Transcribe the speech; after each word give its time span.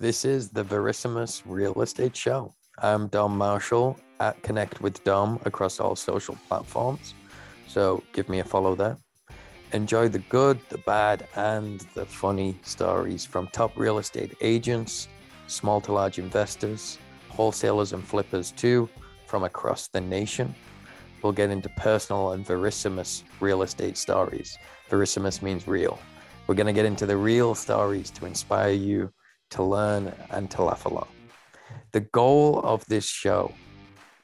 This 0.00 0.24
is 0.24 0.50
the 0.50 0.62
Verissimus 0.62 1.42
Real 1.44 1.82
Estate 1.82 2.16
Show. 2.16 2.54
I'm 2.80 3.08
Dom 3.08 3.36
Marshall 3.36 3.98
at 4.20 4.40
Connect 4.44 4.80
with 4.80 5.02
Dom 5.02 5.40
across 5.44 5.80
all 5.80 5.96
social 5.96 6.38
platforms. 6.46 7.14
So 7.66 8.04
give 8.12 8.28
me 8.28 8.38
a 8.38 8.44
follow 8.44 8.76
there. 8.76 8.96
Enjoy 9.72 10.06
the 10.06 10.20
good, 10.20 10.60
the 10.68 10.78
bad, 10.78 11.26
and 11.34 11.80
the 11.94 12.06
funny 12.06 12.60
stories 12.62 13.26
from 13.26 13.48
top 13.48 13.76
real 13.76 13.98
estate 13.98 14.36
agents, 14.40 15.08
small 15.48 15.80
to 15.80 15.90
large 15.90 16.20
investors, 16.20 16.96
wholesalers, 17.28 17.92
and 17.92 18.06
flippers 18.06 18.52
too 18.52 18.88
from 19.26 19.42
across 19.42 19.88
the 19.88 20.00
nation. 20.00 20.54
We'll 21.24 21.32
get 21.32 21.50
into 21.50 21.70
personal 21.70 22.34
and 22.34 22.46
verissimus 22.46 23.24
real 23.40 23.62
estate 23.62 23.96
stories. 23.96 24.56
Verissimus 24.88 25.42
means 25.42 25.66
real. 25.66 25.98
We're 26.46 26.54
going 26.54 26.68
to 26.68 26.72
get 26.72 26.86
into 26.86 27.04
the 27.04 27.16
real 27.16 27.56
stories 27.56 28.12
to 28.12 28.26
inspire 28.26 28.70
you 28.70 29.12
to 29.50 29.62
learn 29.62 30.12
and 30.30 30.50
to 30.50 30.62
laugh 30.62 30.86
along. 30.86 31.08
The 31.92 32.00
goal 32.00 32.60
of 32.60 32.84
this 32.86 33.06
show 33.06 33.52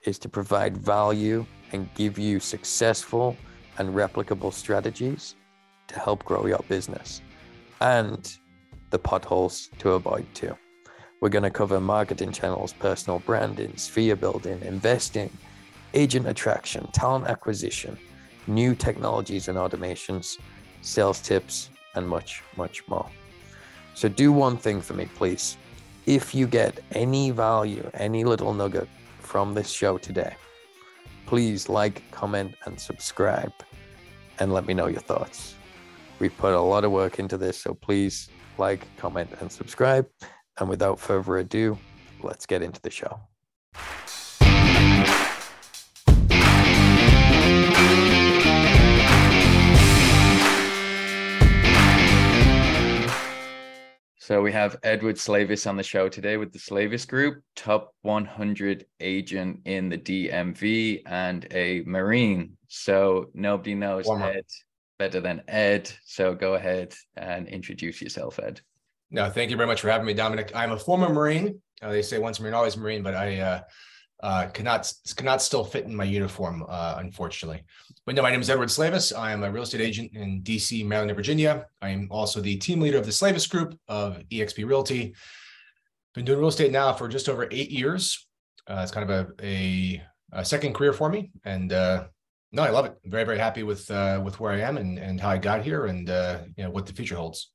is 0.03 0.19
to 0.21 0.29
provide 0.29 0.77
value 0.77 1.47
and 1.73 1.93
give 1.95 2.19
you 2.19 2.41
successful 2.41 3.37
and 3.79 3.95
replicable 3.95 4.53
strategies 4.53 5.35
to 5.89 5.99
help 5.99 6.25
grow 6.25 6.47
your 6.47 6.65
business 6.69 7.21
and 7.81 8.37
the 8.91 8.99
potholes 8.99 9.71
to 9.79 9.93
avoid 9.93 10.27
too. 10.35 10.57
We're 11.21 11.31
going 11.31 11.45
to 11.45 11.51
cover 11.51 11.81
marketing 11.81 12.33
channels, 12.33 12.73
personal 12.73 13.19
branding, 13.21 13.77
sphere 13.77 14.17
building, 14.17 14.61
investing, 14.63 15.31
agent 15.95 16.27
attraction, 16.27 16.87
talent 16.93 17.27
acquisition, 17.27 17.97
new 18.47 18.75
technologies 18.75 19.49
and 19.49 19.57
automations, 19.57 20.39
sales 20.83 21.21
tips, 21.21 21.71
and 21.95 22.07
much, 22.07 22.43
much 22.57 22.87
more. 22.89 23.09
So, 23.95 24.09
do 24.09 24.33
one 24.33 24.57
thing 24.57 24.81
for 24.81 24.95
me, 24.95 25.09
please. 25.15 25.57
If 26.07 26.35
you 26.35 26.47
get 26.47 26.81
any 26.93 27.31
value, 27.31 27.89
any 27.95 28.25
little 28.25 28.53
nugget 28.53 28.89
from 29.21 29.55
this 29.55 29.71
show 29.71 29.99
today, 29.99 30.37
please 31.27 31.69
like, 31.69 32.03
comment, 32.11 32.55
and 32.67 32.79
subscribe 32.79 33.53
and 34.39 34.53
let 34.53 34.67
me 34.67 34.75
know 34.75 34.87
your 34.87 35.01
thoughts. 35.01 35.55
We 36.19 36.29
put 36.29 36.55
a 36.55 36.61
lot 36.61 36.85
of 36.85 36.93
work 36.93 37.19
into 37.19 37.37
this, 37.37 37.59
so 37.59 37.75
please 37.75 38.29
like, 38.59 38.87
comment, 38.97 39.31
and 39.41 39.51
subscribe. 39.51 40.07
And 40.59 40.69
without 40.69 41.01
further 41.01 41.39
ado, 41.39 41.79
let's 42.23 42.47
get 42.47 42.63
into 42.63 42.81
the 42.81 42.91
show. 42.91 43.19
So 54.25 54.41
we 54.41 54.53
have 54.53 54.79
Edward 54.83 55.17
Slavis 55.17 55.69
on 55.69 55.77
the 55.77 55.83
show 55.83 56.09
today 56.09 56.39
with 56.39 56.51
the 56.51 56.59
Slavis 56.59 57.07
Group, 57.07 57.43
top 57.55 57.95
100 58.01 58.87
agent 59.01 59.61
in 59.67 59.91
the 59.91 59.99
DMV 59.99 61.03
and 61.05 61.47
a 61.51 61.83
Marine. 61.85 62.57
So 62.67 63.29
nobody 63.35 63.75
knows 63.75 64.07
Warmer. 64.07 64.31
Ed 64.31 64.47
better 64.99 65.21
than 65.21 65.43
Ed. 65.47 65.93
So 66.07 66.35
go 66.35 66.55
ahead 66.55 66.95
and 67.19 67.47
introduce 67.49 68.01
yourself, 68.01 68.41
Ed. 68.43 68.63
No, 69.11 69.29
thank 69.29 69.51
you 69.51 69.59
very 69.59 69.67
much 69.67 69.83
for 69.83 69.91
having 69.91 70.07
me, 70.07 70.15
Dominic. 70.15 70.53
I'm 70.55 70.73
a 70.73 70.79
former 70.79 71.11
Marine. 71.11 71.61
Uh, 71.83 71.91
they 71.91 72.01
say 72.01 72.19
once 72.19 72.41
Marine, 72.41 72.55
always 72.55 72.79
Marine, 72.79 73.03
but 73.03 73.15
I 73.15 73.41
uh, 73.41 73.61
uh, 74.25 74.47
cannot 74.55 74.91
cannot 75.17 75.43
still 75.43 75.63
fit 75.63 75.85
in 75.85 75.95
my 75.95 76.03
uniform, 76.03 76.65
uh, 76.67 76.97
unfortunately. 76.99 77.63
But 78.07 78.15
no, 78.15 78.23
my 78.23 78.31
name 78.31 78.41
is 78.41 78.49
Edward 78.49 78.71
Slavis. 78.71 79.17
I 79.17 79.33
am 79.33 79.45
a 79.45 79.53
real 79.53 79.65
estate 79.65 79.83
agent 79.83 80.13
in 80.15 80.43
DC, 80.43 80.85
Maryland, 80.87 81.11
and 81.11 81.17
Virginia. 81.17 81.67
I 81.83 81.91
am 81.91 82.09
also 82.11 82.41
the 82.41 82.57
team 82.57 82.81
leader 82.81 82.97
of 82.97 83.05
the 83.05 83.13
Slavis 83.13 83.49
Group 83.49 83.79
of 83.87 84.23
EXP 84.33 84.67
Realty. 84.67 85.15
Been 86.15 86.25
doing 86.25 86.39
real 86.39 86.49
estate 86.49 86.73
now 86.73 86.95
for 86.95 87.07
just 87.07 87.29
over 87.29 87.47
eight 87.51 87.71
years. 87.71 88.27
Uh, 88.67 88.81
it's 88.83 88.91
kind 88.91 89.11
of 89.11 89.29
a, 89.43 89.45
a, 89.45 90.03
a, 90.33 90.45
second 90.45 90.75
career 90.75 90.95
for 90.95 91.11
me, 91.11 91.31
and 91.45 91.71
uh, 91.75 92.05
no, 92.51 92.63
I 92.63 92.71
love 92.71 92.87
it. 92.87 92.95
I'm 93.05 93.11
very 93.11 93.25
very 93.25 93.39
happy 93.39 93.63
with 93.63 93.91
uh, 93.91 94.23
with 94.25 94.41
where 94.41 94.53
I 94.53 94.61
am 94.61 94.79
and 94.79 94.99
and 94.99 95.21
how 95.21 95.29
I 95.29 95.37
got 95.37 95.63
here, 95.63 95.85
and 95.85 96.09
uh, 96.09 96.39
you 96.57 96.65
know 96.65 96.71
what 96.71 96.87
the 96.87 96.95
future 96.95 97.17
holds. 97.17 97.51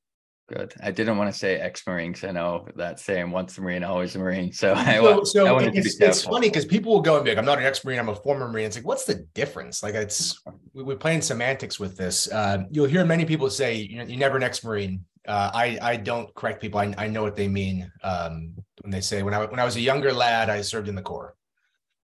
Good. 0.49 0.73
I 0.81 0.89
didn't 0.89 1.19
want 1.19 1.31
to 1.31 1.37
say 1.37 1.59
ex-marine 1.59 2.11
because 2.11 2.27
I 2.27 2.31
know 2.31 2.67
that 2.75 2.99
saying 2.99 3.29
once 3.29 3.55
a 3.59 3.61
marine, 3.61 3.83
always 3.83 4.15
a 4.15 4.19
marine. 4.19 4.51
So, 4.51 4.73
so, 4.85 5.23
so 5.23 5.45
I 5.45 5.51
wanted 5.51 5.75
it's, 5.75 5.93
to 5.93 5.99
be 5.99 6.05
it's 6.05 6.23
funny 6.23 6.49
because 6.49 6.65
people 6.65 6.91
will 6.91 7.01
go 7.01 7.17
and 7.17 7.23
be 7.23 7.29
like, 7.29 7.37
"I'm 7.37 7.45
not 7.45 7.59
an 7.59 7.65
ex-marine. 7.65 7.99
I'm 7.99 8.09
a 8.09 8.15
former 8.15 8.47
marine." 8.47 8.65
It's 8.65 8.75
like, 8.75 8.85
what's 8.85 9.05
the 9.05 9.27
difference? 9.35 9.83
Like, 9.83 9.93
it's 9.93 10.41
we're 10.73 10.95
playing 10.95 11.21
semantics 11.21 11.79
with 11.79 11.97
this. 11.97 12.31
Uh, 12.31 12.63
you'll 12.71 12.87
hear 12.87 13.05
many 13.05 13.25
people 13.25 13.47
say, 13.51 13.75
"You're, 13.75 14.05
you're 14.05 14.17
never 14.17 14.37
an 14.37 14.43
ex-marine." 14.43 15.05
Uh, 15.27 15.51
I 15.53 15.77
I 15.81 15.95
don't 15.97 16.33
correct 16.33 16.61
people. 16.61 16.79
I, 16.79 16.95
I 16.97 17.07
know 17.07 17.21
what 17.21 17.35
they 17.35 17.47
mean 17.47 17.91
um, 18.03 18.55
when 18.81 18.89
they 18.89 19.01
say 19.01 19.21
when 19.21 19.35
I 19.35 19.45
when 19.45 19.59
I 19.59 19.65
was 19.65 19.75
a 19.75 19.81
younger 19.81 20.11
lad, 20.11 20.49
I 20.49 20.61
served 20.61 20.87
in 20.87 20.95
the 20.95 21.03
corps. 21.03 21.35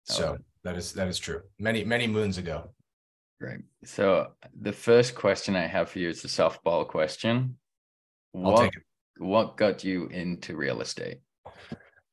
So 0.02 0.36
oh. 0.38 0.44
that 0.64 0.76
is 0.76 0.92
that 0.92 1.08
is 1.08 1.18
true. 1.18 1.40
Many 1.58 1.82
many 1.82 2.06
moons 2.06 2.36
ago. 2.36 2.68
Great. 3.40 3.60
So 3.84 4.32
the 4.60 4.72
first 4.72 5.14
question 5.14 5.56
I 5.56 5.66
have 5.66 5.88
for 5.88 5.98
you 5.98 6.10
is 6.10 6.20
the 6.20 6.28
softball 6.28 6.86
question 6.86 7.56
what, 8.34 8.72
What 9.18 9.56
got 9.56 9.84
you 9.84 10.06
into 10.08 10.56
real 10.56 10.80
estate? 10.80 11.20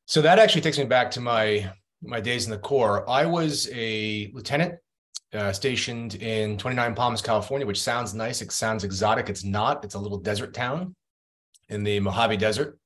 So 0.05 0.21
that 0.21 0.39
actually 0.39 0.61
takes 0.61 0.77
me 0.77 0.85
back 0.85 1.11
to 1.11 1.21
my 1.21 1.71
my 2.03 2.19
days 2.19 2.45
in 2.45 2.51
the 2.51 2.57
Corps. 2.57 3.09
I 3.09 3.25
was 3.25 3.69
a 3.73 4.31
lieutenant 4.33 4.75
uh, 5.33 5.51
stationed 5.51 6.15
in 6.15 6.57
29 6.57 6.95
Palms, 6.95 7.21
California, 7.21 7.65
which 7.65 7.81
sounds 7.81 8.13
nice. 8.13 8.41
It 8.41 8.51
sounds 8.51 8.83
exotic. 8.83 9.29
It's 9.29 9.43
not. 9.43 9.83
It's 9.83 9.95
a 9.95 9.99
little 9.99 10.17
desert 10.17 10.53
town 10.53 10.95
in 11.69 11.83
the 11.83 11.99
Mojave 11.99 12.37
Desert, 12.37 12.77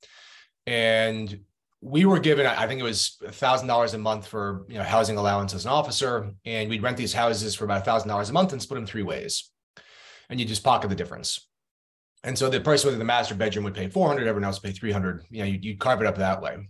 and 0.66 1.40
we 1.80 2.04
were 2.04 2.18
given, 2.18 2.46
I 2.46 2.66
think 2.66 2.80
it 2.80 2.84
was 2.84 3.18
a 3.24 3.32
thousand 3.32 3.68
dollars 3.68 3.94
a 3.94 3.98
month 3.98 4.26
for 4.26 4.64
you 4.68 4.78
know 4.78 4.84
housing 4.84 5.18
allowance 5.18 5.54
as 5.54 5.64
an 5.64 5.72
officer, 5.72 6.32
and 6.44 6.70
we'd 6.70 6.82
rent 6.82 6.96
these 6.96 7.12
houses 7.12 7.54
for 7.54 7.64
about 7.64 7.82
a 7.82 7.84
thousand 7.84 8.08
dollars 8.08 8.30
a 8.30 8.32
month 8.32 8.52
and 8.52 8.62
split 8.62 8.78
them 8.78 8.86
three 8.86 9.02
ways, 9.02 9.50
and 10.30 10.40
you 10.40 10.46
just 10.46 10.64
pocket 10.64 10.88
the 10.88 10.96
difference. 10.96 11.45
And 12.26 12.36
so 12.36 12.50
the 12.50 12.60
price 12.60 12.84
whether 12.84 12.98
the 12.98 13.04
master 13.04 13.36
bedroom 13.36 13.64
would 13.64 13.74
pay 13.74 13.88
400, 13.88 14.26
everyone 14.26 14.44
else 14.44 14.60
would 14.60 14.68
pay 14.68 14.76
300. 14.76 15.22
You 15.30 15.38
know, 15.38 15.44
you, 15.44 15.58
you 15.62 15.76
carve 15.76 16.00
it 16.00 16.08
up 16.08 16.16
that 16.16 16.42
way. 16.42 16.68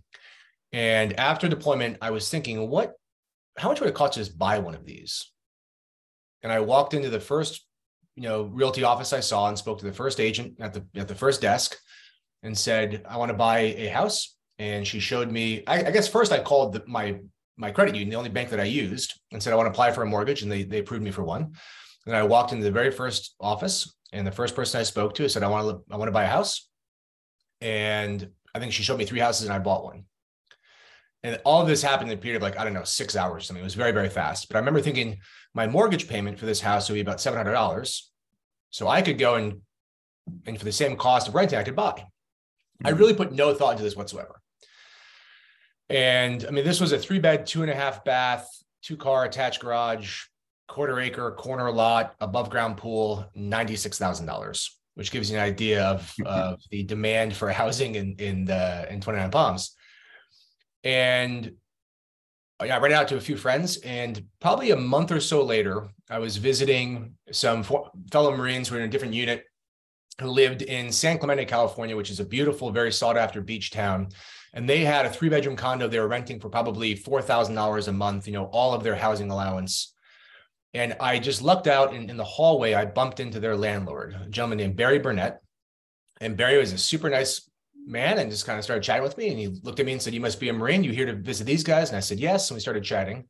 And 0.71 1.19
after 1.19 1.47
deployment, 1.47 1.97
I 1.99 2.11
was 2.11 2.29
thinking, 2.29 2.69
what, 2.69 2.93
how 3.57 3.69
much 3.69 3.79
would 3.79 3.89
it 3.89 3.95
cost 3.95 4.13
to 4.13 4.19
just 4.19 4.37
buy 4.37 4.59
one 4.59 4.75
of 4.75 4.85
these? 4.85 5.31
And 6.43 6.51
I 6.51 6.59
walked 6.59 6.93
into 6.93 7.09
the 7.09 7.19
first, 7.19 7.65
you 8.15 8.21
know, 8.21 8.43
realty 8.43 8.83
office 8.83 9.13
I 9.13 9.19
saw 9.19 9.47
and 9.47 9.57
spoke 9.57 9.79
to 9.79 9.85
the 9.85 9.93
first 9.93 10.19
agent 10.19 10.57
at 10.59 10.75
the 10.75 10.85
at 10.95 11.07
the 11.07 11.15
first 11.15 11.41
desk, 11.41 11.75
and 12.43 12.55
said, 12.55 13.03
I 13.09 13.17
want 13.17 13.29
to 13.29 13.37
buy 13.37 13.59
a 13.59 13.87
house. 13.87 14.35
And 14.59 14.85
she 14.87 14.99
showed 14.99 15.31
me. 15.31 15.63
I, 15.65 15.85
I 15.85 15.91
guess 15.91 16.07
first 16.07 16.31
I 16.31 16.39
called 16.39 16.73
the, 16.73 16.83
my 16.85 17.19
my 17.57 17.71
credit 17.71 17.95
union, 17.95 18.09
the 18.11 18.15
only 18.15 18.29
bank 18.29 18.49
that 18.51 18.59
I 18.59 18.65
used, 18.65 19.19
and 19.31 19.41
said 19.41 19.53
I 19.53 19.55
want 19.55 19.65
to 19.65 19.71
apply 19.71 19.91
for 19.91 20.03
a 20.03 20.05
mortgage, 20.05 20.43
and 20.43 20.51
they 20.51 20.63
they 20.63 20.79
approved 20.79 21.03
me 21.03 21.11
for 21.11 21.23
one. 21.23 21.53
And 22.05 22.15
I 22.15 22.23
walked 22.23 22.51
into 22.51 22.63
the 22.63 22.71
very 22.71 22.91
first 22.91 23.35
office 23.39 23.96
and 24.13 24.25
the 24.25 24.31
first 24.31 24.55
person 24.55 24.79
I 24.79 24.83
spoke 24.83 25.15
to 25.15 25.29
said, 25.29 25.43
I 25.43 25.47
want 25.47 25.69
to, 25.69 25.93
I 25.93 25.97
want 25.97 26.07
to 26.07 26.13
buy 26.13 26.23
a 26.23 26.29
house. 26.29 26.67
And 27.61 28.29
I 28.53 28.59
think 28.59 28.73
she 28.73 28.83
showed 28.83 28.97
me 28.97 29.05
three 29.05 29.19
houses 29.19 29.45
and 29.45 29.53
I 29.53 29.59
bought 29.59 29.83
one. 29.83 30.05
And 31.23 31.39
all 31.43 31.61
of 31.61 31.67
this 31.67 31.81
happened 31.81 32.11
in 32.11 32.17
a 32.17 32.21
period 32.21 32.37
of 32.37 32.43
like, 32.43 32.57
I 32.57 32.63
don't 32.63 32.73
know, 32.73 32.83
six 32.83 33.15
hours 33.15 33.43
or 33.43 33.45
something. 33.45 33.61
It 33.61 33.65
was 33.65 33.75
very, 33.75 33.91
very 33.91 34.09
fast. 34.09 34.47
But 34.47 34.55
I 34.55 34.59
remember 34.59 34.81
thinking 34.81 35.19
my 35.53 35.67
mortgage 35.67 36.07
payment 36.07 36.39
for 36.39 36.45
this 36.45 36.61
house 36.61 36.87
would 36.87 36.95
be 36.95 37.01
about 37.01 37.17
$700. 37.17 38.01
So 38.69 38.87
I 38.87 39.01
could 39.01 39.17
go 39.17 39.35
and, 39.35 39.61
and 40.45 40.57
for 40.57 40.65
the 40.65 40.71
same 40.71 40.95
cost 40.95 41.27
of 41.27 41.35
renting, 41.35 41.57
I 41.59 41.63
could 41.63 41.75
buy. 41.75 41.91
Mm-hmm. 41.91 42.87
I 42.87 42.89
really 42.91 43.13
put 43.13 43.31
no 43.31 43.53
thought 43.53 43.71
into 43.71 43.83
this 43.83 43.95
whatsoever. 43.95 44.39
And 45.89 46.45
I 46.47 46.51
mean, 46.51 46.65
this 46.65 46.79
was 46.79 46.91
a 46.91 46.99
three 46.99 47.19
bed, 47.19 47.45
two 47.45 47.61
and 47.61 47.71
a 47.71 47.75
half 47.75 48.05
bath, 48.05 48.47
two 48.81 48.97
car 48.97 49.25
attached 49.25 49.61
garage, 49.61 50.23
quarter 50.67 50.99
acre 50.99 51.31
corner 51.31 51.71
lot, 51.71 52.15
above 52.19 52.49
ground 52.49 52.77
pool, 52.77 53.29
$96,000, 53.37 54.69
which 54.95 55.11
gives 55.11 55.31
you 55.31 55.37
an 55.37 55.43
idea 55.43 55.83
of, 55.83 56.13
of 56.25 56.59
the 56.71 56.83
demand 56.83 57.35
for 57.35 57.49
housing 57.49 57.95
in, 57.95 58.15
in 58.19 58.45
the, 58.45 58.91
in 58.91 59.01
29 59.01 59.31
Palms. 59.31 59.75
And 60.83 61.51
yeah, 62.63 62.75
I 62.75 62.79
read 62.79 62.91
out 62.91 63.07
to 63.09 63.17
a 63.17 63.21
few 63.21 63.37
friends 63.37 63.77
and 63.77 64.23
probably 64.39 64.71
a 64.71 64.77
month 64.77 65.11
or 65.11 65.19
so 65.19 65.43
later, 65.43 65.89
I 66.09 66.19
was 66.19 66.37
visiting 66.37 67.13
some 67.31 67.63
fellow 67.63 68.35
Marines 68.35 68.67
who 68.67 68.75
were 68.75 68.81
in 68.81 68.87
a 68.87 68.91
different 68.91 69.13
unit 69.13 69.45
who 70.19 70.29
lived 70.29 70.63
in 70.63 70.91
San 70.91 71.19
Clemente, 71.19 71.45
California, 71.45 71.95
which 71.95 72.09
is 72.09 72.19
a 72.19 72.25
beautiful, 72.25 72.71
very 72.71 72.91
sought 72.91 73.17
after 73.17 73.41
beach 73.41 73.69
town. 73.69 74.09
And 74.53 74.67
they 74.67 74.79
had 74.79 75.05
a 75.05 75.09
three 75.09 75.29
bedroom 75.29 75.55
condo 75.55 75.87
they 75.87 75.99
were 75.99 76.07
renting 76.07 76.39
for 76.39 76.49
probably 76.49 76.95
$4,000 76.95 77.87
a 77.87 77.91
month, 77.91 78.27
you 78.27 78.33
know, 78.33 78.45
all 78.45 78.73
of 78.73 78.83
their 78.83 78.95
housing 78.95 79.29
allowance. 79.29 79.93
And 80.73 80.95
I 80.99 81.19
just 81.19 81.41
lucked 81.41 81.67
out 81.67 81.93
in, 81.93 82.09
in 82.09 82.17
the 82.17 82.23
hallway. 82.23 82.73
I 82.73 82.85
bumped 82.85 83.19
into 83.19 83.39
their 83.39 83.55
landlord, 83.55 84.15
a 84.25 84.29
gentleman 84.29 84.59
named 84.59 84.75
Barry 84.75 84.99
Burnett. 84.99 85.41
And 86.19 86.37
Barry 86.37 86.57
was 86.57 86.73
a 86.73 86.77
super 86.77 87.09
nice 87.09 87.49
man 87.85 88.19
and 88.19 88.29
just 88.29 88.45
kind 88.45 88.57
of 88.57 88.65
started 88.65 88.83
chatting 88.83 89.03
with 89.03 89.17
me. 89.17 89.29
And 89.29 89.39
he 89.39 89.47
looked 89.63 89.79
at 89.79 89.85
me 89.85 89.93
and 89.93 90.01
said, 90.01 90.13
You 90.13 90.19
must 90.19 90.39
be 90.39 90.49
a 90.49 90.53
Marine. 90.53 90.83
You 90.83 90.91
here 90.91 91.05
to 91.05 91.13
visit 91.13 91.45
these 91.45 91.63
guys? 91.63 91.89
And 91.89 91.97
I 91.97 92.01
said, 92.01 92.19
Yes. 92.19 92.49
And 92.49 92.55
we 92.55 92.61
started 92.61 92.83
chatting. 92.83 93.25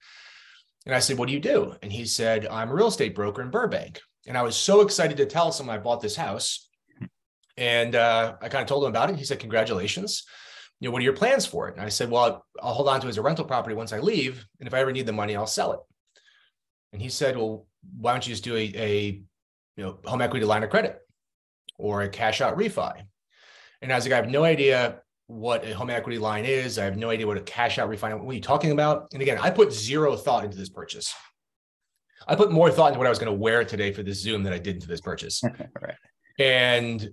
And 0.85 0.95
I 0.95 0.99
said, 0.99 1.17
What 1.17 1.27
do 1.27 1.33
you 1.33 1.39
do? 1.39 1.75
And 1.81 1.91
he 1.91 2.05
said, 2.05 2.47
I'm 2.47 2.69
a 2.69 2.73
real 2.73 2.87
estate 2.87 3.13
broker 3.13 3.41
in 3.41 3.51
Burbank. 3.51 3.99
And 4.25 4.37
I 4.37 4.41
was 4.41 4.55
so 4.55 4.81
excited 4.81 5.17
to 5.17 5.25
tell 5.25 5.51
someone 5.51 5.75
I 5.75 5.79
bought 5.79 6.01
this 6.01 6.15
house. 6.15 6.67
And 7.55 7.95
uh, 7.95 8.35
I 8.41 8.49
kind 8.49 8.61
of 8.61 8.67
told 8.67 8.83
him 8.83 8.89
about 8.89 9.09
it. 9.09 9.15
He 9.17 9.25
said, 9.25 9.39
Congratulations. 9.39 10.23
you 10.79 10.87
know, 10.87 10.93
what 10.93 11.01
are 11.01 11.05
your 11.05 11.13
plans 11.13 11.45
for 11.45 11.67
it? 11.69 11.75
And 11.75 11.85
I 11.85 11.89
said, 11.89 12.09
well, 12.11 12.45
I'll 12.61 12.73
hold 12.73 12.87
on 12.87 13.01
to 13.01 13.07
it 13.07 13.09
as 13.09 13.17
a 13.17 13.21
rental 13.21 13.45
property 13.45 13.75
once 13.75 13.93
I 13.93 13.99
leave. 13.99 14.45
And 14.59 14.67
if 14.67 14.73
I 14.73 14.79
ever 14.79 14.91
need 14.91 15.05
the 15.05 15.13
money, 15.13 15.35
I'll 15.35 15.47
sell 15.47 15.71
it. 15.73 15.79
And 16.93 17.01
he 17.01 17.09
said, 17.09 17.37
well, 17.37 17.67
why 17.97 18.11
don't 18.11 18.25
you 18.25 18.33
just 18.33 18.43
do 18.43 18.55
a, 18.55 18.71
a 18.75 19.21
you 19.75 19.83
know, 19.83 19.99
home 20.05 20.21
equity 20.21 20.45
line 20.45 20.63
of 20.63 20.69
credit 20.69 20.99
or 21.77 22.03
a 22.03 22.09
cash 22.09 22.41
out 22.41 22.57
refi? 22.57 23.03
And 23.81 23.91
I 23.91 23.95
was 23.95 24.05
like, 24.05 24.13
I 24.13 24.17
have 24.17 24.29
no 24.29 24.43
idea 24.43 25.01
what 25.27 25.65
a 25.65 25.73
home 25.73 25.89
equity 25.89 26.17
line 26.17 26.45
is. 26.45 26.79
I 26.79 26.85
have 26.85 26.97
no 26.97 27.09
idea 27.09 27.27
what 27.27 27.37
a 27.37 27.41
cash 27.41 27.77
out 27.77 27.89
refinance. 27.89 28.21
What 28.21 28.31
are 28.31 28.35
you 28.35 28.41
talking 28.41 28.71
about? 28.71 29.07
And 29.13 29.21
again, 29.21 29.37
I 29.39 29.49
put 29.49 29.73
zero 29.73 30.15
thought 30.15 30.45
into 30.45 30.57
this 30.57 30.69
purchase. 30.69 31.13
I 32.27 32.35
put 32.35 32.51
more 32.51 32.71
thought 32.71 32.87
into 32.87 32.97
what 32.97 33.07
I 33.07 33.09
was 33.09 33.19
going 33.19 33.31
to 33.31 33.37
wear 33.37 33.63
today 33.63 33.91
for 33.91 34.03
this 34.03 34.21
Zoom 34.21 34.43
than 34.43 34.53
I 34.53 34.57
did 34.57 34.75
into 34.75 34.87
this 34.87 35.01
purchase. 35.01 35.43
right. 35.81 35.95
And 36.39 37.09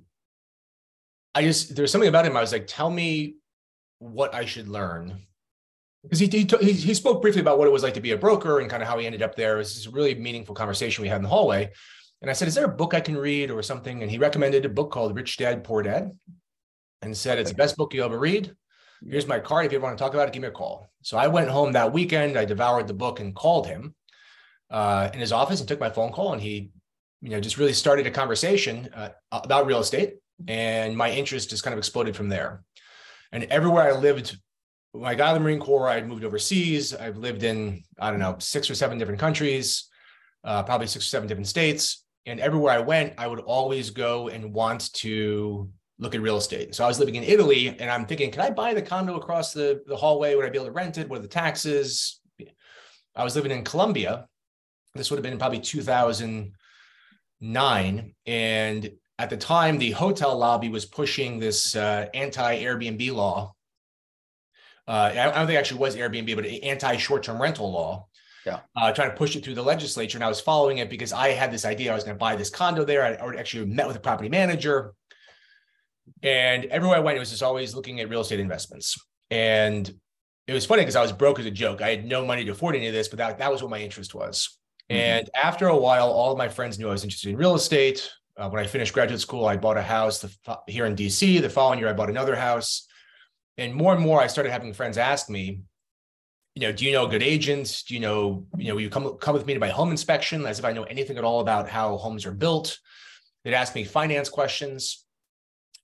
I 1.34 1.42
just 1.42 1.74
there's 1.74 1.90
something 1.90 2.08
about 2.08 2.24
him. 2.24 2.36
I 2.36 2.40
was 2.40 2.52
like, 2.52 2.66
tell 2.66 2.90
me 2.90 3.36
what 3.98 4.34
I 4.34 4.44
should 4.44 4.68
learn. 4.68 5.26
Because 6.04 6.18
he, 6.18 6.26
he, 6.26 6.72
he 6.72 6.94
spoke 6.94 7.22
briefly 7.22 7.40
about 7.40 7.58
what 7.58 7.66
it 7.66 7.72
was 7.72 7.82
like 7.82 7.94
to 7.94 8.00
be 8.00 8.12
a 8.12 8.16
broker 8.16 8.60
and 8.60 8.68
kind 8.68 8.82
of 8.82 8.88
how 8.88 8.98
he 8.98 9.06
ended 9.06 9.22
up 9.22 9.34
there. 9.34 9.54
It 9.54 9.58
was 9.58 9.74
this 9.74 9.86
really 9.86 10.14
meaningful 10.14 10.54
conversation 10.54 11.02
we 11.02 11.08
had 11.08 11.16
in 11.16 11.22
the 11.22 11.30
hallway. 11.30 11.72
And 12.20 12.30
I 12.30 12.34
said, 12.34 12.46
Is 12.46 12.54
there 12.54 12.66
a 12.66 12.68
book 12.68 12.94
I 12.94 13.00
can 13.00 13.16
read 13.16 13.50
or 13.50 13.62
something? 13.62 14.02
And 14.02 14.10
he 14.10 14.18
recommended 14.18 14.64
a 14.64 14.68
book 14.68 14.90
called 14.90 15.16
Rich 15.16 15.38
Dad 15.38 15.64
Poor 15.64 15.82
Dad 15.82 16.12
and 17.02 17.16
said, 17.16 17.38
It's 17.38 17.50
the 17.50 17.56
best 17.56 17.76
book 17.76 17.94
you'll 17.94 18.04
ever 18.04 18.18
read. 18.18 18.54
Here's 19.06 19.26
my 19.26 19.38
card. 19.38 19.66
If 19.66 19.72
you 19.72 19.78
ever 19.78 19.86
want 19.86 19.98
to 19.98 20.02
talk 20.02 20.14
about 20.14 20.28
it, 20.28 20.32
give 20.32 20.42
me 20.42 20.48
a 20.48 20.52
call. 20.52 20.88
So 21.02 21.18
I 21.18 21.26
went 21.26 21.50
home 21.50 21.72
that 21.72 21.92
weekend. 21.92 22.38
I 22.38 22.44
devoured 22.44 22.86
the 22.86 22.94
book 22.94 23.20
and 23.20 23.34
called 23.34 23.66
him 23.66 23.94
uh, 24.70 25.10
in 25.12 25.20
his 25.20 25.32
office 25.32 25.60
and 25.60 25.68
took 25.68 25.80
my 25.80 25.90
phone 25.90 26.12
call. 26.12 26.32
And 26.32 26.40
he, 26.40 26.70
you 27.20 27.30
know, 27.30 27.40
just 27.40 27.58
really 27.58 27.72
started 27.72 28.06
a 28.06 28.10
conversation 28.10 28.88
uh, 28.94 29.10
about 29.30 29.66
real 29.66 29.80
estate. 29.80 30.14
And 30.48 30.96
my 30.96 31.10
interest 31.10 31.50
just 31.50 31.62
kind 31.62 31.72
of 31.74 31.78
exploded 31.78 32.16
from 32.16 32.28
there. 32.28 32.64
And 33.32 33.44
everywhere 33.44 33.82
I 33.82 33.98
lived, 33.98 34.38
when 34.94 35.10
I 35.10 35.16
got 35.16 35.30
out 35.30 35.36
of 35.36 35.42
the 35.42 35.44
Marine 35.44 35.58
Corps, 35.58 35.88
I 35.88 36.00
moved 36.02 36.24
overseas. 36.24 36.94
I've 36.94 37.16
lived 37.16 37.42
in, 37.42 37.82
I 37.98 38.10
don't 38.10 38.20
know, 38.20 38.36
six 38.38 38.70
or 38.70 38.76
seven 38.76 38.96
different 38.96 39.18
countries, 39.18 39.88
uh, 40.44 40.62
probably 40.62 40.86
six 40.86 41.04
or 41.04 41.08
seven 41.08 41.26
different 41.26 41.48
states. 41.48 42.04
And 42.26 42.38
everywhere 42.38 42.72
I 42.72 42.78
went, 42.78 43.14
I 43.18 43.26
would 43.26 43.40
always 43.40 43.90
go 43.90 44.28
and 44.28 44.54
want 44.54 44.92
to 44.94 45.68
look 45.98 46.14
at 46.14 46.20
real 46.20 46.36
estate. 46.36 46.76
So 46.76 46.84
I 46.84 46.86
was 46.86 47.00
living 47.00 47.16
in 47.16 47.24
Italy 47.24 47.66
and 47.68 47.90
I'm 47.90 48.06
thinking, 48.06 48.30
can 48.30 48.42
I 48.42 48.50
buy 48.50 48.72
the 48.72 48.82
condo 48.82 49.16
across 49.16 49.52
the, 49.52 49.82
the 49.86 49.96
hallway? 49.96 50.36
Would 50.36 50.44
I 50.44 50.50
be 50.50 50.58
able 50.58 50.66
to 50.66 50.72
rent 50.72 50.96
it? 50.96 51.08
What 51.08 51.18
are 51.18 51.22
the 51.22 51.28
taxes? 51.28 52.20
I 53.16 53.24
was 53.24 53.34
living 53.34 53.50
in 53.50 53.64
Colombia. 53.64 54.28
This 54.94 55.10
would 55.10 55.16
have 55.16 55.24
been 55.24 55.38
probably 55.38 55.58
2009. 55.58 58.14
And 58.26 58.90
at 59.18 59.30
the 59.30 59.36
time, 59.36 59.78
the 59.78 59.90
hotel 59.90 60.38
lobby 60.38 60.68
was 60.68 60.84
pushing 60.84 61.40
this 61.40 61.74
uh, 61.74 62.06
anti 62.14 62.62
Airbnb 62.62 63.12
law. 63.12 63.53
Uh, 64.86 65.10
I 65.12 65.14
don't 65.14 65.34
think 65.46 65.50
it 65.50 65.56
actually 65.56 65.80
was 65.80 65.96
Airbnb, 65.96 66.34
but 66.36 66.46
anti 66.46 66.96
short 66.96 67.22
term 67.22 67.40
rental 67.40 67.70
law. 67.72 68.06
Yeah. 68.44 68.60
Uh, 68.76 68.92
trying 68.92 69.10
to 69.10 69.16
push 69.16 69.36
it 69.36 69.44
through 69.44 69.54
the 69.54 69.62
legislature. 69.62 70.18
And 70.18 70.24
I 70.24 70.28
was 70.28 70.40
following 70.40 70.78
it 70.78 70.90
because 70.90 71.12
I 71.12 71.28
had 71.28 71.50
this 71.50 71.64
idea 71.64 71.92
I 71.92 71.94
was 71.94 72.04
going 72.04 72.14
to 72.14 72.18
buy 72.18 72.36
this 72.36 72.50
condo 72.50 72.84
there. 72.84 73.02
I 73.02 73.16
already 73.16 73.38
actually 73.38 73.64
met 73.66 73.86
with 73.86 73.96
a 73.96 74.00
property 74.00 74.28
manager. 74.28 74.92
And 76.22 76.66
everywhere 76.66 76.98
I 76.98 77.00
went, 77.00 77.16
it 77.16 77.20
was 77.20 77.30
just 77.30 77.42
always 77.42 77.74
looking 77.74 78.00
at 78.00 78.10
real 78.10 78.20
estate 78.20 78.40
investments. 78.40 78.98
And 79.30 79.90
it 80.46 80.52
was 80.52 80.66
funny 80.66 80.82
because 80.82 80.96
I 80.96 81.02
was 81.02 81.12
broke 81.12 81.38
as 81.38 81.46
a 81.46 81.50
joke. 81.50 81.80
I 81.80 81.88
had 81.88 82.04
no 82.04 82.24
money 82.24 82.44
to 82.44 82.52
afford 82.52 82.76
any 82.76 82.86
of 82.86 82.92
this, 82.92 83.08
but 83.08 83.16
that, 83.18 83.38
that 83.38 83.50
was 83.50 83.62
what 83.62 83.70
my 83.70 83.78
interest 83.78 84.14
was. 84.14 84.58
Mm-hmm. 84.90 85.00
And 85.00 85.30
after 85.34 85.68
a 85.68 85.76
while, 85.76 86.10
all 86.10 86.32
of 86.32 86.38
my 86.38 86.48
friends 86.48 86.78
knew 86.78 86.88
I 86.88 86.92
was 86.92 87.04
interested 87.04 87.30
in 87.30 87.36
real 87.36 87.54
estate. 87.54 88.10
Uh, 88.36 88.50
when 88.50 88.62
I 88.62 88.66
finished 88.66 88.92
graduate 88.92 89.20
school, 89.20 89.46
I 89.46 89.56
bought 89.56 89.76
a 89.76 89.82
house 89.82 90.20
the, 90.20 90.58
here 90.66 90.86
in 90.86 90.96
DC. 90.96 91.40
The 91.40 91.48
following 91.48 91.78
year, 91.78 91.88
I 91.88 91.92
bought 91.92 92.10
another 92.10 92.36
house. 92.36 92.86
And 93.58 93.74
more 93.74 93.94
and 93.94 94.02
more, 94.02 94.20
I 94.20 94.26
started 94.26 94.50
having 94.50 94.72
friends 94.72 94.98
ask 94.98 95.30
me, 95.30 95.60
you 96.54 96.62
know, 96.62 96.72
do 96.72 96.84
you 96.84 96.92
know 96.92 97.06
good 97.06 97.22
agents? 97.22 97.82
Do 97.82 97.94
you 97.94 98.00
know, 98.00 98.46
you 98.56 98.68
know, 98.68 98.74
will 98.74 98.82
you 98.82 98.90
come 98.90 99.16
come 99.18 99.34
with 99.34 99.46
me 99.46 99.54
to 99.54 99.60
my 99.60 99.68
home 99.68 99.90
inspection 99.90 100.46
as 100.46 100.58
if 100.58 100.64
I 100.64 100.72
know 100.72 100.84
anything 100.84 101.18
at 101.18 101.24
all 101.24 101.40
about 101.40 101.68
how 101.68 101.96
homes 101.96 102.26
are 102.26 102.32
built. 102.32 102.78
They'd 103.44 103.54
ask 103.54 103.74
me 103.74 103.84
finance 103.84 104.28
questions. 104.28 105.04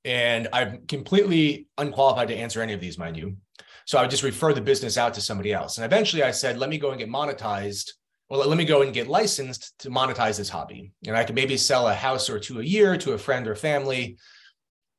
And 0.04 0.48
I'm 0.52 0.86
completely 0.86 1.66
unqualified 1.76 2.28
to 2.28 2.36
answer 2.36 2.62
any 2.62 2.72
of 2.72 2.80
these, 2.80 2.98
mind 2.98 3.16
you. 3.16 3.36
So 3.84 3.98
I 3.98 4.02
would 4.02 4.10
just 4.10 4.22
refer 4.22 4.52
the 4.52 4.60
business 4.60 4.96
out 4.96 5.14
to 5.14 5.20
somebody 5.20 5.52
else. 5.52 5.76
And 5.76 5.84
eventually 5.84 6.22
I 6.22 6.30
said, 6.30 6.56
let 6.56 6.70
me 6.70 6.78
go 6.78 6.90
and 6.90 6.98
get 6.98 7.08
monetized. 7.08 7.90
Well, 8.28 8.48
let 8.48 8.56
me 8.56 8.64
go 8.64 8.82
and 8.82 8.94
get 8.94 9.08
licensed 9.08 9.74
to 9.80 9.90
monetize 9.90 10.38
this 10.38 10.48
hobby. 10.48 10.92
And 11.06 11.16
I 11.16 11.24
could 11.24 11.34
maybe 11.34 11.56
sell 11.56 11.88
a 11.88 11.94
house 11.94 12.30
or 12.30 12.38
two 12.38 12.60
a 12.60 12.64
year 12.64 12.96
to 12.98 13.12
a 13.12 13.18
friend 13.18 13.48
or 13.48 13.56
family. 13.56 14.16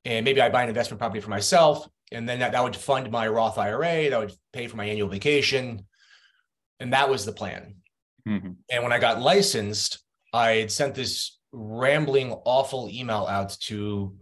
And 0.04 0.26
maybe 0.26 0.42
I 0.42 0.50
buy 0.50 0.64
an 0.64 0.70
investment 0.70 1.00
property 1.00 1.22
for 1.22 1.30
myself. 1.30 1.88
And 2.12 2.28
then 2.28 2.40
that, 2.40 2.52
that 2.52 2.63
would 2.63 2.75
fund 2.75 3.10
my 3.12 3.28
Roth 3.28 3.58
IRA, 3.58 4.10
that 4.10 4.19
would 4.19 4.34
pay 4.54 4.68
for 4.68 4.78
my 4.78 4.86
annual 4.86 5.08
vacation. 5.08 5.86
And 6.80 6.94
that 6.94 7.10
was 7.10 7.25
the 7.25 7.31
plan. 7.31 7.75
Mm-hmm. 8.28 8.52
And 8.69 8.84
when 8.84 8.92
I 8.92 9.00
got 9.00 9.22
licensed, 9.22 10.04
I 10.34 10.52
had 10.52 10.72
sent 10.72 10.96
this 10.96 11.40
rambling, 11.52 12.31
awful 12.46 12.90
email 12.92 13.25
out 13.28 13.58
to 13.62 14.16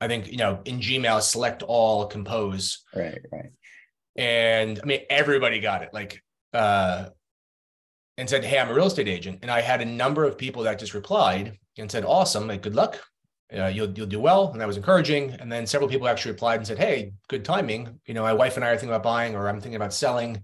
I 0.00 0.08
think, 0.08 0.30
you 0.30 0.38
know, 0.38 0.60
in 0.64 0.80
Gmail, 0.80 1.20
select 1.20 1.62
all, 1.62 2.06
compose. 2.06 2.84
Right, 2.94 3.20
right. 3.30 3.50
And 4.16 4.80
I 4.82 4.86
mean, 4.86 5.00
everybody 5.10 5.60
got 5.60 5.82
it. 5.82 5.90
Like, 5.92 6.22
uh, 6.54 7.10
and 8.16 8.28
said, 8.28 8.44
Hey, 8.44 8.58
I'm 8.58 8.70
a 8.70 8.74
real 8.74 8.86
estate 8.86 9.08
agent. 9.08 9.40
And 9.42 9.50
I 9.50 9.60
had 9.60 9.82
a 9.82 9.84
number 9.84 10.24
of 10.24 10.38
people 10.38 10.62
that 10.62 10.78
just 10.78 10.94
replied 10.94 11.58
and 11.78 11.90
said, 11.90 12.04
Awesome, 12.04 12.48
like, 12.48 12.62
good 12.62 12.74
luck. 12.74 12.98
Uh, 13.56 13.66
you'll 13.66 13.90
you'll 13.90 14.06
do 14.06 14.20
well, 14.20 14.50
and 14.52 14.60
that 14.60 14.66
was 14.66 14.76
encouraging. 14.76 15.32
And 15.40 15.50
then 15.50 15.66
several 15.66 15.90
people 15.90 16.08
actually 16.08 16.32
replied 16.32 16.56
and 16.56 16.66
said, 16.66 16.78
"Hey, 16.78 17.12
good 17.28 17.44
timing. 17.44 18.00
You 18.06 18.14
know, 18.14 18.22
my 18.22 18.32
wife 18.32 18.56
and 18.56 18.64
I 18.64 18.68
are 18.68 18.76
thinking 18.76 18.90
about 18.90 19.02
buying, 19.02 19.34
or 19.34 19.48
I'm 19.48 19.60
thinking 19.60 19.76
about 19.76 19.92
selling," 19.92 20.42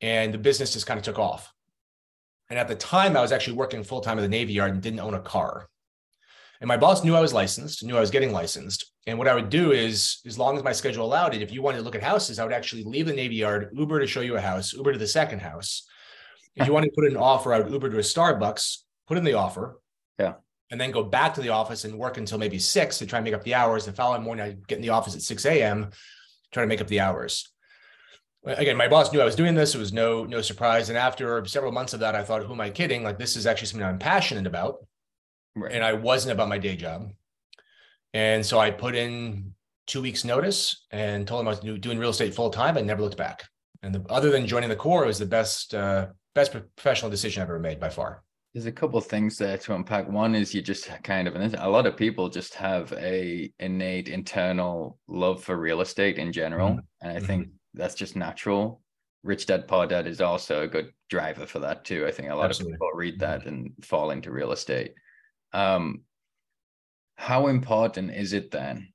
and 0.00 0.32
the 0.32 0.38
business 0.38 0.72
just 0.72 0.86
kind 0.86 0.98
of 0.98 1.04
took 1.04 1.18
off. 1.18 1.52
And 2.48 2.58
at 2.58 2.68
the 2.68 2.76
time, 2.76 3.16
I 3.16 3.22
was 3.22 3.32
actually 3.32 3.56
working 3.56 3.82
full 3.82 4.02
time 4.02 4.18
at 4.18 4.22
the 4.22 4.28
Navy 4.28 4.52
Yard 4.52 4.72
and 4.72 4.82
didn't 4.82 5.00
own 5.00 5.14
a 5.14 5.20
car. 5.20 5.68
And 6.60 6.68
my 6.68 6.76
boss 6.76 7.02
knew 7.02 7.16
I 7.16 7.20
was 7.20 7.32
licensed, 7.32 7.82
knew 7.82 7.96
I 7.96 8.00
was 8.00 8.12
getting 8.12 8.30
licensed. 8.30 8.92
And 9.08 9.18
what 9.18 9.26
I 9.26 9.34
would 9.34 9.50
do 9.50 9.72
is, 9.72 10.20
as 10.26 10.38
long 10.38 10.56
as 10.56 10.62
my 10.62 10.70
schedule 10.70 11.04
allowed 11.04 11.34
it, 11.34 11.42
if 11.42 11.50
you 11.50 11.60
wanted 11.60 11.78
to 11.78 11.82
look 11.82 11.96
at 11.96 12.04
houses, 12.04 12.38
I 12.38 12.44
would 12.44 12.52
actually 12.52 12.84
leave 12.84 13.06
the 13.06 13.12
Navy 13.12 13.34
Yard, 13.34 13.70
Uber 13.72 13.98
to 13.98 14.06
show 14.06 14.20
you 14.20 14.36
a 14.36 14.40
house, 14.40 14.72
Uber 14.72 14.92
to 14.92 14.98
the 14.98 15.08
second 15.08 15.40
house. 15.40 15.88
If 16.54 16.66
you 16.66 16.72
wanted 16.72 16.90
to 16.90 16.92
put 16.94 17.06
in 17.06 17.12
an 17.12 17.16
offer, 17.16 17.52
I 17.52 17.58
would 17.58 17.72
Uber 17.72 17.90
to 17.90 17.96
a 17.96 18.00
Starbucks, 18.00 18.76
put 19.08 19.18
in 19.18 19.24
the 19.24 19.32
offer. 19.32 19.80
Yeah. 20.20 20.34
And 20.72 20.80
then 20.80 20.90
go 20.90 21.04
back 21.04 21.34
to 21.34 21.40
the 21.40 21.50
office 21.50 21.84
and 21.84 21.96
work 21.96 22.16
until 22.16 22.38
maybe 22.38 22.58
six 22.58 22.98
to 22.98 23.06
try 23.06 23.18
and 23.18 23.24
make 23.24 23.34
up 23.34 23.44
the 23.44 23.54
hours. 23.54 23.84
The 23.84 23.92
following 23.92 24.22
morning, 24.22 24.44
I'd 24.44 24.66
get 24.66 24.76
in 24.76 24.82
the 24.82 24.88
office 24.88 25.14
at 25.14 25.22
6 25.22 25.44
a.m., 25.46 25.90
try 26.50 26.64
to 26.64 26.66
make 26.66 26.80
up 26.80 26.88
the 26.88 27.00
hours. 27.00 27.52
Again, 28.44 28.76
my 28.76 28.88
boss 28.88 29.12
knew 29.12 29.20
I 29.20 29.24
was 29.24 29.36
doing 29.36 29.54
this. 29.54 29.74
It 29.74 29.78
was 29.78 29.92
no 29.92 30.24
no 30.24 30.40
surprise. 30.40 30.88
And 30.88 30.98
after 30.98 31.44
several 31.46 31.70
months 31.70 31.92
of 31.92 32.00
that, 32.00 32.16
I 32.16 32.24
thought, 32.24 32.42
who 32.42 32.54
am 32.54 32.60
I 32.60 32.70
kidding? 32.70 33.04
Like 33.04 33.18
this 33.18 33.36
is 33.36 33.46
actually 33.46 33.68
something 33.68 33.86
I'm 33.86 34.00
passionate 34.00 34.46
about 34.46 34.84
right. 35.54 35.72
and 35.72 35.84
I 35.84 35.92
wasn't 35.92 36.32
about 36.32 36.48
my 36.48 36.58
day 36.58 36.74
job. 36.74 37.12
And 38.14 38.44
so 38.44 38.58
I 38.58 38.70
put 38.70 38.94
in 38.94 39.54
two 39.86 40.02
weeks 40.02 40.24
notice 40.24 40.86
and 40.90 41.26
told 41.26 41.40
him 41.40 41.48
I 41.48 41.50
was 41.50 41.80
doing 41.80 41.98
real 41.98 42.10
estate 42.10 42.34
full 42.34 42.50
time. 42.50 42.76
I 42.76 42.80
never 42.80 43.02
looked 43.02 43.16
back. 43.16 43.44
And 43.82 43.94
the, 43.94 44.04
other 44.10 44.30
than 44.30 44.46
joining 44.46 44.68
the 44.68 44.76
corps, 44.76 45.04
it 45.04 45.08
was 45.08 45.18
the 45.18 45.26
best 45.26 45.74
uh, 45.74 46.08
best 46.34 46.52
professional 46.76 47.10
decision 47.10 47.42
I've 47.42 47.48
ever 47.48 47.58
made 47.58 47.80
by 47.80 47.90
far. 47.90 48.22
There's 48.52 48.66
a 48.66 48.72
couple 48.72 48.98
of 48.98 49.06
things 49.06 49.38
there 49.38 49.56
to 49.56 49.74
unpack. 49.74 50.08
One 50.08 50.34
is 50.34 50.54
you 50.54 50.60
just 50.60 50.90
kind 51.02 51.26
of, 51.26 51.34
and 51.36 51.54
a 51.54 51.68
lot 51.68 51.86
of 51.86 51.96
people 51.96 52.28
just 52.28 52.54
have 52.54 52.92
a 52.92 53.50
innate 53.58 54.08
internal 54.08 54.98
love 55.08 55.42
for 55.42 55.56
real 55.56 55.80
estate 55.80 56.18
in 56.18 56.32
general, 56.32 56.70
mm-hmm. 56.70 56.78
and 57.00 57.12
I 57.12 57.16
mm-hmm. 57.16 57.26
think 57.26 57.48
that's 57.72 57.94
just 57.94 58.14
natural. 58.14 58.82
Rich 59.22 59.46
Dad 59.46 59.68
Poor 59.68 59.86
Dad 59.86 60.06
is 60.06 60.20
also 60.20 60.62
a 60.62 60.68
good 60.68 60.92
driver 61.08 61.46
for 61.46 61.60
that 61.60 61.84
too. 61.84 62.06
I 62.06 62.10
think 62.10 62.28
a 62.28 62.34
lot 62.34 62.46
Absolutely. 62.46 62.74
of 62.74 62.76
people 62.76 62.90
read 62.94 63.20
that 63.20 63.40
mm-hmm. 63.40 63.48
and 63.48 63.72
fall 63.82 64.10
into 64.10 64.30
real 64.30 64.52
estate. 64.52 64.94
Um, 65.52 66.02
how 67.16 67.46
important 67.46 68.14
is 68.14 68.32
it 68.32 68.50
then 68.50 68.88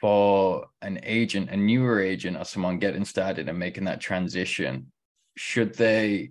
for 0.00 0.66
an 0.82 1.00
agent, 1.02 1.50
a 1.50 1.56
newer 1.56 2.00
agent, 2.00 2.36
or 2.36 2.44
someone 2.44 2.78
getting 2.78 3.04
started 3.04 3.48
and 3.48 3.58
making 3.58 3.84
that 3.84 4.00
transition? 4.00 4.92
Should 5.36 5.74
they 5.74 6.30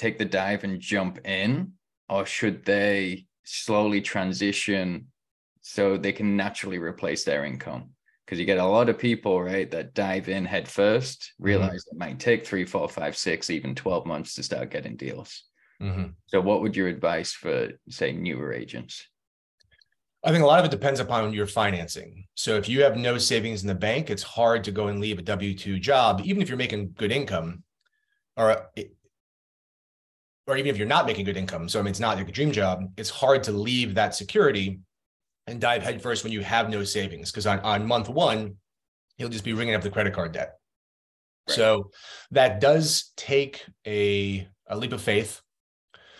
take 0.00 0.18
the 0.18 0.24
dive 0.24 0.64
and 0.64 0.80
jump 0.80 1.26
in, 1.26 1.72
or 2.08 2.24
should 2.24 2.64
they 2.64 3.26
slowly 3.44 4.00
transition 4.00 5.06
so 5.60 5.96
they 5.96 6.12
can 6.12 6.36
naturally 6.36 6.78
replace 6.78 7.22
their 7.24 7.44
income? 7.44 7.90
Because 8.24 8.40
you 8.40 8.46
get 8.46 8.58
a 8.58 8.64
lot 8.64 8.88
of 8.88 8.98
people, 8.98 9.42
right, 9.42 9.70
that 9.70 9.92
dive 9.92 10.28
in 10.28 10.44
head 10.44 10.66
first, 10.66 11.20
mm-hmm. 11.20 11.44
realize 11.44 11.84
mm-hmm. 11.84 11.96
it 11.96 11.98
might 11.98 12.18
take 12.18 12.46
three, 12.46 12.64
four, 12.64 12.88
five, 12.88 13.16
six, 13.16 13.50
even 13.50 13.74
12 13.74 14.06
months 14.06 14.34
to 14.34 14.42
start 14.42 14.70
getting 14.70 14.96
deals. 14.96 15.44
Mm-hmm. 15.82 16.12
So, 16.26 16.40
what 16.40 16.62
would 16.62 16.76
your 16.76 16.88
advice 16.88 17.32
for, 17.32 17.70
say, 17.88 18.12
newer 18.12 18.52
agents? 18.52 19.06
I 20.22 20.30
think 20.30 20.42
a 20.42 20.46
lot 20.46 20.60
of 20.60 20.66
it 20.66 20.70
depends 20.70 21.00
upon 21.00 21.32
your 21.32 21.46
financing. 21.46 22.26
So, 22.34 22.56
if 22.56 22.68
you 22.68 22.82
have 22.82 22.96
no 22.96 23.18
savings 23.18 23.62
in 23.62 23.68
the 23.68 23.74
bank, 23.74 24.10
it's 24.10 24.22
hard 24.22 24.64
to 24.64 24.72
go 24.72 24.88
and 24.88 25.00
leave 25.00 25.18
a 25.18 25.22
W 25.22 25.54
2 25.54 25.78
job, 25.78 26.20
even 26.24 26.42
if 26.42 26.48
you're 26.48 26.58
making 26.58 26.94
good 26.96 27.12
income, 27.12 27.64
or 28.36 28.70
or 30.50 30.56
even 30.56 30.68
if 30.68 30.76
you're 30.76 30.86
not 30.86 31.06
making 31.06 31.24
good 31.24 31.36
income. 31.36 31.68
So, 31.68 31.78
I 31.78 31.82
mean, 31.82 31.90
it's 31.90 32.00
not 32.00 32.16
like 32.16 32.28
a 32.28 32.32
dream 32.32 32.50
job. 32.50 32.82
It's 32.96 33.08
hard 33.08 33.44
to 33.44 33.52
leave 33.52 33.94
that 33.94 34.16
security 34.16 34.80
and 35.46 35.60
dive 35.60 35.82
headfirst 35.82 36.24
when 36.24 36.32
you 36.32 36.40
have 36.40 36.68
no 36.68 36.82
savings. 36.82 37.30
Because 37.30 37.46
on, 37.46 37.60
on 37.60 37.86
month 37.86 38.08
one, 38.08 38.56
he'll 39.16 39.28
just 39.28 39.44
be 39.44 39.52
ringing 39.52 39.76
up 39.76 39.82
the 39.82 39.90
credit 39.90 40.12
card 40.12 40.32
debt. 40.32 40.54
Right. 41.48 41.56
So 41.56 41.90
that 42.32 42.60
does 42.60 43.12
take 43.16 43.64
a, 43.86 44.48
a 44.66 44.76
leap 44.76 44.92
of 44.92 45.00
faith. 45.00 45.40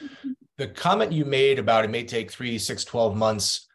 The 0.59 0.69
comment 0.69 1.11
you 1.11 1.25
made 1.25 1.59
about 1.59 1.87
it 1.87 1.91
may 1.91 2.05
take 2.05 2.31
three, 2.31 2.59
six, 2.59 2.85
12 2.85 3.17
months. 3.17 3.67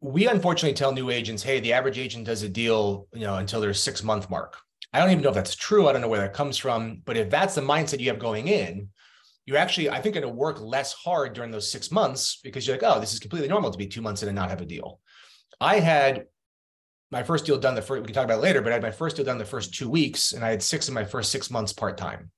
We 0.00 0.26
unfortunately 0.26 0.72
tell 0.72 0.90
new 0.90 1.10
agents, 1.10 1.42
hey, 1.42 1.60
the 1.60 1.74
average 1.74 1.98
agent 1.98 2.24
does 2.24 2.42
a 2.42 2.48
deal, 2.48 3.06
you 3.12 3.26
know, 3.26 3.34
until 3.34 3.60
their 3.60 3.74
six 3.74 4.02
month 4.02 4.30
mark. 4.30 4.56
I 4.94 5.00
don't 5.00 5.10
even 5.10 5.22
know 5.22 5.28
if 5.28 5.34
that's 5.34 5.54
true. 5.54 5.88
I 5.88 5.92
don't 5.92 6.00
know 6.00 6.08
where 6.08 6.22
that 6.22 6.32
comes 6.32 6.56
from. 6.56 7.02
But 7.04 7.18
if 7.18 7.28
that's 7.28 7.54
the 7.54 7.60
mindset 7.60 8.00
you 8.00 8.08
have 8.08 8.18
going 8.18 8.48
in, 8.48 8.88
you're 9.46 9.56
actually, 9.56 9.88
I 9.88 10.00
think, 10.00 10.14
going 10.14 10.26
to 10.26 10.28
work 10.28 10.60
less 10.60 10.92
hard 10.92 11.32
during 11.32 11.52
those 11.52 11.70
six 11.70 11.92
months 11.92 12.40
because 12.42 12.66
you're 12.66 12.76
like, 12.76 12.84
oh, 12.84 13.00
this 13.00 13.14
is 13.14 13.20
completely 13.20 13.48
normal 13.48 13.70
to 13.70 13.78
be 13.78 13.86
two 13.86 14.02
months 14.02 14.22
in 14.22 14.28
and 14.28 14.36
not 14.36 14.50
have 14.50 14.60
a 14.60 14.66
deal. 14.66 15.00
I 15.60 15.78
had 15.78 16.26
my 17.12 17.22
first 17.22 17.46
deal 17.46 17.56
done 17.56 17.76
the 17.76 17.82
first, 17.82 18.02
we 18.02 18.06
can 18.06 18.14
talk 18.14 18.24
about 18.24 18.40
later, 18.40 18.60
but 18.60 18.72
I 18.72 18.74
had 18.74 18.82
my 18.82 18.90
first 18.90 19.16
deal 19.16 19.24
done 19.24 19.38
the 19.38 19.44
first 19.44 19.72
two 19.72 19.88
weeks 19.88 20.32
and 20.32 20.44
I 20.44 20.50
had 20.50 20.62
six 20.62 20.88
in 20.88 20.94
my 20.94 21.04
first 21.04 21.30
six 21.30 21.50
months 21.50 21.72
part 21.72 21.96
time. 21.96 22.30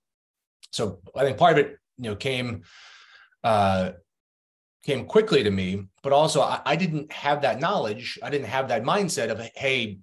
So 0.70 1.00
I 1.16 1.24
think 1.24 1.38
part 1.38 1.58
of 1.58 1.64
it, 1.64 1.78
you 1.96 2.10
know, 2.10 2.16
came 2.16 2.62
uh 3.42 3.92
came 4.84 5.06
quickly 5.06 5.42
to 5.42 5.50
me, 5.50 5.84
but 6.02 6.12
also 6.12 6.42
I, 6.42 6.60
I 6.64 6.76
didn't 6.76 7.10
have 7.12 7.42
that 7.42 7.60
knowledge. 7.60 8.18
I 8.22 8.30
didn't 8.30 8.46
have 8.46 8.68
that 8.68 8.84
mindset 8.84 9.30
of, 9.30 9.40
hey, 9.54 9.98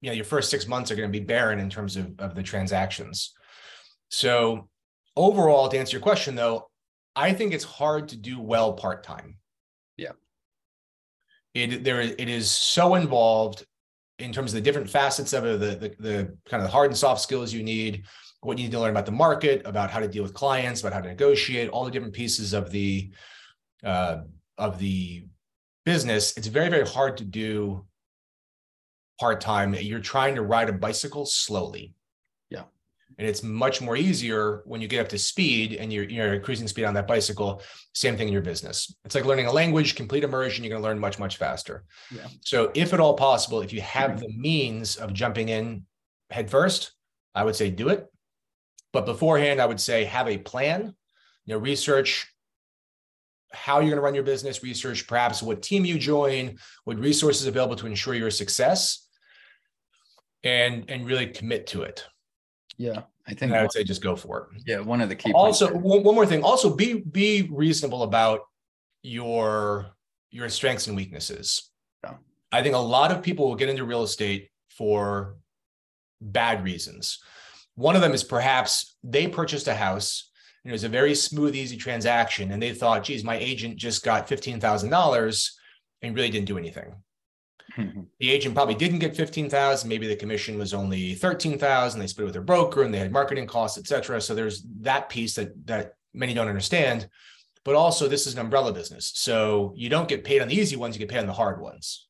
you 0.00 0.10
know, 0.10 0.12
your 0.12 0.24
first 0.24 0.50
six 0.50 0.66
months 0.66 0.90
are 0.90 0.96
going 0.96 1.10
to 1.10 1.18
be 1.18 1.24
barren 1.24 1.58
in 1.58 1.70
terms 1.70 1.96
of, 1.96 2.18
of 2.18 2.34
the 2.34 2.42
transactions. 2.42 3.32
So 4.08 4.68
overall, 5.16 5.68
to 5.68 5.78
answer 5.78 5.96
your 5.96 6.02
question 6.02 6.34
though, 6.34 6.68
I 7.16 7.32
think 7.32 7.52
it's 7.52 7.64
hard 7.64 8.08
to 8.08 8.16
do 8.16 8.40
well 8.40 8.72
part-time. 8.72 9.36
Yeah. 9.96 10.12
It 11.54 11.84
there 11.84 12.00
it 12.00 12.28
is 12.28 12.50
so 12.50 12.96
involved 12.96 13.64
in 14.18 14.32
terms 14.32 14.52
of 14.52 14.56
the 14.56 14.60
different 14.60 14.90
facets 14.90 15.32
of 15.32 15.44
it, 15.44 15.60
the, 15.60 15.66
the, 15.66 15.94
the 16.00 16.36
kind 16.48 16.62
of 16.62 16.68
the 16.68 16.72
hard 16.72 16.90
and 16.90 16.96
soft 16.96 17.20
skills 17.20 17.52
you 17.52 17.62
need, 17.62 18.04
what 18.40 18.58
you 18.58 18.64
need 18.64 18.72
to 18.72 18.80
learn 18.80 18.90
about 18.90 19.06
the 19.06 19.12
market, 19.12 19.62
about 19.64 19.90
how 19.90 20.00
to 20.00 20.08
deal 20.08 20.22
with 20.22 20.34
clients, 20.34 20.80
about 20.80 20.92
how 20.92 21.00
to 21.00 21.08
negotiate, 21.08 21.68
all 21.70 21.84
the 21.84 21.90
different 21.90 22.14
pieces 22.14 22.52
of 22.52 22.70
the 22.70 23.12
uh, 23.84 24.18
of 24.58 24.78
the 24.78 25.24
business. 25.84 26.36
It's 26.36 26.46
very 26.48 26.68
very 26.68 26.86
hard 26.86 27.16
to 27.18 27.24
do 27.24 27.86
part 29.20 29.40
time. 29.40 29.74
You're 29.74 30.00
trying 30.00 30.34
to 30.34 30.42
ride 30.42 30.68
a 30.68 30.72
bicycle 30.72 31.26
slowly. 31.26 31.94
And 33.18 33.28
it's 33.28 33.42
much 33.42 33.80
more 33.80 33.96
easier 33.96 34.62
when 34.64 34.80
you 34.80 34.88
get 34.88 35.00
up 35.00 35.08
to 35.10 35.18
speed 35.18 35.74
and 35.74 35.92
you're, 35.92 36.04
you're 36.04 36.34
increasing 36.34 36.66
speed 36.66 36.84
on 36.84 36.94
that 36.94 37.06
bicycle. 37.06 37.62
Same 37.94 38.16
thing 38.16 38.26
in 38.26 38.32
your 38.32 38.42
business. 38.42 38.94
It's 39.04 39.14
like 39.14 39.24
learning 39.24 39.46
a 39.46 39.52
language, 39.52 39.94
complete 39.94 40.24
immersion. 40.24 40.64
You're 40.64 40.70
going 40.70 40.82
to 40.82 40.88
learn 40.88 40.98
much, 40.98 41.18
much 41.18 41.36
faster. 41.36 41.84
Yeah. 42.10 42.26
So, 42.40 42.72
if 42.74 42.92
at 42.92 43.00
all 43.00 43.14
possible, 43.14 43.60
if 43.60 43.72
you 43.72 43.80
have 43.82 44.12
mm-hmm. 44.12 44.20
the 44.20 44.32
means 44.36 44.96
of 44.96 45.12
jumping 45.12 45.48
in 45.48 45.84
head 46.30 46.50
first, 46.50 46.92
I 47.34 47.44
would 47.44 47.56
say 47.56 47.70
do 47.70 47.88
it. 47.88 48.06
But 48.92 49.06
beforehand, 49.06 49.60
I 49.60 49.66
would 49.66 49.80
say 49.80 50.04
have 50.04 50.28
a 50.28 50.38
plan. 50.38 50.94
You 51.46 51.54
know, 51.54 51.60
research 51.60 52.26
how 53.52 53.78
you're 53.78 53.90
going 53.90 53.96
to 53.96 54.02
run 54.02 54.14
your 54.14 54.24
business, 54.24 54.62
research 54.62 55.06
perhaps 55.06 55.42
what 55.42 55.62
team 55.62 55.84
you 55.84 55.98
join, 55.98 56.58
what 56.84 56.98
resources 56.98 57.46
available 57.46 57.76
to 57.76 57.86
ensure 57.86 58.14
your 58.14 58.30
success, 58.30 59.06
and 60.42 60.84
and 60.88 61.06
really 61.06 61.26
commit 61.26 61.66
to 61.68 61.82
it. 61.82 62.04
Yeah, 62.76 63.02
I 63.26 63.34
think 63.34 63.52
I 63.52 63.62
would 63.62 63.72
say 63.72 63.84
just 63.84 64.02
go 64.02 64.16
for 64.16 64.48
it. 64.54 64.62
yeah, 64.66 64.80
one 64.80 65.00
of 65.00 65.08
the 65.08 65.16
key 65.16 65.32
Also, 65.32 65.72
one, 65.72 66.02
one 66.02 66.14
more 66.14 66.26
thing. 66.26 66.42
Also, 66.42 66.74
be 66.74 66.94
be 67.00 67.48
reasonable 67.50 68.02
about 68.02 68.40
your 69.02 69.86
your 70.30 70.48
strengths 70.48 70.86
and 70.86 70.96
weaknesses. 70.96 71.70
Yeah. 72.02 72.14
I 72.50 72.62
think 72.62 72.74
a 72.74 72.78
lot 72.78 73.12
of 73.12 73.22
people 73.22 73.48
will 73.48 73.54
get 73.56 73.68
into 73.68 73.84
real 73.84 74.02
estate 74.02 74.50
for 74.68 75.36
bad 76.20 76.64
reasons. 76.64 77.18
One 77.76 77.96
of 77.96 78.02
them 78.02 78.12
is 78.12 78.24
perhaps 78.24 78.96
they 79.02 79.26
purchased 79.28 79.68
a 79.68 79.74
house. 79.74 80.30
and 80.64 80.70
It 80.70 80.74
was 80.74 80.84
a 80.84 80.88
very 80.88 81.14
smooth, 81.14 81.54
easy 81.54 81.76
transaction, 81.76 82.50
and 82.52 82.62
they 82.62 82.72
thought, 82.72 83.04
"Geez, 83.04 83.22
my 83.24 83.36
agent 83.36 83.76
just 83.76 84.04
got 84.04 84.28
fifteen 84.28 84.60
thousand 84.60 84.90
dollars 84.90 85.56
and 86.02 86.14
really 86.14 86.30
didn't 86.30 86.46
do 86.46 86.58
anything." 86.58 86.94
Mhm. 87.78 88.06
the 88.20 88.30
agent 88.30 88.54
probably 88.54 88.74
didn't 88.74 89.00
get 89.00 89.16
15,000 89.16 89.88
maybe 89.88 90.06
the 90.06 90.14
commission 90.14 90.58
was 90.58 90.72
only 90.74 91.14
13,000 91.14 91.98
they 91.98 92.06
split 92.06 92.22
it 92.22 92.26
with 92.26 92.34
their 92.34 92.42
broker 92.42 92.82
and 92.82 92.92
they 92.94 92.98
had 92.98 93.10
marketing 93.10 93.46
costs 93.46 93.78
et 93.78 93.86
cetera. 93.86 94.20
So 94.20 94.34
there's 94.34 94.62
that 94.80 95.08
piece 95.08 95.34
that 95.34 95.66
that 95.66 95.94
many 96.12 96.34
don't 96.34 96.48
understand. 96.48 97.08
But 97.64 97.74
also 97.74 98.06
this 98.06 98.26
is 98.26 98.34
an 98.34 98.40
umbrella 98.40 98.72
business. 98.72 99.10
So 99.14 99.72
you 99.76 99.88
don't 99.88 100.06
get 100.08 100.22
paid 100.24 100.42
on 100.42 100.48
the 100.48 100.54
easy 100.54 100.76
ones 100.76 100.94
you 100.94 100.98
get 101.00 101.08
paid 101.08 101.18
on 101.20 101.26
the 101.26 101.32
hard 101.32 101.60
ones. 101.60 102.06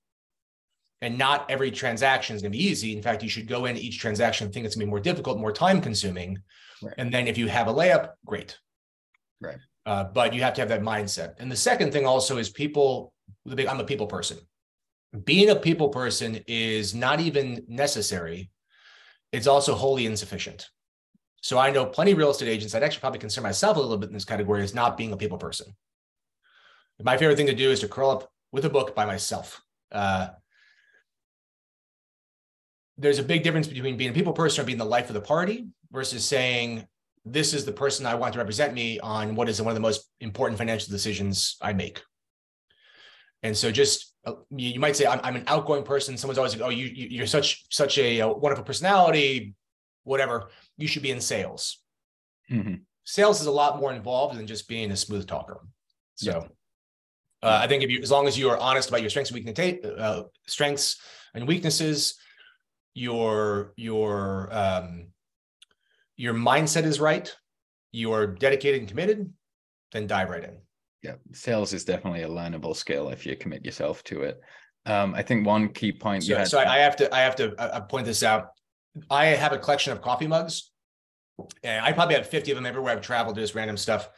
And 1.00 1.16
not 1.16 1.48
every 1.50 1.70
transaction 1.70 2.34
is 2.34 2.42
going 2.42 2.52
to 2.52 2.58
be 2.58 2.64
easy. 2.64 2.94
In 2.96 3.02
fact 3.02 3.22
you 3.22 3.28
should 3.28 3.46
go 3.46 3.66
in 3.66 3.76
each 3.76 3.98
transaction 4.00 4.50
think 4.50 4.66
it's 4.66 4.74
going 4.74 4.82
to 4.82 4.86
be 4.86 4.90
more 4.90 5.00
difficult 5.00 5.38
more 5.38 5.52
time 5.52 5.80
consuming. 5.80 6.38
Right. 6.82 6.94
and 6.98 7.14
then 7.14 7.28
if 7.28 7.38
you 7.38 7.46
have 7.48 7.68
a 7.68 7.72
layup 7.72 8.10
great. 8.26 8.58
Right. 9.40 9.58
uh, 9.86 10.04
but 10.04 10.34
you 10.34 10.42
have 10.42 10.54
to 10.54 10.60
have 10.60 10.68
that 10.68 10.82
mindset. 10.82 11.34
And 11.38 11.50
the 11.50 11.56
second 11.56 11.92
thing 11.92 12.04
also 12.04 12.36
is 12.38 12.50
people 12.50 13.12
the 13.46 13.56
big 13.56 13.66
i'm 13.68 13.80
a 13.80 13.84
people 13.84 14.06
person 14.06 14.38
being 15.22 15.50
a 15.50 15.56
people 15.56 15.90
person 15.90 16.40
is 16.46 16.94
not 16.94 17.20
even 17.20 17.64
necessary. 17.68 18.50
It's 19.32 19.46
also 19.46 19.74
wholly 19.74 20.06
insufficient. 20.06 20.68
So 21.42 21.58
I 21.58 21.70
know 21.70 21.86
plenty 21.86 22.12
of 22.12 22.18
real 22.18 22.30
estate 22.30 22.48
agents. 22.48 22.74
I'd 22.74 22.82
actually 22.82 23.00
probably 23.00 23.18
consider 23.18 23.42
myself 23.42 23.76
a 23.76 23.80
little 23.80 23.98
bit 23.98 24.08
in 24.08 24.14
this 24.14 24.24
category 24.24 24.62
as 24.62 24.74
not 24.74 24.96
being 24.96 25.12
a 25.12 25.16
people 25.16 25.38
person. 25.38 25.66
My 27.02 27.16
favorite 27.16 27.36
thing 27.36 27.46
to 27.46 27.54
do 27.54 27.70
is 27.70 27.80
to 27.80 27.88
curl 27.88 28.10
up 28.10 28.30
with 28.50 28.64
a 28.64 28.70
book 28.70 28.94
by 28.94 29.04
myself. 29.04 29.60
Uh, 29.92 30.28
there's 32.96 33.18
a 33.18 33.24
big 33.24 33.42
difference 33.42 33.66
between 33.66 33.96
being 33.96 34.10
a 34.10 34.14
people 34.14 34.32
person 34.32 34.62
or 34.62 34.66
being 34.66 34.78
the 34.78 34.84
life 34.84 35.08
of 35.08 35.14
the 35.14 35.20
party 35.20 35.66
versus 35.90 36.24
saying, 36.24 36.86
this 37.24 37.52
is 37.52 37.64
the 37.64 37.72
person 37.72 38.06
I 38.06 38.14
want 38.14 38.32
to 38.34 38.38
represent 38.38 38.72
me 38.72 39.00
on 39.00 39.34
what 39.34 39.48
is 39.48 39.60
one 39.60 39.70
of 39.70 39.74
the 39.74 39.80
most 39.80 40.08
important 40.20 40.58
financial 40.58 40.90
decisions 40.90 41.56
I 41.60 41.72
make. 41.72 42.00
And 43.42 43.56
so 43.56 43.70
just 43.70 44.13
you, 44.26 44.68
you 44.70 44.80
might 44.80 44.96
say 44.96 45.06
I'm, 45.06 45.20
I'm 45.22 45.36
an 45.36 45.44
outgoing 45.46 45.84
person. 45.84 46.16
Someone's 46.16 46.38
always 46.38 46.54
like, 46.54 46.62
oh, 46.64 46.70
you, 46.70 46.86
you 46.86 47.08
you're 47.10 47.26
such 47.26 47.64
such 47.70 47.98
a, 47.98 48.20
uh 48.22 48.28
wonderful 48.28 48.64
personality, 48.64 49.54
whatever. 50.04 50.48
You 50.76 50.86
should 50.88 51.02
be 51.02 51.10
in 51.10 51.20
sales. 51.20 51.82
Mhm. 52.50 52.80
Sales 53.04 53.40
is 53.40 53.46
a 53.46 53.50
lot 53.50 53.78
more 53.78 53.92
involved 53.92 54.38
than 54.38 54.46
just 54.46 54.68
being 54.68 54.90
a 54.90 54.96
smooth 54.96 55.26
talker. 55.26 55.60
So 56.14 56.30
Yeah. 56.30 57.48
uh, 57.48 57.58
I 57.62 57.66
think 57.68 57.82
if 57.82 57.90
you 57.90 58.00
as 58.00 58.10
long 58.10 58.26
as 58.26 58.38
you 58.38 58.48
are 58.50 58.58
honest 58.58 58.88
about 58.88 59.00
your 59.02 59.10
strengths 59.10 59.30
and 59.30 59.36
weaknesses, 59.44 59.84
uh, 59.84 60.22
strengths 60.46 61.00
and 61.34 61.46
weaknesses, 61.46 62.16
your 62.94 63.72
your 63.76 64.48
um, 64.52 65.08
your 66.16 66.34
mindset 66.34 66.84
is 66.84 67.00
right, 67.00 67.34
you 67.92 68.12
are 68.12 68.26
dedicated 68.26 68.80
and 68.80 68.88
committed, 68.88 69.32
then 69.92 70.06
dive 70.06 70.30
right 70.30 70.44
in. 70.44 70.58
Yeah, 71.04 71.16
sales 71.32 71.74
is 71.74 71.84
definitely 71.84 72.22
a 72.22 72.28
learnable 72.28 72.74
skill 72.74 73.10
if 73.10 73.26
you 73.26 73.36
commit 73.36 73.62
yourself 73.62 74.02
to 74.04 74.22
it. 74.22 74.40
Um, 74.86 75.14
I 75.14 75.22
think 75.22 75.46
one 75.46 75.68
key 75.68 75.92
point 75.92 76.24
you 76.24 76.34
So, 76.34 76.38
had. 76.38 76.48
so 76.48 76.58
I 76.58 76.76
I 76.76 76.78
have 76.78 76.96
to, 76.96 77.14
I 77.14 77.20
have 77.20 77.36
to 77.36 77.54
uh, 77.56 77.76
uh, 77.76 77.80
point 77.82 78.06
this 78.06 78.22
out. 78.22 78.48
I 79.10 79.26
have 79.26 79.52
a 79.52 79.58
collection 79.58 79.92
of 79.92 80.00
coffee 80.00 80.26
mugs. 80.26 80.70
And 81.62 81.84
I 81.84 81.92
probably 81.92 82.14
have 82.14 82.26
50 82.26 82.52
of 82.52 82.56
them 82.56 82.64
everywhere 82.64 82.92
I've 82.92 83.02
traveled, 83.02 83.36
just 83.36 83.54
random 83.54 83.76
stuff. 83.76 84.08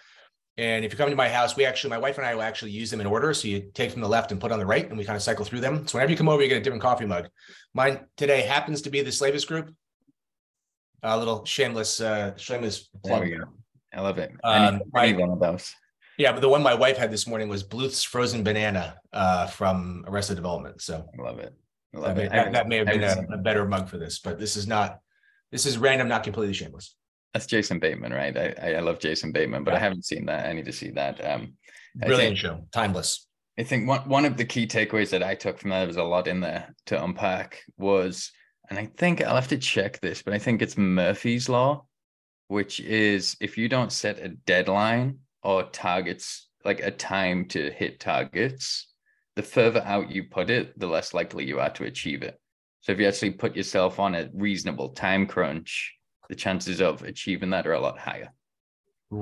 And 0.59 0.85
if 0.85 0.93
you 0.93 0.99
come 0.99 1.11
to 1.11 1.17
my 1.17 1.29
house, 1.29 1.57
we 1.57 1.65
actually, 1.65 1.91
my 1.91 1.99
wife 1.99 2.19
and 2.19 2.27
I 2.27 2.35
will 2.35 2.43
actually 2.43 2.71
use 2.71 2.91
them 2.91 3.01
in 3.01 3.07
order. 3.07 3.35
So 3.35 3.49
you 3.49 3.71
take 3.75 3.91
from 3.91 4.01
the 4.01 4.09
left 4.09 4.33
and 4.33 4.41
put 4.41 4.53
on 4.53 4.59
the 4.59 4.67
right, 4.67 4.89
and 4.89 4.97
we 4.97 5.05
kind 5.05 5.17
of 5.17 5.23
cycle 5.23 5.45
through 5.45 5.61
them. 5.61 5.87
So 5.87 5.99
whenever 5.99 6.13
you 6.13 6.17
come 6.17 6.29
over, 6.29 6.43
you 6.43 6.49
get 6.49 6.59
a 6.59 6.61
different 6.61 6.83
coffee 6.83 7.07
mug. 7.07 7.29
Mine 7.75 8.01
today 8.17 8.43
happens 8.43 8.83
to 8.83 8.91
be 8.91 9.03
the 9.03 9.11
Slavis 9.11 9.47
Group. 9.47 9.75
A 11.03 11.19
little 11.19 11.45
shameless, 11.45 12.01
uh, 12.01 12.37
shameless 12.37 12.89
there 13.03 13.13
plug. 13.17 13.25
we 13.25 13.31
go. 13.37 13.45
I 13.95 14.01
love 14.01 14.19
it. 14.19 14.31
Um, 14.31 14.41
I 14.45 14.59
need, 14.59 14.65
I 14.65 14.71
need 14.71 14.83
right. 14.93 15.17
one 15.19 15.31
of 15.31 15.41
those. 15.41 15.75
Yeah, 16.19 16.33
but 16.33 16.41
the 16.41 16.49
one 16.49 16.63
my 16.63 16.75
wife 16.75 16.97
had 16.97 17.11
this 17.11 17.27
morning 17.27 17.49
was 17.49 17.63
Bluth's 17.63 18.03
frozen 18.03 18.43
banana 18.43 18.97
uh, 19.13 19.47
from 19.47 20.05
Arrested 20.07 20.37
Development. 20.37 20.81
So 20.81 21.07
I 21.19 21.23
love 21.23 21.39
it. 21.39 21.55
I 21.95 21.99
that 21.99 22.03
love 22.07 22.17
may, 22.17 22.25
it. 22.25 22.33
I 22.33 22.37
that, 22.37 22.53
that 22.53 22.69
may 22.69 22.77
have 22.79 22.89
I 22.89 22.93
been 22.93 23.05
a, 23.05 23.35
a 23.35 23.39
better 23.39 23.67
mug 23.67 23.89
for 23.89 23.99
this, 23.99 24.19
but 24.19 24.39
this 24.39 24.57
is 24.57 24.67
not. 24.67 25.01
This 25.53 25.67
is 25.67 25.79
random, 25.79 26.09
not 26.09 26.25
completely 26.25 26.55
shameless. 26.55 26.97
That's 27.33 27.47
Jason 27.47 27.79
Bateman, 27.79 28.13
right? 28.13 28.37
I, 28.37 28.75
I 28.77 28.81
love 28.81 28.99
Jason 28.99 29.31
Bateman, 29.31 29.63
but 29.63 29.75
I 29.75 29.79
haven't 29.79 30.05
seen 30.05 30.27
that. 30.27 30.47
I 30.47 30.53
need 30.53 30.65
to 30.65 30.73
see 30.73 30.91
that. 30.93 31.25
Um, 31.25 31.55
Brilliant 31.95 32.31
think- 32.31 32.39
show, 32.39 32.67
timeless. 32.73 33.27
I 33.59 33.63
think 33.63 33.89
one 33.89 34.07
one 34.09 34.25
of 34.27 34.37
the 34.37 34.45
key 34.45 34.67
takeaways 34.67 35.11
that 35.11 35.23
I 35.23 35.35
took 35.35 35.59
from 35.59 35.71
that 35.71 35.79
there 35.79 35.87
was 35.87 35.97
a 35.97 36.03
lot 36.03 36.29
in 36.29 36.41
there 36.41 36.75
to 36.87 37.03
unpack 37.03 37.63
was, 37.79 38.31
and 38.69 38.79
I 38.79 38.87
think 38.87 39.23
I'll 39.23 39.35
have 39.35 39.49
to 39.49 39.57
check 39.59 40.01
this, 40.01 40.23
but 40.23 40.35
I 40.35 40.39
think 40.39 40.61
it's 40.61 40.77
Murphy's 40.77 41.49
law, 41.49 41.87
which 42.49 42.81
is 42.81 43.35
if 43.41 43.57
you 43.57 43.69
don't 43.71 43.93
set 43.93 44.19
a 44.19 44.29
deadline 44.29 45.21
or 45.43 45.65
targets, 45.65 46.49
like 46.65 46.81
a 46.81 46.91
time 46.91 47.47
to 47.49 47.71
hit 47.71 48.01
targets, 48.01 48.93
the 49.37 49.43
further 49.43 49.83
out 49.85 50.11
you 50.11 50.25
put 50.25 50.51
it, 50.51 50.79
the 50.79 50.87
less 50.87 51.15
likely 51.15 51.45
you 51.45 51.61
are 51.61 51.71
to 51.71 51.85
achieve 51.85 52.23
it. 52.23 52.39
So 52.81 52.93
if 52.93 53.01
you 53.01 53.07
actually 53.07 53.33
put 53.33 53.57
yourself 53.57 53.99
on 53.99 54.15
a 54.15 54.31
reasonable 54.33 54.91
time 54.91 55.27
crunch, 55.27 55.95
the 56.29 56.35
chances 56.35 56.81
of 56.81 57.03
achieving 57.03 57.51
that 57.51 57.67
are 57.67 57.75
a 57.75 57.81
lot 57.81 57.99
higher. 57.99 58.33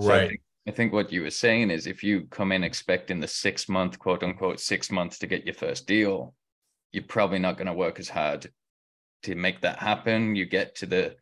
So 0.00 0.12
I 0.14 0.28
think, 0.28 0.40
I 0.68 0.70
think 0.70 0.92
what 0.92 1.12
you 1.12 1.22
were 1.22 1.30
saying 1.30 1.70
is 1.70 1.86
if 1.86 2.02
you 2.02 2.26
come 2.30 2.52
in 2.52 2.64
expecting 2.64 3.20
the 3.20 3.28
six 3.28 3.68
month, 3.68 3.98
quote 3.98 4.22
unquote, 4.22 4.60
six 4.60 4.90
months 4.90 5.18
to 5.18 5.26
get 5.26 5.44
your 5.44 5.54
first 5.54 5.86
deal, 5.86 6.34
you're 6.92 7.04
probably 7.04 7.38
not 7.38 7.56
going 7.56 7.66
to 7.66 7.72
work 7.72 7.98
as 7.98 8.08
hard 8.08 8.50
to 9.24 9.34
make 9.34 9.60
that 9.62 9.78
happen 9.78 10.36
you 10.36 10.46
get 10.46 10.76
to 10.76 10.86
the 10.86 11.16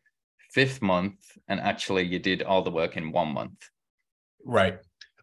fifth 0.51 0.83
month 0.83 1.17
and 1.49 1.61
actually 1.61 2.05
you 2.05 2.19
did 2.19 2.43
all 2.43 2.63
the 2.63 2.71
work 2.71 2.97
in 2.97 3.13
one 3.13 3.33
month 3.33 3.71
right. 4.45 4.79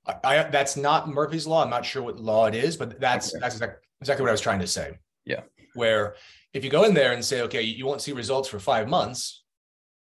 I, 0.05 0.15
I 0.23 0.43
that's 0.43 0.77
not 0.77 1.09
murphy's 1.09 1.45
law. 1.47 1.63
I'm 1.63 1.69
not 1.69 1.85
sure 1.85 2.01
what 2.01 2.19
law 2.19 2.45
it 2.47 2.55
is 2.55 2.77
but 2.77 2.99
that's 2.99 3.33
okay. 3.33 3.39
that's 3.39 3.55
exactly, 3.55 3.87
exactly 4.01 4.23
what 4.23 4.29
i 4.29 4.31
was 4.31 4.41
trying 4.41 4.59
to 4.59 4.67
say. 4.67 4.97
Yeah. 5.25 5.41
Where 5.75 6.15
if 6.53 6.63
you 6.63 6.69
go 6.69 6.83
in 6.83 6.93
there 6.93 7.13
and 7.13 7.23
say 7.23 7.41
okay 7.41 7.61
you 7.61 7.85
won't 7.85 8.01
see 8.01 8.11
results 8.11 8.49
for 8.49 8.59
five 8.59 8.87
months 8.87 9.43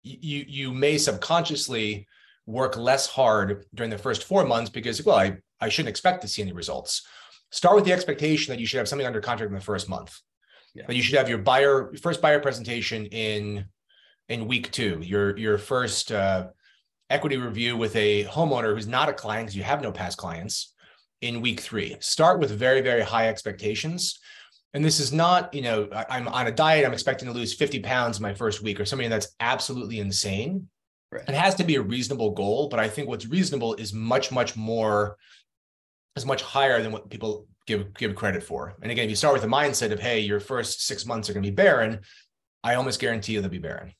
you 0.04 0.46
you 0.48 0.74
may 0.74 0.98
subconsciously 0.98 2.08
work 2.46 2.78
less 2.78 3.08
hard 3.08 3.66
during 3.76 3.90
the 3.90 3.98
first 3.98 4.24
four 4.24 4.46
months 4.46 4.70
because 4.70 5.04
well 5.06 5.18
i 5.18 5.38
i 5.60 5.70
shouldn't 5.70 5.90
expect 5.90 6.22
to 6.22 6.28
see 6.28 6.42
any 6.42 6.54
results. 6.54 7.06
Start 7.52 7.76
with 7.76 7.86
the 7.86 7.94
expectation 7.94 8.54
that 8.54 8.60
you 8.60 8.68
should 8.68 8.78
have 8.78 8.88
something 8.88 9.08
under 9.08 9.22
contract 9.22 9.50
in 9.50 9.56
the 9.56 9.64
first 9.64 9.90
month. 9.90 10.20
Yeah. 10.76 10.86
that 10.86 10.96
you 10.96 11.02
should 11.02 11.18
have 11.18 11.28
your 11.28 11.40
buyer 11.40 11.94
first 12.02 12.22
buyer 12.22 12.40
presentation 12.40 13.08
in 13.08 13.66
in 14.30 14.48
week 14.48 14.72
two 14.72 15.00
your 15.02 15.36
your 15.38 15.58
first 15.58 16.12
uh, 16.12 16.50
equity 17.10 17.38
review 17.38 17.76
with 17.76 17.96
a 17.96 18.26
homeowner 18.26 18.74
who's 18.74 18.88
not 18.88 19.10
a 19.10 19.14
client 19.14 19.48
because 19.48 19.56
you 19.56 19.64
have 19.64 19.82
no 19.82 19.92
past 19.92 20.18
clients 20.18 20.74
in 21.22 21.42
week 21.42 21.60
three 21.60 21.96
start 22.00 22.40
with 22.40 22.52
very 22.52 22.82
very 22.82 23.02
high 23.02 23.28
expectations 23.28 24.20
and 24.74 24.86
this 24.86 25.00
is 25.00 25.12
not 25.12 25.54
you 25.54 25.62
know 25.62 25.90
i'm 26.10 26.28
on 26.30 26.48
a 26.48 26.52
diet 26.52 26.86
i'm 26.86 26.94
expecting 26.94 27.28
to 27.28 27.34
lose 27.34 27.54
50 27.54 27.80
pounds 27.82 28.18
in 28.18 28.24
my 28.24 28.34
first 28.34 28.62
week 28.62 28.80
or 28.80 28.86
something 28.86 29.10
that's 29.10 29.36
absolutely 29.40 30.00
insane 30.00 30.68
right. 31.12 31.28
it 31.28 31.36
has 31.36 31.56
to 31.56 31.64
be 31.64 31.76
a 31.76 31.82
reasonable 31.82 32.32
goal 32.32 32.70
but 32.70 32.80
i 32.80 32.88
think 32.88 33.08
what's 33.08 33.26
reasonable 33.28 33.74
is 33.76 33.94
much 33.94 34.32
much 34.32 34.56
more 34.56 35.18
is 36.16 36.26
much 36.26 36.42
higher 36.42 36.82
than 36.82 36.92
what 36.92 37.10
people 37.10 37.48
give 37.70 37.94
give 37.94 38.16
credit 38.16 38.44
for. 38.44 38.76
And 38.82 38.92
again, 38.92 39.06
if 39.06 39.10
you 39.10 39.16
start 39.16 39.34
with 39.34 39.44
the 39.44 39.48
mindset 39.48 39.92
of, 39.92 40.00
hey, 40.00 40.20
your 40.20 40.40
first 40.40 40.86
six 40.86 41.06
months 41.06 41.30
are 41.30 41.34
going 41.34 41.44
to 41.44 41.50
be 41.50 41.56
barren, 41.56 42.02
I 42.64 42.76
almost 42.76 43.00
guarantee 43.00 43.34
you 43.34 43.42
they'll 43.42 43.50
be 43.50 43.60
barren. 43.60 43.94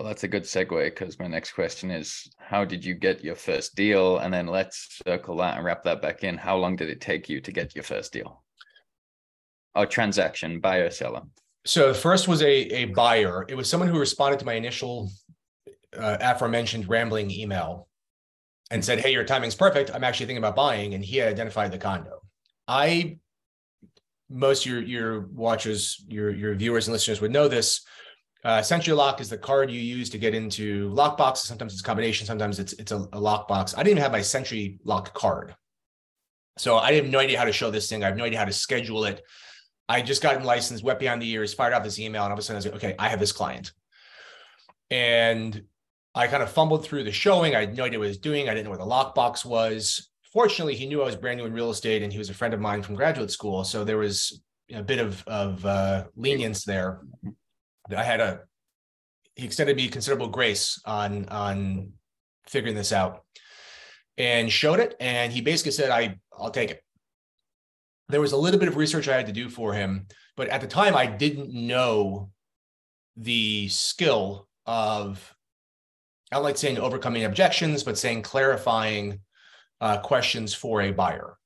Well, 0.00 0.08
that's 0.08 0.24
a 0.24 0.28
good 0.28 0.44
segue 0.44 0.82
because 0.86 1.18
my 1.18 1.26
next 1.26 1.52
question 1.52 1.90
is 1.90 2.26
how 2.38 2.64
did 2.64 2.82
you 2.82 2.94
get 2.94 3.22
your 3.22 3.34
first 3.34 3.74
deal? 3.74 4.16
And 4.16 4.32
then 4.32 4.46
let's 4.46 4.98
circle 5.06 5.36
that 5.36 5.58
and 5.58 5.64
wrap 5.66 5.84
that 5.84 6.00
back 6.00 6.24
in. 6.24 6.38
How 6.38 6.56
long 6.56 6.74
did 6.74 6.88
it 6.88 7.02
take 7.02 7.28
you 7.28 7.38
to 7.42 7.52
get 7.52 7.74
your 7.74 7.84
first 7.84 8.10
deal? 8.10 8.42
Or 9.74 9.84
transaction, 9.84 10.58
buyer, 10.58 10.88
seller? 10.88 11.20
So 11.66 11.88
the 11.88 11.98
first 11.98 12.28
was 12.28 12.40
a, 12.40 12.46
a 12.46 12.84
buyer. 12.86 13.44
It 13.46 13.54
was 13.56 13.68
someone 13.68 13.90
who 13.90 13.98
responded 13.98 14.38
to 14.38 14.46
my 14.46 14.54
initial 14.54 15.10
uh, 15.94 16.16
aforementioned 16.18 16.88
rambling 16.88 17.30
email 17.30 17.86
and 18.70 18.82
said, 18.82 19.00
Hey, 19.00 19.12
your 19.12 19.24
timing's 19.24 19.54
perfect. 19.54 19.90
I'm 19.92 20.02
actually 20.02 20.24
thinking 20.24 20.42
about 20.42 20.56
buying. 20.56 20.94
And 20.94 21.04
he 21.04 21.18
had 21.18 21.28
identified 21.28 21.72
the 21.72 21.78
condo. 21.78 22.22
I, 22.66 23.18
most 24.30 24.64
your, 24.64 24.80
your 24.80 25.26
watchers, 25.26 26.02
your, 26.08 26.30
your 26.30 26.54
viewers 26.54 26.88
and 26.88 26.94
listeners 26.94 27.20
would 27.20 27.32
know 27.32 27.48
this. 27.48 27.82
Uh, 28.42 28.60
SentriLock 28.60 29.20
is 29.20 29.28
the 29.28 29.36
card 29.36 29.70
you 29.70 29.80
use 29.80 30.08
to 30.10 30.18
get 30.18 30.34
into 30.34 30.90
lockboxes. 30.90 31.46
Sometimes 31.46 31.72
it's 31.72 31.82
a 31.82 31.84
combination. 31.84 32.26
Sometimes 32.26 32.58
it's 32.58 32.72
it's 32.74 32.92
a, 32.92 32.96
a 32.96 33.20
lockbox. 33.20 33.74
I 33.74 33.82
didn't 33.82 33.98
even 33.98 34.02
have 34.02 34.12
my 34.12 34.20
SentriLock 34.20 35.12
card, 35.12 35.54
so 36.56 36.78
I 36.78 36.90
didn't 36.90 37.06
have 37.06 37.12
no 37.12 37.18
idea 37.18 37.38
how 37.38 37.44
to 37.44 37.52
show 37.52 37.70
this 37.70 37.88
thing. 37.88 38.02
I 38.02 38.06
have 38.06 38.16
no 38.16 38.24
idea 38.24 38.38
how 38.38 38.46
to 38.46 38.52
schedule 38.52 39.04
it. 39.04 39.22
I 39.88 40.00
just 40.02 40.22
gotten 40.22 40.44
licensed, 40.44 40.84
wet 40.84 40.98
behind 40.98 41.20
the 41.20 41.30
ears, 41.30 41.52
fired 41.52 41.74
off 41.74 41.84
this 41.84 41.98
email, 41.98 42.22
and 42.22 42.32
all 42.32 42.34
of 42.34 42.38
a 42.38 42.42
sudden 42.42 42.56
I 42.56 42.58
was 42.58 42.66
like, 42.66 42.76
okay, 42.76 42.94
I 42.98 43.08
have 43.08 43.20
this 43.20 43.32
client, 43.32 43.72
and 44.90 45.64
I 46.14 46.26
kind 46.26 46.42
of 46.42 46.50
fumbled 46.50 46.84
through 46.84 47.04
the 47.04 47.12
showing. 47.12 47.54
I 47.54 47.60
had 47.60 47.76
no 47.76 47.84
idea 47.84 47.98
what 47.98 48.06
I 48.06 48.08
was 48.08 48.18
doing. 48.18 48.48
I 48.48 48.54
didn't 48.54 48.64
know 48.64 48.70
where 48.70 48.78
the 48.78 48.84
lockbox 48.84 49.44
was. 49.44 50.10
Fortunately, 50.32 50.74
he 50.74 50.86
knew 50.86 51.02
I 51.02 51.04
was 51.04 51.16
brand 51.16 51.38
new 51.38 51.46
in 51.46 51.52
real 51.52 51.70
estate 51.70 52.02
and 52.02 52.12
he 52.12 52.18
was 52.18 52.30
a 52.30 52.34
friend 52.34 52.54
of 52.54 52.60
mine 52.60 52.82
from 52.82 52.94
graduate 52.94 53.30
school. 53.30 53.64
So 53.64 53.84
there 53.84 53.98
was 53.98 54.42
a 54.72 54.82
bit 54.82 54.98
of, 54.98 55.26
of 55.26 55.64
uh, 55.64 56.04
lenience 56.16 56.64
there. 56.64 57.00
I 57.94 58.04
had 58.04 58.20
a, 58.20 58.40
he 59.36 59.44
extended 59.46 59.76
me 59.76 59.88
considerable 59.88 60.28
grace 60.28 60.80
on, 60.84 61.28
on 61.28 61.92
figuring 62.46 62.74
this 62.74 62.92
out 62.92 63.24
and 64.18 64.50
showed 64.50 64.80
it. 64.80 64.96
And 65.00 65.32
he 65.32 65.40
basically 65.40 65.72
said, 65.72 65.90
I, 65.90 66.18
I'll 66.38 66.50
take 66.50 66.70
it. 66.70 66.82
There 68.08 68.20
was 68.20 68.32
a 68.32 68.36
little 68.36 68.58
bit 68.58 68.68
of 68.68 68.76
research 68.76 69.08
I 69.08 69.16
had 69.16 69.26
to 69.26 69.32
do 69.32 69.48
for 69.48 69.72
him, 69.72 70.06
but 70.36 70.48
at 70.48 70.60
the 70.60 70.66
time 70.66 70.96
I 70.96 71.06
didn't 71.06 71.52
know 71.52 72.30
the 73.16 73.68
skill 73.68 74.48
of 74.66 75.34
I 76.30 76.36
don't 76.36 76.44
like 76.44 76.56
saying 76.56 76.78
overcoming 76.78 77.24
objections, 77.24 77.82
but 77.82 77.98
saying 77.98 78.22
clarifying 78.22 79.20
uh, 79.80 79.98
questions 79.98 80.54
for 80.54 80.80
a 80.82 80.92
buyer. 80.92 81.36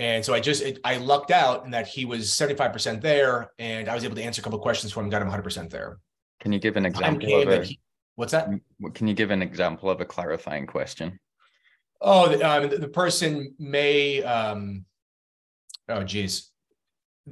And 0.00 0.24
so 0.24 0.34
I 0.34 0.40
just 0.40 0.62
it, 0.62 0.80
I 0.82 0.96
lucked 0.96 1.30
out 1.30 1.64
in 1.64 1.70
that 1.70 1.86
he 1.86 2.04
was 2.04 2.30
75% 2.30 3.00
there, 3.00 3.52
and 3.58 3.88
I 3.88 3.94
was 3.94 4.02
able 4.02 4.16
to 4.16 4.22
answer 4.22 4.40
a 4.40 4.42
couple 4.42 4.58
questions 4.58 4.92
for 4.92 5.00
him, 5.00 5.10
got 5.10 5.22
him 5.22 5.28
100% 5.28 5.70
there. 5.70 5.98
Can 6.40 6.52
you 6.52 6.58
give 6.58 6.76
an 6.76 6.86
example 6.86 7.42
of 7.42 7.48
a, 7.48 7.64
he, 7.64 7.78
what's 8.16 8.32
that? 8.32 8.48
Can 8.94 9.06
you 9.06 9.14
give 9.14 9.30
an 9.30 9.42
example 9.42 9.90
of 9.90 10.00
a 10.00 10.04
clarifying 10.04 10.66
question? 10.66 11.20
Oh, 12.00 12.28
the, 12.28 12.42
um, 12.42 12.70
the, 12.70 12.78
the 12.78 12.88
person 12.88 13.54
may. 13.58 14.22
Um, 14.24 14.86
oh, 15.88 16.02
geez 16.02 16.50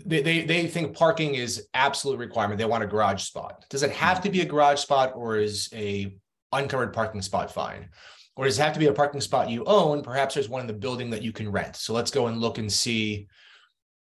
they, 0.04 0.22
they, 0.22 0.42
they 0.42 0.66
think 0.66 0.96
parking 0.96 1.34
is 1.34 1.68
absolute 1.74 2.18
requirement. 2.18 2.58
They 2.58 2.64
want 2.64 2.84
a 2.84 2.86
garage 2.86 3.22
spot. 3.22 3.64
Does 3.70 3.82
it 3.82 3.90
have 3.92 4.20
to 4.22 4.30
be 4.30 4.40
a 4.40 4.44
garage 4.44 4.80
spot 4.80 5.12
or 5.14 5.36
is 5.36 5.68
a 5.72 6.14
uncovered 6.52 6.92
parking 6.92 7.22
spot 7.22 7.52
fine? 7.52 7.88
Or 8.38 8.46
does 8.46 8.58
it 8.58 8.62
have 8.62 8.72
to 8.72 8.78
be 8.78 8.86
a 8.86 8.92
parking 8.94 9.20
spot 9.20 9.50
you 9.50 9.64
own? 9.66 10.00
Perhaps 10.00 10.34
there's 10.34 10.48
one 10.48 10.62
in 10.62 10.66
the 10.66 10.72
building 10.72 11.10
that 11.10 11.22
you 11.22 11.32
can 11.32 11.50
rent. 11.52 11.76
So 11.76 11.92
let's 11.92 12.10
go 12.10 12.28
and 12.28 12.38
look 12.38 12.56
and 12.56 12.72
see. 12.72 13.28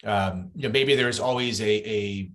Um, 0.06 0.52
you 0.56 0.64
know, 0.64 0.72
maybe 0.72 0.96
there's 0.96 1.20
always 1.20 1.60
a, 1.60 1.66
a 1.68 2.32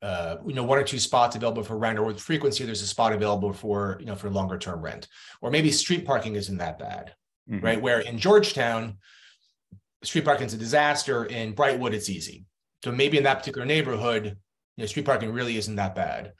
uh, 0.00 0.36
you 0.46 0.54
know, 0.54 0.62
one 0.62 0.78
or 0.78 0.84
two 0.84 1.00
spots 1.00 1.34
available 1.34 1.64
for 1.64 1.76
rent, 1.76 1.98
or 1.98 2.04
with 2.04 2.20
frequency, 2.20 2.64
there's 2.64 2.82
a 2.82 2.86
spot 2.86 3.12
available 3.12 3.52
for, 3.52 3.96
you 3.98 4.06
know, 4.06 4.14
for 4.14 4.30
longer 4.30 4.58
term 4.58 4.80
rent. 4.80 5.08
Or 5.40 5.50
maybe 5.50 5.72
street 5.72 6.04
parking 6.04 6.36
isn't 6.36 6.58
that 6.58 6.78
bad, 6.78 7.14
mm-hmm. 7.50 7.64
right? 7.64 7.82
Where 7.82 7.98
in 7.98 8.18
Georgetown, 8.18 8.98
street 10.04 10.26
parking 10.26 10.46
is 10.46 10.54
a 10.54 10.58
disaster. 10.58 11.24
In 11.24 11.54
Brightwood, 11.54 11.94
it's 11.94 12.08
easy 12.08 12.44
so 12.84 12.92
maybe 12.92 13.18
in 13.18 13.24
that 13.24 13.38
particular 13.38 13.66
neighborhood, 13.66 14.24
you 14.24 14.82
know, 14.82 14.86
street 14.86 15.06
parking 15.06 15.32
really 15.32 15.56
isn't 15.56 15.76
that 15.76 15.94
bad. 15.94 16.32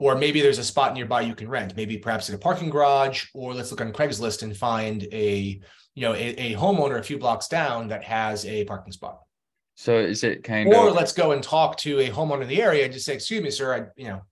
Or 0.00 0.14
maybe 0.14 0.40
there's 0.40 0.58
a 0.58 0.64
spot 0.64 0.94
nearby 0.94 1.22
you 1.22 1.34
can 1.34 1.48
rent, 1.48 1.76
maybe 1.76 1.98
perhaps 1.98 2.28
in 2.28 2.34
a 2.34 2.38
parking 2.38 2.70
garage, 2.70 3.26
or 3.34 3.54
let's 3.54 3.70
look 3.70 3.80
on 3.80 3.92
Craigslist 3.92 4.42
and 4.42 4.56
find 4.56 5.02
a, 5.12 5.60
you 5.94 6.02
know, 6.02 6.14
a, 6.14 6.34
a 6.36 6.54
homeowner 6.54 6.98
a 6.98 7.02
few 7.02 7.18
blocks 7.18 7.48
down 7.48 7.88
that 7.88 8.04
has 8.04 8.46
a 8.46 8.64
parking 8.64 8.92
spot. 8.92 9.18
So 9.74 9.96
is 9.96 10.24
it 10.24 10.42
kind 10.42 10.68
or 10.68 10.74
of 10.74 10.84
or 10.86 10.90
let's 10.90 11.12
go 11.12 11.32
and 11.32 11.42
talk 11.42 11.76
to 11.78 12.00
a 12.00 12.10
homeowner 12.10 12.42
in 12.42 12.48
the 12.48 12.62
area 12.62 12.84
and 12.84 12.92
just 12.92 13.06
say, 13.06 13.14
excuse 13.14 13.42
me, 13.42 13.50
sir, 13.50 13.74
I, 13.74 14.00
you 14.00 14.08
know, 14.08 14.22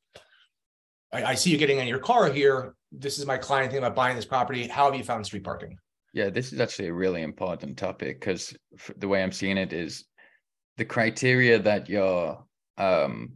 I, 1.12 1.24
I 1.24 1.34
see 1.34 1.50
you 1.50 1.58
getting 1.58 1.78
in 1.78 1.86
your 1.86 1.98
car 1.98 2.30
here. 2.32 2.74
This 2.92 3.18
is 3.18 3.26
my 3.26 3.38
client 3.38 3.70
thinking 3.70 3.84
about 3.84 3.96
buying 3.96 4.16
this 4.16 4.24
property. 4.24 4.66
How 4.66 4.86
have 4.86 4.96
you 4.96 5.04
found 5.04 5.24
street 5.24 5.44
parking? 5.44 5.78
Yeah, 6.12 6.30
this 6.30 6.52
is 6.52 6.60
actually 6.60 6.88
a 6.88 6.94
really 6.94 7.22
important 7.22 7.76
topic 7.76 8.20
because 8.20 8.56
the 8.96 9.06
way 9.06 9.22
I'm 9.22 9.32
seeing 9.32 9.58
it 9.58 9.72
is 9.72 10.04
the 10.78 10.84
criteria 10.84 11.58
that 11.58 11.88
your 11.88 12.44
um, 12.78 13.32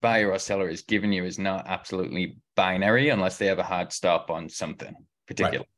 buyer 0.00 0.30
or 0.30 0.38
seller 0.38 0.68
is 0.68 0.82
giving 0.82 1.12
you 1.12 1.24
is 1.24 1.38
not 1.38 1.66
absolutely 1.66 2.36
binary 2.54 3.08
unless 3.08 3.36
they 3.36 3.46
have 3.46 3.58
a 3.58 3.64
hard 3.64 3.92
stop 3.92 4.30
on 4.30 4.48
something 4.48 4.94
particular. 5.26 5.58
Right. 5.58 5.68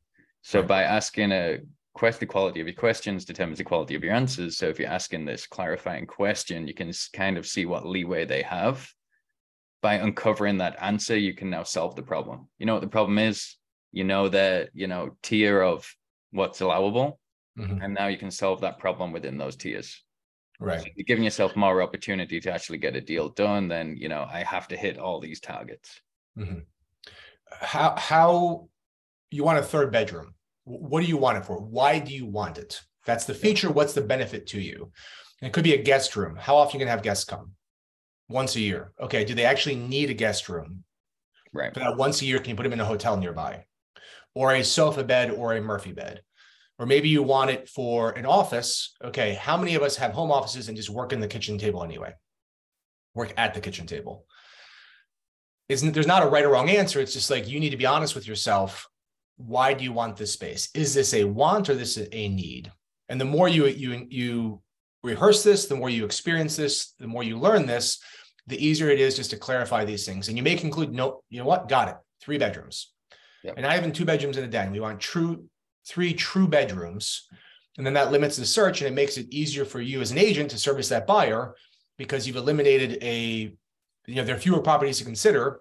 So 0.43 0.61
right. 0.61 0.69
by 0.69 0.83
asking 0.83 1.33
a 1.33 1.59
question, 1.95 2.21
the 2.21 2.27
quality 2.27 2.61
of 2.61 2.67
your 2.67 2.77
questions 2.77 3.25
determines 3.25 3.59
the 3.59 3.65
quality 3.65 3.95
of 3.95 4.05
your 4.05 4.15
answers. 4.15 4.57
So 4.57 4.69
if 4.69 4.79
you're 4.79 4.89
asking 4.89 5.25
this 5.25 5.47
clarifying 5.47 6.07
question, 6.07 6.67
you 6.67 6.75
can 6.75 6.93
kind 7.13 7.37
of 7.37 7.47
see 7.47 7.67
what 7.67 7.87
leeway 7.87 8.25
they 8.25 8.43
have. 8.43 8.89
By 9.83 9.95
uncovering 9.95 10.59
that 10.59 10.77
answer, 10.81 11.17
you 11.17 11.35
can 11.35 11.49
now 11.49 11.63
solve 11.63 11.97
the 11.97 12.03
problem. 12.03 12.49
You 12.59 12.67
know 12.67 12.75
what 12.75 12.83
the 12.83 12.89
problem 12.89 13.19
is? 13.19 13.57
You 13.93 14.05
know 14.05 14.29
that, 14.29 14.71
you 14.75 14.87
know, 14.87 15.17
tier 15.23 15.63
of 15.63 15.91
what's 16.33 16.61
allowable. 16.61 17.19
Mm-hmm. 17.59 17.83
And 17.83 17.95
now 17.95 18.07
you 18.07 18.19
can 18.19 18.31
solve 18.31 18.61
that 18.61 18.79
problem 18.79 19.11
within 19.13 19.39
those 19.39 19.57
tiers. 19.57 20.03
Right. 20.61 20.81
So 20.81 20.87
you're 20.95 21.05
giving 21.05 21.25
yourself 21.25 21.57
more 21.57 21.83
opportunity 21.83 22.39
to 22.41 22.53
actually 22.53 22.79
get 22.79 22.95
a 22.95 23.01
deal 23.01 23.31
done, 23.31 23.69
then 23.69 23.97
you 23.99 24.09
know 24.09 24.27
I 24.31 24.43
have 24.43 24.69
to 24.69 24.77
hit 24.77 24.99
all 24.99 25.19
these 25.19 25.41
targets. 25.41 26.01
Mm-hmm. 26.39 26.61
How 27.51 27.95
how 27.97 28.69
you 29.31 29.43
want 29.43 29.59
a 29.59 29.63
third 29.63 29.91
bedroom? 29.91 30.35
What 30.65 31.01
do 31.01 31.07
you 31.07 31.17
want 31.17 31.39
it 31.39 31.47
for? 31.47 31.59
Why 31.59 31.99
do 31.99 32.13
you 32.13 32.27
want 32.27 32.59
it? 32.59 32.81
That's 33.07 33.25
the 33.25 33.35
feature. 33.35 33.71
What's 33.71 33.95
the 33.95 34.03
benefit 34.03 34.47
to 34.49 34.61
you? 34.61 34.93
And 35.41 35.49
it 35.49 35.53
could 35.53 35.65
be 35.65 35.75
a 35.75 35.83
guest 35.83 36.15
room. 36.15 36.37
How 36.37 36.57
often 36.57 36.79
you 36.79 36.85
can 36.85 36.91
have 36.91 37.03
guests 37.03 37.25
come? 37.25 37.53
Once 38.29 38.55
a 38.55 38.61
year. 38.61 38.93
Okay. 39.01 39.25
Do 39.25 39.35
they 39.35 39.47
actually 39.47 39.77
need 39.77 40.11
a 40.11 40.15
guest 40.15 40.49
room? 40.49 40.85
Right. 41.53 41.73
For 41.73 41.81
that 41.81 41.97
once 41.97 42.21
a 42.21 42.27
year, 42.27 42.39
can 42.39 42.51
you 42.51 42.57
put 42.57 42.65
them 42.65 42.75
in 42.75 42.81
a 42.81 42.85
hotel 42.85 43.17
nearby? 43.17 43.65
Or 44.35 44.55
a 44.55 44.63
sofa 44.63 45.03
bed 45.03 45.31
or 45.31 45.55
a 45.55 45.61
Murphy 45.61 45.93
bed? 45.93 46.23
Or 46.81 46.87
maybe 46.87 47.11
you 47.11 47.23
want 47.23 47.51
it 47.51 47.69
for 47.69 48.13
an 48.13 48.25
office. 48.25 48.97
Okay, 49.05 49.35
how 49.35 49.59
many 49.59 49.75
of 49.75 49.83
us 49.83 49.97
have 49.97 50.13
home 50.13 50.33
offices 50.33 50.67
and 50.67 50.77
just 50.77 50.89
work 50.89 51.13
in 51.13 51.21
the 51.21 51.29
kitchen 51.29 51.59
table 51.59 51.85
anyway? 51.85 52.15
Work 53.15 53.35
at 53.37 53.53
the 53.53 53.61
kitchen 53.61 53.87
table. 53.87 54.25
Isn't 55.69 55.93
there's 55.93 56.07
not 56.07 56.23
a 56.23 56.29
right 56.29 56.45
or 56.45 56.49
wrong 56.49 56.71
answer. 56.71 56.99
It's 56.99 57.13
just 57.13 57.31
like 57.31 57.47
you 57.47 57.61
need 57.61 57.71
to 57.71 57.77
be 57.77 57.85
honest 57.85 58.15
with 58.15 58.27
yourself. 58.27 58.89
Why 59.37 59.75
do 59.75 59.85
you 59.85 59.93
want 59.93 60.17
this 60.17 60.33
space? 60.33 60.71
Is 60.75 60.95
this 60.95 61.13
a 61.13 61.25
want 61.25 61.69
or 61.69 61.75
this 61.75 61.99
a 61.99 62.29
need? 62.29 62.73
And 63.11 63.21
the 63.21 63.27
more 63.27 63.49
you 63.49 63.67
you 63.67 64.07
you 64.09 64.63
rehearse 65.03 65.45
this, 65.45 65.67
the 65.67 65.77
more 65.77 65.91
you 65.91 66.07
experience 66.07 66.57
this, 66.57 66.95
the 66.99 67.07
more 67.07 67.23
you 67.23 67.39
learn 67.39 67.67
this, 67.67 68.03
the 68.47 68.67
easier 68.67 68.89
it 68.89 69.01
is 69.01 69.17
just 69.17 69.31
to 69.31 69.37
clarify 69.37 69.85
these 69.85 70.07
things. 70.07 70.29
And 70.29 70.37
you 70.37 70.43
may 70.43 70.57
conclude, 70.57 70.93
no, 70.93 71.23
you 71.29 71.41
know 71.41 71.47
what? 71.47 71.69
Got 71.69 71.89
it. 71.89 71.97
Three 72.23 72.39
bedrooms. 72.39 72.93
Yep. 73.45 73.55
And 73.59 73.67
I 73.67 73.75
have 73.75 73.85
in 73.85 73.93
two 73.93 74.05
bedrooms 74.07 74.39
in 74.39 74.45
a 74.45 74.49
den. 74.49 74.73
We 74.73 74.81
want 74.81 74.99
true 74.99 75.45
three 75.91 76.15
true 76.15 76.47
bedrooms. 76.47 77.29
And 77.77 77.85
then 77.85 77.95
that 77.95 78.13
limits 78.13 78.37
the 78.37 78.47
search 78.47 78.81
and 78.81 78.89
it 78.89 78.95
makes 78.95 79.17
it 79.17 79.33
easier 79.33 79.65
for 79.65 79.81
you 79.81 80.01
as 80.01 80.13
an 80.13 80.19
agent 80.19 80.51
to 80.53 80.59
service 80.59 80.89
that 80.91 81.07
buyer 81.07 81.57
because 81.99 82.27
you've 82.27 82.37
eliminated 82.37 83.03
a, 83.03 83.53
you 84.07 84.15
know, 84.15 84.25
there 84.25 84.37
are 84.37 84.41
fewer 84.41 84.61
properties 84.61 84.99
to 84.99 85.05
consider. 85.05 85.61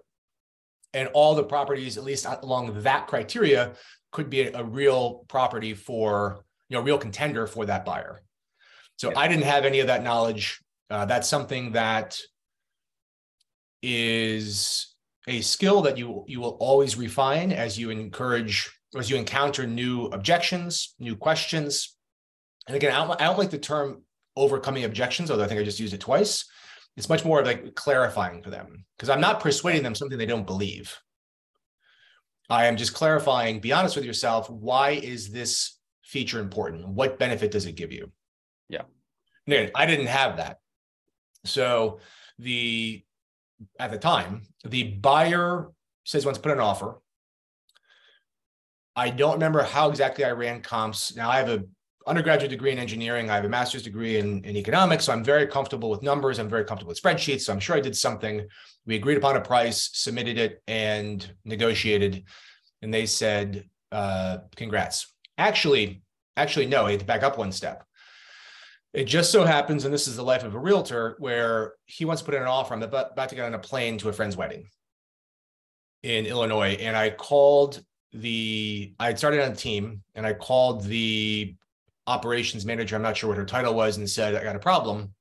And 0.94 1.08
all 1.14 1.34
the 1.34 1.44
properties, 1.44 1.96
at 1.96 2.04
least 2.04 2.26
along 2.26 2.82
that 2.82 3.06
criteria, 3.08 3.74
could 4.12 4.30
be 4.30 4.42
a, 4.42 4.58
a 4.58 4.64
real 4.64 5.24
property 5.28 5.74
for, 5.74 6.44
you 6.68 6.76
know, 6.76 6.82
real 6.82 6.98
contender 6.98 7.46
for 7.46 7.66
that 7.66 7.84
buyer. 7.84 8.22
So 8.96 9.12
I 9.16 9.28
didn't 9.28 9.44
have 9.44 9.64
any 9.64 9.80
of 9.80 9.88
that 9.88 10.04
knowledge. 10.04 10.60
Uh, 10.90 11.06
that's 11.06 11.28
something 11.28 11.72
that 11.72 12.18
is 13.82 14.94
a 15.26 15.40
skill 15.40 15.82
that 15.82 15.96
you 15.96 16.24
you 16.26 16.40
will 16.40 16.56
always 16.60 16.96
refine 16.96 17.52
as 17.52 17.78
you 17.78 17.90
encourage 17.90 18.70
as 18.96 19.10
you 19.10 19.16
encounter 19.16 19.66
new 19.66 20.06
objections, 20.06 20.94
new 20.98 21.16
questions. 21.16 21.96
And 22.66 22.76
again, 22.76 22.92
I 22.92 23.06
don't, 23.06 23.20
I 23.20 23.24
don't 23.24 23.38
like 23.38 23.50
the 23.50 23.58
term 23.58 24.02
overcoming 24.36 24.84
objections, 24.84 25.30
although 25.30 25.44
I 25.44 25.48
think 25.48 25.60
I 25.60 25.64
just 25.64 25.80
used 25.80 25.94
it 25.94 26.00
twice. 26.00 26.44
It's 26.96 27.08
much 27.08 27.24
more 27.24 27.44
like 27.44 27.74
clarifying 27.74 28.42
for 28.42 28.50
them 28.50 28.84
because 28.96 29.08
I'm 29.08 29.20
not 29.20 29.40
persuading 29.40 29.82
them 29.82 29.94
something 29.94 30.18
they 30.18 30.26
don't 30.26 30.46
believe. 30.46 30.98
I 32.48 32.66
am 32.66 32.76
just 32.76 32.94
clarifying, 32.94 33.60
be 33.60 33.72
honest 33.72 33.94
with 33.94 34.04
yourself. 34.04 34.50
Why 34.50 34.90
is 34.90 35.30
this 35.30 35.78
feature 36.02 36.40
important? 36.40 36.88
What 36.88 37.18
benefit 37.18 37.52
does 37.52 37.66
it 37.66 37.76
give 37.76 37.92
you? 37.92 38.10
Yeah. 38.68 38.82
again, 39.46 39.70
I 39.74 39.86
didn't 39.86 40.06
have 40.06 40.38
that. 40.38 40.58
So 41.44 42.00
the 42.38 43.04
at 43.78 43.90
the 43.90 43.98
time, 43.98 44.42
the 44.64 44.82
buyer 44.82 45.70
says 46.04 46.24
wants 46.24 46.38
to 46.38 46.42
put 46.42 46.52
an 46.52 46.60
offer. 46.60 47.00
I 48.96 49.10
don't 49.10 49.34
remember 49.34 49.62
how 49.62 49.88
exactly 49.88 50.24
I 50.24 50.32
ran 50.32 50.62
comps. 50.62 51.14
Now 51.16 51.30
I 51.30 51.36
have 51.38 51.48
a 51.48 51.64
undergraduate 52.06 52.50
degree 52.50 52.72
in 52.72 52.78
engineering. 52.78 53.30
I 53.30 53.36
have 53.36 53.44
a 53.44 53.48
master's 53.48 53.82
degree 53.82 54.18
in, 54.18 54.44
in 54.44 54.56
economics. 54.56 55.04
So 55.04 55.12
I'm 55.12 55.22
very 55.22 55.46
comfortable 55.46 55.90
with 55.90 56.02
numbers. 56.02 56.38
I'm 56.38 56.48
very 56.48 56.64
comfortable 56.64 56.90
with 56.90 57.00
spreadsheets. 57.00 57.42
So 57.42 57.52
I'm 57.52 57.60
sure 57.60 57.76
I 57.76 57.80
did 57.80 57.96
something. 57.96 58.46
We 58.86 58.96
agreed 58.96 59.18
upon 59.18 59.36
a 59.36 59.40
price, 59.40 59.90
submitted 59.92 60.38
it, 60.38 60.62
and 60.66 61.30
negotiated. 61.44 62.24
And 62.82 62.92
they 62.92 63.06
said, 63.06 63.68
uh, 63.92 64.38
congrats. 64.56 65.12
Actually, 65.38 66.02
actually, 66.36 66.66
no, 66.66 66.86
I 66.86 66.92
had 66.92 67.00
to 67.00 67.06
back 67.06 67.22
up 67.22 67.38
one 67.38 67.52
step. 67.52 67.84
It 68.92 69.04
just 69.04 69.30
so 69.30 69.44
happens, 69.44 69.84
and 69.84 69.94
this 69.94 70.08
is 70.08 70.16
the 70.16 70.24
life 70.24 70.42
of 70.42 70.54
a 70.54 70.58
realtor, 70.58 71.14
where 71.20 71.74
he 71.84 72.04
wants 72.04 72.22
to 72.22 72.26
put 72.26 72.34
in 72.34 72.42
an 72.42 72.48
offer. 72.48 72.74
I'm 72.74 72.82
about, 72.82 73.12
about 73.12 73.28
to 73.28 73.36
get 73.36 73.44
on 73.44 73.54
a 73.54 73.58
plane 73.58 73.98
to 73.98 74.08
a 74.08 74.12
friend's 74.12 74.36
wedding 74.36 74.66
in 76.02 76.26
Illinois. 76.26 76.76
And 76.80 76.96
I 76.96 77.10
called 77.10 77.84
the, 78.12 78.94
I 78.98 79.06
had 79.06 79.18
started 79.18 79.42
on 79.42 79.52
a 79.52 79.56
team 79.56 80.02
and 80.14 80.26
I 80.26 80.32
called 80.32 80.84
the 80.84 81.54
operations 82.06 82.66
manager. 82.66 82.96
I'm 82.96 83.02
not 83.02 83.16
sure 83.16 83.28
what 83.28 83.38
her 83.38 83.44
title 83.44 83.74
was 83.74 83.96
and 83.96 84.08
said, 84.08 84.34
I 84.34 84.42
got 84.42 84.56
a 84.56 84.60
problem. 84.60 85.14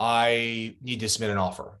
I 0.00 0.76
need 0.82 1.00
to 1.00 1.08
submit 1.08 1.30
an 1.30 1.38
offer. 1.38 1.80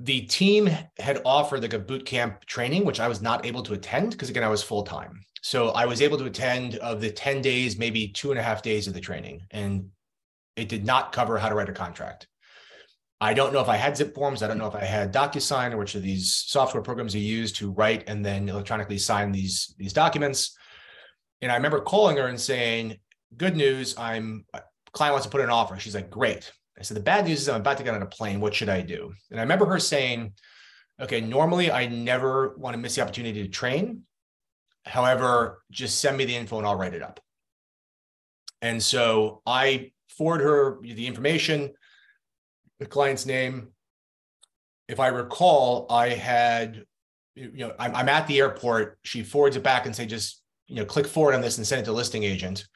The 0.00 0.22
team 0.22 0.68
had 0.98 1.22
offered 1.24 1.62
like 1.62 1.72
a 1.72 1.78
boot 1.78 2.04
camp 2.04 2.44
training, 2.44 2.84
which 2.84 3.00
I 3.00 3.08
was 3.08 3.22
not 3.22 3.46
able 3.46 3.62
to 3.62 3.74
attend 3.74 4.10
because 4.10 4.30
again, 4.30 4.44
I 4.44 4.48
was 4.48 4.62
full 4.62 4.82
time. 4.82 5.20
So 5.42 5.68
I 5.70 5.86
was 5.86 6.02
able 6.02 6.18
to 6.18 6.24
attend 6.24 6.76
of 6.76 7.00
the 7.00 7.10
10 7.10 7.40
days, 7.40 7.78
maybe 7.78 8.08
two 8.08 8.30
and 8.30 8.40
a 8.40 8.42
half 8.42 8.62
days 8.62 8.88
of 8.88 8.94
the 8.94 9.00
training. 9.00 9.42
And 9.50 9.90
it 10.56 10.68
did 10.68 10.84
not 10.84 11.12
cover 11.12 11.38
how 11.38 11.48
to 11.48 11.54
write 11.54 11.68
a 11.68 11.72
contract. 11.72 12.26
I 13.20 13.32
don't 13.32 13.52
know 13.52 13.60
if 13.60 13.68
I 13.68 13.76
had 13.76 13.96
zip 13.96 14.14
forms. 14.14 14.42
I 14.42 14.48
don't 14.48 14.58
know 14.58 14.66
if 14.66 14.74
I 14.74 14.84
had 14.84 15.12
DocuSign 15.12 15.72
or 15.72 15.78
which 15.78 15.94
of 15.94 16.02
these 16.02 16.34
software 16.34 16.82
programs 16.82 17.14
you 17.14 17.22
use 17.22 17.52
to 17.52 17.72
write 17.72 18.04
and 18.08 18.24
then 18.24 18.48
electronically 18.48 18.98
sign 18.98 19.32
these, 19.32 19.74
these 19.78 19.94
documents. 19.94 20.56
And 21.40 21.50
I 21.50 21.56
remember 21.56 21.80
calling 21.80 22.18
her 22.18 22.26
and 22.26 22.40
saying, 22.40 22.98
good 23.36 23.56
news, 23.56 23.96
I'm 23.98 24.44
uh, 24.52 24.60
client 24.92 25.12
wants 25.12 25.26
to 25.26 25.30
put 25.30 25.40
in 25.40 25.46
an 25.46 25.52
offer. 25.52 25.78
She's 25.78 25.94
like, 25.94 26.10
great. 26.10 26.50
I 26.78 26.82
said, 26.82 26.96
the 26.96 27.02
bad 27.02 27.26
news 27.26 27.40
is 27.40 27.48
I'm 27.48 27.60
about 27.60 27.78
to 27.78 27.84
get 27.84 27.94
on 27.94 28.02
a 28.02 28.06
plane. 28.06 28.40
What 28.40 28.54
should 28.54 28.68
I 28.68 28.82
do? 28.82 29.12
And 29.30 29.40
I 29.40 29.42
remember 29.42 29.64
her 29.66 29.78
saying, 29.78 30.32
okay, 31.00 31.20
normally 31.20 31.70
I 31.70 31.86
never 31.86 32.54
want 32.58 32.74
to 32.74 32.78
miss 32.78 32.96
the 32.96 33.02
opportunity 33.02 33.42
to 33.42 33.48
train. 33.48 34.02
However, 34.84 35.62
just 35.70 36.00
send 36.00 36.16
me 36.16 36.26
the 36.26 36.36
info 36.36 36.58
and 36.58 36.66
I'll 36.66 36.76
write 36.76 36.94
it 36.94 37.02
up. 37.02 37.20
And 38.62 38.82
so 38.82 39.42
I 39.46 39.92
forward 40.08 40.40
her 40.40 40.78
the 40.82 41.06
information, 41.06 41.72
the 42.78 42.86
client's 42.86 43.26
name. 43.26 43.68
If 44.88 45.00
I 45.00 45.08
recall, 45.08 45.86
I 45.90 46.10
had, 46.10 46.84
you 47.34 47.50
know, 47.54 47.74
I'm, 47.78 47.94
I'm 47.94 48.08
at 48.08 48.26
the 48.26 48.38
airport. 48.38 48.98
She 49.02 49.22
forwards 49.22 49.56
it 49.56 49.62
back 49.62 49.86
and 49.86 49.94
say, 49.94 50.06
just, 50.06 50.42
you 50.68 50.76
know, 50.76 50.84
click 50.84 51.06
forward 51.06 51.34
on 51.34 51.40
this 51.40 51.58
and 51.58 51.66
send 51.66 51.82
it 51.82 51.84
to 51.86 51.92
listing 51.92 52.22
agent. 52.22 52.66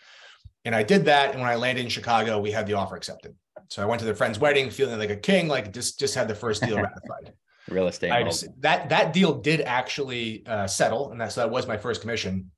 And 0.65 0.75
I 0.75 0.83
did 0.83 1.05
that. 1.07 1.33
And 1.33 1.41
when 1.41 1.49
I 1.49 1.55
landed 1.55 1.85
in 1.85 1.91
Chicago, 1.91 2.41
we 2.41 2.51
had 2.51 2.67
the 2.67 2.75
offer 2.75 2.97
accepted. 2.97 3.35
So 3.69 3.83
I 3.83 3.87
went 3.87 4.01
to 4.01 4.07
the 4.07 4.15
friend's 4.15 4.39
wedding 4.39 4.71
feeling 4.71 4.99
like 4.99 5.11
a 5.11 5.17
king, 5.17 5.47
like 5.49 5.73
just, 5.73 6.01
just 6.01 6.15
had 6.15 6.27
the 6.27 6.35
first 6.35 6.63
deal 6.63 6.77
ratified 6.83 7.33
real 7.71 7.89
estate. 7.89 8.11
Just, 8.25 8.47
that 8.61 8.89
that 8.91 9.13
deal 9.13 9.35
did 9.35 9.61
actually 9.63 10.45
uh, 10.47 10.67
settle, 10.67 11.11
and 11.11 11.21
that 11.21 11.33
so 11.33 11.41
that 11.41 11.51
was 11.51 11.67
my 11.67 11.77
first 11.77 12.01
commission. 12.01 12.51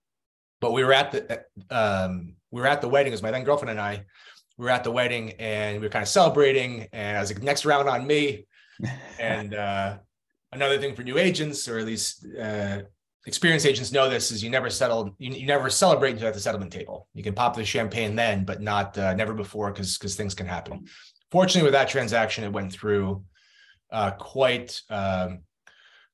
But 0.61 0.73
we 0.73 0.85
were 0.85 0.93
at 0.93 1.13
the 1.13 1.45
um, 1.71 2.35
we 2.51 2.61
were 2.61 2.67
at 2.67 2.81
the 2.81 2.89
wedding. 2.89 3.13
as 3.13 3.23
my 3.23 3.31
then 3.31 3.45
girlfriend 3.45 3.71
and 3.71 3.81
I. 3.81 4.05
We 4.59 4.65
were 4.65 4.71
at 4.71 4.85
the 4.85 4.91
wedding, 4.91 5.33
and 5.39 5.81
we 5.81 5.87
were 5.87 5.91
kind 5.91 6.03
of 6.03 6.09
celebrating. 6.09 6.89
And 6.93 7.17
I 7.17 7.21
was 7.21 7.33
like, 7.33 7.43
"Next 7.43 7.65
round 7.65 7.89
on 7.89 8.07
me." 8.07 8.47
and 9.19 9.55
uh, 9.55 9.99
another 10.53 10.79
thing 10.79 10.95
for 10.95 11.03
new 11.03 11.19
agents, 11.19 11.69
or 11.69 11.79
at 11.79 11.87
least 11.87 12.27
uh, 12.41 12.83
experienced 13.27 13.67
agents, 13.67 13.93
know 13.93 14.09
this: 14.09 14.31
is 14.31 14.43
you 14.43 14.51
never 14.51 14.71
settle, 14.71 15.15
you, 15.19 15.33
you 15.33 15.47
never 15.47 15.71
celebrate 15.71 16.13
until 16.13 16.29
at 16.29 16.35
the 16.35 16.41
settlement 16.41 16.73
table. 16.73 17.09
You 17.15 17.23
can 17.23 17.35
pop 17.35 17.57
the 17.57 17.65
champagne 17.65 18.15
then, 18.15 18.45
but 18.45 18.61
not 18.61 18.97
uh, 18.99 19.15
never 19.15 19.35
before, 19.35 19.71
because 19.73 19.99
because 19.99 20.17
things 20.17 20.35
can 20.35 20.47
happen. 20.47 20.87
Fortunately, 21.31 21.65
with 21.65 21.73
that 21.73 21.89
transaction, 21.89 22.45
it 22.45 22.53
went 22.53 22.73
through 22.73 23.25
uh, 23.91 24.11
quite 24.13 24.81
um, 24.91 25.41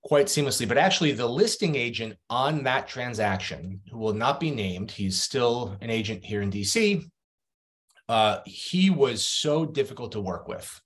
quite 0.03 0.27
seamlessly. 0.27 0.67
But 0.67 0.79
actually, 0.79 1.13
the 1.13 1.27
listing 1.27 1.75
agent 1.75 2.15
on 2.31 2.65
that 2.65 2.89
transaction, 2.89 3.81
who 3.91 3.99
will 3.99 4.15
not 4.15 4.41
be 4.41 4.51
named, 4.51 4.91
he's 4.91 5.21
still 5.21 5.77
an 5.81 5.91
agent 5.91 6.25
here 6.25 6.43
in 6.43 6.51
DC. 6.51 7.05
Uh, 8.09 8.41
he 8.47 8.91
was 8.91 9.25
so 9.25 9.67
difficult 9.67 10.13
to 10.13 10.21
work 10.21 10.49
with, 10.49 10.81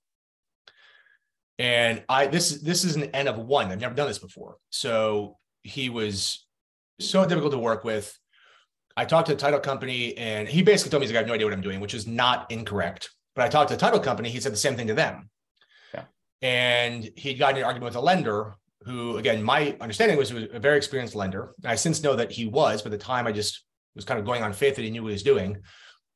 and 1.59 2.03
I 2.09 2.27
this 2.27 2.61
this 2.61 2.83
is 2.83 2.95
an 2.95 3.05
N 3.13 3.27
of 3.27 3.37
one. 3.37 3.71
I've 3.71 3.79
never 3.79 3.95
done 3.95 4.07
this 4.07 4.19
before, 4.19 4.57
so 4.69 5.37
he 5.63 5.89
was 5.89 6.45
so 6.99 7.25
difficult 7.25 7.53
to 7.53 7.59
work 7.59 7.83
with. 7.83 8.17
I 8.97 9.05
talked 9.05 9.27
to 9.27 9.33
the 9.33 9.39
title 9.39 9.59
company, 9.59 10.17
and 10.17 10.47
he 10.47 10.61
basically 10.61 10.91
told 10.91 11.01
me 11.01 11.07
he's 11.07 11.11
like, 11.13 11.17
"I 11.17 11.21
have 11.21 11.27
no 11.27 11.33
idea 11.33 11.47
what 11.47 11.53
I'm 11.53 11.61
doing," 11.61 11.79
which 11.79 11.93
is 11.93 12.05
not 12.07 12.51
incorrect. 12.51 13.09
But 13.35 13.45
I 13.45 13.49
talked 13.49 13.69
to 13.69 13.75
the 13.75 13.79
title 13.79 13.99
company. 13.99 14.29
He 14.29 14.39
said 14.39 14.51
the 14.51 14.57
same 14.57 14.75
thing 14.75 14.87
to 14.87 14.93
them 14.93 15.29
Yeah. 15.93 16.03
and 16.43 17.09
he 17.15 17.33
got 17.33 17.51
in 17.51 17.57
an 17.57 17.63
argument 17.63 17.85
with 17.85 17.95
a 17.95 18.05
lender 18.05 18.53
who, 18.85 19.17
again, 19.17 19.41
my 19.41 19.75
understanding 19.81 20.17
was, 20.17 20.29
he 20.29 20.35
was 20.35 20.49
a 20.53 20.59
very 20.59 20.77
experienced 20.77 21.15
lender. 21.15 21.55
I 21.65 21.73
since 21.75 22.03
know 22.03 22.15
that 22.15 22.31
he 22.31 22.45
was, 22.45 22.83
but 22.83 22.93
at 22.93 22.99
the 22.99 23.03
time 23.03 23.25
I 23.25 23.31
just 23.31 23.63
was 23.95 24.05
kind 24.05 24.19
of 24.19 24.25
going 24.25 24.43
on 24.43 24.53
faith 24.53 24.75
that 24.75 24.83
he 24.83 24.91
knew 24.91 25.01
what 25.01 25.09
he 25.09 25.13
was 25.13 25.23
doing. 25.23 25.63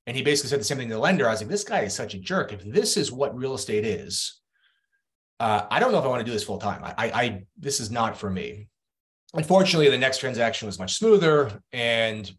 And 0.07 0.15
he 0.15 0.23
basically 0.23 0.49
said 0.49 0.59
the 0.59 0.63
same 0.63 0.77
thing 0.77 0.87
to 0.87 0.95
the 0.95 0.99
lender. 0.99 1.27
I 1.27 1.31
was 1.31 1.41
like, 1.41 1.49
this 1.49 1.63
guy 1.63 1.81
is 1.81 1.93
such 1.93 2.15
a 2.15 2.19
jerk. 2.19 2.53
If 2.53 2.63
this 2.63 2.97
is 2.97 3.11
what 3.11 3.37
real 3.37 3.53
estate 3.53 3.85
is, 3.85 4.39
uh, 5.39 5.67
I 5.69 5.79
don't 5.79 5.91
know 5.91 5.99
if 5.99 6.05
I 6.05 6.07
want 6.07 6.21
to 6.21 6.25
do 6.25 6.31
this 6.31 6.43
full 6.43 6.57
time. 6.57 6.83
I, 6.83 6.93
I, 6.97 7.11
I, 7.11 7.43
this 7.59 7.79
is 7.79 7.91
not 7.91 8.17
for 8.17 8.29
me. 8.29 8.69
Unfortunately, 9.35 9.89
the 9.89 9.97
next 9.97 10.17
transaction 10.17 10.65
was 10.65 10.79
much 10.79 10.95
smoother. 10.95 11.61
And 11.73 12.31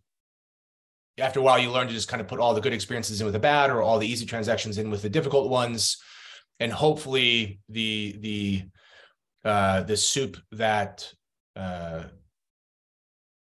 after 1.19 1.39
a 1.39 1.43
while, 1.43 1.59
you 1.59 1.71
learn 1.71 1.87
to 1.87 1.93
just 1.93 2.09
kind 2.09 2.21
of 2.21 2.27
put 2.27 2.41
all 2.41 2.55
the 2.55 2.61
good 2.61 2.73
experiences 2.73 3.21
in 3.21 3.27
with 3.27 3.35
the 3.35 3.39
bad 3.39 3.71
or 3.71 3.83
all 3.83 3.99
the 3.99 4.09
easy 4.09 4.27
transactions 4.27 4.79
in 4.79 4.91
with 4.91 5.03
the 5.03 5.11
difficult 5.11 5.49
ones 5.49 5.99
and 6.61 6.73
hopefully 6.73 7.61
the 7.69 8.17
the 8.21 8.63
uh, 9.45 9.83
the 9.83 9.97
soup 9.97 10.37
that 10.53 11.13
uh, 11.57 12.05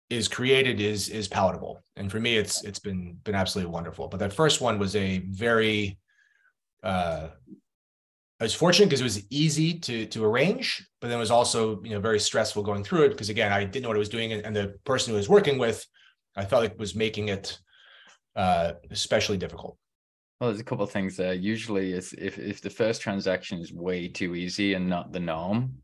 is 0.10 0.28
created 0.28 0.80
is 0.80 1.10
is 1.10 1.28
palatable. 1.28 1.84
And 1.96 2.12
for 2.12 2.20
me, 2.20 2.38
it's 2.38 2.64
it's 2.64 2.80
been 2.80 3.18
been 3.24 3.36
absolutely 3.36 3.72
wonderful. 3.72 4.08
But 4.08 4.20
that 4.20 4.34
first 4.34 4.62
one 4.62 4.80
was 4.80 4.96
a 4.96 5.20
very 5.20 5.98
uh, 6.84 7.30
I 8.40 8.44
was 8.44 8.54
fortunate 8.54 8.88
because 8.88 9.02
it 9.02 9.06
was 9.06 9.26
easy 9.30 9.80
to 9.80 10.06
to 10.08 10.26
arrange, 10.26 10.86
but 11.00 11.08
then 11.08 11.18
it 11.18 11.22
was 11.22 11.32
also 11.32 11.82
you 11.84 11.92
know 11.92 12.00
very 12.00 12.20
stressful 12.20 12.64
going 12.64 12.84
through 12.84 13.04
it 13.04 13.10
because 13.10 13.30
again 13.30 13.52
I 13.52 13.64
didn't 13.64 13.84
know 13.84 13.90
what 13.90 13.98
I 13.98 14.00
was 14.00 14.10
doing, 14.10 14.34
and, 14.34 14.46
and 14.46 14.56
the 14.56 14.76
person 14.84 15.12
who 15.12 15.18
I 15.18 15.20
was 15.20 15.30
working 15.30 15.58
with, 15.58 15.86
I 16.36 16.46
felt 16.46 16.64
like 16.64 16.78
was 16.78 16.96
making 16.96 17.30
it 17.30 17.58
uh, 18.36 18.74
especially 18.92 19.38
difficult. 19.38 19.78
Well, 20.40 20.50
there's 20.50 20.60
a 20.60 20.66
couple 20.66 20.84
of 20.84 20.92
things 20.92 21.16
there. 21.16 21.34
Usually, 21.34 21.94
if 21.94 22.14
if 22.14 22.62
the 22.62 22.70
first 22.70 23.02
transaction 23.02 23.60
is 23.60 23.72
way 23.74 24.10
too 24.10 24.36
easy 24.36 24.74
and 24.74 24.90
not 24.90 25.14
the 25.14 25.20
norm, 25.20 25.76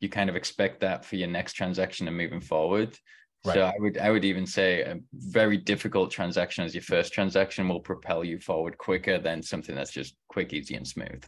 you 0.00 0.08
kind 0.08 0.30
of 0.30 0.36
expect 0.36 0.80
that 0.80 1.04
for 1.04 1.16
your 1.16 1.28
next 1.28 1.52
transaction 1.52 2.08
and 2.08 2.16
moving 2.16 2.40
forward. 2.40 2.96
Right. 3.44 3.54
So 3.54 3.62
I 3.62 3.74
would 3.78 3.98
I 3.98 4.10
would 4.10 4.24
even 4.24 4.46
say 4.46 4.82
a 4.82 4.96
very 5.12 5.56
difficult 5.56 6.10
transaction 6.10 6.64
as 6.64 6.74
your 6.74 6.82
first 6.82 7.12
transaction 7.12 7.68
will 7.68 7.80
propel 7.80 8.24
you 8.24 8.38
forward 8.40 8.76
quicker 8.78 9.18
than 9.18 9.42
something 9.42 9.74
that's 9.74 9.92
just 9.92 10.16
quick, 10.28 10.52
easy, 10.52 10.74
and 10.74 10.86
smooth. 10.86 11.24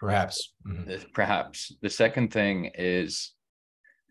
Perhaps. 0.00 0.54
Mm-hmm. 0.66 1.10
Perhaps. 1.12 1.72
The 1.82 1.90
second 1.90 2.32
thing 2.32 2.70
is, 2.74 3.34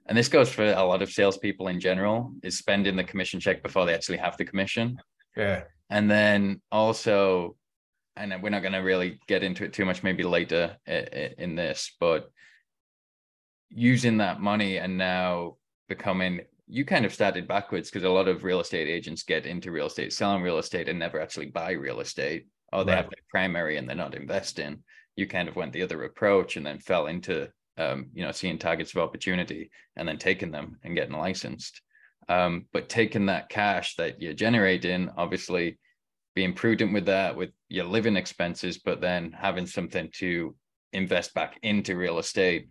and 0.08 0.16
this 0.18 0.28
goes 0.28 0.52
for 0.52 0.64
a 0.64 0.84
lot 0.84 1.02
of 1.02 1.12
salespeople 1.12 1.68
in 1.68 1.80
general, 1.80 2.32
is 2.44 2.58
spending 2.58 2.96
the 2.96 3.04
commission 3.04 3.40
check 3.40 3.64
before 3.64 3.88
they 3.88 3.96
actually 3.96 4.18
have 4.18 4.38
the 4.38 4.46
commission. 4.46 5.00
Yeah. 5.36 5.64
And 5.90 6.10
then 6.10 6.62
also, 6.72 7.56
and 8.16 8.44
we're 8.44 8.50
not 8.50 8.62
going 8.62 8.74
to 8.74 8.80
really 8.80 9.20
get 9.28 9.44
into 9.44 9.64
it 9.64 9.74
too 9.74 9.86
much, 9.86 10.04
maybe 10.04 10.24
later 10.24 10.78
in 10.86 11.56
this, 11.56 11.96
but 12.00 12.30
using 13.70 14.18
that 14.18 14.40
money 14.40 14.78
and 14.78 14.98
now 14.98 15.56
becoming 15.88 16.42
you 16.70 16.86
kind 16.86 17.04
of 17.04 17.14
started 17.14 17.48
backwards 17.48 17.90
because 17.90 18.06
a 18.06 18.10
lot 18.10 18.28
of 18.28 18.44
real 18.44 18.60
estate 18.60 18.88
agents 18.88 19.24
get 19.24 19.48
into 19.48 19.72
real 19.72 19.88
estate 19.88 20.14
selling 20.14 20.44
real 20.44 20.60
estate 20.60 20.88
and 20.88 21.00
never 21.00 21.20
actually 21.20 21.48
buy 21.48 21.72
real 21.72 22.00
estate 22.00 22.48
or 22.72 22.86
they 22.86 22.92
right. 22.92 22.98
have 22.98 23.10
their 23.10 23.24
primary 23.30 23.78
and 23.78 23.90
they're 23.90 23.96
not 23.96 24.16
investing 24.16 24.82
you 25.16 25.28
kind 25.28 25.50
of 25.50 25.56
went 25.56 25.74
the 25.74 25.82
other 25.82 26.04
approach 26.04 26.56
and 26.56 26.66
then 26.66 26.80
fell 26.80 27.08
into 27.08 27.50
um, 27.78 28.08
you 28.14 28.24
know 28.24 28.32
seeing 28.32 28.60
targets 28.60 28.92
of 28.92 29.02
opportunity 29.02 29.72
and 29.96 30.08
then 30.08 30.18
taking 30.18 30.52
them 30.52 30.78
and 30.84 30.96
getting 30.96 31.18
licensed 31.18 31.82
um, 32.30 32.68
but 32.72 32.88
taking 32.88 33.26
that 33.26 33.50
cash 33.50 33.96
that 33.96 34.22
you're 34.22 34.34
generating 34.34 35.10
obviously 35.18 35.80
being 36.36 36.54
prudent 36.54 36.94
with 36.94 37.08
that 37.08 37.36
with 37.36 37.50
your 37.68 37.86
living 37.86 38.16
expenses 38.16 38.78
but 38.78 39.02
then 39.02 39.32
having 39.32 39.66
something 39.66 40.10
to 40.14 40.56
invest 40.94 41.34
back 41.34 41.58
into 41.64 41.98
real 41.98 42.20
estate 42.20 42.70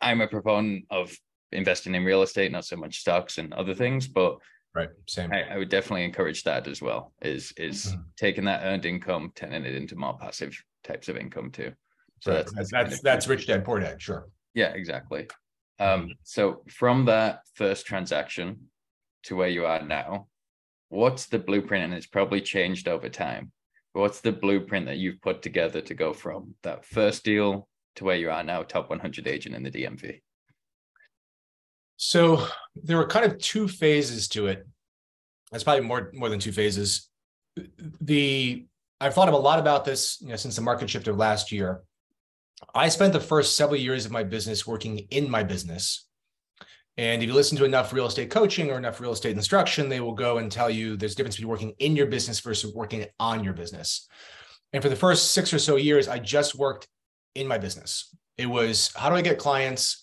i'm 0.00 0.20
a 0.20 0.26
proponent 0.26 0.84
of 0.90 1.16
investing 1.52 1.94
in 1.94 2.04
real 2.04 2.22
estate, 2.22 2.52
not 2.52 2.64
so 2.64 2.76
much 2.76 3.00
stocks 3.00 3.38
and 3.38 3.52
other 3.54 3.74
things. 3.74 4.08
But 4.08 4.38
right, 4.74 4.88
same. 5.06 5.32
I, 5.32 5.42
I 5.54 5.58
would 5.58 5.68
definitely 5.68 6.04
encourage 6.04 6.42
that 6.44 6.66
as 6.68 6.82
well. 6.82 7.12
Is 7.22 7.52
is 7.56 7.86
mm-hmm. 7.86 8.00
taking 8.16 8.44
that 8.44 8.62
earned 8.64 8.86
income, 8.86 9.32
turning 9.34 9.64
it 9.64 9.74
into 9.74 9.96
more 9.96 10.16
passive 10.18 10.56
types 10.84 11.08
of 11.08 11.16
income 11.16 11.50
too. 11.50 11.72
So 12.20 12.32
right. 12.32 12.38
that's 12.38 12.52
that's 12.54 12.70
that's, 12.70 13.00
that's 13.00 13.28
rich 13.28 13.46
dad 13.46 13.64
poor 13.64 13.80
dad, 13.80 14.00
sure. 14.00 14.28
Yeah, 14.54 14.68
exactly. 14.68 15.28
Um, 15.78 16.08
so 16.22 16.62
from 16.70 17.04
that 17.06 17.40
first 17.54 17.86
transaction 17.86 18.70
to 19.24 19.36
where 19.36 19.48
you 19.48 19.66
are 19.66 19.82
now, 19.82 20.28
what's 20.88 21.26
the 21.26 21.38
blueprint? 21.38 21.84
And 21.84 21.94
it's 21.94 22.06
probably 22.06 22.40
changed 22.40 22.88
over 22.88 23.08
time. 23.08 23.52
What's 23.92 24.20
the 24.20 24.32
blueprint 24.32 24.86
that 24.86 24.98
you've 24.98 25.20
put 25.20 25.42
together 25.42 25.80
to 25.82 25.94
go 25.94 26.12
from 26.12 26.54
that 26.62 26.84
first 26.84 27.24
deal 27.24 27.68
to 27.96 28.04
where 28.04 28.16
you 28.16 28.30
are 28.30 28.42
now, 28.42 28.62
top 28.62 28.90
100 28.90 29.26
agent 29.26 29.54
in 29.54 29.62
the 29.62 29.70
DMV? 29.70 30.20
So 31.96 32.46
there 32.74 32.96
were 32.96 33.06
kind 33.06 33.24
of 33.24 33.38
two 33.38 33.68
phases 33.68 34.28
to 34.28 34.46
it. 34.46 34.66
That's 35.50 35.64
probably 35.64 35.86
more 35.86 36.10
more 36.14 36.28
than 36.28 36.40
two 36.40 36.52
phases. 36.52 37.08
The 38.00 38.66
I've 39.00 39.14
thought 39.14 39.28
of 39.28 39.34
a 39.34 39.38
lot 39.38 39.58
about 39.58 39.84
this 39.84 40.18
you 40.20 40.28
know, 40.28 40.36
since 40.36 40.56
the 40.56 40.62
market 40.62 40.90
shift 40.90 41.08
of 41.08 41.16
last 41.16 41.52
year. 41.52 41.82
I 42.74 42.88
spent 42.88 43.12
the 43.12 43.20
first 43.20 43.56
several 43.56 43.78
years 43.78 44.06
of 44.06 44.12
my 44.12 44.24
business 44.24 44.66
working 44.66 44.98
in 45.10 45.30
my 45.30 45.42
business. 45.42 46.06
And 46.96 47.22
if 47.22 47.28
you 47.28 47.34
listen 47.34 47.58
to 47.58 47.66
enough 47.66 47.92
real 47.92 48.06
estate 48.06 48.30
coaching 48.30 48.70
or 48.70 48.78
enough 48.78 49.00
real 49.00 49.12
estate 49.12 49.36
instruction, 49.36 49.90
they 49.90 50.00
will 50.00 50.14
go 50.14 50.38
and 50.38 50.50
tell 50.50 50.70
you 50.70 50.96
there's 50.96 51.12
a 51.12 51.16
difference 51.16 51.36
between 51.36 51.50
working 51.50 51.74
in 51.78 51.94
your 51.94 52.06
business 52.06 52.40
versus 52.40 52.74
working 52.74 53.04
on 53.20 53.44
your 53.44 53.52
business. 53.52 54.08
And 54.72 54.82
for 54.82 54.88
the 54.88 54.96
first 54.96 55.32
six 55.32 55.52
or 55.52 55.58
so 55.58 55.76
years, 55.76 56.08
I 56.08 56.18
just 56.18 56.54
worked 56.54 56.88
in 57.34 57.46
my 57.46 57.58
business. 57.58 58.14
It 58.38 58.46
was 58.46 58.90
how 58.96 59.10
do 59.10 59.16
I 59.16 59.22
get 59.22 59.38
clients? 59.38 60.02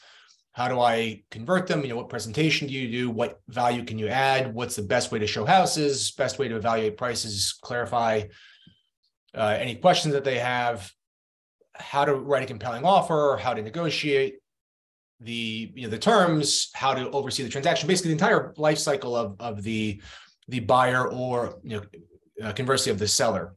How 0.54 0.68
do 0.68 0.80
I 0.80 1.24
convert 1.32 1.66
them? 1.66 1.82
You 1.82 1.90
know, 1.90 1.96
what 1.96 2.10
presentation 2.10 2.68
do 2.68 2.74
you 2.74 2.90
do? 2.90 3.10
What 3.10 3.42
value 3.48 3.84
can 3.84 3.98
you 3.98 4.08
add? 4.08 4.54
What's 4.54 4.76
the 4.76 4.84
best 4.84 5.12
way 5.12 5.18
to 5.18 5.28
show 5.28 5.46
houses? 5.46 6.12
Best 6.12 6.38
way 6.38 6.48
to 6.48 6.56
evaluate 6.56 6.96
prices? 6.96 7.58
Clarify 7.62 8.24
uh, 9.36 9.58
any 9.60 9.76
questions 9.76 10.14
that 10.14 10.24
they 10.24 10.38
have. 10.38 10.92
How 11.74 12.06
to 12.06 12.14
write 12.14 12.44
a 12.44 12.46
compelling 12.46 12.86
offer? 12.86 13.40
How 13.42 13.56
to 13.56 13.64
negotiate 13.64 14.36
the 15.20 15.72
you 15.74 15.84
know 15.84 15.90
the 15.90 15.98
terms? 15.98 16.70
How 16.76 16.94
to 16.94 17.10
oversee 17.10 17.42
the 17.42 17.50
transaction? 17.50 17.88
Basically, 17.88 18.10
the 18.10 18.24
entire 18.24 18.54
life 18.56 18.78
cycle 18.78 19.16
of 19.16 19.36
of 19.40 19.64
the 19.64 20.02
the 20.50 20.60
buyer 20.60 21.12
or 21.12 21.60
you 21.64 21.78
know 21.78 22.48
uh, 22.48 22.54
conversely 22.54 22.92
of 22.92 23.00
the 23.00 23.08
seller. 23.08 23.56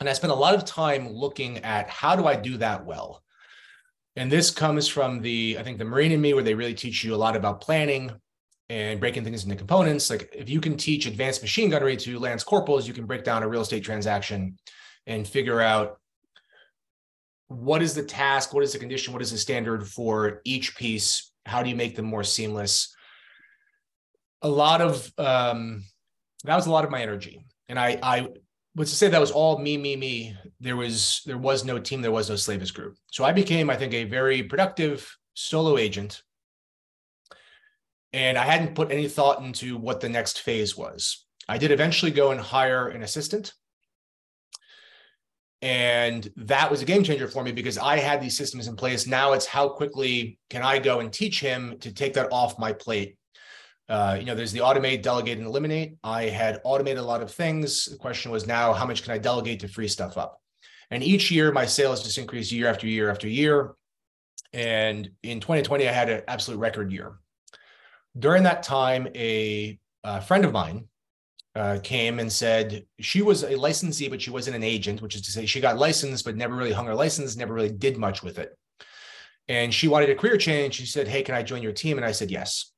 And 0.00 0.08
I 0.08 0.12
spent 0.14 0.32
a 0.32 0.36
lot 0.36 0.56
of 0.56 0.64
time 0.64 1.08
looking 1.08 1.58
at 1.58 1.88
how 1.88 2.16
do 2.16 2.26
I 2.26 2.34
do 2.34 2.56
that 2.56 2.84
well 2.84 3.23
and 4.16 4.30
this 4.30 4.50
comes 4.50 4.86
from 4.86 5.20
the, 5.20 5.56
I 5.58 5.62
think, 5.62 5.78
the 5.78 5.84
Marine 5.84 6.12
in 6.12 6.20
me, 6.20 6.34
where 6.34 6.44
they 6.44 6.54
really 6.54 6.74
teach 6.74 7.02
you 7.02 7.14
a 7.14 7.16
lot 7.16 7.36
about 7.36 7.60
planning 7.60 8.12
and 8.68 9.00
breaking 9.00 9.24
things 9.24 9.44
into 9.44 9.56
components. 9.56 10.08
Like 10.08 10.30
if 10.32 10.48
you 10.48 10.60
can 10.60 10.76
teach 10.76 11.06
advanced 11.06 11.42
machine 11.42 11.70
gunnery 11.70 11.96
to 11.98 12.18
lance 12.18 12.44
corporals, 12.44 12.86
you 12.88 12.94
can 12.94 13.06
break 13.06 13.24
down 13.24 13.42
a 13.42 13.48
real 13.48 13.60
estate 13.60 13.84
transaction 13.84 14.56
and 15.06 15.26
figure 15.26 15.60
out 15.60 15.98
what 17.48 17.82
is 17.82 17.94
the 17.94 18.02
task, 18.02 18.54
what 18.54 18.64
is 18.64 18.72
the 18.72 18.78
condition, 18.78 19.12
what 19.12 19.22
is 19.22 19.30
the 19.30 19.38
standard 19.38 19.86
for 19.86 20.40
each 20.44 20.76
piece, 20.76 21.32
how 21.44 21.62
do 21.62 21.68
you 21.68 21.76
make 21.76 21.94
them 21.94 22.06
more 22.06 22.24
seamless. 22.24 22.94
A 24.42 24.48
lot 24.48 24.80
of 24.80 25.12
um, 25.18 25.84
that 26.44 26.56
was 26.56 26.66
a 26.66 26.70
lot 26.70 26.84
of 26.84 26.90
my 26.90 27.02
energy, 27.02 27.46
and 27.68 27.78
I 27.78 27.98
I 28.02 28.28
but 28.74 28.86
to 28.86 28.94
say 28.94 29.08
that 29.08 29.20
was 29.20 29.30
all 29.30 29.58
me, 29.58 29.76
me, 29.76 29.94
me, 29.94 30.36
there 30.60 30.76
was 30.76 31.22
there 31.26 31.38
was 31.38 31.64
no 31.64 31.78
team, 31.78 32.02
there 32.02 32.10
was 32.10 32.28
no 32.28 32.34
Slavis 32.34 32.74
group. 32.74 32.96
So 33.10 33.24
I 33.24 33.32
became, 33.32 33.70
I 33.70 33.76
think, 33.76 33.94
a 33.94 34.04
very 34.04 34.42
productive 34.42 35.16
solo 35.34 35.78
agent. 35.78 36.22
And 38.12 38.38
I 38.38 38.44
hadn't 38.44 38.74
put 38.74 38.92
any 38.92 39.08
thought 39.08 39.42
into 39.42 39.76
what 39.76 40.00
the 40.00 40.08
next 40.08 40.40
phase 40.40 40.76
was. 40.76 41.26
I 41.48 41.58
did 41.58 41.70
eventually 41.72 42.10
go 42.10 42.30
and 42.30 42.40
hire 42.40 42.88
an 42.88 43.02
assistant. 43.02 43.52
And 45.62 46.28
that 46.36 46.70
was 46.70 46.82
a 46.82 46.84
game 46.84 47.02
changer 47.02 47.26
for 47.26 47.42
me 47.42 47.50
because 47.50 47.78
I 47.78 47.96
had 47.96 48.20
these 48.20 48.36
systems 48.36 48.68
in 48.68 48.76
place. 48.76 49.06
Now 49.06 49.32
it's 49.32 49.46
how 49.46 49.68
quickly 49.68 50.38
can 50.50 50.62
I 50.62 50.78
go 50.78 51.00
and 51.00 51.12
teach 51.12 51.40
him 51.40 51.78
to 51.80 51.92
take 51.92 52.14
that 52.14 52.28
off 52.30 52.58
my 52.58 52.72
plate 52.72 53.16
uh, 53.88 54.16
you 54.18 54.24
know, 54.24 54.34
there's 54.34 54.52
the 54.52 54.60
automate, 54.60 55.02
delegate, 55.02 55.38
and 55.38 55.46
eliminate. 55.46 55.96
I 56.02 56.24
had 56.24 56.60
automated 56.64 56.98
a 56.98 57.06
lot 57.06 57.22
of 57.22 57.30
things. 57.30 57.86
The 57.86 57.96
question 57.96 58.30
was 58.30 58.46
now, 58.46 58.72
how 58.72 58.86
much 58.86 59.02
can 59.02 59.12
I 59.12 59.18
delegate 59.18 59.60
to 59.60 59.68
free 59.68 59.88
stuff 59.88 60.16
up? 60.16 60.40
And 60.90 61.02
each 61.02 61.30
year, 61.30 61.52
my 61.52 61.66
sales 61.66 62.02
just 62.02 62.18
increased 62.18 62.52
year 62.52 62.68
after 62.68 62.86
year 62.86 63.10
after 63.10 63.28
year. 63.28 63.74
And 64.52 65.10
in 65.22 65.40
2020, 65.40 65.88
I 65.88 65.92
had 65.92 66.08
an 66.08 66.22
absolute 66.28 66.58
record 66.58 66.92
year. 66.92 67.18
During 68.18 68.44
that 68.44 68.62
time, 68.62 69.08
a, 69.14 69.78
a 70.04 70.20
friend 70.20 70.44
of 70.44 70.52
mine 70.52 70.86
uh, 71.56 71.78
came 71.82 72.20
and 72.20 72.32
said 72.32 72.86
she 73.00 73.22
was 73.22 73.42
a 73.42 73.56
licensee, 73.56 74.08
but 74.08 74.22
she 74.22 74.30
wasn't 74.30 74.56
an 74.56 74.62
agent, 74.62 75.02
which 75.02 75.14
is 75.14 75.22
to 75.22 75.30
say 75.30 75.46
she 75.46 75.60
got 75.60 75.78
licensed, 75.78 76.24
but 76.24 76.36
never 76.36 76.54
really 76.54 76.72
hung 76.72 76.86
her 76.86 76.94
license, 76.94 77.36
never 77.36 77.52
really 77.52 77.70
did 77.70 77.96
much 77.96 78.22
with 78.22 78.38
it. 78.38 78.56
And 79.48 79.74
she 79.74 79.88
wanted 79.88 80.10
a 80.10 80.14
career 80.14 80.38
change. 80.38 80.74
She 80.74 80.86
said, 80.86 81.06
Hey, 81.06 81.22
can 81.22 81.34
I 81.34 81.42
join 81.42 81.62
your 81.62 81.72
team? 81.72 81.98
And 81.98 82.06
I 82.06 82.12
said, 82.12 82.30
Yes. 82.30 82.72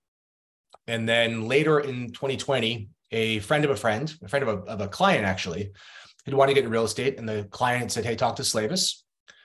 And 0.86 1.08
then 1.08 1.48
later 1.48 1.80
in 1.80 2.12
2020, 2.12 2.88
a 3.12 3.38
friend 3.40 3.64
of 3.64 3.70
a 3.70 3.76
friend, 3.76 4.12
a 4.22 4.28
friend 4.28 4.48
of 4.48 4.48
a, 4.48 4.62
of 4.70 4.80
a 4.80 4.88
client 4.88 5.24
actually, 5.24 5.72
had 6.24 6.34
wanted 6.34 6.50
to 6.50 6.54
get 6.54 6.64
in 6.64 6.70
real 6.70 6.84
estate. 6.84 7.18
And 7.18 7.28
the 7.28 7.44
client 7.50 7.92
said, 7.92 8.04
Hey, 8.04 8.16
talk 8.16 8.36
to 8.36 8.42
Slavis. 8.42 9.02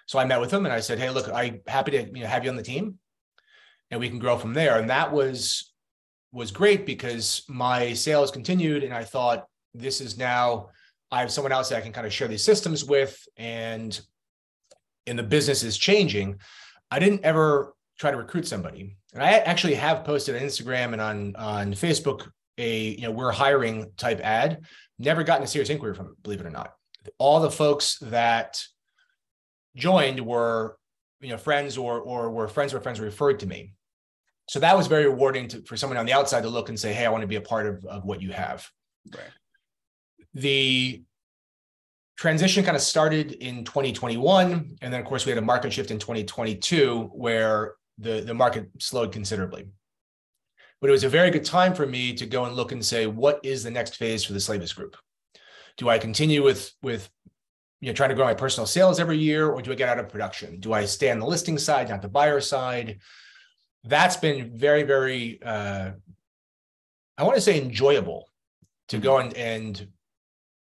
So 0.08 0.20
I 0.20 0.26
met 0.26 0.42
with 0.42 0.52
him 0.52 0.66
and 0.66 0.74
I 0.74 0.80
said, 0.80 1.00
Hey, 1.00 1.10
look, 1.10 1.30
I'm 1.30 1.62
happy 1.68 1.92
to 1.92 2.06
you 2.06 2.24
know, 2.24 2.28
have 2.28 2.44
you 2.44 2.50
on 2.50 2.56
the 2.56 2.64
team 2.64 3.00
and 3.92 4.00
we 4.00 4.10
can 4.10 4.20
grow 4.20 4.38
from 4.38 4.54
there. 4.54 4.80
And 4.80 4.90
that 4.90 5.12
was 5.12 5.74
was 6.34 6.50
great 6.50 6.86
because 6.86 7.44
my 7.50 7.92
sales 7.92 8.32
continued 8.32 8.84
and 8.84 8.94
I 8.94 9.04
thought 9.04 9.48
this 9.74 10.00
is 10.00 10.18
now 10.18 10.70
I 11.12 11.20
have 11.20 11.32
someone 11.32 11.52
else 11.52 11.70
that 11.70 11.78
I 11.78 11.82
can 11.82 11.92
kind 11.92 12.08
of 12.08 12.14
share 12.14 12.30
these 12.30 12.44
systems 12.44 12.86
with 12.86 13.22
and 13.38 14.00
and 15.08 15.20
the 15.20 15.24
business 15.24 15.64
is 15.64 15.78
changing. 15.78 16.40
I 16.90 17.00
didn't 17.00 17.26
ever 17.26 17.74
try 18.02 18.10
to 18.10 18.18
recruit 18.18 18.48
somebody. 18.48 18.98
And 19.14 19.22
I 19.22 19.34
actually 19.34 19.76
have 19.76 20.04
posted 20.04 20.36
on 20.36 20.42
Instagram 20.42 20.94
and 20.94 21.02
on 21.02 21.36
on 21.36 21.72
Facebook 21.74 22.30
a 22.58 22.90
you 22.90 23.04
know 23.04 23.12
we're 23.12 23.32
hiring 23.32 23.92
type 23.96 24.20
ad. 24.24 24.66
Never 24.98 25.24
gotten 25.24 25.44
a 25.44 25.48
serious 25.48 25.70
inquiry 25.70 25.94
from 25.94 26.08
it, 26.08 26.24
believe 26.24 26.42
it 26.42 26.48
or 26.48 26.50
not. 26.50 26.74
All 27.20 27.40
the 27.40 27.52
folks 27.52 28.00
that 28.02 28.62
joined 29.76 30.20
were 30.20 30.78
you 31.22 31.30
know 31.30 31.38
friends 31.38 31.78
or 31.78 32.00
or 32.02 32.32
were 32.32 32.48
friends 32.48 32.74
or 32.74 32.82
friends 32.82 33.00
referred 33.00 33.40
to 33.42 33.46
me. 33.46 33.74
So 34.50 34.60
that 34.60 34.76
was 34.76 34.88
very 34.88 35.06
rewarding 35.06 35.48
to, 35.50 35.62
for 35.62 35.78
someone 35.78 35.98
on 35.98 36.08
the 36.08 36.14
outside 36.14 36.42
to 36.42 36.50
look 36.50 36.70
and 36.70 36.80
say, 36.80 36.94
"Hey, 36.94 37.06
I 37.06 37.10
want 37.10 37.22
to 37.22 37.28
be 37.28 37.36
a 37.36 37.42
part 37.42 37.68
of, 37.68 37.86
of 37.86 38.04
what 38.04 38.22
you 38.22 38.32
have." 38.32 38.68
Right. 39.16 39.24
The 40.34 41.04
transition 42.18 42.64
kind 42.64 42.76
of 42.76 42.84
started 42.84 43.32
in 43.32 43.64
2021 43.64 44.78
and 44.80 44.94
then 44.94 45.00
of 45.00 45.08
course 45.08 45.26
we 45.26 45.32
had 45.32 45.40
a 45.40 45.42
market 45.42 45.74
shift 45.74 45.90
in 45.90 45.98
2022 45.98 47.10
where 47.14 47.74
the, 48.02 48.22
the 48.22 48.34
market 48.34 48.70
slowed 48.80 49.12
considerably. 49.12 49.68
But 50.80 50.90
it 50.90 50.94
was 50.94 51.04
a 51.04 51.10
very 51.10 51.30
good 51.30 51.46
time 51.46 51.74
for 51.74 51.86
me 51.86 52.14
to 52.16 52.26
go 52.26 52.46
and 52.46 52.56
look 52.56 52.72
and 52.72 52.84
say, 52.84 53.06
what 53.06 53.40
is 53.44 53.64
the 53.64 53.72
next 53.72 53.98
phase 53.98 54.24
for 54.24 54.34
the 54.34 54.40
Slavis 54.40 54.76
group? 54.76 54.98
Do 55.78 55.90
I 55.90 56.00
continue 56.00 56.44
with 56.44 56.72
with 56.82 57.10
you 57.80 57.88
know 57.88 57.94
trying 57.94 58.10
to 58.10 58.16
grow 58.16 58.26
my 58.26 58.34
personal 58.34 58.68
sales 58.68 59.00
every 59.00 59.18
year, 59.18 59.50
or 59.50 59.62
do 59.62 59.72
I 59.72 59.76
get 59.76 59.90
out 59.90 60.00
of 60.00 60.10
production? 60.10 60.60
Do 60.60 60.74
I 60.74 60.86
stay 60.86 61.12
on 61.12 61.20
the 61.20 61.26
listing 61.26 61.58
side, 61.58 61.90
not 61.90 62.02
the 62.02 62.10
buyer 62.10 62.42
side? 62.42 63.00
That's 63.84 64.18
been 64.18 64.58
very, 64.58 64.84
very 64.84 65.42
uh, 65.42 65.92
I 67.18 67.24
want 67.24 67.36
to 67.36 67.42
say 67.42 67.62
enjoyable 67.62 68.28
to 68.90 68.98
go 68.98 69.20
and 69.20 69.34
and 69.36 69.88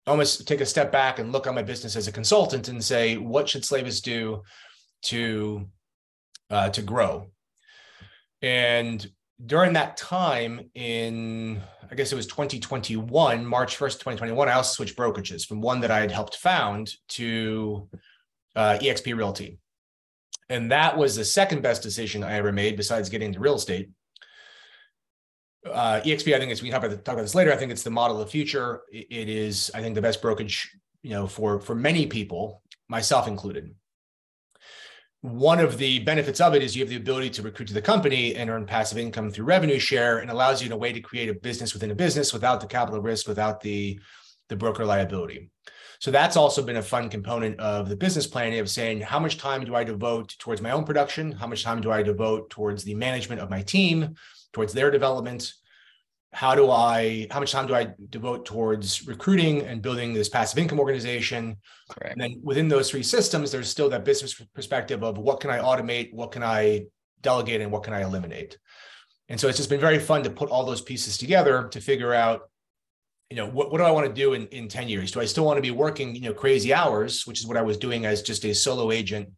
almost 0.06 0.46
take 0.46 0.60
a 0.60 0.66
step 0.66 0.90
back 0.90 1.18
and 1.18 1.32
look 1.32 1.46
on 1.46 1.54
my 1.54 1.62
business 1.62 1.96
as 1.96 2.08
a 2.08 2.12
consultant 2.12 2.68
and 2.68 2.84
say, 2.84 3.16
what 3.16 3.48
should 3.48 3.62
Slavis 3.62 4.02
do? 4.02 4.42
to 5.02 5.68
uh, 6.50 6.68
to 6.70 6.82
grow. 6.82 7.30
And 8.42 9.08
during 9.44 9.74
that 9.74 9.96
time, 9.96 10.70
in 10.74 11.62
I 11.90 11.94
guess 11.94 12.12
it 12.12 12.16
was 12.16 12.26
2021, 12.26 13.44
March 13.44 13.76
1st, 13.76 13.92
2021, 13.94 14.48
I 14.48 14.52
also 14.52 14.74
switched 14.74 14.96
brokerages 14.96 15.46
from 15.46 15.60
one 15.60 15.80
that 15.80 15.90
I 15.90 16.00
had 16.00 16.12
helped 16.12 16.36
found 16.36 16.92
to 17.10 17.88
uh, 18.54 18.78
EXP 18.80 19.16
Realty. 19.16 19.58
And 20.48 20.70
that 20.70 20.96
was 20.96 21.16
the 21.16 21.24
second 21.24 21.62
best 21.62 21.82
decision 21.82 22.22
I 22.22 22.34
ever 22.34 22.52
made 22.52 22.76
besides 22.76 23.08
getting 23.08 23.28
into 23.28 23.40
real 23.40 23.56
estate. 23.56 23.90
Uh, 25.66 26.00
EXP, 26.04 26.34
I 26.34 26.38
think 26.38 26.52
it's 26.52 26.62
we 26.62 26.70
can 26.70 26.80
talk 26.80 26.90
about, 26.90 27.04
talk 27.04 27.14
about 27.14 27.22
this 27.22 27.34
later. 27.34 27.52
I 27.52 27.56
think 27.56 27.72
it's 27.72 27.82
the 27.82 27.90
model 27.90 28.20
of 28.20 28.26
the 28.26 28.30
future. 28.30 28.82
It 28.92 29.28
is, 29.28 29.70
I 29.74 29.80
think, 29.80 29.94
the 29.94 30.02
best 30.02 30.22
brokerage, 30.22 30.70
you 31.02 31.10
know, 31.10 31.26
for 31.26 31.60
for 31.60 31.74
many 31.74 32.06
people, 32.06 32.62
myself 32.88 33.28
included 33.28 33.74
one 35.22 35.60
of 35.60 35.76
the 35.76 35.98
benefits 36.00 36.40
of 36.40 36.54
it 36.54 36.62
is 36.62 36.74
you 36.74 36.82
have 36.82 36.88
the 36.88 36.96
ability 36.96 37.28
to 37.30 37.42
recruit 37.42 37.66
to 37.66 37.74
the 37.74 37.82
company 37.82 38.34
and 38.34 38.48
earn 38.48 38.64
passive 38.64 38.96
income 38.96 39.30
through 39.30 39.44
revenue 39.44 39.78
share 39.78 40.18
and 40.18 40.30
allows 40.30 40.62
you 40.62 40.66
in 40.66 40.72
a 40.72 40.76
way 40.76 40.92
to 40.92 41.00
create 41.00 41.28
a 41.28 41.34
business 41.34 41.74
within 41.74 41.90
a 41.90 41.94
business 41.94 42.32
without 42.32 42.60
the 42.60 42.66
capital 42.66 43.00
risk 43.00 43.28
without 43.28 43.60
the 43.60 44.00
the 44.48 44.56
broker 44.56 44.84
liability. 44.84 45.48
So 46.00 46.10
that's 46.10 46.36
also 46.36 46.62
been 46.62 46.76
a 46.78 46.82
fun 46.82 47.10
component 47.10 47.60
of 47.60 47.88
the 47.88 47.96
business 47.96 48.26
planning 48.26 48.58
of 48.58 48.70
saying 48.70 49.02
how 49.02 49.20
much 49.20 49.36
time 49.36 49.64
do 49.64 49.74
i 49.74 49.84
devote 49.84 50.34
towards 50.38 50.62
my 50.62 50.70
own 50.70 50.84
production? 50.84 51.30
How 51.32 51.46
much 51.46 51.62
time 51.62 51.80
do 51.82 51.92
i 51.92 52.02
devote 52.02 52.48
towards 52.50 52.82
the 52.82 52.94
management 52.94 53.42
of 53.42 53.50
my 53.50 53.62
team 53.62 54.14
towards 54.52 54.72
their 54.72 54.90
development 54.90 55.52
how 56.32 56.54
do 56.54 56.70
I, 56.70 57.26
how 57.30 57.40
much 57.40 57.52
time 57.52 57.66
do 57.66 57.74
I 57.74 57.88
devote 58.08 58.46
towards 58.46 59.06
recruiting 59.06 59.62
and 59.62 59.82
building 59.82 60.12
this 60.14 60.28
passive 60.28 60.58
income 60.58 60.78
organization? 60.78 61.56
Correct. 61.88 62.12
And 62.12 62.22
then 62.22 62.40
within 62.42 62.68
those 62.68 62.88
three 62.88 63.02
systems, 63.02 63.50
there's 63.50 63.68
still 63.68 63.88
that 63.90 64.04
business 64.04 64.40
perspective 64.54 65.02
of 65.02 65.18
what 65.18 65.40
can 65.40 65.50
I 65.50 65.58
automate, 65.58 66.12
what 66.12 66.30
can 66.30 66.44
I 66.44 66.86
delegate, 67.20 67.60
and 67.60 67.72
what 67.72 67.82
can 67.82 67.94
I 67.94 68.02
eliminate. 68.02 68.58
And 69.28 69.40
so 69.40 69.48
it's 69.48 69.56
just 69.56 69.70
been 69.70 69.80
very 69.80 69.98
fun 69.98 70.22
to 70.22 70.30
put 70.30 70.50
all 70.50 70.64
those 70.64 70.80
pieces 70.80 71.18
together 71.18 71.68
to 71.68 71.80
figure 71.80 72.14
out, 72.14 72.42
you 73.28 73.36
know, 73.36 73.46
what, 73.46 73.72
what 73.72 73.78
do 73.78 73.84
I 73.84 73.90
want 73.90 74.06
to 74.06 74.12
do 74.12 74.32
in, 74.32 74.46
in 74.48 74.68
10 74.68 74.88
years? 74.88 75.12
Do 75.12 75.20
I 75.20 75.24
still 75.24 75.44
want 75.44 75.56
to 75.56 75.62
be 75.62 75.70
working, 75.70 76.14
you 76.14 76.22
know, 76.22 76.34
crazy 76.34 76.72
hours, 76.72 77.26
which 77.26 77.40
is 77.40 77.46
what 77.46 77.56
I 77.56 77.62
was 77.62 77.76
doing 77.76 78.06
as 78.06 78.22
just 78.22 78.44
a 78.44 78.54
solo 78.54 78.92
agent, 78.92 79.28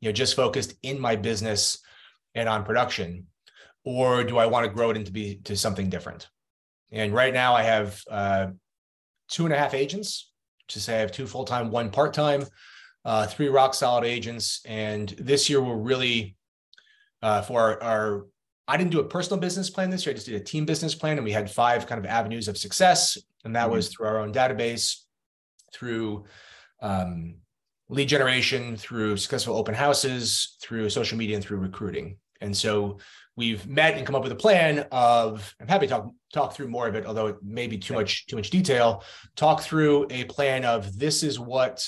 you 0.00 0.08
know, 0.08 0.12
just 0.12 0.36
focused 0.36 0.74
in 0.82 1.00
my 1.00 1.16
business 1.16 1.78
and 2.34 2.48
on 2.48 2.64
production? 2.64 3.26
Or 3.84 4.24
do 4.24 4.38
I 4.38 4.46
want 4.46 4.64
to 4.64 4.72
grow 4.72 4.90
it 4.90 4.96
into 4.96 5.12
be 5.12 5.36
to 5.44 5.56
something 5.56 5.90
different? 5.90 6.28
And 6.92 7.12
right 7.12 7.32
now 7.32 7.54
I 7.54 7.62
have 7.62 8.00
uh, 8.10 8.46
two 9.28 9.44
and 9.44 9.54
a 9.54 9.58
half 9.58 9.74
agents, 9.74 10.30
to 10.68 10.80
say 10.80 10.96
I 10.96 11.00
have 11.00 11.12
two 11.12 11.26
full 11.26 11.44
time, 11.44 11.70
one 11.70 11.90
part 11.90 12.14
time, 12.14 12.44
uh, 13.04 13.26
three 13.26 13.48
rock 13.48 13.74
solid 13.74 14.04
agents. 14.04 14.60
And 14.64 15.08
this 15.10 15.48
year 15.48 15.60
we're 15.60 15.76
really 15.76 16.36
uh, 17.22 17.42
for 17.42 17.60
our, 17.60 17.82
our, 17.82 18.26
I 18.68 18.76
didn't 18.76 18.90
do 18.90 19.00
a 19.00 19.04
personal 19.04 19.40
business 19.40 19.70
plan 19.70 19.90
this 19.90 20.04
year. 20.04 20.12
I 20.12 20.14
just 20.14 20.26
did 20.26 20.40
a 20.40 20.44
team 20.44 20.66
business 20.66 20.94
plan, 20.94 21.18
and 21.18 21.24
we 21.24 21.32
had 21.32 21.50
five 21.50 21.86
kind 21.86 21.98
of 21.98 22.06
avenues 22.06 22.48
of 22.48 22.58
success, 22.58 23.16
and 23.44 23.54
that 23.54 23.64
mm-hmm. 23.64 23.72
was 23.72 23.88
through 23.88 24.06
our 24.06 24.18
own 24.18 24.32
database, 24.32 25.02
through 25.72 26.24
um, 26.82 27.36
lead 27.88 28.08
generation, 28.08 28.76
through 28.76 29.16
successful 29.16 29.56
open 29.56 29.74
houses, 29.74 30.56
through 30.60 30.90
social 30.90 31.16
media, 31.16 31.36
and 31.36 31.44
through 31.44 31.58
recruiting. 31.58 32.18
And 32.40 32.56
so 32.56 32.98
we've 33.36 33.66
met 33.66 33.96
and 33.96 34.06
come 34.06 34.14
up 34.14 34.22
with 34.22 34.32
a 34.32 34.36
plan 34.36 34.86
of 34.90 35.54
i'm 35.60 35.68
happy 35.68 35.86
to 35.86 35.92
talk 35.92 36.10
talk 36.32 36.54
through 36.54 36.68
more 36.68 36.88
of 36.88 36.94
it 36.94 37.06
although 37.06 37.26
it 37.28 37.36
may 37.42 37.66
be 37.66 37.78
too 37.78 37.94
much 37.94 38.26
too 38.26 38.36
much 38.36 38.50
detail. 38.50 39.02
Talk 39.36 39.60
through 39.60 40.06
a 40.10 40.24
plan 40.24 40.64
of 40.64 40.98
this 40.98 41.22
is 41.22 41.38
what 41.38 41.86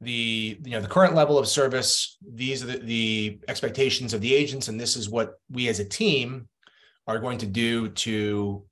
the 0.00 0.58
you 0.64 0.70
know 0.72 0.80
the 0.80 0.88
current 0.88 1.14
level 1.14 1.38
of 1.38 1.46
service 1.46 2.16
these 2.26 2.62
are 2.62 2.66
the, 2.66 2.78
the 2.78 3.40
expectations 3.48 4.14
of 4.14 4.20
the 4.20 4.34
agents 4.34 4.68
and 4.68 4.80
this 4.80 4.96
is 4.96 5.10
what 5.10 5.34
we 5.50 5.68
as 5.68 5.78
a 5.78 5.84
team 5.84 6.48
are 7.06 7.18
going 7.18 7.36
to 7.38 7.46
do 7.46 7.88
to 7.90 8.64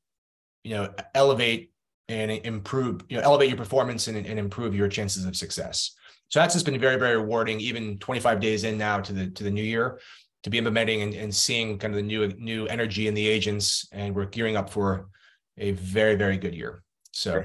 you 0.65 0.71
know 0.71 0.93
elevate 1.15 1.71
and 2.09 2.31
improve 2.31 3.03
you 3.09 3.17
know 3.17 3.23
elevate 3.23 3.49
your 3.49 3.59
performance 3.59 4.09
and, 4.09 4.17
and 4.17 4.39
improve 4.39 4.75
your 4.75 4.89
chances 4.89 5.25
of 5.25 5.37
success. 5.37 5.95
So 6.31 6.41
that's 6.41 6.55
just 6.55 6.65
been 6.65 6.79
very 6.79 6.97
very 6.97 7.17
rewarding 7.17 7.61
even 7.61 7.99
25 7.99 8.41
days 8.41 8.65
in 8.65 8.79
now 8.79 9.01
to 9.01 9.13
the 9.13 9.31
to 9.31 9.45
the 9.45 9.51
new 9.51 9.63
year 9.63 9.99
to 10.43 10.51
be 10.51 10.59
implementing 10.59 11.03
and, 11.03 11.15
and 11.15 11.35
seeing 11.35 11.79
kind 11.79 11.93
of 11.93 11.97
the 11.97 12.03
new 12.03 12.29
new 12.39 12.67
energy 12.67 13.09
in 13.09 13.15
the 13.15 13.27
agents 13.27 13.89
and 13.93 14.15
we're 14.15 14.27
gearing 14.27 14.57
up 14.57 14.71
for 14.71 15.09
a 15.57 15.73
very 15.73 16.15
very 16.15 16.37
good 16.37 16.55
year. 16.55 16.83
So 17.13 17.43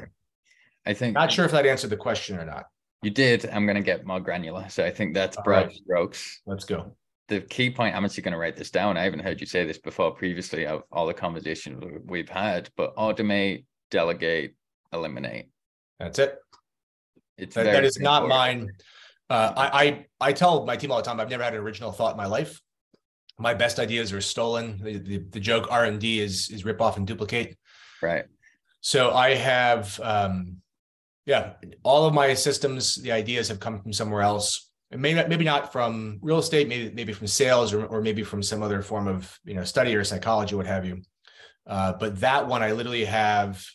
i 0.86 0.94
think 0.94 1.14
not 1.14 1.32
sure 1.32 1.46
if 1.46 1.52
that 1.52 1.66
answered 1.66 1.90
the 1.90 1.98
question 1.98 2.38
or 2.38 2.46
not. 2.46 2.66
You 3.02 3.10
did. 3.10 3.46
I'm 3.50 3.66
going 3.66 3.76
to 3.76 3.84
get 3.84 4.06
more 4.06 4.20
granular. 4.20 4.68
So 4.70 4.86
i 4.86 4.92
think 4.92 5.14
that's 5.14 5.38
broad 5.44 5.68
right. 5.68 5.74
strokes. 5.74 6.42
Let's 6.46 6.66
go. 6.66 6.96
The 7.30 7.42
key 7.42 7.72
point 7.72 7.96
i'm 7.96 8.06
actually 8.06 8.24
going 8.24 8.34
to 8.34 8.38
write 8.38 8.56
this 8.56 8.70
down. 8.70 8.98
I 8.98 9.04
haven't 9.04 9.22
heard 9.22 9.42
you 9.42 9.48
say 9.48 9.66
this 9.66 9.80
before 9.80 10.12
previously 10.12 10.68
of 10.68 10.84
all 10.92 11.08
the 11.08 11.14
conversations 11.14 11.84
we've 12.06 12.30
had 12.30 12.70
but 12.78 12.96
automate 12.96 13.66
delegate 13.90 14.56
eliminate. 14.92 15.50
That's 16.00 16.20
it. 16.20 16.38
It's 17.38 17.56
that, 17.56 17.64
that 17.64 17.84
is 17.84 18.00
not 18.00 18.28
mine. 18.28 18.70
Uh, 19.30 19.54
I, 19.56 19.84
I 19.84 20.06
I 20.30 20.34
tell 20.34 20.66
my 20.66 20.76
team 20.76 20.92
all 20.92 20.98
the 20.98 21.04
time 21.04 21.20
I've 21.20 21.30
never 21.30 21.44
had 21.44 21.54
an 21.54 21.62
original 21.62 21.92
thought 21.92 22.12
in 22.12 22.18
my 22.18 22.28
life 22.28 22.62
my 23.38 23.54
best 23.54 23.80
ideas 23.80 24.14
are 24.14 24.22
stolen. 24.22 24.80
The, 24.84 24.98
the, 24.98 25.18
the 25.18 25.40
joke 25.40 25.68
R 25.72 25.86
and 25.86 26.00
D 26.00 26.20
is 26.20 26.50
is 26.50 26.66
rip 26.66 26.82
off 26.82 26.98
and 26.98 27.08
duplicate. 27.08 27.58
Right. 28.02 28.26
So 28.82 29.14
I 29.14 29.36
have, 29.36 30.00
um, 30.04 30.58
yeah, 31.26 31.54
all 31.84 32.06
of 32.06 32.14
my 32.14 32.34
systems. 32.34 32.96
The 32.96 33.12
ideas 33.12 33.48
have 33.48 33.60
come 33.60 33.82
from 33.82 33.94
somewhere 33.94 34.22
else. 34.22 34.70
And 34.92 35.02
maybe 35.02 35.28
maybe 35.28 35.46
not 35.46 35.72
from 35.72 36.20
real 36.22 36.40
estate. 36.40 36.68
Maybe 36.68 36.94
maybe 36.94 37.14
from 37.14 37.28
sales 37.28 37.74
or 37.74 37.86
or 37.86 38.02
maybe 38.02 38.24
from 38.24 38.44
some 38.44 38.62
other 38.62 38.82
form 38.82 39.08
of 39.08 39.40
you 39.44 39.56
know 39.56 39.64
study 39.64 39.96
or 39.96 40.04
psychology, 40.04 40.56
what 40.56 40.68
have 40.68 40.86
you. 40.86 41.02
Uh, 41.66 41.94
but 41.94 42.20
that 42.20 42.48
one, 42.48 42.62
I 42.62 42.74
literally 42.74 43.06
have 43.06 43.66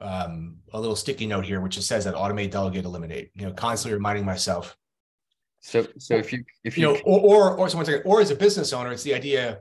um, 0.00 0.56
a 0.72 0.80
little 0.80 0.96
sticky 0.96 1.26
note 1.26 1.46
here, 1.46 1.60
which 1.60 1.76
just 1.76 1.88
says 1.88 2.04
that 2.04 2.14
automate, 2.14 2.50
delegate, 2.50 2.84
eliminate. 2.84 3.30
You 3.34 3.46
know, 3.46 3.52
constantly 3.52 3.94
reminding 3.94 4.24
myself 4.24 4.76
so, 5.60 5.86
so 5.98 6.14
if 6.14 6.32
you 6.32 6.44
if 6.64 6.76
you, 6.78 6.88
you 6.88 6.94
know, 6.94 7.00
or 7.04 7.20
or 7.20 7.58
or 7.58 7.68
someone 7.68 7.84
saying, 7.84 8.02
or 8.04 8.20
as 8.20 8.30
a 8.30 8.36
business 8.36 8.72
owner, 8.72 8.92
it's 8.92 9.02
the 9.02 9.14
idea. 9.14 9.60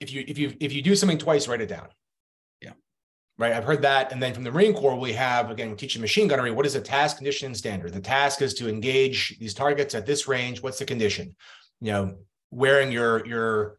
If 0.00 0.12
you 0.12 0.22
if 0.28 0.38
you 0.38 0.54
if 0.60 0.72
you 0.72 0.82
do 0.82 0.94
something 0.94 1.18
twice, 1.18 1.48
write 1.48 1.62
it 1.62 1.68
down. 1.68 1.88
Yeah. 2.60 2.72
Right. 3.38 3.52
I've 3.52 3.64
heard 3.64 3.82
that. 3.82 4.12
And 4.12 4.22
then 4.22 4.34
from 4.34 4.44
the 4.44 4.50
Marine 4.50 4.74
Corps, 4.74 4.98
we 4.98 5.14
have 5.14 5.50
again 5.50 5.74
teaching 5.76 6.02
machine 6.02 6.28
gunnery. 6.28 6.50
What 6.50 6.66
is 6.66 6.74
a 6.74 6.80
task 6.80 7.16
condition 7.16 7.46
and 7.46 7.56
standard? 7.56 7.94
The 7.94 8.00
task 8.00 8.42
is 8.42 8.52
to 8.54 8.68
engage 8.68 9.38
these 9.38 9.54
targets 9.54 9.94
at 9.94 10.04
this 10.04 10.28
range. 10.28 10.62
What's 10.62 10.78
the 10.78 10.84
condition? 10.84 11.34
You 11.80 11.92
know, 11.92 12.18
wearing 12.50 12.92
your 12.92 13.26
your 13.26 13.76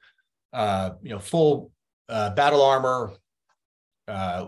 uh, 0.52 0.92
you 1.04 1.12
know 1.12 1.20
full 1.20 1.72
uh, 2.10 2.32
battle 2.32 2.64
armor, 2.64 3.14
uh, 4.08 4.48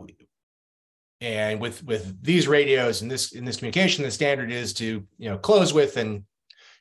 and 1.22 1.62
with 1.62 1.84
with 1.86 2.24
these 2.24 2.48
radios 2.48 3.04
and 3.04 3.12
this 3.12 3.34
in 3.34 3.46
this 3.46 3.58
communication, 3.58 4.04
the 4.04 4.10
standard 4.10 4.52
is 4.52 4.74
to 4.74 5.06
you 5.20 5.30
know 5.30 5.38
close 5.38 5.74
with 5.74 5.98
and 5.98 6.24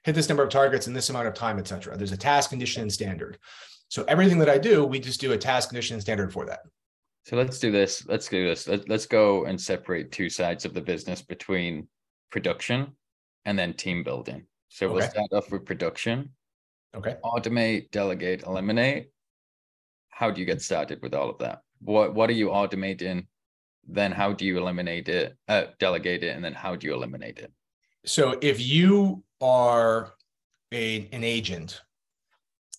hit 0.04 0.14
this 0.14 0.28
number 0.28 0.42
of 0.42 0.50
targets 0.50 0.86
in 0.86 0.94
this 0.94 1.10
amount 1.10 1.28
of 1.28 1.34
time, 1.34 1.58
et 1.58 1.68
cetera. 1.68 1.96
There's 1.96 2.12
a 2.12 2.16
task 2.16 2.50
condition 2.50 2.82
and 2.82 2.92
standard. 2.92 3.38
So 3.88 4.04
everything 4.08 4.38
that 4.38 4.48
I 4.48 4.58
do, 4.58 4.84
we 4.84 5.00
just 5.00 5.20
do 5.20 5.32
a 5.32 5.38
task 5.38 5.68
condition 5.68 5.94
and 5.94 6.02
standard 6.02 6.32
for 6.32 6.46
that. 6.46 6.60
So 7.26 7.36
let's 7.36 7.58
do 7.58 7.70
this. 7.70 8.06
Let's 8.06 8.28
do 8.28 8.48
this. 8.48 8.66
Let, 8.66 8.88
let's 8.88 9.06
go 9.06 9.44
and 9.44 9.60
separate 9.60 10.10
two 10.12 10.30
sides 10.30 10.64
of 10.64 10.74
the 10.74 10.80
business 10.80 11.22
between 11.22 11.88
production 12.30 12.92
and 13.44 13.58
then 13.58 13.74
team 13.74 14.02
building. 14.02 14.46
So 14.68 14.86
okay. 14.86 14.94
we'll 14.94 15.08
start 15.08 15.28
off 15.32 15.50
with 15.50 15.66
production. 15.66 16.30
Okay. 16.94 17.16
Automate, 17.24 17.90
delegate, 17.90 18.44
eliminate. 18.44 19.10
How 20.08 20.30
do 20.30 20.40
you 20.40 20.46
get 20.46 20.62
started 20.62 21.00
with 21.02 21.14
all 21.14 21.30
of 21.30 21.38
that? 21.38 21.62
What 21.80 22.14
what 22.14 22.30
are 22.30 22.34
you 22.34 22.48
automating? 22.48 23.26
Then 23.88 24.12
how 24.12 24.32
do 24.32 24.44
you 24.44 24.58
eliminate 24.58 25.08
it, 25.08 25.36
uh, 25.48 25.64
delegate 25.78 26.22
it, 26.22 26.36
and 26.36 26.44
then 26.44 26.52
how 26.52 26.76
do 26.76 26.86
you 26.86 26.94
eliminate 26.94 27.38
it? 27.38 27.52
So 28.04 28.38
if 28.40 28.60
you 28.60 29.24
are 29.40 30.12
a, 30.72 31.08
an 31.12 31.24
agent, 31.24 31.80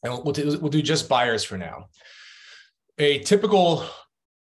and 0.03 0.13
we'll 0.23 0.33
do, 0.33 0.57
we'll 0.59 0.71
do 0.71 0.81
just 0.81 1.09
buyers 1.09 1.43
for 1.43 1.57
now. 1.57 1.87
A 2.97 3.19
typical 3.19 3.85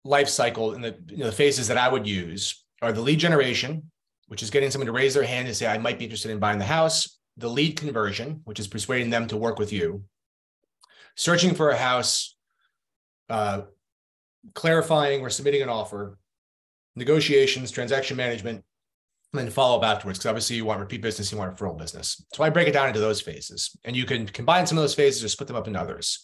life 0.05 0.29
cycle 0.29 0.75
in 0.75 0.81
the, 0.81 0.97
you 1.09 1.19
know, 1.19 1.27
the 1.27 1.33
phases 1.33 1.69
that 1.69 1.79
I 1.79 1.89
would 1.89 2.07
use 2.07 2.65
are 2.81 2.93
the 2.93 3.01
lead 3.01 3.21
generation, 3.21 3.91
which 4.27 4.43
is 4.43 4.51
getting 4.51 4.71
someone 4.71 4.87
to 4.87 4.93
raise 4.93 5.15
their 5.15 5.23
hand 5.23 5.47
and 5.47 5.57
say, 5.57 5.67
I 5.67 5.79
might 5.79 5.99
be 5.99 6.05
interested 6.05 6.31
in 6.31 6.39
buying 6.39 6.59
the 6.59 6.65
house, 6.65 7.19
the 7.37 7.49
lead 7.49 7.77
conversion, 7.77 8.41
which 8.45 8.61
is 8.61 8.67
persuading 8.67 9.11
them 9.11 9.27
to 9.29 9.37
work 9.37 9.59
with 9.59 9.73
you, 9.73 10.05
searching 11.17 11.55
for 11.55 11.71
a 11.71 11.77
house, 11.77 12.37
uh, 13.31 13.63
clarifying 14.55 15.21
or 15.21 15.31
submitting 15.31 15.63
an 15.63 15.69
offer, 15.69 16.19
negotiations, 16.97 17.71
transaction 17.71 18.17
management, 18.17 18.65
and 19.33 19.41
then 19.41 19.51
follow 19.51 19.79
up 19.79 19.85
afterwards 19.85 20.19
because 20.19 20.29
obviously 20.29 20.57
you 20.57 20.65
want 20.65 20.81
repeat 20.81 21.01
business, 21.01 21.33
you 21.33 21.39
want 21.39 21.57
referral 21.57 21.79
business. 21.79 22.23
So 22.35 22.45
I 22.45 22.51
break 22.51 22.69
it 22.69 22.73
down 22.73 22.89
into 22.89 23.01
those 23.01 23.21
phases, 23.21 23.77
and 23.85 23.97
you 23.97 24.05
can 24.05 24.27
combine 24.27 24.67
some 24.67 24.77
of 24.79 24.83
those 24.83 24.95
phases 24.95 25.25
or 25.25 25.29
split 25.29 25.47
them 25.47 25.57
up 25.57 25.67
into 25.67 25.81
others, 25.81 26.23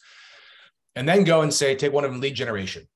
and 0.95 1.09
then 1.09 1.25
go 1.25 1.41
and 1.43 1.53
say, 1.53 1.75
take 1.75 1.93
one 1.93 2.05
of 2.05 2.11
them, 2.11 2.21
lead 2.21 2.35
generation. 2.35 2.87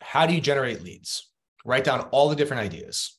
How 0.00 0.26
do 0.26 0.34
you 0.34 0.40
generate 0.40 0.82
leads? 0.82 1.30
Write 1.64 1.84
down 1.84 2.08
all 2.10 2.28
the 2.28 2.36
different 2.36 2.62
ideas, 2.62 3.18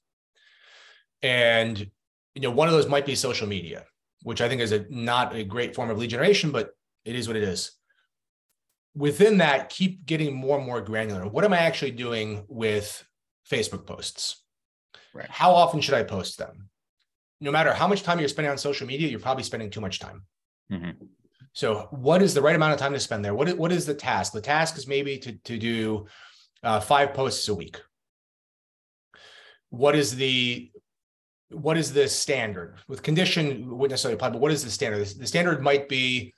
and 1.21 1.89
you 2.35 2.41
know 2.41 2.51
one 2.51 2.67
of 2.67 2.73
those 2.73 2.89
might 2.89 3.05
be 3.05 3.15
social 3.15 3.47
media. 3.47 3.85
which 4.23 4.41
I 4.41 4.49
think 4.49 4.61
is 4.61 4.71
a 4.71 4.85
not 4.89 5.35
a 5.35 5.43
great 5.43 5.75
form 5.75 5.89
of 5.89 5.97
lead 5.97 6.09
generation, 6.09 6.51
but 6.51 6.71
it 7.05 7.15
is 7.15 7.27
what 7.27 7.37
it 7.37 7.43
is. 7.43 7.71
Within 8.95 9.37
that, 9.39 9.69
keep 9.69 10.05
getting 10.05 10.33
more 10.33 10.57
and 10.57 10.65
more 10.65 10.81
granular. 10.81 11.27
What 11.27 11.43
am 11.43 11.53
I 11.53 11.59
actually 11.59 11.91
doing 11.91 12.45
with 12.47 13.05
Facebook 13.49 13.85
posts? 13.85 14.42
Right. 15.13 15.29
How 15.29 15.51
often 15.51 15.81
should 15.81 15.93
I 15.93 16.03
post 16.03 16.37
them? 16.37 16.69
No 17.39 17.51
matter 17.51 17.73
how 17.73 17.87
much 17.87 18.03
time 18.03 18.19
you're 18.19 18.29
spending 18.29 18.51
on 18.51 18.57
social 18.57 18.87
media, 18.87 19.07
you're 19.07 19.19
probably 19.19 19.43
spending 19.43 19.69
too 19.69 19.81
much 19.81 19.99
time. 19.99 20.25
Mhm. 20.71 20.95
So, 21.53 21.87
what 21.91 22.21
is 22.21 22.33
the 22.33 22.41
right 22.41 22.55
amount 22.55 22.73
of 22.73 22.79
time 22.79 22.93
to 22.93 22.99
spend 22.99 23.23
there? 23.23 23.35
What 23.35 23.49
is, 23.49 23.55
what 23.55 23.71
is 23.71 23.85
the 23.85 23.93
task? 23.93 24.33
The 24.33 24.41
task 24.41 24.77
is 24.77 24.87
maybe 24.87 25.19
to, 25.19 25.33
to 25.33 25.57
do 25.57 26.07
uh, 26.63 26.79
five 26.79 27.13
posts 27.13 27.47
a 27.47 27.53
week. 27.53 27.79
What 29.69 29.95
is 29.95 30.15
the 30.15 30.71
what 31.49 31.77
is 31.77 31.93
the 31.93 32.07
standard 32.07 32.77
with 32.87 33.03
condition 33.03 33.69
wouldn't 33.69 33.91
necessarily 33.91 34.15
apply, 34.15 34.29
but 34.29 34.41
what 34.41 34.51
is 34.51 34.63
the 34.63 34.71
standard? 34.71 35.05
The 35.05 35.27
standard 35.27 35.61
might 35.61 35.87
be 35.87 36.33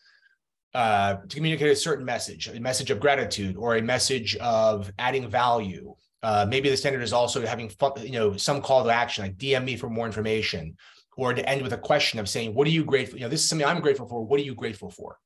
uh, 0.73 1.15
to 1.29 1.35
communicate 1.35 1.71
a 1.71 1.75
certain 1.75 2.03
message, 2.03 2.49
a 2.49 2.59
message 2.59 2.91
of 2.91 2.99
gratitude 2.99 3.55
or 3.55 3.77
a 3.77 3.81
message 3.81 4.35
of 4.37 4.91
adding 4.99 5.29
value. 5.29 5.95
Uh, 6.23 6.45
maybe 6.49 6.69
the 6.69 6.77
standard 6.77 7.03
is 7.03 7.13
also 7.13 7.45
having 7.45 7.69
fun, 7.69 7.91
you 8.01 8.11
know, 8.11 8.35
some 8.35 8.61
call 8.61 8.83
to 8.83 8.89
action, 8.89 9.23
like 9.23 9.37
DM 9.37 9.63
me 9.63 9.75
for 9.75 9.89
more 9.89 10.07
information, 10.07 10.75
or 11.17 11.33
to 11.33 11.47
end 11.47 11.61
with 11.61 11.73
a 11.73 11.77
question 11.77 12.19
of 12.19 12.27
saying, 12.27 12.53
"What 12.53 12.67
are 12.67 12.71
you 12.71 12.83
grateful? 12.83 13.19
You 13.19 13.25
know, 13.25 13.29
this 13.29 13.41
is 13.41 13.49
something 13.49 13.67
I'm 13.67 13.81
grateful 13.81 14.07
for. 14.07 14.25
What 14.25 14.39
are 14.39 14.43
you 14.43 14.55
grateful 14.55 14.89
for?" 14.89 15.17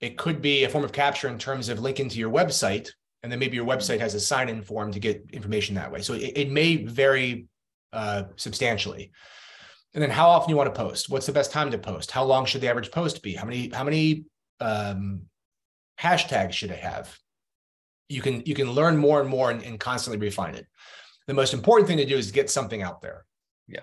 It 0.00 0.16
could 0.16 0.40
be 0.40 0.64
a 0.64 0.68
form 0.68 0.84
of 0.84 0.92
capture 0.92 1.28
in 1.28 1.38
terms 1.38 1.68
of 1.68 1.80
linking 1.80 2.08
to 2.08 2.18
your 2.18 2.30
website, 2.30 2.90
and 3.22 3.30
then 3.30 3.38
maybe 3.38 3.56
your 3.56 3.66
website 3.66 4.00
has 4.00 4.14
a 4.14 4.20
sign-in 4.20 4.62
form 4.62 4.92
to 4.92 4.98
get 4.98 5.24
information 5.32 5.74
that 5.74 5.92
way. 5.92 6.00
So 6.00 6.14
it, 6.14 6.32
it 6.36 6.50
may 6.50 6.76
vary 6.76 7.46
uh, 7.92 8.24
substantially. 8.36 9.12
And 9.94 10.02
then 10.02 10.10
how 10.10 10.28
often 10.28 10.50
you 10.50 10.56
want 10.56 10.72
to 10.72 10.80
post? 10.80 11.10
What's 11.10 11.26
the 11.26 11.32
best 11.32 11.50
time 11.50 11.70
to 11.72 11.78
post? 11.78 12.10
How 12.10 12.24
long 12.24 12.46
should 12.46 12.60
the 12.60 12.68
average 12.68 12.90
post 12.90 13.22
be? 13.22 13.34
How 13.34 13.44
many 13.44 13.70
how 13.70 13.84
many 13.84 14.24
um, 14.60 15.22
hashtags 15.98 16.52
should 16.52 16.70
it 16.70 16.78
have? 16.78 17.16
You 18.10 18.20
can 18.20 18.42
you 18.44 18.54
can 18.54 18.70
learn 18.72 18.96
more 18.96 19.20
and 19.20 19.28
more 19.28 19.50
and, 19.50 19.62
and 19.62 19.78
constantly 19.78 20.18
refine 20.18 20.54
it. 20.56 20.66
The 21.26 21.34
most 21.34 21.54
important 21.54 21.86
thing 21.88 21.98
to 21.98 22.04
do 22.04 22.16
is 22.16 22.32
get 22.32 22.50
something 22.50 22.82
out 22.82 23.00
there. 23.00 23.24
Yeah. 23.68 23.82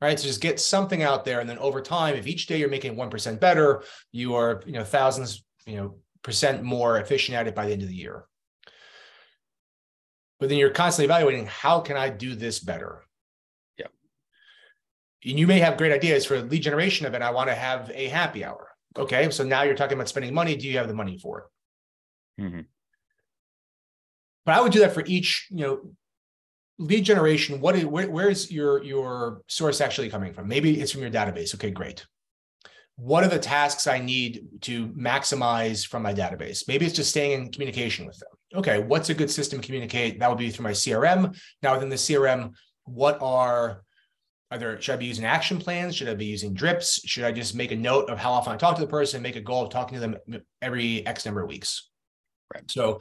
Right. 0.00 0.18
So 0.18 0.26
just 0.26 0.40
get 0.40 0.60
something 0.60 1.02
out 1.02 1.24
there, 1.24 1.40
and 1.40 1.48
then 1.50 1.58
over 1.58 1.80
time, 1.82 2.14
if 2.14 2.26
each 2.26 2.46
day 2.46 2.58
you're 2.58 2.68
making 2.68 2.96
one 2.96 3.10
percent 3.10 3.40
better, 3.40 3.82
you 4.12 4.34
are 4.36 4.62
you 4.64 4.72
know 4.72 4.84
thousands 4.84 5.44
you 5.66 5.76
know 5.76 5.96
percent 6.22 6.62
more 6.62 6.98
efficient 6.98 7.36
at 7.36 7.46
it 7.48 7.54
by 7.54 7.66
the 7.66 7.72
end 7.72 7.82
of 7.82 7.88
the 7.88 7.94
year. 7.94 8.24
But 10.38 10.48
then 10.48 10.58
you're 10.58 10.70
constantly 10.70 11.06
evaluating 11.06 11.46
how 11.46 11.80
can 11.80 11.96
I 11.96 12.10
do 12.10 12.34
this 12.34 12.60
better 12.60 13.02
Yeah. 13.78 13.86
and 15.24 15.38
you 15.38 15.46
may 15.46 15.58
have 15.60 15.76
great 15.78 15.92
ideas 15.92 16.24
for 16.26 16.40
lead 16.42 16.62
generation 16.62 17.06
event. 17.06 17.22
I 17.24 17.30
want 17.30 17.48
to 17.48 17.54
have 17.54 17.90
a 17.94 18.08
happy 18.08 18.44
hour. 18.44 18.68
Okay, 18.96 19.30
so 19.30 19.42
now 19.44 19.62
you're 19.62 19.74
talking 19.76 19.96
about 19.96 20.08
spending 20.08 20.34
money. 20.34 20.56
Do 20.56 20.68
you 20.68 20.78
have 20.78 20.88
the 20.88 20.94
money 20.94 21.18
for 21.18 21.38
it? 21.40 22.42
Mhm. 22.42 22.66
But 24.44 24.56
I 24.56 24.60
would 24.60 24.72
do 24.72 24.80
that 24.80 24.92
for 24.92 25.04
each, 25.06 25.46
you 25.50 25.64
know, 25.64 25.80
lead 26.78 27.04
generation. 27.04 27.60
What 27.60 27.76
is 27.76 27.84
where, 27.84 28.10
where 28.10 28.28
is 28.28 28.50
your 28.50 28.82
your 28.82 29.42
source 29.48 29.80
actually 29.80 30.10
coming 30.10 30.32
from? 30.32 30.48
Maybe 30.48 30.80
it's 30.80 30.92
from 30.92 31.02
your 31.02 31.10
database. 31.10 31.54
Okay, 31.54 31.70
great. 31.70 32.04
What 32.96 33.24
are 33.24 33.28
the 33.28 33.38
tasks 33.38 33.86
I 33.86 33.98
need 33.98 34.46
to 34.62 34.88
maximize 34.88 35.86
from 35.86 36.02
my 36.02 36.14
database? 36.14 36.68
Maybe 36.68 36.86
it's 36.86 36.94
just 36.94 37.10
staying 37.10 37.32
in 37.32 37.52
communication 37.52 38.06
with 38.06 38.18
them. 38.18 38.28
Okay, 38.54 38.78
what's 38.78 39.10
a 39.10 39.14
good 39.14 39.30
system 39.30 39.60
to 39.60 39.66
communicate? 39.66 40.20
That 40.20 40.28
would 40.28 40.38
be 40.38 40.50
through 40.50 40.64
my 40.64 40.72
CRM. 40.72 41.36
Now 41.62 41.74
within 41.74 41.88
the 41.88 41.96
CRM, 41.96 42.52
what 42.84 43.18
are 43.20 43.82
either 44.52 44.80
should 44.80 44.94
I 44.94 44.96
be 44.96 45.06
using 45.06 45.24
action 45.24 45.58
plans? 45.58 45.96
Should 45.96 46.08
I 46.08 46.14
be 46.14 46.26
using 46.26 46.54
drips? 46.54 47.00
Should 47.04 47.24
I 47.24 47.32
just 47.32 47.56
make 47.56 47.72
a 47.72 47.76
note 47.76 48.08
of 48.10 48.18
how 48.18 48.30
often 48.30 48.52
I 48.52 48.56
talk 48.56 48.76
to 48.76 48.80
the 48.80 48.86
person 48.86 49.18
and 49.18 49.22
make 49.22 49.36
a 49.36 49.40
goal 49.40 49.64
of 49.64 49.70
talking 49.70 49.98
to 49.98 50.00
them 50.00 50.16
every 50.62 51.04
X 51.04 51.24
number 51.24 51.42
of 51.42 51.48
weeks? 51.48 51.90
Right. 52.54 52.70
So 52.70 53.00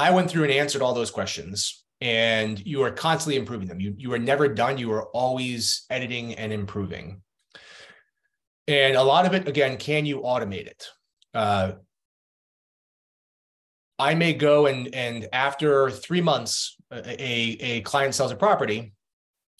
I 0.00 0.10
went 0.12 0.30
through 0.30 0.44
and 0.44 0.52
answered 0.52 0.80
all 0.80 0.94
those 0.94 1.10
questions, 1.10 1.84
and 2.00 2.58
you 2.66 2.82
are 2.84 2.90
constantly 2.90 3.36
improving 3.36 3.68
them. 3.68 3.80
You 3.80 3.94
you 3.98 4.10
are 4.14 4.18
never 4.18 4.48
done. 4.48 4.78
You 4.78 4.90
are 4.92 5.08
always 5.08 5.84
editing 5.90 6.34
and 6.36 6.54
improving. 6.54 7.20
And 8.66 8.96
a 8.96 9.02
lot 9.02 9.26
of 9.26 9.34
it, 9.34 9.46
again, 9.46 9.76
can 9.76 10.06
you 10.06 10.20
automate 10.20 10.66
it? 10.66 10.86
Uh, 11.34 11.72
I 13.98 14.14
may 14.14 14.32
go 14.32 14.66
and 14.68 14.94
and 14.94 15.28
after 15.34 15.90
three 15.90 16.22
months, 16.22 16.76
a, 16.90 17.22
a, 17.72 17.80
client 17.82 18.14
sells 18.14 18.32
a 18.32 18.36
property. 18.36 18.94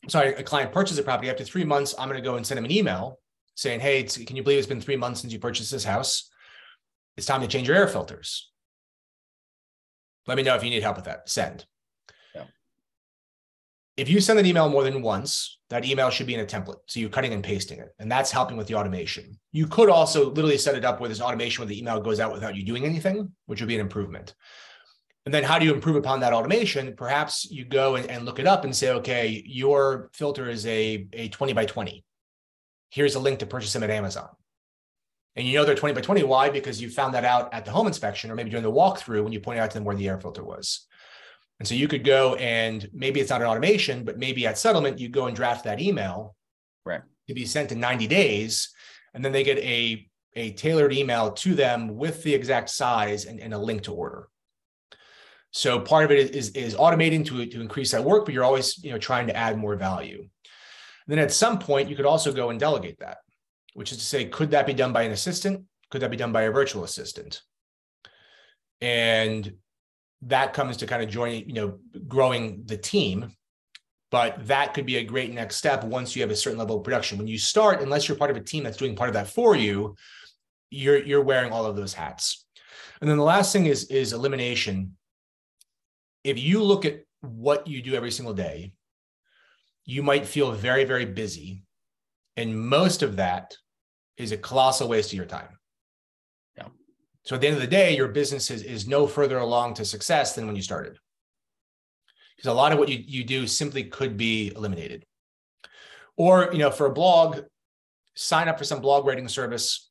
Sorry, 0.09 0.32
a 0.32 0.43
client 0.43 0.72
purchases 0.72 0.99
a 0.99 1.03
property. 1.03 1.28
After 1.28 1.45
three 1.45 1.64
months, 1.64 1.95
I'm 1.99 2.09
going 2.09 2.22
to 2.22 2.26
go 2.26 2.36
and 2.36 2.47
send 2.47 2.57
them 2.57 2.64
an 2.64 2.72
email 2.72 3.20
saying, 3.57 3.80
"Hey, 3.80 4.05
can 4.05 4.36
you 4.36 4.43
believe 4.43 4.59
it's 4.59 4.66
been 4.66 4.80
three 4.80 4.97
months 4.97 5.20
since 5.20 5.34
you 5.34 5.38
purchased 5.38 5.70
this 5.70 5.84
house? 5.84 6.30
It's 7.18 7.26
time 7.26 7.43
to 7.43 7.47
change 7.47 7.68
your 7.68 7.76
air 7.76 7.88
filters. 7.88 8.49
Let 10.26 10.36
me 10.36 10.42
know 10.42 10.54
if 10.54 10.64
you 10.64 10.70
need 10.70 10.82
help 10.82 10.96
with 10.96 11.06
that. 11.06 11.28
Send." 11.28 11.66
Yeah. 12.34 12.44
If 13.96 14.08
you 14.08 14.20
send 14.20 14.38
an 14.38 14.46
email 14.46 14.68
more 14.68 14.84
than 14.84 15.02
once, 15.02 15.58
that 15.70 15.84
email 15.84 16.10
should 16.10 16.26
be 16.26 16.34
in 16.34 16.40
a 16.40 16.46
template. 16.46 16.80
So 16.86 17.00
you're 17.00 17.10
cutting 17.10 17.32
and 17.32 17.44
pasting 17.44 17.78
it, 17.78 17.94
and 17.98 18.10
that's 18.10 18.30
helping 18.30 18.56
with 18.56 18.66
the 18.66 18.74
automation. 18.74 19.38
You 19.52 19.66
could 19.66 19.88
also 19.88 20.30
literally 20.30 20.58
set 20.58 20.74
it 20.74 20.84
up 20.84 21.00
where 21.00 21.08
there's 21.08 21.20
automation 21.20 21.62
where 21.62 21.68
the 21.68 21.78
email 21.78 22.00
goes 22.00 22.20
out 22.20 22.32
without 22.32 22.56
you 22.56 22.64
doing 22.64 22.84
anything, 22.84 23.32
which 23.46 23.60
would 23.60 23.68
be 23.68 23.76
an 23.76 23.80
improvement. 23.80 24.34
And 25.26 25.34
then 25.34 25.44
how 25.44 25.58
do 25.58 25.66
you 25.66 25.74
improve 25.74 25.96
upon 25.96 26.20
that 26.20 26.32
automation? 26.32 26.94
Perhaps 26.96 27.50
you 27.50 27.64
go 27.64 27.96
and, 27.96 28.10
and 28.10 28.24
look 28.24 28.38
it 28.38 28.46
up 28.46 28.64
and 28.64 28.74
say, 28.74 28.90
okay, 28.90 29.42
your 29.46 30.10
filter 30.14 30.48
is 30.48 30.66
a, 30.66 31.06
a 31.12 31.28
20 31.28 31.52
by 31.52 31.66
20. 31.66 32.04
Here's 32.90 33.14
a 33.14 33.20
link 33.20 33.38
to 33.40 33.46
purchase 33.46 33.72
them 33.72 33.82
at 33.82 33.90
Amazon. 33.90 34.28
And 35.36 35.46
you 35.46 35.54
know 35.54 35.64
they're 35.64 35.74
20 35.74 35.94
by 35.94 36.00
20. 36.00 36.22
Why? 36.24 36.50
Because 36.50 36.80
you 36.82 36.90
found 36.90 37.14
that 37.14 37.24
out 37.24 37.52
at 37.54 37.64
the 37.64 37.70
home 37.70 37.86
inspection 37.86 38.30
or 38.30 38.34
maybe 38.34 38.50
during 38.50 38.64
the 38.64 38.72
walkthrough 38.72 39.22
when 39.22 39.32
you 39.32 39.40
pointed 39.40 39.60
out 39.60 39.70
to 39.70 39.78
them 39.78 39.84
where 39.84 39.96
the 39.96 40.08
air 40.08 40.18
filter 40.18 40.44
was. 40.44 40.86
And 41.58 41.68
so 41.68 41.74
you 41.74 41.88
could 41.88 42.04
go 42.04 42.34
and 42.36 42.88
maybe 42.92 43.20
it's 43.20 43.30
not 43.30 43.42
an 43.42 43.46
automation, 43.46 44.04
but 44.04 44.18
maybe 44.18 44.46
at 44.46 44.58
settlement, 44.58 44.98
you 44.98 45.08
go 45.08 45.26
and 45.26 45.36
draft 45.36 45.64
that 45.64 45.80
email 45.80 46.34
Right. 46.84 47.02
to 47.28 47.34
be 47.34 47.44
sent 47.44 47.72
in 47.72 47.78
90 47.78 48.06
days. 48.06 48.70
And 49.14 49.24
then 49.24 49.32
they 49.32 49.44
get 49.44 49.58
a, 49.58 50.08
a 50.34 50.52
tailored 50.52 50.92
email 50.92 51.32
to 51.32 51.54
them 51.54 51.96
with 51.96 52.22
the 52.22 52.34
exact 52.34 52.70
size 52.70 53.26
and, 53.26 53.38
and 53.38 53.52
a 53.52 53.58
link 53.58 53.82
to 53.82 53.92
order. 53.92 54.28
So 55.52 55.80
part 55.80 56.04
of 56.04 56.10
it 56.10 56.34
is, 56.34 56.50
is 56.50 56.74
automating 56.74 57.24
to, 57.26 57.44
to 57.44 57.60
increase 57.60 57.90
that 57.90 58.04
work, 58.04 58.24
but 58.24 58.34
you're 58.34 58.44
always 58.44 58.82
you 58.82 58.92
know 58.92 58.98
trying 58.98 59.26
to 59.26 59.36
add 59.36 59.58
more 59.58 59.76
value. 59.76 60.20
And 60.20 60.28
then 61.06 61.18
at 61.18 61.32
some 61.32 61.58
point, 61.58 61.88
you 61.88 61.96
could 61.96 62.06
also 62.06 62.32
go 62.32 62.50
and 62.50 62.60
delegate 62.60 63.00
that, 63.00 63.18
which 63.74 63.92
is 63.92 63.98
to 63.98 64.04
say, 64.04 64.24
could 64.26 64.50
that 64.50 64.66
be 64.66 64.74
done 64.74 64.92
by 64.92 65.02
an 65.02 65.12
assistant? 65.12 65.64
Could 65.90 66.02
that 66.02 66.10
be 66.10 66.16
done 66.16 66.32
by 66.32 66.42
a 66.42 66.50
virtual 66.50 66.84
assistant? 66.84 67.42
And 68.80 69.54
that 70.22 70.52
comes 70.52 70.78
to 70.78 70.86
kind 70.86 71.02
of 71.02 71.08
joining, 71.08 71.48
you 71.48 71.54
know, 71.54 71.78
growing 72.06 72.62
the 72.66 72.76
team. 72.76 73.32
But 74.10 74.46
that 74.48 74.74
could 74.74 74.86
be 74.86 74.96
a 74.96 75.04
great 75.04 75.32
next 75.32 75.56
step 75.56 75.84
once 75.84 76.16
you 76.16 76.22
have 76.22 76.30
a 76.30 76.36
certain 76.36 76.58
level 76.58 76.78
of 76.78 76.84
production. 76.84 77.16
When 77.16 77.28
you 77.28 77.38
start, 77.38 77.80
unless 77.80 78.08
you're 78.08 78.18
part 78.18 78.30
of 78.30 78.36
a 78.36 78.42
team 78.42 78.64
that's 78.64 78.76
doing 78.76 78.96
part 78.96 79.08
of 79.08 79.14
that 79.14 79.28
for 79.28 79.54
you, 79.54 79.94
you're 80.70 80.98
you're 81.04 81.22
wearing 81.22 81.52
all 81.52 81.64
of 81.64 81.76
those 81.76 81.94
hats. 81.94 82.44
And 83.00 83.08
then 83.08 83.16
the 83.16 83.24
last 83.24 83.52
thing 83.52 83.66
is 83.66 83.84
is 83.84 84.12
elimination. 84.12 84.96
If 86.24 86.38
you 86.38 86.62
look 86.62 86.84
at 86.84 87.04
what 87.20 87.66
you 87.66 87.82
do 87.82 87.94
every 87.94 88.10
single 88.10 88.34
day, 88.34 88.72
you 89.84 90.02
might 90.02 90.26
feel 90.26 90.52
very, 90.52 90.84
very 90.84 91.04
busy. 91.04 91.64
And 92.41 92.59
most 92.59 93.03
of 93.03 93.16
that 93.16 93.55
is 94.16 94.32
a 94.32 94.36
colossal 94.38 94.88
waste 94.88 95.11
of 95.11 95.16
your 95.16 95.26
time. 95.26 95.59
Yeah. 96.57 96.68
So 97.24 97.34
at 97.34 97.43
the 97.43 97.49
end 97.49 97.57
of 97.57 97.62
the 97.62 97.68
day, 97.68 97.95
your 97.95 98.09
business 98.09 98.51
is, 98.51 98.62
is 98.62 98.88
no 98.88 99.07
further 99.07 99.36
along 99.38 99.74
to 99.74 99.84
success 99.84 100.34
than 100.34 100.47
when 100.47 100.57
you 100.57 100.62
started. 100.62 100.97
Because 102.34 102.49
a 102.49 102.55
lot 102.55 102.72
of 102.72 102.78
what 102.78 102.88
you, 102.88 102.99
you 103.07 103.24
do 103.24 103.47
simply 103.47 103.84
could 103.84 104.16
be 104.16 104.53
eliminated. 104.57 105.05
Or, 106.16 106.49
you 106.51 106.59
know, 106.59 106.70
for 106.70 106.86
a 106.86 106.93
blog, 106.93 107.41
sign 108.14 108.49
up 108.49 108.57
for 108.57 108.64
some 108.64 108.80
blog 108.80 109.07
writing 109.07 109.28
service. 109.28 109.91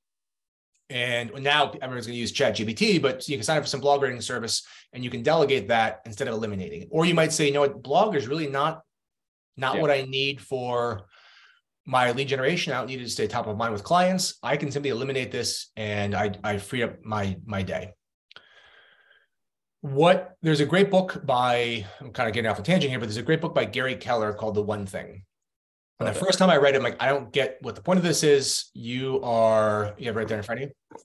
And 0.89 1.31
now 1.43 1.71
everyone's 1.83 2.07
going 2.07 2.15
to 2.15 2.19
use 2.19 2.33
ChatGPT, 2.33 2.99
but 2.99 3.29
you 3.29 3.37
can 3.37 3.43
sign 3.43 3.57
up 3.57 3.63
for 3.63 3.69
some 3.69 3.79
blog 3.79 4.01
writing 4.01 4.21
service 4.21 4.65
and 4.91 5.03
you 5.03 5.11
can 5.11 5.21
delegate 5.21 5.67
that 5.67 5.99
instead 6.07 6.27
of 6.27 6.33
eliminating 6.33 6.81
it. 6.81 6.87
Or 6.89 7.05
you 7.05 7.13
might 7.13 7.31
say, 7.31 7.45
you 7.45 7.53
know 7.53 7.61
what, 7.61 7.83
blog 7.83 8.15
is 8.15 8.27
really 8.27 8.47
not 8.47 8.81
not 9.55 9.75
Yeah. 9.75 9.81
what 9.81 9.91
I 9.91 10.01
need 10.01 10.41
for 10.41 11.05
my 11.89 12.11
lead 12.11 12.27
generation. 12.27 12.71
I 12.71 12.77
don't 12.77 12.87
need 12.87 12.97
to 12.97 13.09
stay 13.09 13.25
top 13.25 13.47
of 13.47 13.57
mind 13.57 13.73
with 13.73 13.83
clients. 13.83 14.37
I 14.43 14.57
can 14.57 14.71
simply 14.71 14.91
eliminate 14.91 15.31
this 15.31 15.71
and 15.75 16.13
I, 16.13 16.31
I 16.43 16.59
free 16.59 16.83
up 16.83 17.03
my 17.03 17.37
my 17.45 17.63
day. 17.63 17.93
What 19.81 20.35
there's 20.43 20.59
a 20.59 20.65
great 20.65 20.91
book 20.91 21.25
by 21.25 21.85
I'm 21.99 22.11
kind 22.11 22.29
of 22.29 22.35
getting 22.35 22.49
off 22.49 22.59
a 22.59 22.61
tangent 22.61 22.91
here, 22.91 22.99
but 22.99 23.07
there's 23.07 23.17
a 23.17 23.23
great 23.23 23.41
book 23.41 23.55
by 23.55 23.65
Gary 23.65 23.95
Keller 23.95 24.33
called 24.33 24.53
The 24.53 24.61
One 24.61 24.85
Thing. 24.85 25.23
And 25.99 26.07
the 26.07 26.13
first 26.13 26.37
time 26.37 26.49
I 26.49 26.57
read 26.57 26.75
it, 26.75 26.77
I'm 26.77 26.83
like, 26.83 27.01
I 27.01 27.07
don't 27.07 27.33
get 27.33 27.57
what 27.61 27.75
the 27.75 27.81
point 27.81 27.97
of 27.97 28.05
this 28.05 28.23
is. 28.23 28.69
You 28.73 29.19
are 29.23 29.95
you 29.97 30.05
have 30.05 30.15
it 30.15 30.19
right 30.19 30.27
there 30.27 30.37
in 30.37 30.43
front 30.43 30.61
of 30.61 30.69
you. 30.69 30.97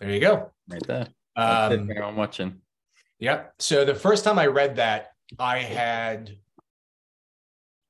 There 0.00 0.10
you 0.10 0.20
go. 0.20 0.52
Right 0.68 0.86
there. 0.86 1.08
Um, 1.34 1.90
I'm 2.02 2.16
watching. 2.16 2.60
Yep. 3.20 3.54
So 3.58 3.86
the 3.86 3.94
first 3.94 4.22
time 4.24 4.38
I 4.38 4.46
read 4.46 4.76
that, 4.76 5.12
I 5.38 5.60
had, 5.60 6.36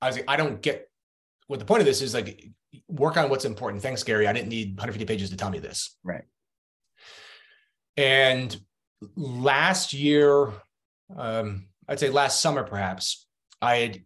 I 0.01 0.07
was 0.07 0.17
like, 0.17 0.27
I 0.29 0.37
don't 0.37 0.63
get 0.63 0.92
what 1.53 1.59
the 1.59 1.67
point 1.67 1.81
of 1.81 1.87
this 1.87 2.01
is 2.01 2.15
like 2.15 2.49
work 2.89 3.19
on 3.19 3.29
what's 3.29 3.45
important. 3.45 3.83
Thanks, 3.83 4.03
Gary. 4.03 4.27
I 4.27 4.33
didn't 4.33 4.49
need 4.49 4.71
150 4.71 5.05
pages 5.05 5.29
to 5.29 5.37
tell 5.37 5.51
me 5.51 5.59
this. 5.59 5.99
Right. 6.03 6.25
And 7.99 8.59
last 9.15 9.93
year, 9.93 10.51
um, 11.15 11.67
I'd 11.87 12.01
say 12.01 12.09
last 12.09 12.41
summer 12.41 12.65
perhaps, 12.65 13.27
I 13.61 13.77
had 13.77 14.03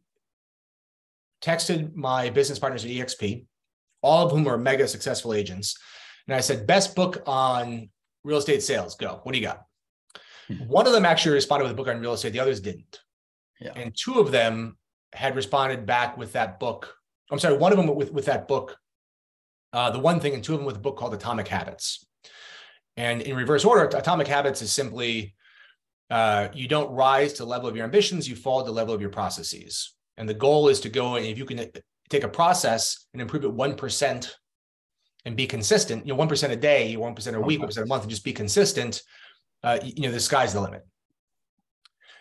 texted 1.40 1.94
my 1.94 2.30
business 2.30 2.58
partners 2.58 2.84
at 2.84 2.90
EXP, 2.90 3.46
all 4.02 4.26
of 4.26 4.32
whom 4.32 4.48
are 4.48 4.58
mega 4.58 4.88
successful 4.88 5.32
agents. 5.32 5.78
And 6.26 6.34
I 6.34 6.40
said, 6.40 6.66
best 6.66 6.96
book 6.96 7.22
on 7.26 7.90
real 8.24 8.38
estate 8.38 8.64
sales, 8.64 8.96
go. 8.96 9.20
What 9.22 9.32
do 9.32 9.38
you 9.38 9.46
got? 9.46 9.62
Hmm. 10.48 10.66
One 10.66 10.88
of 10.88 10.92
them 10.92 11.06
actually 11.06 11.34
responded 11.34 11.62
with 11.62 11.72
a 11.74 11.76
book 11.76 11.86
on 11.86 12.00
real 12.00 12.14
estate, 12.14 12.32
the 12.32 12.40
others 12.40 12.58
didn't. 12.58 12.98
Yeah. 13.60 13.72
And 13.76 13.96
two 13.96 14.18
of 14.18 14.32
them 14.32 14.78
had 15.12 15.36
responded 15.36 15.86
back 15.86 16.18
with 16.18 16.32
that 16.32 16.58
book. 16.58 16.92
I'm 17.30 17.38
sorry, 17.38 17.56
one 17.56 17.72
of 17.72 17.78
them 17.78 17.94
with, 17.94 18.12
with 18.12 18.26
that 18.26 18.46
book, 18.46 18.76
uh, 19.72 19.90
the 19.90 19.98
one 19.98 20.20
thing, 20.20 20.34
and 20.34 20.44
two 20.44 20.54
of 20.54 20.60
them 20.60 20.66
with 20.66 20.76
a 20.76 20.80
book 20.80 20.96
called 20.96 21.14
Atomic 21.14 21.48
Habits. 21.48 22.06
And 22.96 23.20
in 23.22 23.36
reverse 23.36 23.64
order, 23.64 23.84
Atomic 23.96 24.26
Habits 24.26 24.62
is 24.62 24.72
simply 24.72 25.34
uh, 26.10 26.48
you 26.54 26.68
don't 26.68 26.90
rise 26.92 27.32
to 27.34 27.42
the 27.42 27.48
level 27.48 27.68
of 27.68 27.76
your 27.76 27.84
ambitions, 27.84 28.28
you 28.28 28.36
fall 28.36 28.60
to 28.60 28.66
the 28.66 28.72
level 28.72 28.94
of 28.94 29.00
your 29.00 29.10
processes. 29.10 29.94
And 30.16 30.28
the 30.28 30.34
goal 30.34 30.68
is 30.68 30.80
to 30.80 30.88
go 30.88 31.16
and 31.16 31.26
if 31.26 31.36
you 31.36 31.44
can 31.44 31.70
take 32.08 32.24
a 32.24 32.28
process 32.28 33.06
and 33.12 33.20
improve 33.20 33.44
it 33.44 33.50
1% 33.50 34.30
and 35.24 35.36
be 35.36 35.46
consistent, 35.46 36.06
you 36.06 36.14
know, 36.14 36.24
1% 36.24 36.50
a 36.50 36.56
day, 36.56 36.96
1% 36.96 37.34
a 37.34 37.40
week, 37.40 37.60
1% 37.60 37.82
a 37.82 37.86
month, 37.86 38.02
and 38.02 38.10
just 38.10 38.24
be 38.24 38.32
consistent, 38.32 39.02
uh, 39.64 39.78
you 39.82 40.02
know, 40.02 40.12
the 40.12 40.20
sky's 40.20 40.52
the 40.52 40.60
limit. 40.60 40.86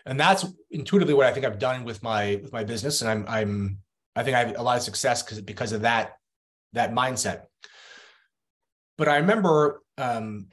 And 0.08 0.20
that's 0.20 0.46
intuitively 0.72 1.14
what 1.14 1.28
I 1.28 1.32
think 1.32 1.46
I've 1.46 1.60
done 1.60 1.84
with 1.84 2.04
my 2.04 2.40
with 2.42 2.54
my 2.54 2.64
business. 2.64 3.02
And 3.02 3.10
I'm 3.10 3.26
I'm 3.28 3.78
I 4.16 4.24
think 4.24 4.36
I 4.36 4.40
have 4.40 4.58
a 4.58 4.64
lot 4.64 4.78
of 4.78 4.84
success 4.84 5.24
because 5.24 5.42
because 5.42 5.72
of 5.72 5.82
that 5.82 6.18
that 6.74 6.94
mindset. 6.94 7.44
But 8.98 9.10
I 9.10 9.18
remember 9.18 9.82
um, 9.98 10.48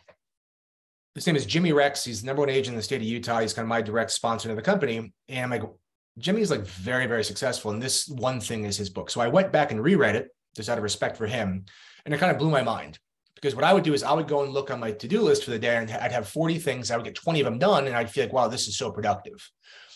his 1.15 1.27
name 1.27 1.37
is 1.37 1.47
Jimmy 1.47 1.73
Rex. 1.73 2.05
He's 2.05 2.23
the 2.23 2.27
number 2.27 2.41
one 2.41 2.49
agent 2.49 2.75
in 2.75 2.77
the 2.77 2.83
state 2.83 3.01
of 3.01 3.07
Utah. 3.07 3.41
He's 3.41 3.53
kind 3.53 3.65
of 3.65 3.69
my 3.69 3.83
direct 3.83 4.11
sponsor 4.11 4.51
of 4.51 4.57
the 4.57 4.63
company. 4.63 5.13
And 5.29 5.45
I'm 5.45 5.51
like, 5.51 5.71
Jimmy's 6.19 6.51
like 6.51 6.63
very, 6.63 7.07
very 7.07 7.25
successful. 7.25 7.71
And 7.71 7.83
this 7.83 8.09
one 8.09 8.41
thing 8.41 8.65
is 8.65 8.77
his 8.77 8.91
book. 8.91 9.11
So 9.11 9.21
I 9.21 9.29
went 9.29 9.53
back 9.53 9.73
and 9.73 9.83
reread 9.83 10.17
it 10.17 10.29
just 10.57 10.69
out 10.69 10.79
of 10.79 10.85
respect 10.85 11.17
for 11.17 11.27
him. 11.27 11.65
And 12.05 12.15
it 12.15 12.19
kind 12.19 12.33
of 12.33 12.39
blew 12.39 12.51
my 12.51 12.63
mind 12.63 12.99
because 13.37 13.55
what 13.55 13.65
I 13.65 13.73
would 13.73 13.85
do 13.85 13.95
is 13.95 14.03
I 14.03 14.13
would 14.13 14.29
go 14.29 14.43
and 14.43 14.53
look 14.53 14.71
on 14.71 14.81
my 14.81 14.93
to-do 14.93 15.21
list 15.21 15.45
for 15.45 15.51
the 15.51 15.59
day 15.59 15.77
and 15.77 15.91
I'd 15.91 16.13
have 16.13 16.29
40 16.29 16.59
things. 16.59 16.91
I 16.91 16.97
would 16.97 17.05
get 17.05 17.15
20 17.15 17.41
of 17.41 17.45
them 17.45 17.59
done. 17.59 17.87
And 17.87 17.95
I'd 17.95 18.11
feel 18.11 18.25
like, 18.25 18.33
wow, 18.33 18.49
this 18.49 18.69
is 18.69 18.77
so 18.77 18.91
productive. 18.91 19.51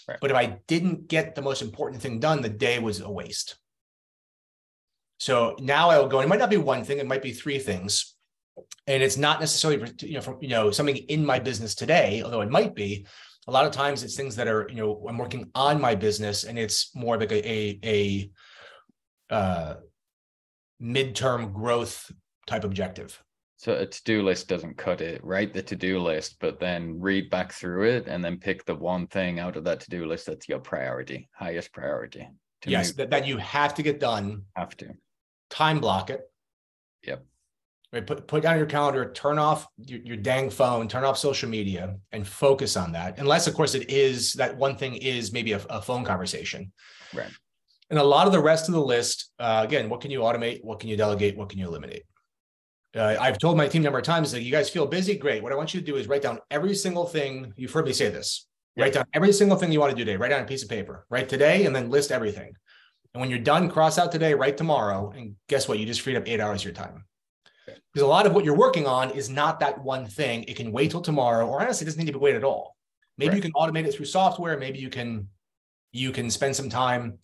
Right. 0.08 0.18
But 0.20 0.30
if 0.30 0.36
I 0.36 0.58
didn't 0.66 1.08
get 1.08 1.34
the 1.34 1.42
most 1.42 1.62
important 1.62 2.00
thing 2.00 2.20
done, 2.20 2.40
the 2.40 2.48
day 2.48 2.78
was 2.78 3.00
a 3.00 3.10
waste. 3.10 3.56
So 5.18 5.56
now 5.58 5.90
I 5.90 5.98
will 5.98 6.08
go, 6.08 6.18
and 6.18 6.26
it 6.26 6.28
might 6.28 6.38
not 6.38 6.50
be 6.50 6.58
one 6.58 6.84
thing, 6.84 6.98
it 6.98 7.06
might 7.06 7.22
be 7.22 7.32
three 7.32 7.58
things 7.58 8.16
and 8.86 9.02
it's 9.02 9.16
not 9.16 9.40
necessarily 9.40 9.92
you 10.00 10.14
know 10.14 10.20
from 10.20 10.38
you 10.40 10.48
know 10.48 10.70
something 10.70 10.96
in 10.96 11.24
my 11.24 11.38
business 11.38 11.74
today 11.74 12.22
although 12.22 12.40
it 12.40 12.50
might 12.50 12.74
be 12.74 13.06
a 13.48 13.50
lot 13.50 13.64
of 13.64 13.72
times 13.72 14.02
it's 14.02 14.16
things 14.16 14.36
that 14.36 14.48
are 14.48 14.66
you 14.68 14.76
know 14.76 15.04
i'm 15.08 15.18
working 15.18 15.50
on 15.54 15.80
my 15.80 15.94
business 15.94 16.44
and 16.44 16.58
it's 16.58 16.94
more 16.94 17.18
like 17.18 17.32
a 17.32 17.48
a, 17.48 17.78
a 17.84 18.30
uh, 19.34 19.74
midterm 20.80 21.52
growth 21.52 22.10
type 22.46 22.64
objective 22.64 23.22
so 23.56 23.74
a 23.74 23.86
to-do 23.86 24.22
list 24.22 24.48
doesn't 24.48 24.76
cut 24.76 25.00
it 25.00 25.22
write 25.24 25.52
the 25.52 25.62
to-do 25.62 25.98
list 25.98 26.36
but 26.40 26.60
then 26.60 27.00
read 27.00 27.30
back 27.30 27.52
through 27.52 27.84
it 27.84 28.06
and 28.06 28.24
then 28.24 28.38
pick 28.38 28.64
the 28.64 28.74
one 28.74 29.06
thing 29.06 29.38
out 29.38 29.56
of 29.56 29.64
that 29.64 29.80
to-do 29.80 30.06
list 30.06 30.26
that's 30.26 30.48
your 30.48 30.58
priority 30.58 31.28
highest 31.32 31.72
priority 31.72 32.28
yes 32.66 32.92
that, 32.92 33.10
that 33.10 33.26
you 33.26 33.36
have 33.38 33.74
to 33.74 33.82
get 33.82 34.00
done 34.00 34.42
have 34.54 34.76
to 34.76 34.88
time 35.50 35.80
block 35.80 36.10
it 36.10 36.22
yep 37.02 37.24
right? 37.92 38.06
Put 38.06 38.26
put 38.26 38.42
down 38.42 38.58
your 38.58 38.66
calendar, 38.66 39.10
turn 39.12 39.38
off 39.38 39.66
your, 39.78 40.00
your 40.00 40.16
dang 40.16 40.50
phone, 40.50 40.88
turn 40.88 41.04
off 41.04 41.18
social 41.18 41.48
media, 41.48 41.96
and 42.12 42.26
focus 42.26 42.76
on 42.76 42.92
that. 42.92 43.18
Unless, 43.18 43.46
of 43.46 43.54
course, 43.54 43.74
it 43.74 43.90
is 43.90 44.32
that 44.34 44.56
one 44.56 44.76
thing 44.76 44.96
is 44.96 45.32
maybe 45.32 45.52
a, 45.52 45.60
a 45.70 45.80
phone 45.80 46.04
conversation. 46.04 46.72
Right. 47.14 47.30
And 47.90 47.98
a 47.98 48.04
lot 48.04 48.26
of 48.26 48.32
the 48.32 48.40
rest 48.40 48.68
of 48.68 48.74
the 48.74 48.80
list, 48.80 49.30
uh, 49.38 49.62
again, 49.64 49.88
what 49.88 50.00
can 50.00 50.10
you 50.10 50.20
automate? 50.20 50.64
What 50.64 50.80
can 50.80 50.88
you 50.88 50.96
delegate? 50.96 51.36
What 51.36 51.48
can 51.48 51.58
you 51.58 51.66
eliminate? 51.66 52.02
Uh, 52.96 53.16
I've 53.20 53.38
told 53.38 53.56
my 53.56 53.68
team 53.68 53.82
a 53.82 53.84
number 53.84 53.98
of 53.98 54.04
times 54.04 54.32
that 54.32 54.42
you 54.42 54.50
guys 54.50 54.70
feel 54.70 54.86
busy. 54.86 55.16
Great. 55.16 55.42
What 55.42 55.52
I 55.52 55.56
want 55.56 55.74
you 55.74 55.80
to 55.80 55.86
do 55.86 55.96
is 55.96 56.08
write 56.08 56.22
down 56.22 56.38
every 56.50 56.74
single 56.74 57.06
thing. 57.06 57.52
You've 57.56 57.72
heard 57.72 57.84
me 57.84 57.92
say 57.92 58.08
this. 58.08 58.46
Write 58.76 58.94
down 58.94 59.04
every 59.12 59.32
single 59.32 59.56
thing 59.56 59.72
you 59.72 59.80
want 59.80 59.90
to 59.90 59.96
do 59.96 60.04
today. 60.04 60.16
Write 60.16 60.30
down 60.30 60.42
a 60.42 60.46
piece 60.46 60.62
of 60.62 60.68
paper. 60.68 61.06
Write 61.10 61.28
today 61.28 61.66
and 61.66 61.76
then 61.76 61.90
list 61.90 62.10
everything. 62.10 62.54
And 63.14 63.20
when 63.20 63.30
you're 63.30 63.38
done, 63.38 63.70
cross 63.70 63.98
out 63.98 64.12
today, 64.12 64.34
write 64.34 64.56
tomorrow. 64.56 65.12
And 65.16 65.36
guess 65.48 65.68
what? 65.68 65.78
You 65.78 65.86
just 65.86 66.00
freed 66.00 66.16
up 66.16 66.26
eight 66.26 66.40
hours 66.40 66.60
of 66.60 66.66
your 66.66 66.74
time 66.74 67.04
because 67.66 68.04
a 68.04 68.06
lot 68.06 68.26
of 68.26 68.34
what 68.34 68.44
you're 68.44 68.56
working 68.56 68.86
on 68.86 69.10
is 69.10 69.30
not 69.30 69.60
that 69.60 69.82
one 69.82 70.06
thing. 70.06 70.44
It 70.44 70.56
can 70.56 70.72
wait 70.72 70.90
till 70.90 71.00
tomorrow, 71.00 71.46
or 71.46 71.62
honestly, 71.62 71.84
it 71.84 71.86
doesn't 71.86 71.98
need 71.98 72.12
to 72.12 72.12
be 72.12 72.18
wait 72.18 72.34
at 72.34 72.44
all. 72.44 72.76
Maybe 73.18 73.30
right. 73.30 73.36
you 73.36 73.42
can 73.42 73.52
automate 73.52 73.86
it 73.86 73.94
through 73.94 74.04
software. 74.06 74.58
Maybe 74.58 74.78
you 74.78 74.90
can 74.90 75.28
you 75.92 76.12
can 76.12 76.30
spend 76.30 76.54
some 76.54 76.68
time. 76.68 77.18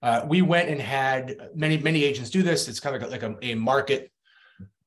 Uh, 0.00 0.22
we 0.26 0.42
went 0.42 0.70
and 0.70 0.80
had 0.80 1.36
many 1.54 1.76
many 1.76 2.04
agents 2.04 2.30
do 2.30 2.42
this. 2.42 2.68
It's 2.68 2.80
kind 2.80 2.96
of 2.96 3.10
like 3.10 3.22
a, 3.22 3.36
a 3.42 3.54
market 3.54 4.10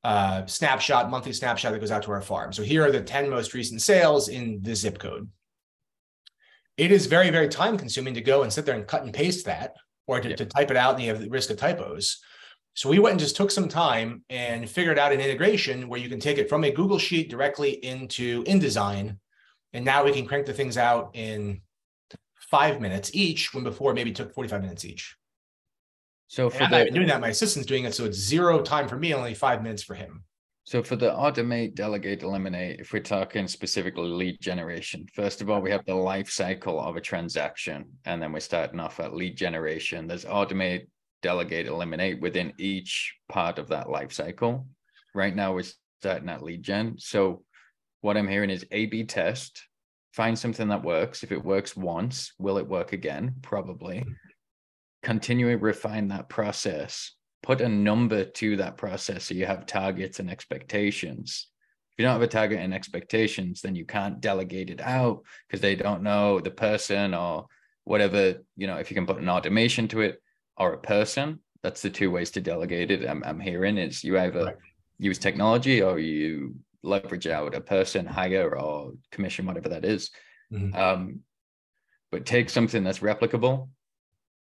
uh, 0.04 0.46
snapshot, 0.46 1.10
monthly 1.10 1.34
snapshot 1.34 1.72
that 1.72 1.80
goes 1.80 1.92
out 1.92 2.04
to 2.04 2.12
our 2.12 2.22
farm. 2.22 2.52
So 2.54 2.64
here 2.64 2.84
are 2.86 2.92
the 2.92 3.02
10 3.02 3.30
most 3.30 3.54
recent 3.54 3.82
sales 3.82 4.30
in 4.30 4.62
the 4.62 4.76
zip 4.76 4.98
code. 5.00 5.30
It 6.78 6.92
is 6.92 7.06
very, 7.06 7.30
very 7.30 7.48
time 7.48 7.78
consuming 7.78 8.14
to 8.16 8.22
go 8.22 8.44
and 8.44 8.52
sit 8.52 8.66
there 8.66 8.76
and 8.76 8.88
cut 8.88 9.04
and 9.04 9.14
paste 9.14 9.46
that 9.46 9.76
or 10.08 10.20
to, 10.20 10.30
yeah. 10.30 10.36
to 10.36 10.46
type 10.46 10.72
it 10.72 10.78
out 10.78 10.96
and 10.96 11.04
you 11.04 11.10
have 11.10 11.22
the 11.22 11.30
risk 11.30 11.50
of 11.50 11.58
typos. 11.58 12.20
So 12.74 12.90
we 12.90 13.00
went 13.00 13.12
and 13.12 13.20
just 13.20 13.36
took 13.36 13.52
some 13.52 13.68
time 13.68 14.24
and 14.30 14.70
figured 14.70 14.98
out 14.98 15.12
an 15.12 15.20
integration 15.20 15.90
where 15.90 16.00
you 16.00 16.10
can 16.10 16.20
take 16.20 16.38
it 16.38 16.50
from 16.50 16.64
a 16.64 16.72
Google 16.72 16.98
Sheet 16.98 17.30
directly 17.30 17.72
into 17.72 18.44
InDesign. 18.46 19.18
And 19.74 19.86
now 19.86 20.04
we 20.04 20.14
can 20.14 20.26
crank 20.26 20.46
the 20.46 20.54
things 20.54 20.78
out 20.78 21.12
in 21.14 21.62
five 22.50 22.82
minutes 22.82 23.12
each, 23.14 23.54
when 23.54 23.64
before 23.64 23.94
maybe 23.94 24.12
took 24.12 24.34
45 24.34 24.62
minutes 24.62 24.86
each. 24.86 25.16
So 26.32 26.50
for 26.50 26.66
the, 26.66 26.78
I've 26.78 26.86
been 26.86 26.94
doing 26.94 27.08
that, 27.08 27.20
my 27.20 27.28
assistant's 27.28 27.68
doing 27.68 27.84
it. 27.84 27.94
So 27.94 28.06
it's 28.06 28.18
zero 28.18 28.62
time 28.62 28.88
for 28.88 28.96
me, 28.96 29.14
only 29.14 29.34
five 29.34 29.62
minutes 29.62 29.84
for 29.84 29.96
him. 29.96 30.24
So 30.64 30.82
for 30.82 30.96
the 30.96 31.12
automate, 31.12 31.76
delegate, 31.76 32.24
eliminate, 32.24 32.80
if 32.80 32.94
we're 32.94 33.04
talking 33.04 33.50
specifically 33.50 34.08
lead 34.08 34.40
generation, 34.40 35.06
first 35.14 35.42
of 35.42 35.50
all, 35.50 35.60
we 35.62 35.72
have 35.72 35.84
the 35.86 35.94
life 35.94 36.30
cycle 36.30 36.80
of 36.80 36.96
a 36.96 37.02
transaction, 37.02 37.84
and 38.06 38.22
then 38.22 38.32
we're 38.32 38.40
starting 38.40 38.80
off 38.80 39.02
at 39.02 39.14
lead 39.14 39.36
generation. 39.36 40.08
There's 40.08 40.24
automate, 40.24 40.88
delegate, 41.22 41.68
eliminate 41.68 42.22
within 42.22 42.54
each 42.58 43.14
part 43.28 43.60
of 43.60 43.68
that 43.68 43.90
life 43.90 44.14
cycle. 44.14 44.68
Right 45.14 45.36
now, 45.36 45.54
we're 45.54 45.66
starting 46.00 46.30
at 46.30 46.44
lead 46.44 46.64
gen. 46.64 46.96
So, 46.98 47.44
what 48.00 48.16
I'm 48.16 48.30
hearing 48.30 48.52
is 48.52 48.66
A 48.72 48.86
B 48.86 49.04
test, 49.04 49.68
find 50.14 50.40
something 50.40 50.70
that 50.70 50.82
works. 50.82 51.24
If 51.24 51.34
it 51.34 51.44
works 51.44 51.76
once, 51.76 52.32
will 52.40 52.58
it 52.58 52.70
work 52.70 52.94
again? 52.94 53.36
Probably. 53.42 54.06
Continually 55.04 55.56
refine 55.56 56.10
that 56.10 56.30
process, 56.30 57.14
put 57.44 57.62
a 57.62 57.70
number 57.70 58.24
to 58.24 58.58
that 58.58 58.78
process 58.78 59.26
so 59.26 59.34
you 59.34 59.46
have 59.46 59.66
targets 59.66 60.20
and 60.20 60.30
expectations. 60.30 61.48
If 61.92 62.00
you 62.00 62.06
don't 62.06 62.14
have 62.14 62.22
a 62.22 62.28
target 62.28 62.60
and 62.60 62.74
expectations, 62.74 63.62
then 63.62 63.76
you 63.76 63.86
can't 63.86 64.22
delegate 64.22 64.70
it 64.70 64.82
out 64.82 65.24
because 65.48 65.62
they 65.62 65.76
don't 65.76 66.04
know 66.04 66.40
the 66.40 66.52
person 66.52 67.14
or 67.14 67.48
whatever. 67.84 68.36
You 68.56 68.68
know, 68.68 68.78
if 68.78 68.90
you 68.92 68.96
can 68.96 69.08
put 69.08 69.18
an 69.18 69.30
automation 69.30 69.88
to 69.90 70.02
it, 70.02 70.22
or 70.62 70.74
a 70.74 70.78
person. 70.78 71.40
That's 71.64 71.82
the 71.82 71.90
two 71.90 72.12
ways 72.12 72.32
to 72.32 72.42
delegate 72.42 72.92
it. 72.92 73.08
I'm, 73.08 73.24
I'm 73.24 73.40
hearing 73.40 73.78
is 73.78 74.04
you 74.04 74.18
either 74.18 74.46
right. 74.46 74.56
use 75.00 75.18
technology 75.18 75.82
or 75.82 76.00
you 76.00 76.56
leverage 76.84 77.28
out 77.28 77.56
a 77.56 77.62
person, 77.62 78.06
hire 78.06 78.56
or 78.56 78.94
commission, 79.12 79.46
whatever 79.46 79.70
that 79.70 79.86
is. 79.86 80.12
Mm-hmm. 80.54 80.76
Um, 80.76 81.20
but 82.12 82.26
take 82.26 82.50
something 82.50 82.84
that's 82.84 83.00
replicable, 83.00 83.70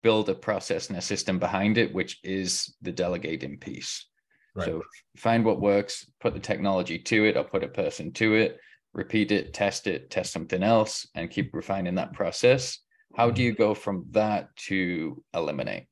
build 0.02 0.28
a 0.28 0.34
process 0.34 0.88
and 0.88 0.98
a 0.98 1.02
system 1.02 1.38
behind 1.38 1.78
it, 1.78 1.92
which 1.92 2.18
is 2.22 2.74
the 2.82 2.92
delegating 2.92 3.58
piece. 3.58 4.06
Right. 4.54 4.66
So 4.66 4.82
find 5.16 5.44
what 5.44 5.60
works, 5.60 6.10
put 6.20 6.34
the 6.34 6.40
technology 6.40 6.98
to 6.98 7.24
it, 7.24 7.36
or 7.36 7.44
put 7.44 7.64
a 7.64 7.68
person 7.68 8.12
to 8.14 8.34
it, 8.34 8.58
repeat 8.92 9.32
it, 9.32 9.54
test 9.54 9.86
it, 9.86 10.10
test 10.10 10.32
something 10.32 10.62
else, 10.62 11.06
and 11.14 11.30
keep 11.30 11.54
refining 11.54 11.96
that 11.96 12.12
process. 12.12 12.78
How 13.16 13.30
do 13.30 13.40
mm-hmm. 13.40 13.46
you 13.46 13.54
go 13.54 13.74
from 13.74 14.06
that 14.10 14.54
to 14.68 15.22
eliminate? 15.34 15.86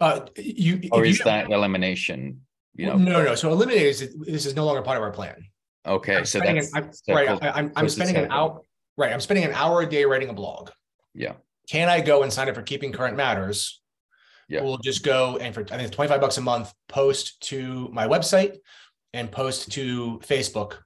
Uh, 0.00 0.20
you 0.36 0.80
or 0.92 1.04
is 1.04 1.18
you, 1.18 1.24
that 1.24 1.50
elimination? 1.50 2.42
You 2.74 2.86
know, 2.86 2.96
no, 2.96 3.24
no. 3.24 3.34
So 3.34 3.50
eliminate 3.50 3.82
is 3.82 4.14
this 4.20 4.46
is 4.46 4.54
no 4.54 4.64
longer 4.64 4.82
part 4.82 4.96
of 4.96 5.02
our 5.02 5.10
plan. 5.10 5.44
Okay, 5.86 6.18
I'm 6.18 6.24
so 6.24 6.38
that's 6.38 6.72
an, 6.72 6.90
I'm, 7.08 7.14
right. 7.14 7.42
I, 7.42 7.50
I'm, 7.50 7.72
I'm 7.74 7.88
spending 7.88 8.16
an 8.16 8.30
hour. 8.30 8.60
Right, 8.96 9.12
I'm 9.12 9.20
spending 9.20 9.44
an 9.44 9.52
hour 9.52 9.82
a 9.82 9.88
day 9.88 10.04
writing 10.04 10.28
a 10.28 10.32
blog. 10.32 10.70
Yeah. 11.14 11.34
Can 11.70 11.88
I 11.88 12.00
go 12.00 12.22
and 12.22 12.32
sign 12.32 12.48
up 12.48 12.54
for 12.54 12.62
Keeping 12.62 12.92
Current 12.92 13.16
Matters? 13.16 13.80
Yeah. 14.48 14.62
We'll 14.62 14.78
just 14.78 15.04
go 15.04 15.36
and 15.36 15.54
for 15.54 15.60
I 15.60 15.64
think 15.64 15.82
it's 15.82 15.94
25 15.94 16.20
bucks 16.20 16.38
a 16.38 16.40
month, 16.40 16.72
post 16.88 17.40
to 17.48 17.88
my 17.92 18.06
website 18.08 18.56
and 19.12 19.30
post 19.30 19.72
to 19.72 20.18
Facebook. 20.24 20.76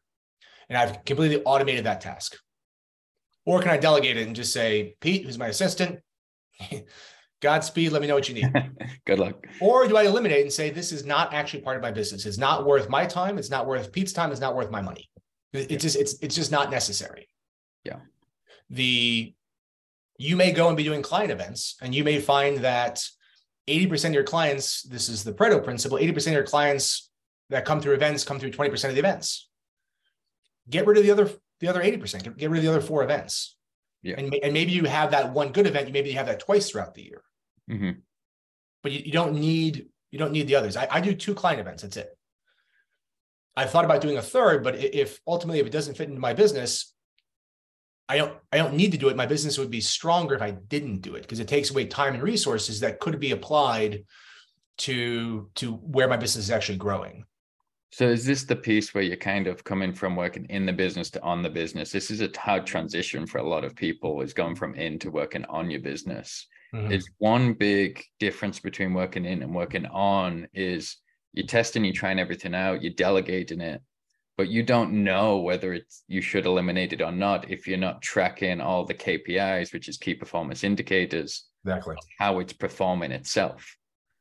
And 0.68 0.76
I've 0.76 1.04
completely 1.04 1.42
automated 1.44 1.84
that 1.84 2.00
task. 2.00 2.36
Or 3.44 3.60
can 3.60 3.70
I 3.70 3.76
delegate 3.76 4.16
it 4.16 4.26
and 4.26 4.34
just 4.34 4.52
say, 4.52 4.96
Pete, 5.00 5.24
who's 5.24 5.38
my 5.38 5.48
assistant, 5.48 6.00
Godspeed. 7.40 7.90
Let 7.90 8.00
me 8.00 8.08
know 8.08 8.14
what 8.14 8.28
you 8.28 8.34
need. 8.36 8.72
Good 9.04 9.18
luck. 9.18 9.46
Or 9.60 9.86
do 9.88 9.96
I 9.96 10.04
eliminate 10.04 10.42
and 10.42 10.52
say, 10.52 10.70
this 10.70 10.92
is 10.92 11.04
not 11.04 11.34
actually 11.34 11.60
part 11.62 11.76
of 11.76 11.82
my 11.82 11.90
business? 11.90 12.24
It's 12.24 12.38
not 12.38 12.64
worth 12.64 12.88
my 12.88 13.04
time. 13.04 13.36
It's 13.36 13.50
not 13.50 13.66
worth 13.66 13.90
Pete's 13.92 14.12
time. 14.12 14.30
It's 14.30 14.40
not 14.40 14.54
worth 14.54 14.70
my 14.70 14.80
money. 14.80 15.10
It's 15.52 15.70
Yeah. 15.70 15.78
just, 15.78 15.96
it's, 15.96 16.14
it's 16.22 16.36
just 16.36 16.52
not 16.52 16.70
necessary. 16.70 17.26
Yeah. 17.84 17.98
The, 18.70 19.34
you 20.22 20.36
may 20.36 20.52
go 20.52 20.68
and 20.68 20.76
be 20.76 20.84
doing 20.84 21.02
client 21.02 21.32
events 21.32 21.76
and 21.82 21.94
you 21.94 22.04
may 22.04 22.20
find 22.20 22.58
that 22.58 23.04
80% 23.68 24.06
of 24.06 24.14
your 24.14 24.24
clients, 24.24 24.82
this 24.82 25.08
is 25.08 25.24
the 25.24 25.32
Pareto 25.32 25.62
principle, 25.62 25.98
80% 25.98 26.28
of 26.28 26.32
your 26.32 26.42
clients 26.44 27.10
that 27.50 27.64
come 27.64 27.80
through 27.80 27.94
events 27.94 28.24
come 28.24 28.38
through 28.38 28.52
20% 28.52 28.88
of 28.88 28.94
the 28.94 29.00
events. 29.00 29.48
Get 30.70 30.86
rid 30.86 30.96
of 30.96 31.04
the 31.04 31.10
other, 31.10 31.30
the 31.60 31.68
other 31.68 31.82
80%, 31.82 32.22
get, 32.22 32.36
get 32.36 32.50
rid 32.50 32.58
of 32.58 32.64
the 32.64 32.70
other 32.70 32.80
four 32.80 33.02
events. 33.02 33.56
Yeah. 34.02 34.14
And, 34.18 34.34
and 34.42 34.52
maybe 34.52 34.72
you 34.72 34.84
have 34.84 35.10
that 35.10 35.32
one 35.32 35.52
good 35.52 35.66
event, 35.66 35.88
you 35.88 35.92
maybe 35.92 36.10
you 36.10 36.16
have 36.16 36.26
that 36.26 36.40
twice 36.40 36.70
throughout 36.70 36.94
the 36.94 37.02
year 37.02 37.22
Mm-hmm. 37.70 38.00
but 38.82 38.90
you, 38.90 39.02
you 39.06 39.12
don't 39.12 39.34
need 39.34 39.86
you 40.10 40.18
don't 40.18 40.32
need 40.32 40.48
the 40.48 40.56
others. 40.56 40.76
I, 40.76 40.88
I 40.90 41.00
do 41.00 41.14
two 41.14 41.32
client 41.32 41.60
events. 41.60 41.82
That's 41.82 41.96
it. 41.96 42.18
I've 43.56 43.70
thought 43.70 43.84
about 43.84 44.02
doing 44.02 44.18
a 44.18 44.22
third, 44.22 44.64
but 44.64 44.74
if 44.74 45.20
ultimately 45.26 45.60
if 45.60 45.66
it 45.66 45.72
doesn't 45.72 45.96
fit 45.96 46.08
into 46.08 46.20
my 46.20 46.34
business, 46.34 46.92
I 48.12 48.18
don't 48.18 48.34
I 48.52 48.58
don't 48.58 48.74
need 48.74 48.92
to 48.92 48.98
do 48.98 49.08
it. 49.08 49.16
My 49.16 49.24
business 49.24 49.56
would 49.56 49.70
be 49.70 49.80
stronger 49.80 50.34
if 50.34 50.42
I 50.42 50.50
didn't 50.50 51.00
do 51.00 51.14
it 51.14 51.22
because 51.22 51.40
it 51.40 51.48
takes 51.48 51.70
away 51.70 51.86
time 51.86 52.12
and 52.12 52.22
resources 52.22 52.80
that 52.80 53.00
could 53.00 53.18
be 53.18 53.30
applied 53.30 54.04
to 54.78 55.48
to 55.54 55.72
where 55.72 56.08
my 56.08 56.18
business 56.18 56.44
is 56.44 56.50
actually 56.50 56.76
growing. 56.76 57.24
So 57.90 58.06
is 58.08 58.26
this 58.26 58.44
the 58.44 58.56
piece 58.56 58.92
where 58.92 59.02
you're 59.02 59.16
kind 59.16 59.46
of 59.46 59.64
coming 59.64 59.94
from 59.94 60.14
working 60.14 60.44
in 60.50 60.66
the 60.66 60.74
business 60.74 61.08
to 61.12 61.22
on 61.22 61.42
the 61.42 61.48
business? 61.48 61.90
This 61.90 62.10
is 62.10 62.20
a 62.20 62.30
hard 62.38 62.66
transition 62.66 63.26
for 63.26 63.38
a 63.38 63.48
lot 63.48 63.64
of 63.64 63.74
people 63.74 64.20
is 64.20 64.34
going 64.34 64.56
from 64.56 64.74
in 64.74 64.98
to 64.98 65.10
working 65.10 65.46
on 65.46 65.70
your 65.70 65.80
business. 65.80 66.46
Mm-hmm. 66.74 66.92
It's 66.92 67.08
one 67.16 67.54
big 67.54 68.02
difference 68.18 68.60
between 68.60 68.92
working 68.92 69.24
in 69.24 69.42
and 69.42 69.54
working 69.54 69.86
on 69.86 70.48
is 70.52 70.98
you're 71.32 71.46
testing, 71.46 71.82
you're 71.82 71.94
trying 71.94 72.18
everything 72.18 72.54
out, 72.54 72.82
you're 72.82 72.92
delegating 72.92 73.62
it, 73.62 73.80
but 74.36 74.48
you 74.48 74.62
don't 74.62 74.92
know 75.04 75.38
whether 75.38 75.72
it's 75.74 76.04
you 76.08 76.20
should 76.20 76.46
eliminate 76.46 76.92
it 76.92 77.02
or 77.02 77.12
not 77.12 77.50
if 77.50 77.66
you're 77.66 77.78
not 77.78 78.02
tracking 78.02 78.60
all 78.60 78.84
the 78.84 78.94
KPIs, 78.94 79.72
which 79.72 79.88
is 79.88 79.98
key 79.98 80.14
performance 80.14 80.64
indicators, 80.64 81.46
Exactly. 81.64 81.96
how 82.18 82.38
it's 82.38 82.52
performing 82.52 83.12
itself. 83.12 83.76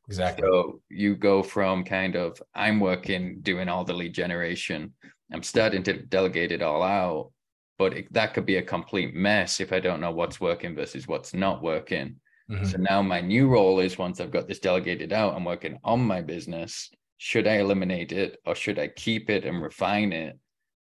Exactly. 0.07 0.43
So 0.43 0.81
you 0.89 1.15
go 1.15 1.41
from 1.41 1.83
kind 1.83 2.15
of 2.15 2.41
I'm 2.53 2.79
working 2.79 3.39
doing 3.41 3.69
all 3.69 3.85
the 3.85 3.93
lead 3.93 4.13
generation. 4.13 4.93
I'm 5.31 5.43
starting 5.43 5.83
to 5.83 5.93
delegate 5.93 6.51
it 6.51 6.61
all 6.61 6.83
out, 6.83 7.31
but 7.77 7.93
it, 7.93 8.13
that 8.13 8.33
could 8.33 8.45
be 8.45 8.57
a 8.57 8.61
complete 8.61 9.13
mess 9.15 9.61
if 9.61 9.71
I 9.71 9.79
don't 9.79 10.01
know 10.01 10.11
what's 10.11 10.41
working 10.41 10.75
versus 10.75 11.07
what's 11.07 11.33
not 11.33 11.63
working. 11.63 12.19
Mhm. 12.49 12.67
So 12.67 12.77
now 12.77 13.01
my 13.01 13.21
new 13.21 13.47
role 13.47 13.79
is 13.79 13.97
once 13.97 14.19
I've 14.19 14.31
got 14.31 14.47
this 14.49 14.59
delegated 14.59 15.13
out, 15.13 15.35
I'm 15.35 15.45
working 15.45 15.79
on 15.83 16.01
my 16.01 16.21
business. 16.21 16.91
Should 17.23 17.45
I 17.45 17.57
eliminate 17.57 18.11
it 18.13 18.39
or 18.47 18.55
should 18.55 18.79
I 18.79 18.87
keep 18.87 19.29
it 19.29 19.45
and 19.45 19.61
refine 19.61 20.11
it 20.11 20.39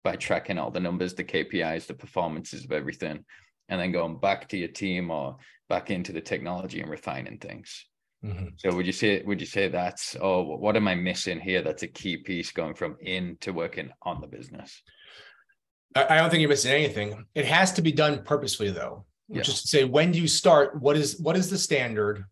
by 0.03 0.15
tracking 0.15 0.57
all 0.57 0.71
the 0.71 0.79
numbers, 0.79 1.13
the 1.13 1.23
KPIs, 1.23 1.85
the 1.85 1.93
performances 1.93 2.65
of 2.65 2.71
everything, 2.71 3.23
and 3.69 3.79
then 3.79 3.91
going 3.91 4.17
back 4.19 4.49
to 4.49 4.57
your 4.57 4.69
team 4.69 5.11
or 5.11 5.37
back 5.69 5.91
into 5.91 6.11
the 6.11 6.21
technology 6.21 6.81
and 6.81 6.89
refining 6.89 7.37
things? 7.37 7.85
Mhm. 8.23 8.59
So 8.59 8.75
would 8.75 8.87
you 8.87 8.91
say 8.91 9.21
would 9.21 9.39
you 9.39 9.45
say 9.45 9.67
that's 9.67 10.15
oh 10.19 10.41
what 10.41 10.75
am 10.75 10.87
I 10.87 10.95
missing 10.95 11.39
here? 11.39 11.61
That's 11.61 11.83
a 11.83 11.87
key 11.87 12.17
piece 12.17 12.49
going 12.51 12.73
from 12.73 12.97
in 13.01 13.37
to 13.41 13.51
working 13.53 13.91
on 14.01 14.19
the 14.19 14.25
business. 14.25 14.81
I, 15.95 16.05
I 16.09 16.15
don't 16.17 16.31
think 16.31 16.41
you're 16.41 16.49
missing 16.49 16.71
anything. 16.71 17.23
It 17.35 17.45
has 17.45 17.71
to 17.73 17.83
be 17.83 17.91
done 17.91 18.23
purposefully, 18.23 18.71
though. 18.71 19.05
Which 19.27 19.47
Yeah. 19.47 19.53
is 19.53 19.61
to 19.61 19.67
say, 19.67 19.83
when 19.83 20.11
do 20.11 20.19
you 20.19 20.27
start? 20.27 20.81
What 20.81 20.97
is 20.97 21.19
what 21.19 21.37
is 21.37 21.51
the 21.51 21.59
standard? 21.59 22.25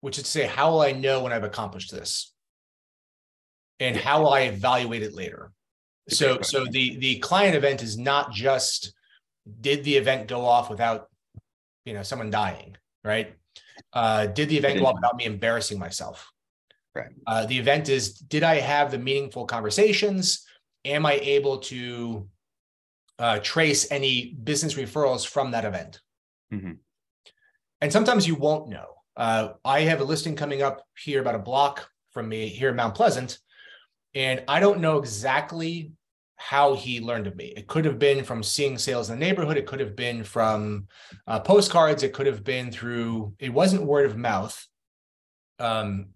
Which 0.00 0.16
is 0.16 0.22
to 0.22 0.30
say, 0.30 0.46
how 0.46 0.70
will 0.70 0.82
I 0.82 0.92
know 0.92 1.24
when 1.24 1.32
I've 1.32 1.42
accomplished 1.52 1.90
this? 1.90 2.32
And 3.80 3.96
how 3.96 4.22
will 4.22 4.32
I 4.32 4.42
evaluate 4.42 5.02
it 5.02 5.14
later? 5.14 5.52
So 6.08 6.40
so 6.42 6.66
the 6.66 6.96
the 6.96 7.18
client 7.18 7.56
event 7.56 7.82
is 7.82 7.98
not 7.98 8.32
just 8.32 8.92
did 9.60 9.84
the 9.84 9.96
event 9.96 10.28
go 10.28 10.44
off 10.44 10.70
without 10.70 11.08
you 11.84 11.94
know 11.94 12.02
someone 12.02 12.30
dying, 12.30 12.76
right? 13.04 13.34
Uh, 13.92 14.26
did 14.26 14.48
the 14.48 14.58
event 14.58 14.78
go 14.78 14.86
off 14.86 14.94
without 14.96 15.16
me 15.16 15.24
embarrassing 15.24 15.78
myself? 15.78 16.30
Right. 16.94 17.10
Uh, 17.26 17.46
the 17.46 17.58
event 17.58 17.88
is 17.88 18.14
did 18.14 18.42
I 18.42 18.56
have 18.56 18.90
the 18.90 18.98
meaningful 18.98 19.46
conversations? 19.46 20.46
Am 20.84 21.06
I 21.06 21.14
able 21.14 21.58
to 21.58 22.28
uh, 23.18 23.38
trace 23.42 23.90
any 23.90 24.34
business 24.42 24.74
referrals 24.74 25.26
from 25.26 25.52
that 25.52 25.64
event? 25.64 26.00
Mhm. 26.52 26.78
And 27.80 27.92
sometimes 27.92 28.26
you 28.26 28.34
won't 28.34 28.68
know. 28.68 28.96
Uh, 29.16 29.52
I 29.64 29.80
have 29.80 30.00
a 30.00 30.04
listing 30.04 30.36
coming 30.36 30.62
up 30.62 30.84
here 30.96 31.20
about 31.20 31.34
a 31.34 31.38
block 31.38 31.88
from 32.10 32.28
me 32.28 32.48
here 32.48 32.70
in 32.70 32.76
Mount 32.76 32.94
Pleasant, 32.94 33.38
and 34.14 34.42
I 34.48 34.60
don't 34.60 34.80
know 34.80 34.98
exactly 34.98 35.92
how 36.36 36.74
he 36.74 37.00
learned 37.00 37.26
of 37.26 37.36
me. 37.36 37.52
It 37.56 37.66
could 37.66 37.84
have 37.84 37.98
been 37.98 38.24
from 38.24 38.42
seeing 38.42 38.78
sales 38.78 39.10
in 39.10 39.18
the 39.18 39.24
neighborhood. 39.24 39.58
It 39.58 39.66
could 39.66 39.80
have 39.80 39.94
been 39.94 40.24
from 40.24 40.86
uh, 41.26 41.40
postcards. 41.40 42.02
It 42.02 42.14
could 42.14 42.26
have 42.26 42.42
been 42.42 42.72
through. 42.72 43.34
It 43.38 43.52
wasn't 43.52 43.84
word 43.84 44.06
of 44.06 44.16
mouth. 44.16 44.66
Um, 45.58 46.08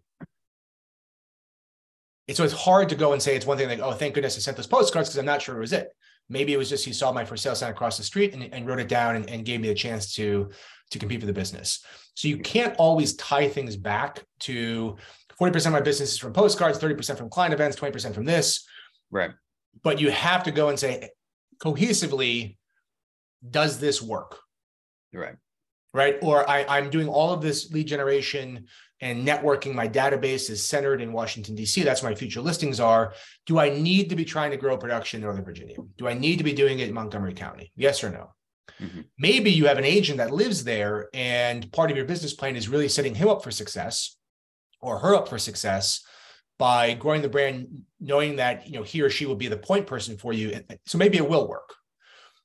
it's 2.27 2.39
so 2.39 2.45
it's 2.45 2.55
hard 2.55 2.89
to 2.89 2.95
go 2.95 3.13
and 3.13 3.21
say 3.21 3.37
it's 3.37 3.45
one 3.45 3.59
thing 3.59 3.69
like, 3.69 3.81
oh, 3.81 3.93
thank 3.93 4.15
goodness 4.15 4.37
I 4.37 4.41
sent 4.41 4.57
those 4.57 4.67
postcards 4.67 5.11
because 5.11 5.19
I'm 5.19 5.27
not 5.27 5.43
sure 5.43 5.57
it 5.57 5.61
was 5.61 5.75
it. 5.75 5.91
Maybe 6.31 6.55
it 6.55 6.57
was 6.57 6.71
just 6.71 6.87
he 6.87 6.93
saw 6.95 7.13
my 7.13 7.27
for 7.27 7.37
sale 7.37 7.55
sign 7.55 7.71
across 7.71 7.99
the 7.99 8.03
street 8.03 8.33
and, 8.33 8.43
and 8.55 8.67
wrote 8.67 8.81
it 8.81 8.89
down 8.89 9.17
and, 9.17 9.29
and 9.29 9.45
gave 9.45 9.61
me 9.61 9.69
the 9.69 9.75
chance 9.75 10.15
to 10.15 10.51
to 10.91 10.99
compete 10.99 11.21
for 11.21 11.27
the 11.27 11.35
business. 11.35 11.85
So 12.15 12.29
you 12.29 12.39
can't 12.39 12.75
always 12.77 13.15
tie 13.17 13.49
things 13.49 13.77
back 13.77 14.25
to 14.41 14.97
40% 15.41 15.67
of 15.67 15.73
my 15.73 15.81
business 15.81 16.13
is 16.13 16.19
from 16.19 16.33
postcards, 16.33 16.79
30% 16.79 17.19
from 17.19 17.29
client 17.29 17.55
events, 17.55 17.77
20% 17.77 18.15
from 18.15 18.25
this. 18.25 18.67
Right. 19.11 19.31
But 19.83 20.01
you 20.01 20.11
have 20.11 20.45
to 20.45 20.51
go 20.51 20.69
and 20.69 20.79
say 20.79 21.11
cohesively, 21.59 22.57
does 23.49 23.79
this 23.79 24.01
work? 24.01 24.39
Right. 25.13 25.37
right? 25.93 26.17
Or 26.23 26.49
I, 26.49 26.65
I'm 26.69 26.91
doing 26.91 27.09
all 27.09 27.33
of 27.33 27.41
this 27.41 27.71
lead 27.71 27.87
generation 27.87 28.67
and 29.01 29.27
networking. 29.27 29.75
My 29.75 29.87
database 29.87 30.51
is 30.51 30.67
centered 30.67 31.01
in 31.01 31.13
Washington, 31.13 31.55
D.C. 31.55 31.83
That's 31.83 32.03
where 32.03 32.11
my 32.11 32.17
future 32.17 32.41
listings 32.41 32.81
are. 32.81 33.13
Do 33.47 33.59
I 33.59 33.69
need 33.69 34.11
to 34.11 34.17
be 34.17 34.25
trying 34.25 34.51
to 34.51 34.57
grow 34.57 34.77
production 34.77 35.19
in 35.19 35.25
Northern 35.25 35.45
Virginia? 35.45 35.77
Do 35.99 36.09
I 36.09 36.15
need 36.15 36.39
to 36.39 36.45
be 36.45 36.53
doing 36.53 36.79
it 36.79 36.89
in 36.89 36.95
Montgomery 36.95 37.35
County? 37.35 37.73
Yes 37.77 38.03
or 38.03 38.11
no? 38.11 38.33
Mhm. 38.81 39.05
Maybe 39.19 39.51
you 39.53 39.67
have 39.67 39.79
an 39.79 39.85
agent 39.85 40.19
that 40.19 40.33
lives 40.33 40.65
there, 40.65 41.09
and 41.15 41.71
part 41.73 41.91
of 41.91 41.97
your 41.97 42.07
business 42.07 42.33
plan 42.33 42.57
is 42.57 42.69
really 42.69 42.89
setting 42.89 43.15
him 43.15 43.29
up 43.29 43.45
for 43.45 43.51
success 43.51 44.17
or 44.85 44.99
her 44.99 45.15
up 45.15 45.29
for 45.29 45.39
success 45.39 46.05
by 46.59 46.95
growing 46.95 47.23
the 47.23 47.29
brand, 47.29 47.67
knowing 48.01 48.37
that 48.37 48.67
you 48.67 48.75
know 48.75 48.83
he 48.83 49.03
or 49.03 49.11
she 49.11 49.27
will 49.27 49.35
be 49.35 49.49
the 49.49 49.57
point 49.57 49.87
person 49.87 50.17
for 50.17 50.33
you. 50.33 50.61
So 50.87 50.99
maybe 50.99 51.17
it 51.17 51.29
will 51.29 51.49
work 51.49 51.75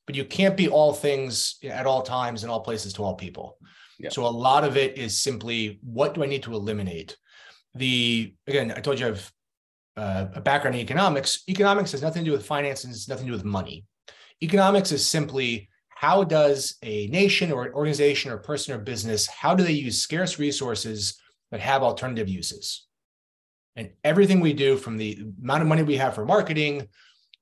but 0.09 0.15
you 0.15 0.25
can't 0.25 0.57
be 0.57 0.67
all 0.67 0.91
things 0.91 1.59
at 1.63 1.85
all 1.85 2.01
times 2.01 2.43
in 2.43 2.49
all 2.49 2.61
places 2.61 2.93
to 2.93 3.03
all 3.03 3.13
people. 3.13 3.59
Yeah. 3.99 4.09
So 4.09 4.25
a 4.25 4.27
lot 4.27 4.63
of 4.63 4.75
it 4.75 4.97
is 4.97 5.15
simply 5.15 5.77
what 5.83 6.15
do 6.15 6.23
I 6.23 6.25
need 6.25 6.41
to 6.43 6.53
eliminate? 6.55 7.15
The 7.75 8.33
again, 8.47 8.73
I 8.75 8.79
told 8.79 8.99
you 8.99 9.05
I 9.05 9.09
have 9.09 9.31
uh, 9.97 10.25
a 10.33 10.41
background 10.41 10.77
in 10.77 10.81
economics. 10.81 11.43
Economics 11.47 11.91
has 11.91 12.01
nothing 12.01 12.25
to 12.25 12.31
do 12.31 12.35
with 12.35 12.43
finance 12.43 12.85
and 12.85 12.91
it's 12.91 13.07
nothing 13.07 13.27
to 13.27 13.33
do 13.33 13.37
with 13.37 13.45
money. 13.45 13.85
Economics 14.41 14.91
is 14.91 15.05
simply 15.05 15.69
how 15.89 16.23
does 16.23 16.77
a 16.81 17.05
nation 17.09 17.51
or 17.51 17.65
an 17.65 17.73
organization 17.73 18.31
or 18.31 18.37
person 18.39 18.73
or 18.73 18.79
business 18.79 19.27
how 19.27 19.53
do 19.53 19.63
they 19.63 19.73
use 19.73 20.01
scarce 20.01 20.39
resources 20.39 21.19
that 21.52 21.60
have 21.60 21.84
alternative 21.84 22.30
uses? 22.30 22.86
And 23.76 23.91
everything 24.04 24.39
we 24.39 24.54
do 24.54 24.78
from 24.78 24.97
the 24.97 25.24
amount 25.41 25.62
of 25.62 25.68
money 25.68 25.84
we 25.84 25.97
have 25.97 26.16
for 26.16 26.26
marketing 26.26 26.88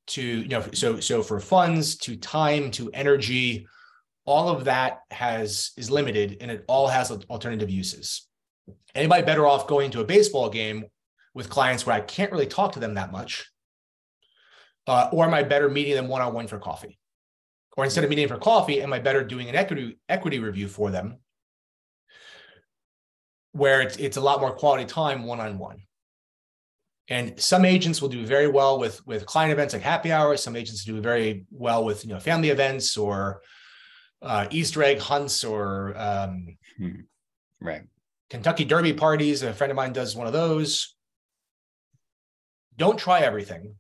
to 0.08 0.22
you 0.22 0.47
know 0.47 0.64
so 0.74 0.99
so 0.99 1.22
for 1.22 1.39
funds 1.39 1.97
to 1.97 2.16
time 2.16 2.72
to 2.72 2.89
energy 2.93 3.68
all 4.26 4.49
of 4.49 4.66
that 4.66 5.01
has 5.12 5.72
is 5.78 5.91
limited 5.91 6.38
and 6.41 6.51
it 6.51 6.66
all 6.68 6.88
has 6.88 7.12
alternative 7.12 7.70
uses. 7.70 8.28
Anybody 8.93 9.24
better 9.24 9.47
off 9.47 9.68
going 9.68 9.91
to 9.91 10.01
a 10.01 10.05
baseball 10.05 10.49
game 10.49 10.86
with 11.34 11.49
clients 11.49 11.86
where 11.86 11.95
i 11.95 12.01
can't 12.01 12.32
really 12.32 12.47
talk 12.47 12.74
to 12.74 12.80
them 12.80 12.95
that 12.95 13.12
much 13.12 13.49
uh, 14.88 15.10
or 15.12 15.26
am 15.26 15.34
i 15.34 15.43
better 15.43 15.70
meeting 15.70 15.95
them 15.95 16.08
one-on-one 16.08 16.47
for 16.47 16.60
coffee? 16.60 16.97
Or 17.76 17.84
instead 17.84 18.03
of 18.03 18.10
meeting 18.10 18.28
for 18.28 18.38
coffee 18.38 18.82
am 18.82 18.93
i 18.93 18.99
better 18.99 19.24
doing 19.24 19.49
an 19.49 19.55
equity 19.55 19.97
equity 20.10 20.39
review 20.39 20.68
for 20.68 20.91
them 20.91 21.20
where 23.58 23.82
it's, 23.82 23.97
it's 23.97 24.18
a 24.18 24.22
lot 24.22 24.39
more 24.39 24.53
quality 24.53 24.86
time 24.86 25.24
one-on-one 25.24 25.78
and 27.10 27.39
some 27.39 27.66
agents 27.66 28.01
will 28.01 28.10
do 28.10 28.26
very 28.26 28.47
well 28.47 28.80
with 28.80 29.05
with 29.08 29.26
client 29.26 29.51
events 29.51 29.74
like 29.74 29.84
happy 29.84 30.12
hours. 30.12 30.43
Some 30.43 30.55
agents 30.55 30.84
do 30.84 30.99
very 31.01 31.45
well 31.51 31.86
with 31.86 32.03
you 32.03 32.12
know 32.14 32.20
family 32.20 32.49
events 32.49 32.97
or 32.97 33.41
uh, 34.22 34.47
Easter 34.51 34.84
egg 34.84 34.99
hunts 34.99 35.43
or 35.43 35.93
um, 35.97 36.58
Mhm. 36.80 37.05
Right. 37.62 37.84
Kentucky 38.30 38.66
Derby 38.66 38.93
parties. 38.93 39.41
A 39.41 39.53
friend 39.53 39.72
of 39.72 39.78
mine 39.78 39.93
does 39.93 40.16
one 40.16 40.28
of 40.28 40.34
those. 40.34 40.95
Don't 42.76 42.99
try 42.99 43.22
everything. 43.22 43.76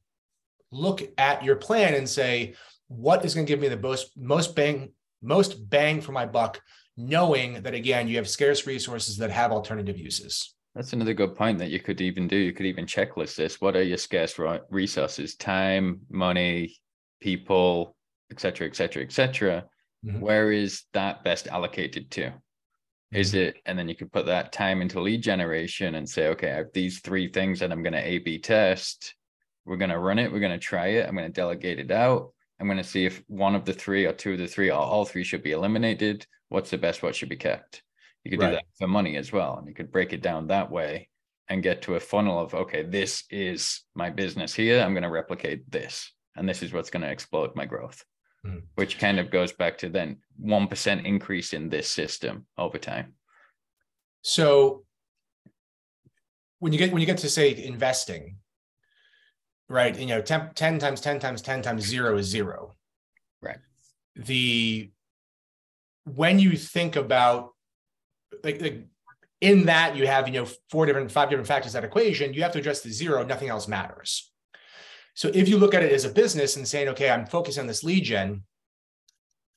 Look 0.71 1.01
at 1.17 1.43
your 1.43 1.57
plan 1.57 1.93
and 1.93 2.09
say, 2.09 2.55
what 2.87 3.23
is 3.25 3.35
going 3.35 3.45
to 3.45 3.51
give 3.51 3.59
me 3.59 3.67
the 3.67 3.77
most 3.77 4.17
most 4.17 4.55
bang 4.55 4.93
most 5.21 5.69
bang 5.69 5.99
for 6.01 6.13
my 6.13 6.25
buck 6.25 6.61
knowing 6.97 7.61
that 7.61 7.73
again, 7.73 8.07
you 8.07 8.17
have 8.17 8.27
scarce 8.27 8.67
resources 8.67 9.17
that 9.17 9.31
have 9.31 9.51
alternative 9.51 9.97
uses. 9.97 10.55
That's 10.75 10.93
another 10.93 11.13
good 11.13 11.35
point 11.35 11.57
that 11.59 11.69
you 11.69 11.79
could 11.79 12.01
even 12.01 12.27
do. 12.27 12.35
You 12.35 12.53
could 12.53 12.65
even 12.65 12.85
checklist 12.85 13.35
this. 13.35 13.61
What 13.61 13.75
are 13.75 13.83
your 13.83 13.97
scarce 13.97 14.37
resources? 14.69 15.35
Time, 15.35 16.01
money, 16.09 16.75
people, 17.19 17.95
etc., 18.31 18.67
etc., 18.67 19.03
etc. 19.03 19.65
Where 20.19 20.51
is 20.51 20.83
that 20.93 21.23
best 21.23 21.47
allocated 21.47 22.11
to? 22.11 22.33
Is 23.11 23.29
mm-hmm. 23.29 23.37
it, 23.37 23.57
and 23.65 23.77
then 23.77 23.89
you 23.89 23.95
could 23.95 24.11
put 24.11 24.25
that 24.27 24.51
time 24.51 24.81
into 24.81 25.01
lead 25.01 25.23
generation 25.23 25.95
and 25.95 26.07
say, 26.07 26.27
okay, 26.27 26.51
I 26.51 26.55
have 26.55 26.73
these 26.73 26.99
three 26.99 27.31
things 27.31 27.59
that 27.59 27.71
I'm 27.71 27.81
going 27.81 27.93
to 27.93 28.05
A 28.05 28.19
B 28.19 28.37
test. 28.37 29.15
We're 29.65 29.77
going 29.77 29.91
to 29.91 29.99
run 29.99 30.19
it. 30.19 30.31
We're 30.31 30.39
going 30.39 30.51
to 30.51 30.57
try 30.57 30.87
it. 30.87 31.07
I'm 31.07 31.15
going 31.15 31.27
to 31.27 31.33
delegate 31.33 31.79
it 31.79 31.91
out. 31.91 32.33
I'm 32.59 32.67
going 32.67 32.77
to 32.77 32.83
see 32.83 33.05
if 33.05 33.23
one 33.27 33.55
of 33.55 33.65
the 33.65 33.73
three 33.73 34.05
or 34.05 34.13
two 34.13 34.33
of 34.33 34.39
the 34.39 34.47
three 34.47 34.69
or 34.69 34.79
all 34.79 35.05
three 35.05 35.23
should 35.23 35.43
be 35.43 35.51
eliminated. 35.51 36.25
What's 36.49 36.69
the 36.69 36.77
best? 36.77 37.03
What 37.03 37.15
should 37.15 37.29
be 37.29 37.35
kept? 37.35 37.83
You 38.23 38.31
could 38.31 38.41
right. 38.41 38.49
do 38.49 38.55
that 38.55 38.65
for 38.77 38.87
money 38.87 39.17
as 39.17 39.31
well. 39.31 39.57
And 39.57 39.67
you 39.67 39.73
could 39.73 39.91
break 39.91 40.13
it 40.13 40.21
down 40.21 40.47
that 40.47 40.71
way 40.71 41.09
and 41.49 41.63
get 41.63 41.81
to 41.83 41.95
a 41.95 41.99
funnel 41.99 42.39
of, 42.39 42.53
okay, 42.53 42.83
this 42.83 43.23
is 43.29 43.81
my 43.95 44.09
business 44.09 44.53
here. 44.53 44.81
I'm 44.81 44.93
going 44.93 45.03
to 45.03 45.09
replicate 45.09 45.69
this. 45.69 46.11
And 46.35 46.47
this 46.47 46.61
is 46.61 46.73
what's 46.73 46.89
going 46.89 47.03
to 47.03 47.11
explode 47.11 47.55
my 47.55 47.65
growth, 47.65 48.03
mm. 48.45 48.61
which 48.75 48.99
kind 48.99 49.19
of 49.19 49.31
goes 49.31 49.53
back 49.53 49.77
to 49.79 49.89
then 49.89 50.17
1% 50.43 51.05
increase 51.05 51.53
in 51.53 51.69
this 51.69 51.89
system 51.89 52.45
over 52.57 52.77
time. 52.77 53.13
So 54.21 54.83
when 56.59 56.73
you 56.73 56.79
get 56.79 56.91
when 56.91 57.01
you 57.01 57.05
get 57.05 57.19
to 57.19 57.29
say 57.29 57.55
investing, 57.55 58.37
right? 59.69 59.97
You 59.97 60.07
know, 60.07 60.21
10, 60.21 60.51
10 60.53 60.79
times 60.79 61.01
10 61.01 61.19
times 61.19 61.41
10 61.41 61.61
times 61.61 61.85
zero 61.85 62.17
is 62.17 62.27
zero. 62.27 62.75
Right. 63.41 63.59
The 64.15 64.91
when 66.15 66.39
you 66.39 66.55
think 66.55 66.95
about 66.95 67.51
like, 68.43 68.61
like 68.61 68.85
in 69.41 69.65
that 69.65 69.95
you 69.95 70.07
have 70.07 70.27
you 70.27 70.33
know 70.33 70.47
four 70.69 70.85
different 70.85 71.11
five 71.11 71.29
different 71.29 71.47
factors 71.47 71.73
that 71.73 71.83
equation 71.83 72.33
you 72.33 72.41
have 72.41 72.51
to 72.51 72.59
address 72.59 72.81
the 72.81 72.91
zero 72.91 73.23
nothing 73.23 73.49
else 73.49 73.67
matters. 73.67 74.31
So 75.13 75.31
if 75.33 75.49
you 75.49 75.57
look 75.57 75.73
at 75.73 75.83
it 75.83 75.91
as 75.91 76.05
a 76.05 76.09
business 76.09 76.55
and 76.55 76.67
saying 76.67 76.89
okay 76.89 77.09
i'm 77.09 77.25
focused 77.25 77.59
on 77.59 77.67
this 77.67 77.83
lead 77.83 78.05
gen 78.05 78.43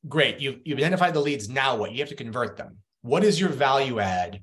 great 0.09 0.40
you've, 0.40 0.61
you've 0.64 0.78
identified 0.78 1.14
the 1.14 1.20
leads 1.20 1.48
now 1.48 1.76
what? 1.76 1.92
You 1.92 2.01
have 2.01 2.09
to 2.09 2.16
convert 2.16 2.57
them. 2.57 2.78
What 3.03 3.24
is 3.24 3.40
your 3.40 3.51
value 3.51 4.01
add 4.01 4.42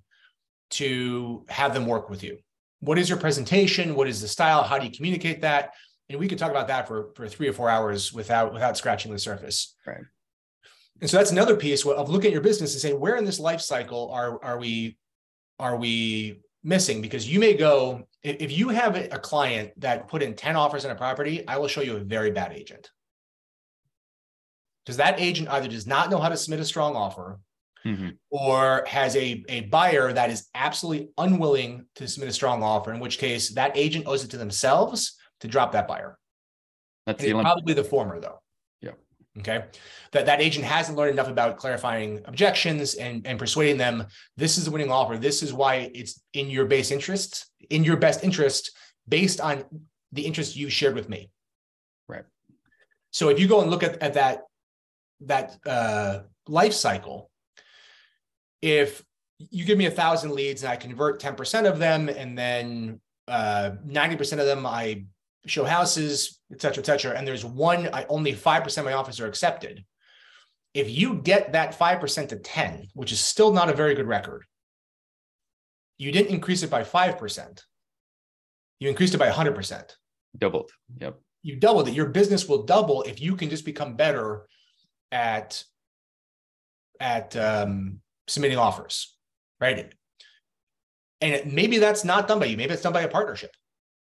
to 0.71 1.45
have 1.49 1.73
them 1.73 1.85
work 1.85 2.09
with 2.09 2.23
you? 2.23 2.37
What 2.79 2.97
is 2.97 3.09
your 3.09 3.17
presentation? 3.17 3.95
What 3.95 4.07
is 4.07 4.21
the 4.21 4.27
style? 4.27 4.63
How 4.63 4.77
do 4.77 4.85
you 4.85 4.91
communicate 4.91 5.41
that? 5.41 5.73
And 6.09 6.19
we 6.19 6.27
could 6.27 6.37
talk 6.37 6.51
about 6.51 6.67
that 6.67 6.87
for, 6.87 7.09
for 7.15 7.27
three 7.27 7.47
or 7.47 7.53
four 7.53 7.69
hours 7.69 8.13
without 8.13 8.53
without 8.53 8.77
scratching 8.77 9.11
the 9.11 9.19
surface. 9.19 9.75
Right 9.85 10.03
and 11.01 11.09
so 11.09 11.17
that's 11.17 11.31
another 11.31 11.55
piece 11.55 11.85
of 11.85 12.09
looking 12.09 12.27
at 12.27 12.33
your 12.33 12.41
business 12.41 12.73
and 12.73 12.81
saying, 12.81 12.99
where 12.99 13.17
in 13.17 13.25
this 13.25 13.39
life 13.39 13.61
cycle 13.61 14.09
are, 14.11 14.43
are 14.43 14.57
we 14.57 14.97
are 15.59 15.75
we 15.75 16.41
missing? 16.63 17.01
Because 17.01 17.27
you 17.27 17.39
may 17.39 17.53
go, 17.53 18.07
if 18.23 18.51
you 18.55 18.69
have 18.69 18.95
a 18.95 19.19
client 19.19 19.71
that 19.77 20.07
put 20.07 20.21
in 20.21 20.35
10 20.35 20.55
offers 20.55 20.85
on 20.85 20.91
a 20.91 20.95
property, 20.95 21.47
I 21.47 21.57
will 21.57 21.67
show 21.67 21.81
you 21.81 21.97
a 21.97 21.99
very 21.99 22.31
bad 22.31 22.53
agent. 22.53 22.91
Because 24.85 24.97
that 24.97 25.19
agent 25.19 25.49
either 25.49 25.67
does 25.67 25.87
not 25.87 26.09
know 26.09 26.19
how 26.19 26.29
to 26.29 26.37
submit 26.37 26.59
a 26.59 26.65
strong 26.65 26.95
offer 26.95 27.39
mm-hmm. 27.85 28.09
or 28.29 28.83
has 28.87 29.15
a, 29.15 29.43
a 29.49 29.61
buyer 29.61 30.13
that 30.13 30.29
is 30.29 30.47
absolutely 30.55 31.09
unwilling 31.17 31.85
to 31.95 32.07
submit 32.07 32.29
a 32.29 32.33
strong 32.33 32.63
offer, 32.63 32.93
in 32.93 32.99
which 32.99 33.17
case 33.17 33.49
that 33.51 33.75
agent 33.75 34.07
owes 34.07 34.23
it 34.23 34.31
to 34.31 34.37
themselves 34.37 35.17
to 35.41 35.47
drop 35.47 35.71
that 35.71 35.87
buyer. 35.87 36.17
That's 37.05 37.23
the 37.23 37.33
probably 37.33 37.73
the 37.73 37.83
former, 37.83 38.19
though. 38.19 38.39
Okay. 39.39 39.65
That 40.11 40.25
that 40.25 40.41
agent 40.41 40.65
hasn't 40.65 40.97
learned 40.97 41.11
enough 41.11 41.27
about 41.27 41.57
clarifying 41.57 42.21
objections 42.25 42.95
and, 42.95 43.25
and 43.27 43.37
persuading 43.37 43.77
them 43.77 44.07
this 44.35 44.57
is 44.57 44.65
the 44.65 44.71
winning 44.71 44.91
offer. 44.91 45.17
This 45.17 45.43
is 45.43 45.53
why 45.53 45.91
it's 45.93 46.21
in 46.33 46.49
your 46.49 46.65
best 46.65 46.91
interest, 46.91 47.51
in 47.69 47.83
your 47.83 47.97
best 47.97 48.23
interest, 48.23 48.71
based 49.07 49.41
on 49.41 49.63
the 50.11 50.25
interest 50.25 50.55
you 50.55 50.69
shared 50.69 50.95
with 50.95 51.09
me. 51.09 51.29
Right. 52.07 52.23
So 53.11 53.29
if 53.29 53.39
you 53.39 53.47
go 53.47 53.61
and 53.61 53.69
look 53.69 53.83
at, 53.83 54.01
at 54.01 54.13
that 54.13 54.43
that 55.21 55.57
uh, 55.65 56.21
life 56.47 56.73
cycle, 56.73 57.29
if 58.61 59.03
you 59.39 59.65
give 59.65 59.77
me 59.77 59.85
a 59.85 59.91
thousand 59.91 60.31
leads 60.31 60.63
and 60.63 60.71
I 60.71 60.75
convert 60.75 61.21
10% 61.21 61.69
of 61.69 61.79
them, 61.79 62.09
and 62.09 62.37
then 62.37 62.99
uh, 63.27 63.71
90% 63.85 64.39
of 64.39 64.45
them 64.45 64.65
I 64.65 65.05
show 65.45 65.65
houses, 65.65 66.39
et 66.51 66.61
cetera, 66.61 66.81
et 66.81 66.85
cetera. 66.85 67.17
And 67.17 67.27
there's 67.27 67.45
one, 67.45 67.89
I, 67.93 68.05
only 68.09 68.33
5% 68.33 68.77
of 68.77 68.85
my 68.85 68.93
offers 68.93 69.19
are 69.19 69.27
accepted. 69.27 69.83
If 70.73 70.89
you 70.89 71.15
get 71.15 71.53
that 71.53 71.77
5% 71.77 72.29
to 72.29 72.37
10, 72.37 72.87
which 72.93 73.11
is 73.11 73.19
still 73.19 73.51
not 73.53 73.69
a 73.69 73.73
very 73.73 73.95
good 73.95 74.07
record, 74.07 74.43
you 75.97 76.11
didn't 76.11 76.33
increase 76.33 76.63
it 76.63 76.69
by 76.69 76.83
5%. 76.83 77.61
You 78.79 78.89
increased 78.89 79.15
it 79.15 79.17
by 79.17 79.29
100%. 79.29 79.91
Doubled. 80.37 80.71
Yep. 80.99 81.19
You 81.41 81.55
doubled 81.55 81.87
it. 81.87 81.93
Your 81.93 82.07
business 82.07 82.47
will 82.47 82.63
double 82.63 83.03
if 83.03 83.21
you 83.21 83.35
can 83.35 83.49
just 83.49 83.65
become 83.65 83.95
better 83.95 84.47
at 85.11 85.63
at 86.99 87.35
um, 87.35 87.99
submitting 88.27 88.57
offers, 88.57 89.15
right? 89.61 89.93
And 91.21 91.33
it, 91.33 91.47
maybe 91.47 91.77
that's 91.77 92.03
not 92.03 92.27
done 92.27 92.39
by 92.39 92.45
you. 92.45 92.57
Maybe 92.57 92.73
it's 92.73 92.81
done 92.81 92.91
by 92.93 93.01
a 93.01 93.07
partnership 93.07 93.55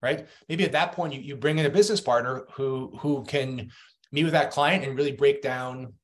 right? 0.03 0.27
Maybe 0.49 0.65
at 0.65 0.73
that 0.73 0.93
point 0.93 1.15
you, 1.15 1.21
you 1.21 1.37
bring 1.37 1.59
in 1.59 1.67
a 1.67 1.71
business 1.71 2.01
partner 2.01 2.45
who 2.53 2.97
who 2.99 3.25
can 3.25 3.71
meet 4.11 4.25
with 4.25 4.33
that 4.33 4.51
client 4.51 4.85
and 4.85 4.97
really 4.97 5.13
break 5.13 5.41
down 5.41 5.95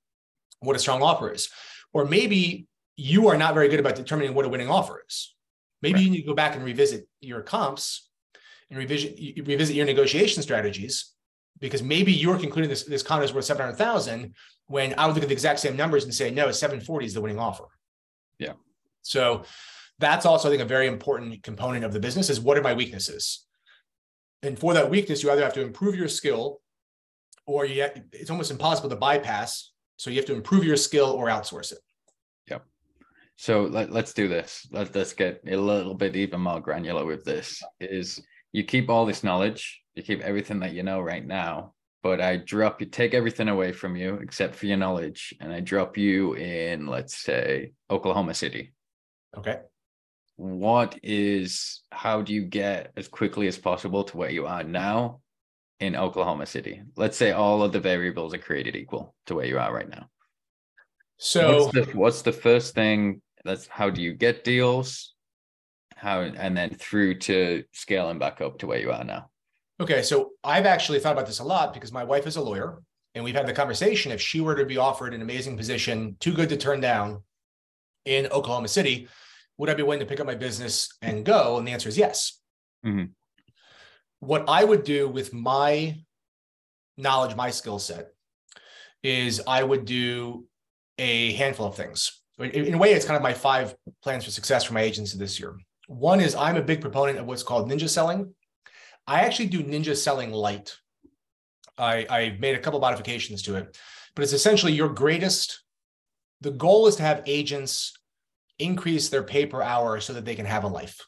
what 0.60 0.76
a 0.76 0.78
strong 0.78 1.02
offer 1.02 1.30
is. 1.30 1.50
Or 1.92 2.04
maybe 2.04 2.66
you 2.96 3.28
are 3.28 3.36
not 3.36 3.54
very 3.54 3.68
good 3.68 3.80
about 3.80 3.96
determining 3.96 4.34
what 4.34 4.44
a 4.44 4.48
winning 4.48 4.70
offer 4.70 5.02
is. 5.06 5.34
Maybe 5.82 5.94
right. 5.94 6.04
you 6.04 6.10
need 6.10 6.20
to 6.22 6.26
go 6.26 6.34
back 6.34 6.56
and 6.56 6.64
revisit 6.64 7.08
your 7.20 7.42
comps 7.42 8.08
and 8.70 8.78
revisit 8.78 9.18
revisit 9.46 9.76
your 9.76 9.86
negotiation 9.86 10.42
strategies 10.42 11.12
because 11.60 11.82
maybe 11.82 12.12
you're 12.12 12.38
concluding 12.38 12.68
this 12.68 12.84
this 12.84 13.02
condo 13.02 13.24
is 13.24 13.32
worth 13.32 13.44
700,000 13.44 14.34
when 14.66 14.94
I 14.98 15.06
would 15.06 15.14
look 15.14 15.22
at 15.22 15.28
the 15.28 15.34
exact 15.34 15.60
same 15.60 15.76
numbers 15.76 16.04
and 16.04 16.14
say 16.14 16.30
no 16.30 16.50
740 16.50 17.06
is 17.06 17.14
the 17.14 17.20
winning 17.20 17.38
offer. 17.38 17.64
Yeah. 18.38 18.52
So 19.02 19.44
that's 19.98 20.26
also 20.26 20.48
I 20.48 20.50
think 20.50 20.62
a 20.62 20.66
very 20.66 20.86
important 20.86 21.42
component 21.42 21.84
of 21.84 21.92
the 21.92 22.00
business 22.00 22.30
is 22.30 22.40
what 22.40 22.58
are 22.58 22.62
my 22.62 22.74
weaknesses? 22.74 23.46
And 24.42 24.58
for 24.58 24.74
that 24.74 24.90
weakness, 24.90 25.22
you 25.22 25.30
either 25.30 25.42
have 25.42 25.54
to 25.54 25.62
improve 25.62 25.96
your 25.96 26.08
skill 26.08 26.60
or 27.46 27.64
you 27.64 27.82
have, 27.82 28.00
it's 28.12 28.30
almost 28.30 28.50
impossible 28.50 28.88
to 28.90 28.96
bypass. 28.96 29.72
So 29.96 30.10
you 30.10 30.16
have 30.16 30.26
to 30.26 30.34
improve 30.34 30.64
your 30.64 30.76
skill 30.76 31.06
or 31.06 31.26
outsource 31.26 31.72
it. 31.72 31.78
Yep. 32.48 32.64
So 33.36 33.62
let, 33.62 33.90
let's 33.90 34.12
do 34.12 34.28
this. 34.28 34.66
Let, 34.70 34.94
let's 34.94 35.12
get 35.12 35.40
a 35.46 35.56
little 35.56 35.94
bit 35.94 36.14
even 36.14 36.40
more 36.40 36.60
granular 36.60 37.04
with 37.04 37.24
this. 37.24 37.62
Is 37.80 38.20
you 38.52 38.64
keep 38.64 38.88
all 38.88 39.06
this 39.06 39.24
knowledge, 39.24 39.82
you 39.94 40.02
keep 40.02 40.20
everything 40.20 40.60
that 40.60 40.72
you 40.72 40.82
know 40.84 41.00
right 41.00 41.26
now, 41.26 41.74
but 42.02 42.20
I 42.20 42.36
drop 42.36 42.80
you, 42.80 42.86
take 42.86 43.14
everything 43.14 43.48
away 43.48 43.72
from 43.72 43.96
you 43.96 44.14
except 44.16 44.54
for 44.54 44.66
your 44.66 44.76
knowledge, 44.76 45.34
and 45.40 45.52
I 45.52 45.60
drop 45.60 45.96
you 45.96 46.34
in, 46.34 46.86
let's 46.86 47.16
say, 47.16 47.72
Oklahoma 47.90 48.34
City. 48.34 48.72
Okay 49.36 49.58
what 50.38 51.00
is 51.02 51.82
how 51.90 52.22
do 52.22 52.32
you 52.32 52.42
get 52.42 52.92
as 52.96 53.08
quickly 53.08 53.48
as 53.48 53.58
possible 53.58 54.04
to 54.04 54.16
where 54.16 54.30
you 54.30 54.46
are 54.46 54.62
now 54.62 55.20
in 55.80 55.96
Oklahoma 55.96 56.46
City? 56.46 56.80
Let's 56.96 57.16
say 57.16 57.32
all 57.32 57.60
of 57.64 57.72
the 57.72 57.80
variables 57.80 58.32
are 58.34 58.38
created 58.38 58.76
equal 58.76 59.16
to 59.26 59.34
where 59.34 59.46
you 59.46 59.58
are 59.58 59.74
right 59.74 59.88
now. 59.88 60.08
So 61.16 61.64
what's 61.64 61.74
the, 61.74 61.96
what's 61.98 62.22
the 62.22 62.32
first 62.32 62.76
thing? 62.76 63.20
That's 63.44 63.66
how 63.66 63.90
do 63.90 64.00
you 64.00 64.12
get 64.12 64.44
deals? 64.44 65.14
How 65.96 66.20
and 66.20 66.56
then 66.56 66.70
through 66.70 67.18
to 67.18 67.64
scaling 67.72 68.20
back 68.20 68.40
up 68.40 68.60
to 68.60 68.68
where 68.68 68.78
you 68.78 68.92
are 68.92 69.02
now. 69.02 69.30
Okay, 69.80 70.02
so 70.02 70.30
I've 70.44 70.66
actually 70.66 71.00
thought 71.00 71.14
about 71.14 71.26
this 71.26 71.40
a 71.40 71.44
lot 71.44 71.74
because 71.74 71.90
my 71.90 72.04
wife 72.04 72.28
is 72.28 72.36
a 72.36 72.40
lawyer, 72.40 72.80
and 73.16 73.24
we've 73.24 73.34
had 73.34 73.48
the 73.48 73.52
conversation. 73.52 74.12
If 74.12 74.20
she 74.20 74.40
were 74.40 74.54
to 74.54 74.64
be 74.64 74.76
offered 74.76 75.14
an 75.14 75.22
amazing 75.22 75.56
position, 75.56 76.16
too 76.20 76.32
good 76.32 76.48
to 76.50 76.56
turn 76.56 76.80
down 76.80 77.22
in 78.04 78.28
Oklahoma 78.28 78.68
City, 78.68 79.08
would 79.58 79.68
I 79.68 79.74
be 79.74 79.82
willing 79.82 80.00
to 80.00 80.06
pick 80.06 80.20
up 80.20 80.26
my 80.26 80.36
business 80.36 80.88
and 81.02 81.24
go? 81.24 81.58
And 81.58 81.66
the 81.66 81.72
answer 81.72 81.88
is 81.88 81.98
yes. 81.98 82.40
Mm-hmm. 82.86 83.06
What 84.20 84.44
I 84.48 84.64
would 84.64 84.84
do 84.84 85.08
with 85.08 85.34
my 85.34 85.96
knowledge, 86.96 87.36
my 87.36 87.50
skill 87.50 87.78
set, 87.78 88.08
is 89.02 89.40
I 89.46 89.62
would 89.62 89.84
do 89.84 90.46
a 90.98 91.32
handful 91.34 91.66
of 91.66 91.76
things. 91.76 92.12
In 92.38 92.74
a 92.74 92.78
way, 92.78 92.92
it's 92.92 93.04
kind 93.04 93.16
of 93.16 93.22
my 93.22 93.34
five 93.34 93.74
plans 94.02 94.24
for 94.24 94.30
success 94.30 94.64
for 94.64 94.74
my 94.74 94.80
agency 94.80 95.18
this 95.18 95.40
year. 95.40 95.56
One 95.88 96.20
is 96.20 96.34
I'm 96.34 96.56
a 96.56 96.62
big 96.62 96.80
proponent 96.80 97.18
of 97.18 97.26
what's 97.26 97.42
called 97.42 97.68
ninja 97.68 97.88
selling. 97.88 98.34
I 99.06 99.22
actually 99.22 99.46
do 99.46 99.64
ninja 99.64 99.96
selling 99.96 100.30
light. 100.30 100.76
I, 101.76 102.06
I 102.08 102.36
made 102.38 102.54
a 102.54 102.60
couple 102.60 102.78
modifications 102.78 103.42
to 103.42 103.56
it, 103.56 103.76
but 104.14 104.22
it's 104.22 104.32
essentially 104.32 104.72
your 104.72 104.88
greatest. 104.88 105.62
The 106.40 106.50
goal 106.50 106.86
is 106.86 106.96
to 106.96 107.02
have 107.02 107.22
agents 107.26 107.97
increase 108.58 109.08
their 109.08 109.22
pay 109.22 109.46
per 109.46 109.62
hour 109.62 110.00
so 110.00 110.12
that 110.12 110.24
they 110.24 110.34
can 110.34 110.46
have 110.46 110.64
a 110.64 110.68
life. 110.68 111.06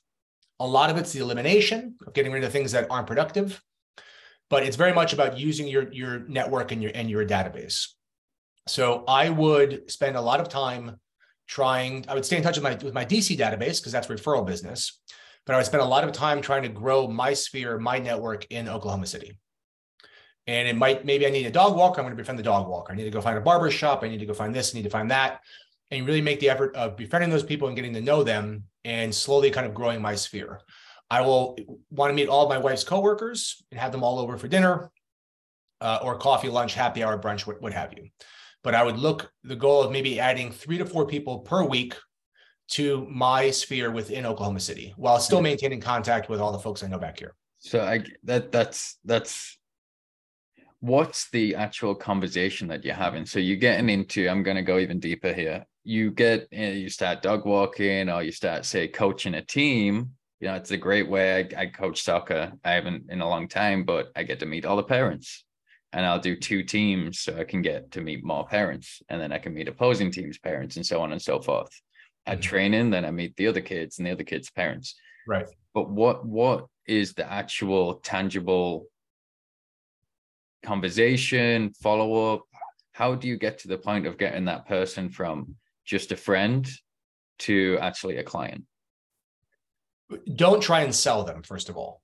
A 0.58 0.66
lot 0.66 0.90
of 0.90 0.96
it's 0.96 1.12
the 1.12 1.20
elimination 1.20 1.96
of 2.06 2.12
getting 2.12 2.32
rid 2.32 2.44
of 2.44 2.52
things 2.52 2.72
that 2.72 2.90
aren't 2.90 3.06
productive, 3.06 3.62
but 4.50 4.62
it's 4.62 4.76
very 4.76 4.92
much 4.92 5.12
about 5.12 5.38
using 5.38 5.66
your, 5.68 5.90
your 5.92 6.20
network 6.28 6.72
and 6.72 6.82
your, 6.82 6.92
and 6.94 7.08
your 7.08 7.24
database. 7.24 7.88
So 8.66 9.04
I 9.08 9.30
would 9.30 9.90
spend 9.90 10.16
a 10.16 10.20
lot 10.20 10.40
of 10.40 10.48
time 10.48 11.00
trying, 11.48 12.04
I 12.08 12.14
would 12.14 12.24
stay 12.24 12.36
in 12.36 12.42
touch 12.42 12.56
with 12.56 12.62
my 12.62 12.74
with 12.74 12.94
my 12.94 13.04
DC 13.04 13.36
database 13.36 13.80
because 13.80 13.90
that's 13.90 14.06
referral 14.06 14.46
business. 14.46 15.00
But 15.46 15.54
I 15.54 15.56
would 15.56 15.66
spend 15.66 15.82
a 15.82 15.86
lot 15.86 16.04
of 16.04 16.12
time 16.12 16.40
trying 16.40 16.62
to 16.62 16.68
grow 16.68 17.08
my 17.08 17.32
sphere, 17.32 17.78
my 17.78 17.98
network 17.98 18.46
in 18.50 18.68
Oklahoma 18.68 19.06
City. 19.06 19.38
And 20.46 20.68
it 20.68 20.76
might 20.76 21.04
maybe 21.04 21.26
I 21.26 21.30
need 21.30 21.46
a 21.46 21.50
dog 21.50 21.76
walker. 21.76 22.00
I'm 22.00 22.04
going 22.04 22.16
to 22.16 22.20
befriend 22.20 22.38
the 22.38 22.44
dog 22.44 22.68
walker. 22.68 22.92
I 22.92 22.96
need 22.96 23.04
to 23.04 23.10
go 23.10 23.20
find 23.20 23.36
a 23.36 23.40
barber 23.40 23.70
shop. 23.70 24.04
I 24.04 24.08
need 24.08 24.20
to 24.20 24.26
go 24.26 24.34
find 24.34 24.54
this. 24.54 24.74
I 24.74 24.78
need 24.78 24.84
to 24.84 24.90
find 24.90 25.10
that. 25.10 25.40
And 25.90 26.06
really 26.06 26.20
make 26.20 26.38
the 26.40 26.50
effort 26.50 26.74
of 26.76 26.96
befriending 26.96 27.30
those 27.30 27.42
people 27.42 27.66
and 27.66 27.76
getting 27.76 27.94
to 27.94 28.00
know 28.00 28.22
them 28.22 28.64
and 28.84 29.14
slowly 29.14 29.50
kind 29.50 29.66
of 29.66 29.74
growing 29.74 30.00
my 30.00 30.14
sphere. 30.14 30.60
I 31.10 31.22
will 31.22 31.58
want 31.90 32.10
to 32.10 32.14
meet 32.14 32.28
all 32.28 32.48
my 32.48 32.58
wife's 32.58 32.84
coworkers 32.84 33.62
and 33.70 33.80
have 33.80 33.90
them 33.90 34.04
all 34.04 34.20
over 34.20 34.38
for 34.38 34.46
dinner 34.46 34.92
uh, 35.80 35.98
or 36.02 36.16
coffee, 36.18 36.48
lunch, 36.48 36.74
happy 36.74 37.02
hour, 37.02 37.18
brunch, 37.18 37.46
what, 37.46 37.60
what 37.60 37.72
have 37.72 37.92
you. 37.94 38.08
But 38.62 38.74
I 38.76 38.84
would 38.84 38.98
look 38.98 39.32
the 39.42 39.56
goal 39.56 39.82
of 39.82 39.90
maybe 39.90 40.20
adding 40.20 40.52
three 40.52 40.78
to 40.78 40.86
four 40.86 41.06
people 41.06 41.40
per 41.40 41.64
week 41.64 41.96
to 42.68 43.06
my 43.10 43.50
sphere 43.50 43.90
within 43.90 44.24
Oklahoma 44.26 44.60
City 44.60 44.94
while 44.96 45.18
still 45.18 45.42
maintaining 45.42 45.80
contact 45.80 46.28
with 46.28 46.40
all 46.40 46.52
the 46.52 46.58
folks 46.58 46.84
I 46.84 46.86
know 46.86 46.98
back 46.98 47.18
here. 47.18 47.34
So 47.58 47.80
I 47.80 48.04
that 48.24 48.52
that's 48.52 48.98
that's 49.04 49.58
what's 50.80 51.30
the 51.30 51.54
actual 51.56 51.94
conversation 51.94 52.68
that 52.68 52.84
you're 52.84 52.94
having? 52.94 53.26
So 53.26 53.38
you're 53.38 53.56
getting 53.56 53.90
into, 53.90 54.28
I'm 54.28 54.42
going 54.42 54.56
to 54.56 54.62
go 54.62 54.78
even 54.78 54.98
deeper 54.98 55.32
here. 55.32 55.66
You 55.90 56.12
get, 56.12 56.46
you 56.52 56.88
start 56.88 57.20
dog 57.20 57.44
walking 57.44 58.08
or 58.08 58.22
you 58.22 58.30
start, 58.30 58.64
say, 58.64 58.86
coaching 58.86 59.34
a 59.34 59.42
team. 59.42 60.10
You 60.38 60.46
know, 60.46 60.54
it's 60.54 60.70
a 60.70 60.76
great 60.76 61.08
way. 61.08 61.48
I, 61.56 61.62
I 61.62 61.66
coach 61.66 62.02
soccer. 62.02 62.52
I 62.64 62.72
haven't 62.72 63.10
in 63.10 63.20
a 63.20 63.28
long 63.28 63.48
time, 63.48 63.82
but 63.82 64.12
I 64.14 64.22
get 64.22 64.38
to 64.38 64.46
meet 64.46 64.64
all 64.64 64.76
the 64.76 64.84
parents 64.84 65.44
and 65.92 66.06
I'll 66.06 66.20
do 66.20 66.36
two 66.36 66.62
teams 66.62 67.20
so 67.20 67.36
I 67.36 67.42
can 67.42 67.60
get 67.60 67.90
to 67.92 68.00
meet 68.00 68.24
more 68.24 68.46
parents 68.46 69.02
and 69.08 69.20
then 69.20 69.32
I 69.32 69.38
can 69.38 69.52
meet 69.52 69.66
opposing 69.66 70.12
teams' 70.12 70.38
parents 70.38 70.76
and 70.76 70.86
so 70.86 71.02
on 71.02 71.10
and 71.10 71.20
so 71.20 71.40
forth. 71.40 71.70
At 72.24 72.38
mm-hmm. 72.38 72.42
training, 72.42 72.90
then 72.90 73.04
I 73.04 73.10
meet 73.10 73.34
the 73.36 73.48
other 73.48 73.60
kids 73.60 73.98
and 73.98 74.06
the 74.06 74.12
other 74.12 74.22
kids' 74.22 74.50
parents. 74.50 74.94
Right. 75.26 75.46
But 75.74 75.90
what 75.90 76.24
what 76.24 76.66
is 76.86 77.14
the 77.14 77.30
actual 77.30 77.94
tangible 77.94 78.86
conversation, 80.62 81.72
follow 81.82 82.34
up? 82.34 82.42
How 82.92 83.16
do 83.16 83.26
you 83.26 83.36
get 83.36 83.58
to 83.60 83.68
the 83.68 83.78
point 83.78 84.06
of 84.06 84.18
getting 84.18 84.44
that 84.44 84.68
person 84.68 85.08
from 85.08 85.56
just 85.90 86.12
a 86.12 86.16
friend 86.16 86.68
to 87.40 87.76
actually 87.80 88.16
a 88.16 88.22
client? 88.22 88.64
Don't 90.34 90.62
try 90.62 90.80
and 90.80 90.94
sell 90.94 91.24
them, 91.24 91.42
first 91.42 91.68
of 91.68 91.76
all. 91.76 92.00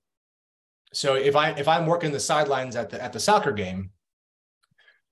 So 0.93 1.15
if 1.15 1.35
I 1.35 1.51
if 1.51 1.67
I'm 1.67 1.85
working 1.85 2.11
the 2.11 2.19
sidelines 2.19 2.75
at 2.75 2.89
the 2.89 3.01
at 3.01 3.13
the 3.13 3.19
soccer 3.19 3.51
game, 3.51 3.91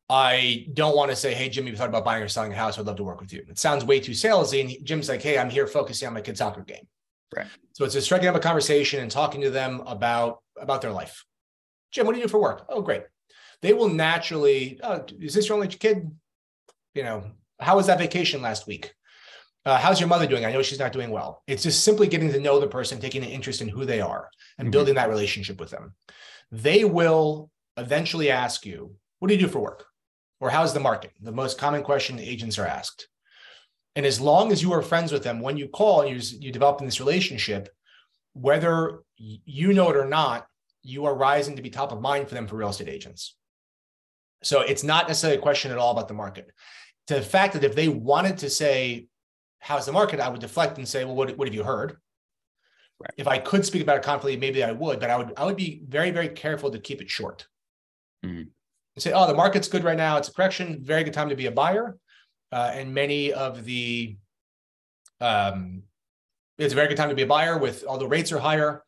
I 0.10 0.68
don't 0.74 0.96
want 0.96 1.10
to 1.12 1.16
say, 1.16 1.34
"Hey, 1.34 1.50
Jimmy, 1.50 1.72
you 1.72 1.78
thought 1.78 1.90
about 1.90 2.06
buying 2.06 2.24
or 2.24 2.28
selling 2.30 2.54
a 2.54 2.56
house? 2.56 2.78
I'd 2.78 2.86
love 2.86 2.96
to 2.98 3.04
work 3.04 3.20
with 3.20 3.34
you." 3.34 3.44
It 3.50 3.60
sounds 3.60 3.84
way 3.84 4.00
too 4.00 4.14
salesy. 4.14 4.62
And 4.62 4.86
Jim's 4.86 5.10
like, 5.10 5.22
"Hey, 5.22 5.38
I'm 5.38 5.50
here 5.50 5.68
focusing 5.68 6.08
on 6.08 6.14
my 6.14 6.22
kid's 6.22 6.40
soccer 6.40 6.62
game." 6.62 6.88
Right. 7.36 7.48
So 7.74 7.84
it's 7.84 7.94
just 7.94 8.06
striking 8.06 8.30
up 8.30 8.36
a 8.36 8.40
conversation 8.40 9.02
and 9.02 9.12
talking 9.12 9.42
to 9.42 9.50
them 9.50 9.82
about 9.82 10.42
about 10.58 10.82
their 10.82 10.92
life. 10.92 11.26
Jim, 11.92 12.06
what 12.06 12.14
do 12.14 12.20
you 12.20 12.26
do 12.26 12.30
for 12.30 12.40
work? 12.40 12.66
Oh, 12.70 12.82
great 12.82 13.04
they 13.62 13.74
will 13.74 13.90
naturally, 13.90 14.80
oh, 14.84 15.04
is 15.20 15.34
this 15.34 15.50
your 15.50 15.56
only 15.56 15.68
kid? 15.68 16.12
You 16.94 17.04
know, 17.04 17.24
how 17.60 17.76
was 17.76 17.88
that 17.88 18.00
vacation 18.00 18.42
last 18.42 18.68
week? 18.68 18.94
Uh, 19.66 19.78
how's 19.78 20.00
your 20.00 20.10
mother 20.10 20.28
doing? 20.28 20.46
I 20.46 20.52
know 20.52 20.62
she's 20.62 20.80
not 20.80 20.94
doing 20.94 21.10
well. 21.10 21.42
It's 21.48 21.64
just 21.64 21.84
simply 21.84 22.08
getting 22.08 22.32
to 22.32 22.40
know 22.40 22.60
the 22.60 22.68
person, 22.68 23.00
taking 23.00 23.24
an 23.24 23.30
interest 23.30 23.62
in 23.62 23.68
who 23.68 23.84
they 23.84 24.00
are, 24.00 24.30
and 24.58 24.66
mm-hmm. 24.66 24.72
building 24.72 24.96
that 24.96 25.10
relationship 25.10 25.60
with 25.60 25.72
them. 25.72 25.96
They 26.52 26.86
will 26.86 27.50
eventually 27.78 28.30
ask 28.30 28.66
you, 28.66 28.96
What 29.20 29.30
do 29.30 29.34
you 29.34 29.42
do 29.42 29.48
for 29.48 29.60
work? 29.60 29.86
Or 30.40 30.50
how's 30.50 30.74
the 30.74 30.80
market? 30.80 31.12
The 31.22 31.32
most 31.32 31.58
common 31.58 31.82
question 31.82 32.20
agents 32.20 32.60
are 32.60 32.68
asked. 32.68 33.08
And 33.96 34.06
as 34.06 34.20
long 34.20 34.52
as 34.52 34.62
you 34.62 34.74
are 34.74 34.82
friends 34.82 35.12
with 35.12 35.24
them, 35.24 35.40
when 35.40 35.58
you 35.58 35.68
call 35.68 36.02
and 36.02 36.10
you, 36.10 36.38
you 36.40 36.52
develop 36.52 36.82
in 36.82 36.86
this 36.86 37.00
relationship, 37.00 37.70
whether 38.34 39.00
you 39.18 39.74
know 39.74 39.90
it 39.90 39.96
or 39.96 40.06
not, 40.06 40.46
you 40.84 41.06
are 41.06 41.16
rising 41.16 41.56
to 41.56 41.62
be 41.62 41.70
top 41.70 41.92
of 41.92 42.02
mind 42.02 42.28
for 42.28 42.36
them 42.36 42.46
for 42.46 42.58
real 42.58 42.70
estate 42.70 42.90
agents. 42.90 43.36
So 44.44 44.62
it's 44.62 44.84
not 44.84 45.08
necessarily 45.08 45.40
a 45.40 45.42
question 45.42 45.72
at 45.72 45.78
all 45.78 45.92
about 45.92 46.08
the 46.08 46.14
market. 46.14 46.52
To 47.08 47.16
the 47.16 47.22
fact 47.22 47.54
that 47.54 47.64
if 47.64 47.76
they 47.76 47.88
wanted 47.88 48.40
to 48.40 48.50
say, 48.50 49.08
how's 49.60 49.86
the 49.86 49.92
market? 49.92 50.20
I 50.20 50.30
would 50.30 50.42
deflect 50.42 50.78
and 50.78 50.88
say, 50.88 51.06
well, 51.06 51.16
what, 51.16 51.38
what 51.38 51.48
have 51.48 51.56
you 51.56 51.64
heard? 51.64 51.98
Right. 53.00 53.12
If 53.18 53.28
I 53.28 53.38
could 53.38 53.66
speak 53.66 53.84
about 53.84 53.98
it 53.98 54.04
confidently, 54.04 54.38
maybe 54.38 54.64
I 54.64 54.72
would, 54.72 55.00
but 55.00 55.10
I 55.10 55.18
would 55.18 55.34
I 55.38 55.46
would 55.46 55.58
be 55.58 55.84
very, 55.88 56.12
very 56.12 56.30
careful 56.30 56.72
to 56.72 56.80
keep 56.80 57.02
it 57.02 57.10
short. 57.10 57.48
Mm-hmm. 58.26 58.38
And 58.38 59.04
say, 59.04 59.12
oh, 59.12 59.28
the 59.28 59.34
market's 59.34 59.68
good 59.68 59.84
right 59.84 59.98
now. 59.98 60.18
It's 60.18 60.30
a 60.30 60.34
correction. 60.34 60.80
Very 60.82 61.04
good 61.04 61.14
time 61.14 61.30
to 61.30 61.36
be 61.36 61.48
a 61.48 61.52
buyer. 61.52 61.98
Uh, 62.52 62.72
and 62.74 62.94
many 62.94 63.34
of 63.34 63.66
the 63.66 64.16
um, 65.20 65.84
it's 66.58 66.74
a 66.74 66.76
very 66.76 66.88
good 66.88 66.98
time 66.98 67.10
to 67.10 67.16
be 67.16 67.24
a 67.24 67.28
buyer 67.28 67.58
with 67.58 67.84
although 67.86 68.08
rates 68.08 68.32
are 68.32 68.40
higher, 68.40 68.84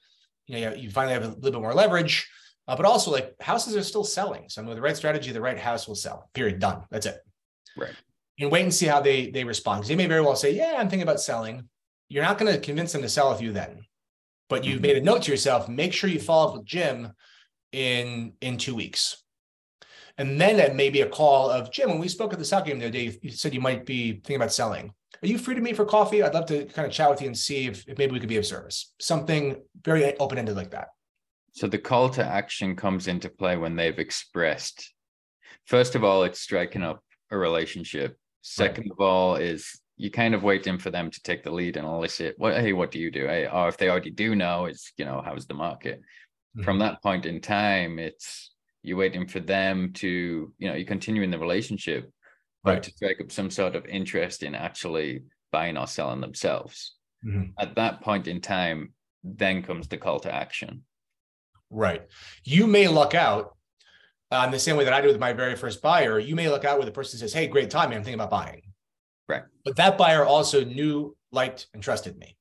you 0.47 0.61
know, 0.61 0.73
you 0.73 0.89
finally 0.89 1.13
have 1.13 1.23
a 1.23 1.27
little 1.27 1.51
bit 1.51 1.61
more 1.61 1.73
leverage. 1.73 2.29
Uh, 2.67 2.75
but 2.75 2.85
also, 2.85 3.11
like 3.11 3.33
houses 3.41 3.75
are 3.75 3.83
still 3.83 4.03
selling. 4.03 4.45
So 4.49 4.63
with 4.63 4.75
the 4.75 4.81
right 4.81 4.95
strategy, 4.95 5.31
the 5.31 5.41
right 5.41 5.57
house 5.57 5.87
will 5.87 5.95
sell. 5.95 6.29
Period. 6.33 6.59
Done. 6.59 6.83
That's 6.91 7.05
it. 7.05 7.19
Right. 7.77 7.93
And 8.39 8.51
wait 8.51 8.63
and 8.63 8.73
see 8.73 8.85
how 8.85 9.01
they 9.01 9.31
they 9.31 9.43
respond. 9.43 9.79
Because 9.79 9.89
they 9.89 9.95
may 9.95 10.05
very 10.05 10.21
well 10.21 10.35
say, 10.35 10.53
"Yeah, 10.53 10.75
I'm 10.77 10.89
thinking 10.89 11.07
about 11.07 11.21
selling." 11.21 11.69
You're 12.09 12.23
not 12.23 12.37
going 12.37 12.53
to 12.53 12.59
convince 12.59 12.93
them 12.93 13.01
to 13.01 13.09
sell 13.09 13.31
with 13.31 13.41
you 13.41 13.51
then, 13.51 13.85
but 14.47 14.63
you've 14.63 14.75
mm-hmm. 14.75 14.81
made 14.83 14.97
a 14.97 15.01
note 15.01 15.23
to 15.23 15.31
yourself. 15.31 15.67
Make 15.67 15.91
sure 15.91 16.09
you 16.09 16.19
follow 16.19 16.49
up 16.49 16.57
with 16.57 16.65
Jim 16.65 17.11
in 17.71 18.33
in 18.41 18.57
two 18.57 18.75
weeks, 18.75 19.23
and 20.17 20.39
then 20.39 20.59
it 20.59 20.75
may 20.75 20.89
be 20.89 21.01
a 21.01 21.09
call 21.09 21.49
of 21.49 21.71
Jim. 21.71 21.89
When 21.89 21.99
we 21.99 22.07
spoke 22.07 22.31
at 22.31 22.39
the 22.39 22.45
soccer 22.45 22.67
game 22.67 22.79
the 22.79 22.85
other 22.85 22.93
day, 22.93 23.17
you 23.21 23.31
said 23.31 23.53
you 23.53 23.61
might 23.61 23.85
be 23.85 24.13
thinking 24.13 24.37
about 24.37 24.53
selling. 24.53 24.93
Are 25.23 25.27
you 25.27 25.39
free 25.39 25.55
to 25.55 25.61
meet 25.61 25.75
for 25.75 25.85
coffee? 25.85 26.21
I'd 26.21 26.33
love 26.33 26.45
to 26.47 26.65
kind 26.65 26.87
of 26.87 26.93
chat 26.93 27.09
with 27.09 27.21
you 27.21 27.27
and 27.27 27.37
see 27.37 27.65
if, 27.65 27.87
if 27.87 27.97
maybe 27.97 28.11
we 28.11 28.19
could 28.19 28.29
be 28.29 28.37
of 28.37 28.45
service. 28.45 28.93
Something 28.99 29.57
very 29.83 30.15
open 30.19 30.37
ended 30.37 30.55
like 30.55 30.71
that. 30.71 30.89
So 31.53 31.67
the 31.67 31.79
call 31.79 32.09
to 32.11 32.23
action 32.23 32.75
comes 32.75 33.07
into 33.07 33.29
play 33.29 33.57
when 33.57 33.75
they've 33.75 33.97
expressed. 33.97 34.93
First 35.65 35.95
of 35.95 36.03
all, 36.03 36.23
it's 36.23 36.39
striking 36.39 36.83
up 36.83 37.03
a 37.31 37.37
relationship. 37.37 38.15
Second 38.49 38.85
right. 38.85 38.91
of 38.91 39.01
all, 39.01 39.35
is 39.35 39.81
you 39.97 40.09
kind 40.09 40.33
of 40.33 40.41
waiting 40.41 40.77
for 40.77 40.89
them 40.89 41.11
to 41.11 41.21
take 41.21 41.43
the 41.43 41.51
lead 41.51 41.75
and 41.75 41.85
elicit 41.85 42.35
what 42.37 42.53
hey, 42.53 42.71
what 42.71 42.91
do 42.91 42.99
you 42.99 43.11
do? 43.11 43.27
Hey, 43.27 43.45
or 43.45 43.67
if 43.67 43.77
they 43.77 43.89
already 43.89 44.09
do 44.09 44.35
know, 44.35 44.65
it's 44.65 44.93
you 44.97 45.03
know, 45.03 45.21
how's 45.23 45.47
the 45.47 45.53
market? 45.53 45.99
Mm-hmm. 45.99 46.63
From 46.63 46.79
that 46.79 47.03
point 47.03 47.25
in 47.25 47.41
time, 47.41 47.99
it's 47.99 48.53
you're 48.83 48.97
waiting 48.97 49.27
for 49.27 49.41
them 49.41 49.91
to, 49.95 50.53
you 50.57 50.67
know, 50.69 50.75
you 50.75 50.85
continue 50.85 51.23
in 51.23 51.31
the 51.31 51.37
relationship, 51.37 52.09
but 52.63 52.71
right. 52.71 52.83
to 52.83 52.91
strike 52.91 53.19
up 53.19 53.33
some 53.33 53.49
sort 53.49 53.75
of 53.75 53.85
interest 53.85 54.43
in 54.43 54.55
actually 54.55 55.23
buying 55.51 55.77
or 55.77 55.87
selling 55.87 56.21
themselves. 56.21 56.95
Mm-hmm. 57.25 57.51
At 57.59 57.75
that 57.75 57.99
point 57.99 58.27
in 58.27 58.39
time, 58.39 58.93
then 59.25 59.61
comes 59.61 59.89
the 59.89 59.97
call 59.97 60.21
to 60.21 60.33
action. 60.33 60.83
Right. 61.69 62.03
You 62.45 62.65
may 62.65 62.87
luck 62.87 63.13
out 63.13 63.56
in 64.31 64.51
the 64.51 64.59
same 64.59 64.75
way 64.75 64.83
that 64.83 64.93
I 64.93 65.01
did 65.01 65.07
with 65.07 65.19
my 65.19 65.33
very 65.33 65.55
first 65.55 65.81
buyer. 65.81 66.19
You 66.19 66.35
may 66.35 66.49
look 66.49 66.65
out 66.65 66.77
where 66.77 66.85
the 66.85 66.91
person 66.91 67.19
says, 67.19 67.33
Hey, 67.33 67.47
great 67.47 67.69
time. 67.69 67.91
I'm 67.91 68.03
thinking 68.03 68.15
about 68.15 68.29
buying. 68.29 68.61
Right. 69.27 69.43
But 69.63 69.75
that 69.77 69.97
buyer 69.97 70.25
also 70.25 70.63
knew, 70.63 71.15
liked, 71.31 71.67
and 71.73 71.83
trusted 71.83 72.17
me. 72.17 72.37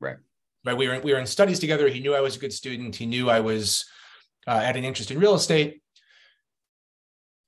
Right. 0.00 0.16
Right. 0.64 0.76
We 0.76 0.88
were, 0.88 1.00
we 1.00 1.12
were 1.12 1.18
in 1.18 1.26
studies 1.26 1.58
together. 1.58 1.88
He 1.88 2.00
knew 2.00 2.14
I 2.14 2.20
was 2.20 2.36
a 2.36 2.38
good 2.38 2.52
student. 2.52 2.96
He 2.96 3.06
knew 3.06 3.30
I 3.30 3.40
was 3.40 3.84
uh, 4.46 4.60
had 4.60 4.76
an 4.76 4.84
interest 4.84 5.10
in 5.10 5.18
real 5.18 5.34
estate. 5.34 5.82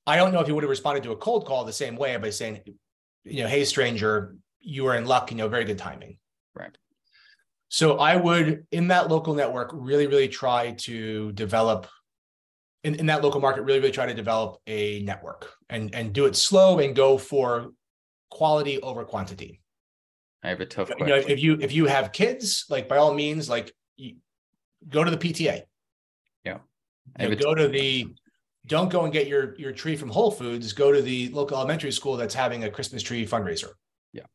I 0.07 0.17
don't 0.17 0.33
know 0.33 0.41
if 0.41 0.47
he 0.47 0.53
would 0.53 0.63
have 0.63 0.71
responded 0.71 1.03
to 1.05 1.13
a 1.13 1.17
cold 1.17 1.47
call 1.47 1.65
the 1.65 1.73
same 1.73 1.97
way 1.97 2.17
by 2.17 2.31
saying, 2.31 2.61
you 3.25 3.43
know, 3.43 3.49
hey, 3.49 3.65
stranger, 3.65 4.37
you 4.61 4.87
are 4.87 4.97
in 4.97 5.05
luck, 5.05 5.31
you 5.31 5.37
know, 5.37 5.49
very 5.49 5.65
good 5.65 5.79
timing. 5.79 6.19
Right. 6.55 6.77
So 7.69 7.99
I 7.99 8.17
would, 8.17 8.67
in 8.71 8.89
that 8.89 9.09
local 9.11 9.35
network, 9.35 9.71
really, 9.73 10.07
really 10.07 10.29
try 10.29 10.73
to 10.73 11.33
develop 11.33 11.89
in, 12.87 12.95
in 12.95 13.07
that 13.07 13.23
local 13.23 13.41
market, 13.41 13.63
really, 13.63 13.81
really 13.81 13.93
try 13.93 14.07
to 14.07 14.15
develop 14.15 14.61
a 14.67 15.01
network 15.03 15.53
and, 15.69 15.95
and 15.95 16.13
do 16.13 16.27
it 16.27 16.37
slow 16.37 16.79
and 16.79 16.95
go 16.95 17.19
for 17.19 17.73
quality 18.31 18.81
over 18.81 19.05
quantity. 19.05 19.61
I 20.43 20.49
have 20.51 20.61
a 20.61 20.67
tough 20.67 20.89
question. 20.89 21.09
You 21.09 21.15
know, 21.15 21.29
if 21.29 21.43
you 21.43 21.59
if 21.61 21.73
you 21.73 21.87
have 21.87 22.13
kids, 22.13 22.67
like 22.71 22.89
by 22.89 22.99
all 22.99 23.13
means, 23.13 23.49
like 23.49 23.73
you, 23.97 24.17
go 24.89 25.03
to 25.03 25.11
the 25.11 25.17
PTA. 25.17 25.63
Yeah. 26.45 26.59
You 27.19 27.31
know, 27.31 27.35
go 27.35 27.55
to 27.55 27.67
the 27.67 28.07
don't 28.67 28.89
go 28.89 29.05
and 29.05 29.13
get 29.13 29.27
your 29.27 29.57
your 29.59 29.73
tree 29.73 29.97
from 29.97 30.09
Whole 30.09 30.31
Foods. 30.31 30.73
Go 30.73 30.93
to 30.93 31.03
the 31.03 31.31
local 31.31 31.57
elementary 31.57 31.91
school 31.91 32.17
that's 32.17 32.35
having 32.35 32.63
a 32.63 32.71
Christmas 32.71 33.03
tree 33.03 33.27
fundraiser. 33.27 33.71
Yeah. 34.13 34.27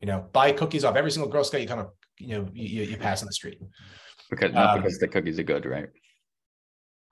You 0.00 0.08
know, 0.08 0.28
buy 0.32 0.52
cookies 0.52 0.84
off 0.84 0.96
every 0.96 1.10
single 1.10 1.30
Girl 1.30 1.44
Scout 1.44 1.62
you 1.62 1.68
come 1.68 1.86
you 2.18 2.36
know 2.38 2.48
you, 2.52 2.82
you 2.82 2.96
pass 2.96 3.22
on 3.22 3.26
the 3.26 3.32
street 3.32 3.60
because 4.30 4.52
not 4.52 4.76
um, 4.76 4.82
because 4.82 4.98
the 4.98 5.08
cookies 5.08 5.38
are 5.38 5.44
good 5.44 5.64
right 5.64 5.88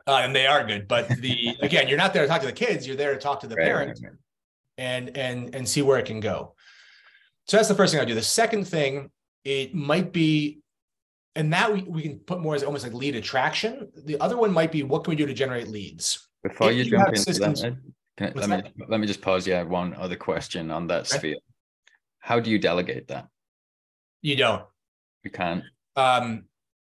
uh, 0.06 0.20
and 0.22 0.34
they 0.34 0.46
are 0.46 0.64
good 0.64 0.88
but 0.88 1.08
the 1.20 1.56
again 1.62 1.88
you're 1.88 1.98
not 1.98 2.12
there 2.12 2.22
to 2.22 2.28
talk 2.28 2.40
to 2.40 2.46
the 2.46 2.52
kids 2.52 2.86
you're 2.86 2.96
there 2.96 3.14
to 3.14 3.20
talk 3.20 3.40
to 3.40 3.46
the 3.46 3.54
right, 3.56 3.66
parent 3.66 4.00
right, 4.02 4.10
right. 4.10 4.18
and 4.78 5.16
and 5.16 5.54
and 5.54 5.68
see 5.68 5.82
where 5.82 5.98
it 5.98 6.06
can 6.06 6.20
go 6.20 6.54
so 7.46 7.56
that's 7.56 7.68
the 7.68 7.74
first 7.74 7.92
thing 7.92 8.00
i 8.00 8.04
do 8.04 8.14
the 8.14 8.22
second 8.22 8.66
thing 8.66 9.10
it 9.44 9.74
might 9.74 10.12
be 10.12 10.60
and 11.34 11.52
that 11.52 11.72
we, 11.72 11.82
we 11.82 12.02
can 12.02 12.18
put 12.18 12.40
more 12.40 12.54
as 12.54 12.62
almost 12.62 12.84
like 12.84 12.92
lead 12.92 13.16
attraction 13.16 13.90
the 14.04 14.18
other 14.20 14.36
one 14.36 14.52
might 14.52 14.72
be 14.72 14.82
what 14.82 15.04
can 15.04 15.10
we 15.10 15.16
do 15.16 15.26
to 15.26 15.34
generate 15.34 15.68
leads 15.68 16.28
before 16.42 16.72
you, 16.72 16.82
you 16.82 16.90
jump 16.90 17.08
into 17.08 17.20
systems, 17.20 17.62
that, 17.62 17.72
I, 18.20 18.32
let 18.34 18.48
me 18.48 18.72
let 18.88 19.00
me 19.00 19.06
just 19.06 19.22
pause 19.22 19.46
Yeah, 19.46 19.62
one 19.62 19.94
other 19.94 20.16
question 20.16 20.70
on 20.70 20.86
that 20.88 21.06
sphere 21.06 21.36
How 22.18 22.40
do 22.40 22.50
you 22.50 22.58
delegate 22.58 23.08
that? 23.08 23.28
You 24.20 24.36
don't. 24.36 24.64
You 25.24 25.30
can't. 25.30 25.64
Um, 25.96 26.44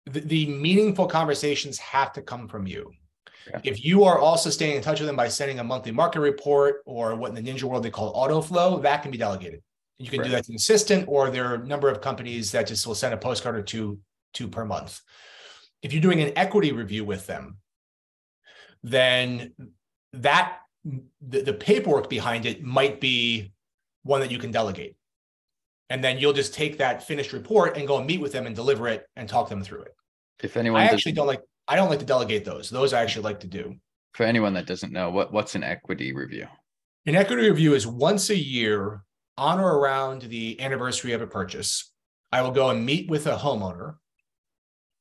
the, 0.06 0.20
the 0.20 0.46
meaningful 0.46 1.06
conversations 1.06 1.78
have 1.78 2.12
to 2.12 2.22
come 2.22 2.48
from 2.48 2.66
you. 2.66 2.92
Yeah. 3.50 3.60
If 3.62 3.84
you 3.84 4.04
are 4.04 4.18
also 4.18 4.50
staying 4.50 4.76
in 4.76 4.82
touch 4.82 5.00
with 5.00 5.06
them 5.06 5.16
by 5.16 5.28
sending 5.28 5.58
a 5.58 5.64
monthly 5.64 5.92
market 5.92 6.20
report 6.20 6.82
or 6.86 7.14
what 7.14 7.36
in 7.36 7.44
the 7.44 7.52
ninja 7.52 7.64
world 7.64 7.82
they 7.82 7.90
call 7.90 8.08
auto 8.14 8.40
flow, 8.40 8.78
that 8.78 9.02
can 9.02 9.10
be 9.10 9.18
delegated. 9.18 9.62
You 9.98 10.10
can 10.10 10.22
do 10.22 10.30
that 10.30 10.44
to 10.44 10.52
an 10.52 10.56
assistant, 10.56 11.04
or 11.06 11.30
there 11.30 11.46
are 11.46 11.54
a 11.54 11.66
number 11.66 11.88
of 11.88 12.00
companies 12.00 12.50
that 12.52 12.66
just 12.66 12.86
will 12.86 12.96
send 12.96 13.14
a 13.14 13.16
postcard 13.16 13.54
or 13.54 13.62
two, 13.62 14.00
two 14.32 14.48
per 14.48 14.64
month. 14.64 15.00
If 15.82 15.92
you're 15.92 16.02
doing 16.02 16.20
an 16.20 16.32
equity 16.36 16.72
review 16.72 17.04
with 17.04 17.26
them, 17.26 17.58
then 18.82 19.54
that 20.14 20.58
the, 20.84 21.42
the 21.42 21.52
paperwork 21.52 22.10
behind 22.10 22.44
it 22.44 22.62
might 22.62 23.00
be 23.00 23.52
one 24.02 24.20
that 24.20 24.30
you 24.30 24.38
can 24.38 24.50
delegate. 24.50 24.96
And 25.90 26.02
then 26.02 26.18
you'll 26.18 26.32
just 26.32 26.54
take 26.54 26.78
that 26.78 27.06
finished 27.06 27.32
report 27.32 27.76
and 27.76 27.86
go 27.86 27.98
and 27.98 28.06
meet 28.06 28.20
with 28.20 28.32
them 28.32 28.46
and 28.46 28.56
deliver 28.56 28.88
it 28.88 29.06
and 29.16 29.28
talk 29.28 29.48
them 29.48 29.62
through 29.62 29.82
it. 29.82 29.94
If 30.42 30.56
anyone 30.56 30.80
I 30.80 30.86
actually 30.86 31.12
don't 31.12 31.26
like 31.26 31.42
I 31.66 31.76
don't 31.76 31.88
like 31.88 32.00
to 32.00 32.04
delegate 32.04 32.44
those. 32.44 32.70
Those 32.70 32.92
I 32.92 33.02
actually 33.02 33.24
like 33.24 33.40
to 33.40 33.46
do. 33.46 33.74
for 34.14 34.24
anyone 34.24 34.54
that 34.54 34.66
doesn't 34.66 34.92
know, 34.92 35.10
what 35.10 35.32
what's 35.32 35.54
an 35.54 35.64
equity 35.64 36.12
review? 36.12 36.46
An 37.06 37.16
equity 37.16 37.50
review 37.50 37.74
is 37.74 37.86
once 37.86 38.30
a 38.30 38.36
year 38.36 39.02
on 39.36 39.60
or 39.60 39.78
around 39.78 40.22
the 40.22 40.60
anniversary 40.60 41.12
of 41.12 41.20
a 41.20 41.26
purchase. 41.26 41.92
I 42.32 42.42
will 42.42 42.52
go 42.52 42.70
and 42.70 42.86
meet 42.86 43.10
with 43.10 43.26
a 43.26 43.36
homeowner 43.36 43.96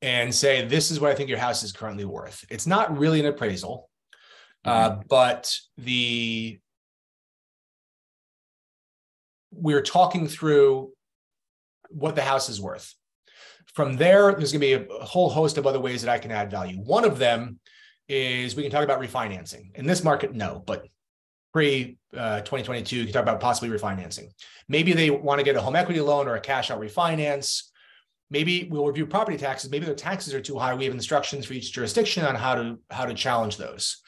and 0.01 0.33
say, 0.33 0.65
this 0.65 0.91
is 0.91 0.99
what 0.99 1.11
I 1.11 1.15
think 1.15 1.29
your 1.29 1.37
house 1.37 1.63
is 1.63 1.71
currently 1.71 2.05
worth. 2.05 2.43
It's 2.49 2.67
not 2.67 2.97
really 2.97 3.19
an 3.19 3.27
appraisal, 3.27 3.89
uh, 4.65 4.97
but 5.07 5.55
the 5.77 6.59
we're 9.51 9.81
talking 9.81 10.27
through 10.27 10.91
what 11.89 12.15
the 12.15 12.23
house 12.23 12.49
is 12.49 12.59
worth. 12.59 12.93
From 13.73 13.97
there, 13.97 14.33
there's 14.33 14.51
going 14.51 14.61
to 14.61 14.85
be 14.87 14.95
a 15.01 15.05
whole 15.05 15.29
host 15.29 15.57
of 15.57 15.65
other 15.65 15.79
ways 15.79 16.01
that 16.03 16.11
I 16.11 16.19
can 16.19 16.31
add 16.31 16.51
value. 16.51 16.77
One 16.77 17.05
of 17.05 17.17
them 17.17 17.59
is 18.07 18.55
we 18.55 18.63
can 18.63 18.71
talk 18.71 18.83
about 18.83 19.01
refinancing. 19.01 19.75
In 19.75 19.87
this 19.87 20.03
market, 20.03 20.33
no, 20.33 20.61
but 20.65 20.85
pre 21.51 21.97
uh, 22.15 22.41
2022, 22.41 22.95
you 22.95 23.03
can 23.05 23.13
talk 23.13 23.23
about 23.23 23.39
possibly 23.39 23.75
refinancing. 23.75 24.27
Maybe 24.67 24.93
they 24.93 25.09
want 25.09 25.39
to 25.39 25.43
get 25.43 25.55
a 25.55 25.61
home 25.61 25.75
equity 25.75 26.01
loan 26.01 26.27
or 26.27 26.35
a 26.35 26.39
cash 26.39 26.69
out 26.69 26.79
refinance. 26.79 27.63
Maybe 28.29 28.67
we'll 28.69 28.85
review 28.85 29.05
property 29.05 29.37
taxes. 29.37 29.71
Maybe 29.71 29.85
their 29.85 29.95
taxes 29.95 30.33
are 30.33 30.41
too 30.41 30.57
high. 30.57 30.73
We 30.73 30.85
have 30.85 30.93
instructions 30.93 31.45
for 31.45 31.53
each 31.53 31.71
jurisdiction 31.71 32.25
on 32.25 32.35
how 32.35 32.55
to 32.55 32.79
how 32.91 33.05
to 33.05 33.13
challenge 33.13 33.57
those. 33.57 34.01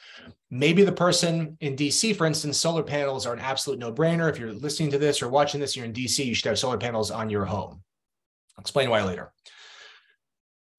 Maybe 0.50 0.84
the 0.84 0.92
person 0.92 1.56
in 1.60 1.76
DC, 1.76 2.14
for 2.16 2.26
instance, 2.26 2.56
solar 2.56 2.82
panels 2.82 3.26
are 3.26 3.34
an 3.34 3.40
absolute 3.40 3.78
no 3.80 3.92
brainer. 3.92 4.30
If 4.30 4.38
you're 4.38 4.52
listening 4.52 4.90
to 4.92 4.98
this 4.98 5.22
or 5.22 5.28
watching 5.28 5.60
this, 5.60 5.76
you're 5.76 5.84
in 5.84 5.92
DC, 5.92 6.24
you 6.24 6.34
should 6.34 6.48
have 6.48 6.58
solar 6.58 6.78
panels 6.78 7.10
on 7.10 7.30
your 7.30 7.44
home. 7.44 7.82
I'll 8.56 8.62
explain 8.62 8.90
why 8.90 9.02
later. 9.02 9.32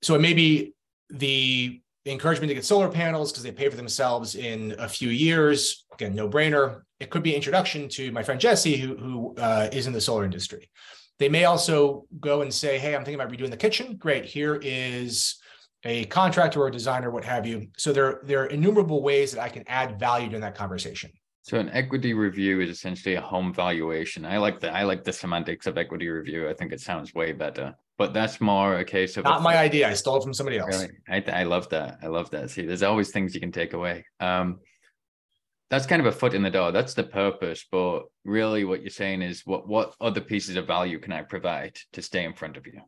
So 0.02 0.16
it 0.16 0.22
may 0.22 0.34
be 0.34 0.74
the 1.10 1.82
encouragement 2.06 2.50
to 2.50 2.56
get 2.56 2.66
solar 2.66 2.90
panels 2.90 3.32
because 3.32 3.44
they 3.44 3.52
pay 3.52 3.70
for 3.70 3.78
themselves 3.78 4.36
in 4.36 4.76
a 4.80 4.88
few 4.88 5.10
years. 5.10 5.86
Again, 5.94 6.16
no 6.16 6.30
brainer. 6.30 6.82
It 7.00 7.10
could 7.10 7.24
be 7.24 7.36
introduction 7.36 7.90
to 7.90 8.12
my 8.12 8.24
friend 8.24 8.40
Jesse, 8.40 8.78
who, 8.78 8.96
who 8.96 9.36
uh, 9.38 9.70
is 9.72 9.88
in 9.88 9.94
the 9.94 10.02
solar 10.02 10.26
industry. 10.26 10.70
They 11.20 11.30
may 11.30 11.46
also 11.46 12.06
go 12.20 12.42
and 12.42 12.54
say, 12.54 12.78
Hey, 12.78 12.96
I'm 12.96 13.04
thinking 13.04 13.20
about 13.20 13.32
redoing 13.32 13.50
the 13.50 13.58
kitchen. 13.58 13.96
Great. 13.98 14.26
Here 14.26 14.60
is 14.62 15.40
a 15.84 16.06
contractor 16.06 16.62
or 16.62 16.68
a 16.68 16.72
designer, 16.72 17.12
what 17.12 17.24
have 17.24 17.46
you. 17.46 17.68
So 17.78 17.94
there, 17.94 18.22
there 18.24 18.44
are 18.44 18.48
innumerable 18.48 19.02
ways 19.02 19.32
that 19.32 19.42
I 19.42 19.50
can 19.50 19.64
add 19.68 20.00
value 20.00 20.34
in 20.34 20.42
that 20.42 20.56
conversation. 20.56 21.12
So 21.44 21.58
an 21.58 21.70
equity 21.70 22.14
review 22.14 22.60
is 22.60 22.70
essentially 22.70 23.16
a 23.16 23.22
home 23.22 23.54
valuation. 23.54 24.26
I 24.26 24.38
like 24.38 24.60
the 24.60 24.70
I 24.70 24.84
like 24.84 25.06
the 25.06 25.14
semantics 25.14 25.66
of 25.66 25.78
equity 25.78 26.10
review. 26.10 26.50
I 26.50 26.54
think 26.54 26.74
it 26.74 26.82
sounds 26.82 27.14
way 27.14 27.32
better. 27.32 27.74
But 27.98 28.14
that's 28.14 28.40
more 28.40 28.78
a 28.78 28.86
case 28.86 29.18
of 29.18 29.26
a- 29.26 29.30
Not 29.30 29.42
my 29.42 29.58
idea. 29.58 29.90
I 29.90 29.94
stole 29.94 30.18
it 30.18 30.24
from 30.24 30.34
somebody 30.34 30.60
else. 30.60 30.80
Really? 30.82 30.94
I, 31.10 31.42
I 31.42 31.44
love 31.44 31.70
that. 31.70 32.00
I 32.04 32.08
love 32.08 32.30
that. 32.32 32.50
See, 32.52 32.66
there's 32.66 32.84
always 32.84 33.10
things 33.10 33.34
you 33.34 33.42
can 33.42 33.52
take 33.52 33.74
away. 33.74 34.06
Um, 34.20 34.60
that's 35.70 35.86
kind 35.88 36.00
of 36.00 36.06
a 36.06 36.12
foot 36.12 36.34
in 36.34 36.44
the 36.44 36.50
door. 36.50 36.72
That's 36.72 36.94
the 36.94 37.04
purpose. 37.04 37.66
But 37.72 38.04
really, 38.24 38.64
what 38.64 38.82
you're 38.82 38.90
saying 38.90 39.22
is, 39.22 39.42
what 39.46 39.68
what 39.68 39.96
other 40.00 40.22
pieces 40.22 40.56
of 40.56 40.68
value 40.68 41.00
can 41.00 41.12
I 41.12 41.24
provide 41.24 41.76
to 41.94 42.02
stay 42.02 42.24
in 42.24 42.34
front 42.34 42.56
of 42.56 42.66
you? 42.68 42.82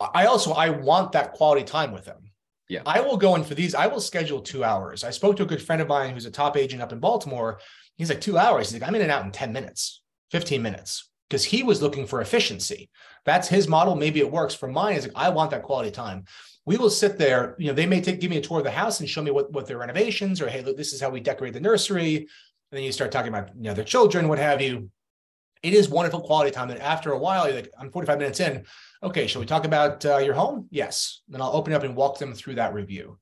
I 0.00 0.26
also 0.26 0.52
I 0.52 0.70
want 0.70 1.12
that 1.12 1.32
quality 1.32 1.64
time 1.64 1.92
with 1.92 2.04
them. 2.04 2.32
Yeah. 2.68 2.82
I 2.86 3.00
will 3.00 3.16
go 3.18 3.34
in 3.34 3.44
for 3.44 3.54
these. 3.54 3.74
I 3.74 3.86
will 3.86 4.00
schedule 4.00 4.40
two 4.40 4.64
hours. 4.64 5.04
I 5.04 5.10
spoke 5.10 5.36
to 5.36 5.42
a 5.42 5.46
good 5.46 5.60
friend 5.60 5.82
of 5.82 5.88
mine 5.88 6.14
who's 6.14 6.24
a 6.24 6.30
top 6.30 6.56
agent 6.56 6.80
up 6.80 6.92
in 6.92 7.00
Baltimore. 7.00 7.60
He's 7.96 8.08
like 8.08 8.20
two 8.22 8.38
hours. 8.38 8.70
He's 8.70 8.80
like, 8.80 8.88
I'm 8.88 8.94
in 8.94 9.02
and 9.02 9.10
out 9.10 9.24
in 9.26 9.30
10 9.30 9.52
minutes, 9.52 10.00
15 10.30 10.62
minutes. 10.62 11.10
Because 11.32 11.44
he 11.44 11.62
was 11.62 11.80
looking 11.80 12.06
for 12.06 12.20
efficiency. 12.20 12.90
That's 13.24 13.48
his 13.48 13.66
model. 13.66 13.96
Maybe 13.96 14.20
it 14.20 14.30
works. 14.30 14.54
For 14.54 14.68
mine, 14.68 14.96
is 14.96 15.06
like, 15.06 15.16
I 15.16 15.30
want 15.30 15.50
that 15.52 15.62
quality 15.62 15.90
time. 15.90 16.24
We 16.66 16.76
will 16.76 16.90
sit 16.90 17.16
there, 17.16 17.56
you 17.58 17.68
know, 17.68 17.72
they 17.72 17.86
may 17.86 18.02
take 18.02 18.20
give 18.20 18.30
me 18.30 18.36
a 18.36 18.42
tour 18.42 18.58
of 18.58 18.64
the 18.64 18.70
house 18.70 19.00
and 19.00 19.08
show 19.08 19.22
me 19.22 19.30
what, 19.30 19.50
what 19.50 19.66
their 19.66 19.78
renovations 19.78 20.42
or 20.42 20.48
hey, 20.50 20.60
look, 20.60 20.76
this 20.76 20.92
is 20.92 21.00
how 21.00 21.08
we 21.08 21.20
decorate 21.20 21.54
the 21.54 21.60
nursery. 21.60 22.16
And 22.16 22.26
then 22.70 22.82
you 22.82 22.92
start 22.92 23.12
talking 23.12 23.30
about 23.30 23.48
you 23.56 23.62
know 23.62 23.72
their 23.72 23.82
children, 23.82 24.28
what 24.28 24.38
have 24.38 24.60
you. 24.60 24.90
It 25.62 25.72
is 25.72 25.88
wonderful 25.88 26.20
quality 26.20 26.50
time. 26.50 26.68
And 26.68 26.82
after 26.82 27.12
a 27.12 27.18
while, 27.18 27.46
you're 27.46 27.56
like, 27.56 27.70
I'm 27.78 27.90
45 27.90 28.18
minutes 28.18 28.40
in. 28.40 28.66
Okay, 29.02 29.26
shall 29.26 29.40
we 29.40 29.46
talk 29.46 29.64
about 29.64 30.04
uh, 30.04 30.18
your 30.18 30.34
home? 30.34 30.68
Yes. 30.70 31.22
Then 31.28 31.40
I'll 31.40 31.56
open 31.56 31.72
up 31.72 31.82
and 31.82 31.96
walk 31.96 32.18
them 32.18 32.34
through 32.34 32.56
that 32.56 32.74
review. 32.74 33.18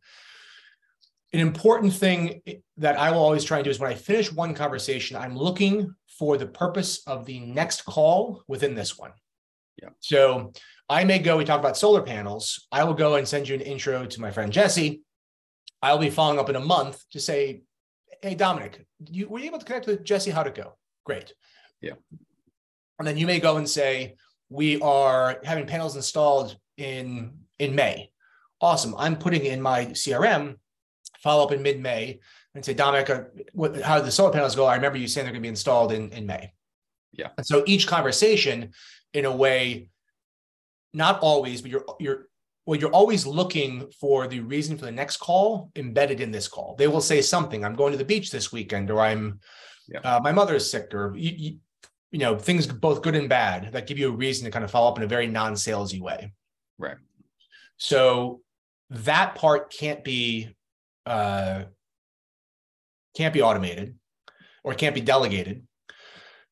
An 1.33 1.39
important 1.39 1.93
thing 1.93 2.43
that 2.79 2.99
I 2.99 3.13
will 3.13 3.21
always 3.21 3.45
try 3.45 3.59
and 3.59 3.65
do 3.65 3.71
is 3.71 3.79
when 3.79 3.93
I 3.93 3.95
finish 3.95 4.33
one 4.33 4.53
conversation, 4.55 5.17
I'm 5.17 5.37
looking 5.37 5.95
for 6.21 6.37
the 6.37 6.47
purpose 6.47 7.03
of 7.07 7.25
the 7.25 7.41
next 7.41 7.87
call 7.87 8.43
within 8.47 8.75
this 8.75 8.99
one. 8.99 9.13
Yeah. 9.83 9.89
So 10.01 10.53
I 10.87 11.03
may 11.05 11.19
go, 11.19 11.39
we 11.39 11.47
talk 11.47 11.59
about 11.59 11.79
solar 11.79 12.03
panels. 12.03 12.69
I 12.71 12.85
will 12.85 12.93
go 12.93 13.15
and 13.15 13.27
send 13.27 13.49
you 13.49 13.55
an 13.55 13.63
intro 13.63 14.05
to 14.05 14.21
my 14.21 14.31
friend 14.31 14.53
Jesse. 14.53 15.01
I'll 15.81 15.97
be 15.97 16.11
following 16.11 16.39
up 16.39 16.51
in 16.51 16.57
a 16.57 16.61
month 16.61 17.03
to 17.13 17.21
say, 17.21 17.63
hey, 18.21 18.35
Dominic, 18.35 18.87
you, 19.11 19.31
were 19.31 19.39
you 19.39 19.47
able 19.47 19.61
to 19.61 19.65
connect 19.65 19.87
with 19.87 20.05
Jesse? 20.05 20.31
How'd 20.31 20.47
it 20.47 20.55
go? 20.55 20.77
Great. 21.07 21.33
Yeah. 21.81 21.95
And 22.99 23.09
then 23.09 23.17
you 23.17 23.27
may 23.27 23.41
go 23.41 23.57
and 23.57 23.67
say, 23.67 24.17
we 24.51 24.79
are 24.83 25.41
having 25.43 25.67
panels 25.67 25.97
installed 25.97 26.55
in 26.77 27.33
in 27.59 27.75
May. 27.75 28.11
Awesome. 28.61 28.95
I'm 28.99 29.17
putting 29.17 29.47
in 29.47 29.63
my 29.63 29.87
CRM 29.87 30.57
follow 31.23 31.45
up 31.45 31.53
in 31.53 31.63
mid 31.63 31.81
May 31.81 32.21
and 32.55 32.65
say, 32.65 32.75
Dominic, 32.75 33.11
uh, 33.11 33.23
what, 33.53 33.81
how 33.81 34.01
the 34.01 34.11
solar 34.11 34.33
panels 34.33 34.57
go? 34.57 34.67
I 34.67 34.75
remember 34.75 34.99
you 34.99 35.09
saying 35.09 35.25
they're 35.25 35.33
going 35.33 35.43
to 35.43 35.47
be 35.47 35.49
installed 35.49 35.93
in 35.93 36.11
in 36.11 36.27
May. 36.27 36.53
Yeah. 37.13 37.29
And 37.37 37.47
so 37.47 37.63
each 37.67 37.87
conversation, 37.87 38.73
in 39.15 39.25
a 39.25 39.35
way, 39.35 39.89
not 40.93 41.21
always, 41.21 41.63
but 41.63 41.71
you're 41.71 41.85
you're 41.99 42.29
well, 42.67 42.79
you're 42.79 42.93
always 42.93 43.27
looking 43.27 43.91
for 44.01 44.27
the 44.29 44.41
reason 44.41 44.77
for 44.77 44.85
the 44.85 44.93
next 44.93 45.17
call 45.17 45.71
embedded 45.77 46.21
in 46.21 46.31
this 46.31 46.47
call. 46.47 46.77
They 46.77 46.89
will 46.89 47.01
say 47.01 47.21
something. 47.23 47.65
I'm 47.65 47.75
going 47.75 47.93
to 47.93 47.99
the 47.99 48.05
beach 48.05 48.31
this 48.31 48.53
weekend, 48.53 48.91
or 48.91 49.01
I'm 49.01 49.41
Yeah. 49.89 50.01
uh, 50.01 50.21
my 50.23 50.31
mother 50.33 50.55
is 50.55 50.71
sick, 50.71 50.95
or 50.95 51.17
you, 51.17 51.33
you, 51.37 51.59
you 52.13 52.19
know 52.19 52.39
things 52.39 52.67
both 52.67 53.03
good 53.03 53.15
and 53.17 53.29
bad 53.29 53.73
that 53.73 53.87
give 53.87 53.99
you 53.99 54.09
a 54.09 54.17
reason 54.17 54.45
to 54.45 54.51
kind 54.51 54.65
of 54.65 54.71
follow 54.71 54.91
up 54.91 54.99
in 54.99 55.05
a 55.05 55.09
very 55.09 55.27
non-salesy 55.27 56.01
way. 56.01 56.33
Right. 56.79 56.97
So 57.77 58.43
that 58.91 59.35
part 59.35 59.73
can't 59.73 60.05
be 60.05 60.55
uh, 61.07 61.65
can't 63.15 63.35
be 63.35 63.43
automated 63.43 63.97
or 64.65 64.75
can't 64.75 64.95
be 64.95 65.01
delegated. 65.01 65.67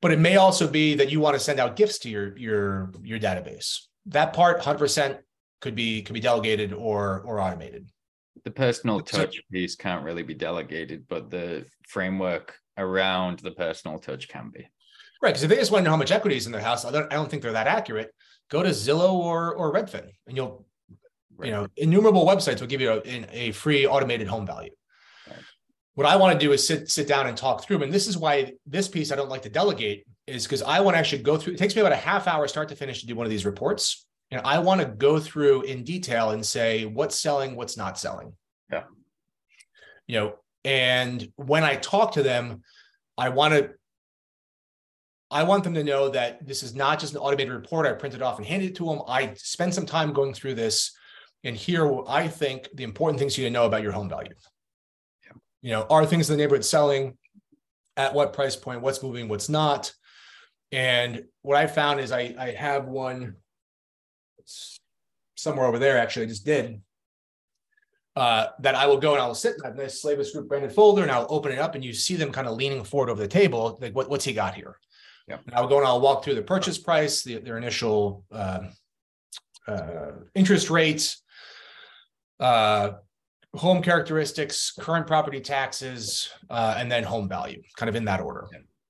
But 0.01 0.13
it 0.13 0.19
may 0.19 0.37
also 0.37 0.69
be 0.69 0.95
that 0.95 1.11
you 1.11 1.21
want 1.21 1.35
to 1.35 1.41
send 1.41 1.59
out 1.59 1.77
gifts 1.77 1.99
to 2.01 2.09
your 2.09 2.37
your 2.39 2.93
your 3.03 3.19
database. 3.19 3.81
That 4.07 4.33
part, 4.33 4.61
hundred 4.61 4.79
percent, 4.79 5.19
could 5.61 5.75
be 5.75 6.03
could 6.03 6.15
be 6.15 6.21
delegated 6.21 6.73
or 6.73 7.23
or 7.25 7.41
automated. 7.41 7.89
The 8.45 8.51
personal 8.53 9.05
So- 9.05 9.19
touch 9.19 9.41
piece 9.51 9.75
can't 9.75 10.05
really 10.05 10.23
be 10.23 10.35
delegated, 10.35 11.07
but 11.09 11.31
the 11.31 11.67
framework 11.89 12.57
around 12.77 13.41
the 13.41 13.51
personal 13.51 13.99
touch 13.99 14.29
can 14.29 14.51
be. 14.51 14.69
Right, 15.21 15.31
because 15.31 15.43
if 15.43 15.51
they 15.51 15.57
just 15.57 15.73
want 15.73 15.83
to 15.83 15.85
know 15.87 15.91
how 15.91 15.97
much 15.97 16.13
equity 16.13 16.37
is 16.37 16.47
in 16.47 16.53
their 16.53 16.61
house, 16.61 16.85
I 16.85 16.93
don't 16.93 17.13
I 17.13 17.17
don't 17.17 17.29
think 17.29 17.43
they're 17.43 17.53
that 17.53 17.67
accurate. 17.67 18.15
Go 18.51 18.63
to 18.63 18.69
Zillow 18.71 19.15
or 19.15 19.53
or 19.55 19.73
Redfin, 19.73 20.09
and 20.29 20.37
you'll 20.37 20.65
you 21.43 21.51
know 21.51 21.67
innumerable 21.77 22.25
websites 22.25 22.61
will 22.61 22.69
give 22.69 22.81
you 22.81 23.03
a, 23.05 23.27
a 23.33 23.51
free 23.51 23.85
automated 23.85 24.29
home 24.29 24.47
value. 24.47 24.71
What 25.99 26.07
I 26.07 26.15
want 26.15 26.39
to 26.39 26.47
do 26.47 26.53
is 26.53 26.65
sit 26.65 26.89
sit 26.89 27.09
down 27.09 27.27
and 27.27 27.37
talk 27.37 27.65
through 27.65 27.79
them, 27.79 27.83
and 27.83 27.93
this 27.93 28.07
is 28.07 28.17
why 28.17 28.53
this 28.65 28.87
piece 28.87 29.11
I 29.11 29.17
don't 29.17 29.29
like 29.29 29.43
to 29.43 29.49
delegate 29.49 30.07
is 30.29 30.45
because 30.45 30.63
I 30.63 30.79
want 30.79 30.95
to 30.95 30.99
actually 31.01 31.25
go 31.25 31.37
through. 31.37 31.55
It 31.55 31.59
takes 31.59 31.75
me 31.75 31.81
about 31.81 31.91
a 31.91 31.97
half 31.97 32.29
hour 32.29 32.47
start 32.47 32.69
to 32.69 32.77
finish 32.77 33.01
to 33.01 33.07
do 33.09 33.17
one 33.17 33.27
of 33.27 33.31
these 33.31 33.45
reports, 33.45 34.07
and 34.31 34.41
I 34.45 34.61
want 34.61 34.81
to 34.81 34.87
go 34.87 35.19
through 35.19 35.63
in 35.63 35.83
detail 35.83 36.31
and 36.31 36.47
say 36.47 36.85
what's 36.85 37.19
selling, 37.19 37.57
what's 37.57 37.77
not 37.77 37.99
selling. 37.99 38.33
Yeah. 38.71 38.85
You 40.07 40.21
know, 40.21 40.35
and 40.63 41.33
when 41.35 41.65
I 41.65 41.75
talk 41.75 42.13
to 42.13 42.23
them, 42.23 42.63
I 43.17 43.31
want 43.31 43.55
to 43.55 43.71
I 45.33 45.43
want 45.43 45.65
them 45.65 45.75
to 45.75 45.83
know 45.83 46.11
that 46.11 46.47
this 46.47 46.63
is 46.63 46.77
not 46.77 47.01
just 47.01 47.15
an 47.15 47.19
automated 47.19 47.53
report 47.53 47.89
I 47.89 47.93
printed 47.95 48.23
off 48.23 48.39
and 48.39 48.47
handed 48.47 48.71
it 48.71 48.77
to 48.77 48.85
them. 48.85 49.01
I 49.09 49.33
spend 49.35 49.75
some 49.75 49.85
time 49.85 50.13
going 50.13 50.33
through 50.33 50.55
this 50.55 50.97
and 51.43 51.57
here 51.57 51.85
what 51.89 52.09
I 52.09 52.29
think 52.29 52.69
the 52.73 52.85
important 52.85 53.19
things 53.19 53.37
you 53.37 53.43
need 53.43 53.51
to 53.51 53.55
know 53.55 53.67
about 53.67 53.83
your 53.83 53.91
home 53.91 54.09
value. 54.09 54.35
You 55.63 55.73
know, 55.73 55.87
are 55.91 56.07
things 56.07 56.31
in 56.31 56.37
the 56.37 56.43
neighborhood 56.43 56.65
selling? 56.65 57.17
At 57.97 58.15
what 58.15 58.33
price 58.33 58.55
point? 58.55 58.81
What's 58.81 59.03
moving? 59.03 59.29
What's 59.29 59.49
not? 59.49 59.93
And 60.71 61.25
what 61.43 61.57
I 61.57 61.67
found 61.67 61.99
is 61.99 62.13
I, 62.13 62.35
I 62.39 62.53
have 62.53 62.87
one 62.87 63.37
somewhere 65.35 65.67
over 65.67 65.79
there, 65.79 65.99
actually, 65.99 66.27
I 66.27 66.29
just 66.29 66.45
did. 66.45 66.81
Uh, 68.15 68.49
that 68.61 68.75
I 68.75 68.87
will 68.87 68.99
go 68.99 69.13
and 69.13 69.23
I 69.23 69.27
will 69.27 69.35
sit 69.35 69.55
in 69.55 69.63
that 69.63 69.77
nice 69.77 70.03
Slavis 70.03 70.33
group 70.33 70.49
branded 70.49 70.73
folder 70.73 71.03
and 71.03 71.11
I'll 71.11 71.27
open 71.31 71.53
it 71.53 71.59
up 71.61 71.77
and 71.77 71.85
you 71.85 71.93
see 71.93 72.17
them 72.17 72.33
kind 72.33 72.49
of 72.49 72.57
leaning 72.57 72.83
forward 72.83 73.11
over 73.11 73.21
the 73.21 73.29
table. 73.29 73.79
Like, 73.81 73.95
what, 73.95 74.11
what's 74.11 74.25
he 74.25 74.33
got 74.33 74.55
here? 74.55 74.77
Yeah. 75.29 75.39
And 75.47 75.55
I'll 75.55 75.69
go 75.69 75.79
and 75.79 75.87
I'll 75.87 76.01
walk 76.01 76.25
through 76.25 76.35
the 76.35 76.43
purchase 76.43 76.79
price, 76.79 77.23
the, 77.23 77.39
their 77.39 77.59
initial 77.59 78.25
uh, 78.33 78.61
uh, 79.69 80.11
interest 80.35 80.69
rates, 80.69 81.23
uh, 82.41 82.93
home 83.55 83.83
characteristics, 83.83 84.73
current 84.79 85.07
property 85.07 85.41
taxes, 85.41 86.31
uh, 86.51 86.75
and 86.77 86.91
then 86.91 87.03
home 87.03 87.29
value, 87.29 87.63
kind 87.77 87.89
of 87.89 87.97
in 87.97 88.05
that 88.05 88.21
order. 88.21 88.49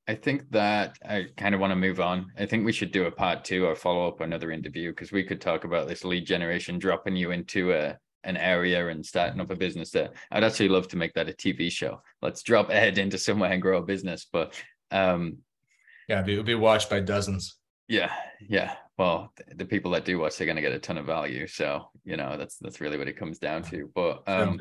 I 0.08 0.14
think 0.14 0.50
that 0.52 0.96
I 1.04 1.26
kind 1.36 1.54
of 1.54 1.60
want 1.60 1.70
to 1.70 1.76
move 1.76 2.00
on. 2.00 2.32
I 2.38 2.46
think 2.46 2.64
we 2.64 2.72
should 2.72 2.92
do 2.92 3.04
a 3.04 3.10
part 3.10 3.44
two 3.44 3.66
or 3.66 3.76
follow 3.76 4.08
up 4.08 4.20
another 4.20 4.50
interview 4.50 4.90
because 4.90 5.12
we 5.12 5.22
could 5.22 5.40
talk 5.40 5.64
about 5.64 5.86
this 5.86 6.02
lead 6.02 6.26
generation, 6.26 6.78
dropping 6.78 7.14
you 7.14 7.30
into 7.30 7.72
a 7.72 7.98
an 8.24 8.36
area 8.36 8.88
and 8.88 9.04
starting 9.04 9.40
up 9.40 9.50
a 9.50 9.56
business 9.56 9.90
there. 9.90 10.10
I'd 10.30 10.44
actually 10.44 10.70
love 10.70 10.88
to 10.88 10.96
make 10.96 11.14
that 11.14 11.28
a 11.28 11.32
TV 11.32 11.70
show. 11.70 12.02
Let's 12.20 12.42
drop 12.42 12.70
Ed 12.70 12.98
into 12.98 13.16
somewhere 13.16 13.52
and 13.52 13.62
grow 13.62 13.78
a 13.78 13.82
business. 13.82 14.26
But 14.30 14.54
um 14.90 15.38
yeah, 16.08 16.24
it 16.26 16.36
would 16.36 16.46
be 16.46 16.54
watched 16.54 16.90
by 16.90 17.00
dozens. 17.00 17.56
Yeah, 17.88 18.12
yeah. 18.46 18.76
Well, 18.98 19.32
the 19.54 19.64
people 19.64 19.90
that 19.92 20.04
do 20.04 20.18
watch, 20.18 20.36
they're 20.36 20.46
going 20.46 20.56
to 20.56 20.62
get 20.62 20.72
a 20.72 20.78
ton 20.78 20.98
of 20.98 21.06
value. 21.06 21.46
So 21.46 21.88
you 22.04 22.16
know, 22.16 22.36
that's 22.36 22.56
that's 22.56 22.80
really 22.80 22.98
what 22.98 23.08
it 23.08 23.16
comes 23.16 23.38
down 23.38 23.62
to. 23.64 23.90
But 23.94 24.22
um, 24.26 24.60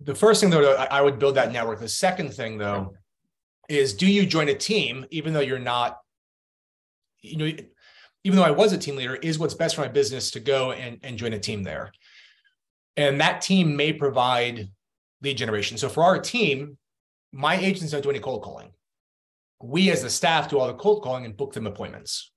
the 0.00 0.14
first 0.14 0.40
thing 0.40 0.50
though, 0.50 0.74
I 0.74 1.00
would 1.00 1.18
build 1.18 1.34
that 1.36 1.52
network. 1.52 1.80
The 1.80 1.88
second 1.88 2.32
thing 2.32 2.58
though, 2.58 2.94
is 3.68 3.94
do 3.94 4.06
you 4.06 4.26
join 4.26 4.48
a 4.48 4.54
team 4.54 5.04
even 5.10 5.32
though 5.32 5.40
you're 5.40 5.58
not, 5.58 5.98
you 7.20 7.36
know, 7.36 7.52
even 8.24 8.36
though 8.36 8.44
I 8.44 8.50
was 8.50 8.72
a 8.72 8.78
team 8.78 8.96
leader, 8.96 9.16
is 9.16 9.38
what's 9.38 9.54
best 9.54 9.76
for 9.76 9.82
my 9.82 9.88
business 9.88 10.30
to 10.32 10.40
go 10.40 10.72
and, 10.72 10.98
and 11.02 11.16
join 11.18 11.32
a 11.32 11.38
team 11.38 11.62
there. 11.62 11.92
And 12.96 13.20
that 13.20 13.40
team 13.40 13.76
may 13.76 13.92
provide 13.92 14.68
lead 15.22 15.36
generation. 15.36 15.76
So 15.78 15.88
for 15.88 16.02
our 16.02 16.18
team, 16.18 16.78
my 17.32 17.56
agents 17.56 17.92
don't 17.92 18.02
do 18.02 18.10
any 18.10 18.18
cold 18.18 18.42
calling. 18.42 18.70
We 19.62 19.90
as 19.90 20.02
the 20.02 20.10
staff 20.10 20.48
do 20.48 20.58
all 20.58 20.66
the 20.66 20.74
cold 20.74 21.02
calling 21.02 21.24
and 21.24 21.36
book 21.36 21.52
them 21.52 21.66
appointments. 21.66 22.32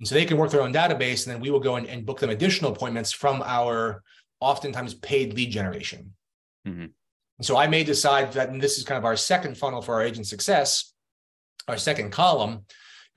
And 0.00 0.08
so 0.08 0.14
they 0.14 0.24
can 0.24 0.38
work 0.38 0.50
their 0.50 0.62
own 0.62 0.72
database 0.72 1.26
and 1.26 1.34
then 1.34 1.40
we 1.40 1.50
will 1.50 1.60
go 1.60 1.76
in 1.76 1.86
and 1.86 2.06
book 2.06 2.20
them 2.20 2.30
additional 2.30 2.72
appointments 2.72 3.12
from 3.12 3.42
our 3.44 4.02
oftentimes 4.40 4.94
paid 4.94 5.34
lead 5.34 5.50
generation. 5.50 6.14
Mm-hmm. 6.66 6.86
So 7.42 7.56
I 7.56 7.68
may 7.68 7.84
decide 7.84 8.32
that, 8.32 8.48
and 8.48 8.60
this 8.60 8.78
is 8.78 8.84
kind 8.84 8.98
of 8.98 9.04
our 9.04 9.16
second 9.16 9.56
funnel 9.56 9.82
for 9.82 9.94
our 9.94 10.02
agent 10.02 10.26
success, 10.26 10.92
our 11.68 11.76
second 11.76 12.10
column 12.10 12.64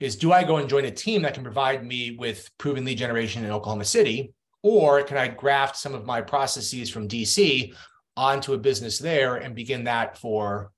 is 0.00 0.16
do 0.16 0.32
I 0.32 0.44
go 0.44 0.58
and 0.58 0.68
join 0.68 0.84
a 0.84 0.90
team 0.90 1.22
that 1.22 1.34
can 1.34 1.42
provide 1.42 1.84
me 1.84 2.16
with 2.18 2.50
proven 2.58 2.84
lead 2.84 2.98
generation 2.98 3.44
in 3.44 3.50
Oklahoma 3.50 3.84
City? 3.84 4.32
Or 4.62 5.02
can 5.02 5.16
I 5.16 5.28
graft 5.28 5.76
some 5.76 5.94
of 5.94 6.06
my 6.06 6.20
processes 6.20 6.90
from 6.90 7.08
DC 7.08 7.74
onto 8.16 8.54
a 8.54 8.58
business 8.58 8.98
there 8.98 9.36
and 9.36 9.54
begin 9.54 9.84
that 9.84 10.18
for, 10.18 10.70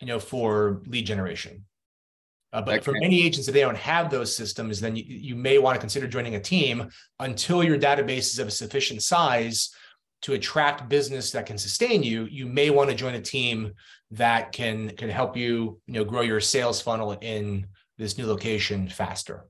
you 0.00 0.06
know, 0.06 0.18
for 0.18 0.82
lead 0.86 1.06
generation? 1.06 1.64
Uh, 2.52 2.62
but 2.62 2.76
okay. 2.76 2.84
for 2.84 2.92
many 2.92 3.22
agents, 3.22 3.48
if 3.48 3.54
they 3.54 3.60
don't 3.60 3.76
have 3.76 4.10
those 4.10 4.34
systems, 4.34 4.80
then 4.80 4.96
you, 4.96 5.04
you 5.06 5.36
may 5.36 5.58
want 5.58 5.74
to 5.74 5.80
consider 5.80 6.06
joining 6.06 6.36
a 6.36 6.40
team 6.40 6.88
until 7.20 7.62
your 7.62 7.78
database 7.78 8.32
is 8.32 8.38
of 8.38 8.48
a 8.48 8.52
sufficient 8.52 9.02
size 9.02 9.70
to 10.22 10.32
attract 10.32 10.88
business 10.88 11.30
that 11.32 11.44
can 11.44 11.58
sustain 11.58 12.02
you. 12.02 12.24
You 12.24 12.46
may 12.46 12.70
want 12.70 12.88
to 12.90 12.96
join 12.96 13.14
a 13.14 13.20
team 13.20 13.72
that 14.12 14.52
can 14.52 14.90
can 14.90 15.10
help 15.10 15.36
you, 15.36 15.80
you 15.86 15.94
know, 15.94 16.04
grow 16.04 16.22
your 16.22 16.40
sales 16.40 16.80
funnel 16.80 17.12
in 17.20 17.66
this 17.98 18.16
new 18.16 18.26
location 18.26 18.88
faster 18.88 19.46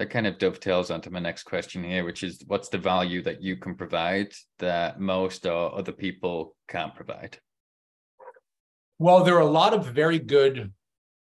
that 0.00 0.08
kind 0.08 0.26
of 0.26 0.38
dovetails 0.38 0.90
onto 0.90 1.10
my 1.10 1.18
next 1.18 1.42
question 1.42 1.84
here, 1.84 2.06
which 2.06 2.22
is 2.22 2.42
what's 2.46 2.70
the 2.70 2.78
value 2.78 3.22
that 3.22 3.42
you 3.42 3.54
can 3.54 3.74
provide 3.74 4.32
that 4.58 4.98
most 4.98 5.44
or 5.44 5.76
other 5.76 5.92
people 5.92 6.56
can't 6.68 6.94
provide? 6.94 7.36
Well, 8.98 9.24
there 9.24 9.36
are 9.36 9.40
a 9.40 9.46
lot 9.46 9.74
of 9.74 9.84
very 9.86 10.18
good 10.18 10.72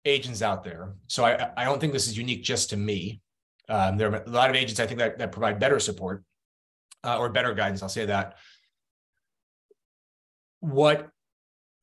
agents 0.06 0.42
out 0.42 0.64
there. 0.64 0.94
So 1.08 1.26
I, 1.26 1.52
I 1.56 1.64
don't 1.64 1.80
think 1.80 1.94
this 1.94 2.08
is 2.08 2.18
unique 2.18 2.44
just 2.44 2.70
to 2.72 2.78
me. 2.78 3.22
Um, 3.70 3.98
there 3.98 4.12
are 4.12 4.24
a 4.24 4.30
lot 4.30 4.50
of 4.50 4.56
agents 4.56 4.80
I 4.80 4.88
think 4.88 5.00
that, 5.00 5.18
that 5.20 5.32
provide 5.32 5.60
better 5.60 5.80
support 5.80 6.24
uh, 7.04 7.18
or 7.18 7.30
better 7.30 7.54
guidance. 7.54 7.82
I'll 7.82 7.90
say 7.90 8.06
that. 8.06 8.38
What 10.60 11.10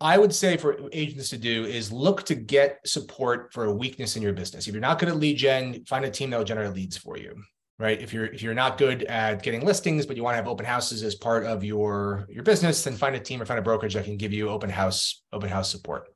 I 0.01 0.17
would 0.17 0.35
say 0.35 0.57
for 0.57 0.89
agents 0.93 1.29
to 1.31 1.39
do 1.39 1.65
is 1.65 1.93
look 1.93 2.25
to 2.27 2.35
get 2.35 2.81
support 2.87 3.53
for 3.53 3.67
a 3.67 3.73
weakness 3.73 4.17
in 4.17 4.23
your 4.23 4.33
business. 4.33 4.67
If 4.67 4.75
you're 4.75 4.81
not 4.81 4.99
good 4.99 5.11
at 5.11 5.17
lead 5.17 5.37
gen, 5.37 5.85
find 5.85 6.05
a 6.05 6.11
team 6.11 6.31
that 6.31 6.39
will 6.39 6.45
generate 6.45 6.75
leads 6.75 6.97
for 6.97 7.19
you. 7.19 7.43
Right. 7.79 8.01
If 8.03 8.13
you're 8.13 8.27
if 8.27 8.43
you're 8.43 8.53
not 8.53 8.77
good 8.77 9.05
at 9.05 9.43
getting 9.43 9.65
listings, 9.65 10.05
but 10.05 10.15
you 10.15 10.23
want 10.23 10.35
to 10.35 10.37
have 10.37 10.49
open 10.49 10.67
houses 10.67 11.03
as 11.03 11.15
part 11.15 11.47
of 11.47 11.65
your 11.65 12.27
your 12.29 12.43
business, 12.43 12.85
then 12.85 12.95
find 12.95 13.17
a 13.17 13.21
team 13.21 13.41
or 13.41 13.47
find 13.47 13.59
a 13.59 13.63
brokerage 13.63 13.95
that 13.95 14.05
can 14.05 14.19
give 14.19 14.35
you 14.35 14.51
open 14.51 14.69
house 14.69 15.23
open 15.33 15.49
house 15.49 15.71
support. 15.71 16.07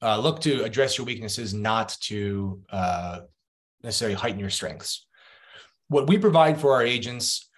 Uh, 0.00 0.18
look 0.18 0.40
to 0.40 0.62
address 0.62 0.96
your 0.96 1.06
weaknesses, 1.06 1.52
not 1.52 1.96
to 2.00 2.60
uh, 2.70 3.20
necessarily 3.82 4.14
heighten 4.14 4.38
your 4.38 4.50
strengths. 4.50 5.06
What 5.88 6.06
we 6.06 6.18
provide 6.18 6.60
for 6.60 6.74
our 6.74 6.82
agents 6.82 7.48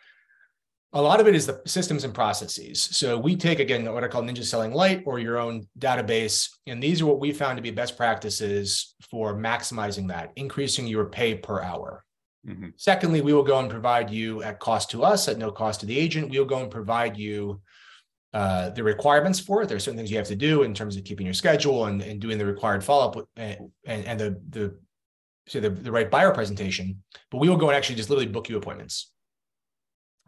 a 0.92 1.00
lot 1.00 1.20
of 1.20 1.28
it 1.28 1.34
is 1.34 1.46
the 1.46 1.60
systems 1.66 2.02
and 2.02 2.12
processes. 2.12 2.82
So 2.82 3.16
we 3.16 3.36
take 3.36 3.60
again 3.60 3.90
what 3.92 4.02
I 4.02 4.08
call 4.08 4.22
Ninja 4.22 4.44
Selling 4.44 4.72
Light 4.72 5.04
or 5.06 5.20
your 5.20 5.38
own 5.38 5.68
database, 5.78 6.48
and 6.66 6.82
these 6.82 7.00
are 7.00 7.06
what 7.06 7.20
we 7.20 7.32
found 7.32 7.56
to 7.56 7.62
be 7.62 7.70
best 7.70 7.96
practices 7.96 8.94
for 9.08 9.34
maximizing 9.36 10.08
that, 10.08 10.32
increasing 10.36 10.86
your 10.86 11.06
pay 11.06 11.36
per 11.36 11.62
hour. 11.62 12.04
Mm-hmm. 12.46 12.70
Secondly, 12.76 13.20
we 13.20 13.32
will 13.32 13.44
go 13.44 13.58
and 13.58 13.70
provide 13.70 14.10
you 14.10 14.42
at 14.42 14.58
cost 14.58 14.90
to 14.90 15.04
us, 15.04 15.28
at 15.28 15.38
no 15.38 15.52
cost 15.52 15.80
to 15.80 15.86
the 15.86 15.96
agent. 15.96 16.30
We 16.30 16.38
will 16.38 16.46
go 16.46 16.60
and 16.60 16.70
provide 16.70 17.16
you 17.16 17.60
uh, 18.32 18.70
the 18.70 18.82
requirements 18.82 19.40
for 19.40 19.62
it. 19.62 19.68
There 19.68 19.76
are 19.76 19.80
certain 19.80 19.98
things 19.98 20.10
you 20.10 20.16
have 20.18 20.26
to 20.28 20.36
do 20.36 20.62
in 20.62 20.74
terms 20.74 20.96
of 20.96 21.04
keeping 21.04 21.26
your 21.26 21.34
schedule 21.34 21.86
and, 21.86 22.00
and 22.02 22.20
doing 22.20 22.38
the 22.38 22.46
required 22.46 22.84
follow 22.84 23.08
up 23.08 23.28
and, 23.36 23.70
and, 23.86 24.04
and 24.06 24.20
the 24.20 24.40
the 24.50 24.78
so 25.48 25.58
the, 25.58 25.70
the 25.70 25.90
right 25.90 26.10
buyer 26.10 26.32
presentation. 26.32 27.02
But 27.30 27.38
we 27.38 27.48
will 27.48 27.56
go 27.56 27.68
and 27.68 27.76
actually 27.76 27.96
just 27.96 28.08
literally 28.08 28.30
book 28.30 28.48
you 28.48 28.56
appointments. 28.56 29.10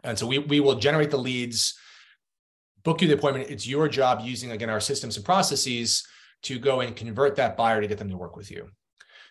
And 0.03 0.19
so 0.19 0.27
we, 0.27 0.39
we 0.39 0.59
will 0.59 0.75
generate 0.75 1.11
the 1.11 1.17
leads, 1.17 1.79
book 2.83 3.01
you 3.01 3.07
the 3.07 3.13
appointment. 3.13 3.49
It's 3.49 3.65
your 3.65 3.87
job 3.87 4.19
using, 4.21 4.51
again, 4.51 4.69
our 4.69 4.81
systems 4.81 5.15
and 5.15 5.25
processes 5.25 6.05
to 6.41 6.59
go 6.59 6.81
and 6.81 6.93
convert 6.93 7.37
that 7.37 7.55
buyer 7.55 7.79
to 7.79 7.87
get 7.87 7.99
them 7.99 8.09
to 8.09 8.17
work 8.17 8.35
with 8.35 8.51
you. 8.51 8.67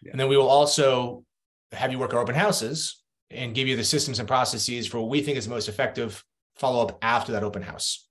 Yeah. 0.02 0.12
And 0.12 0.20
then 0.20 0.28
we 0.28 0.36
will 0.38 0.48
also 0.48 1.24
have 1.72 1.92
you 1.92 1.98
work 1.98 2.14
our 2.14 2.20
open 2.20 2.34
houses 2.34 3.02
and 3.30 3.54
give 3.54 3.68
you 3.68 3.76
the 3.76 3.84
systems 3.84 4.18
and 4.18 4.26
processes 4.26 4.86
for 4.86 5.00
what 5.00 5.10
we 5.10 5.20
think 5.20 5.36
is 5.36 5.44
the 5.44 5.50
most 5.50 5.68
effective 5.68 6.24
follow 6.56 6.82
up 6.86 6.98
after 7.02 7.32
that 7.32 7.44
open 7.44 7.60
house. 7.60 8.08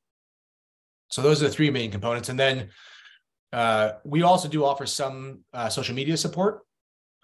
So 1.11 1.21
those 1.21 1.41
are 1.41 1.47
the 1.47 1.53
three 1.53 1.69
main 1.69 1.91
components. 1.91 2.29
And 2.29 2.39
then 2.39 2.69
uh, 3.53 3.93
we 4.03 4.23
also 4.23 4.47
do 4.47 4.63
offer 4.63 4.85
some 4.85 5.41
uh, 5.53 5.69
social 5.69 5.93
media 5.93 6.17
support 6.17 6.61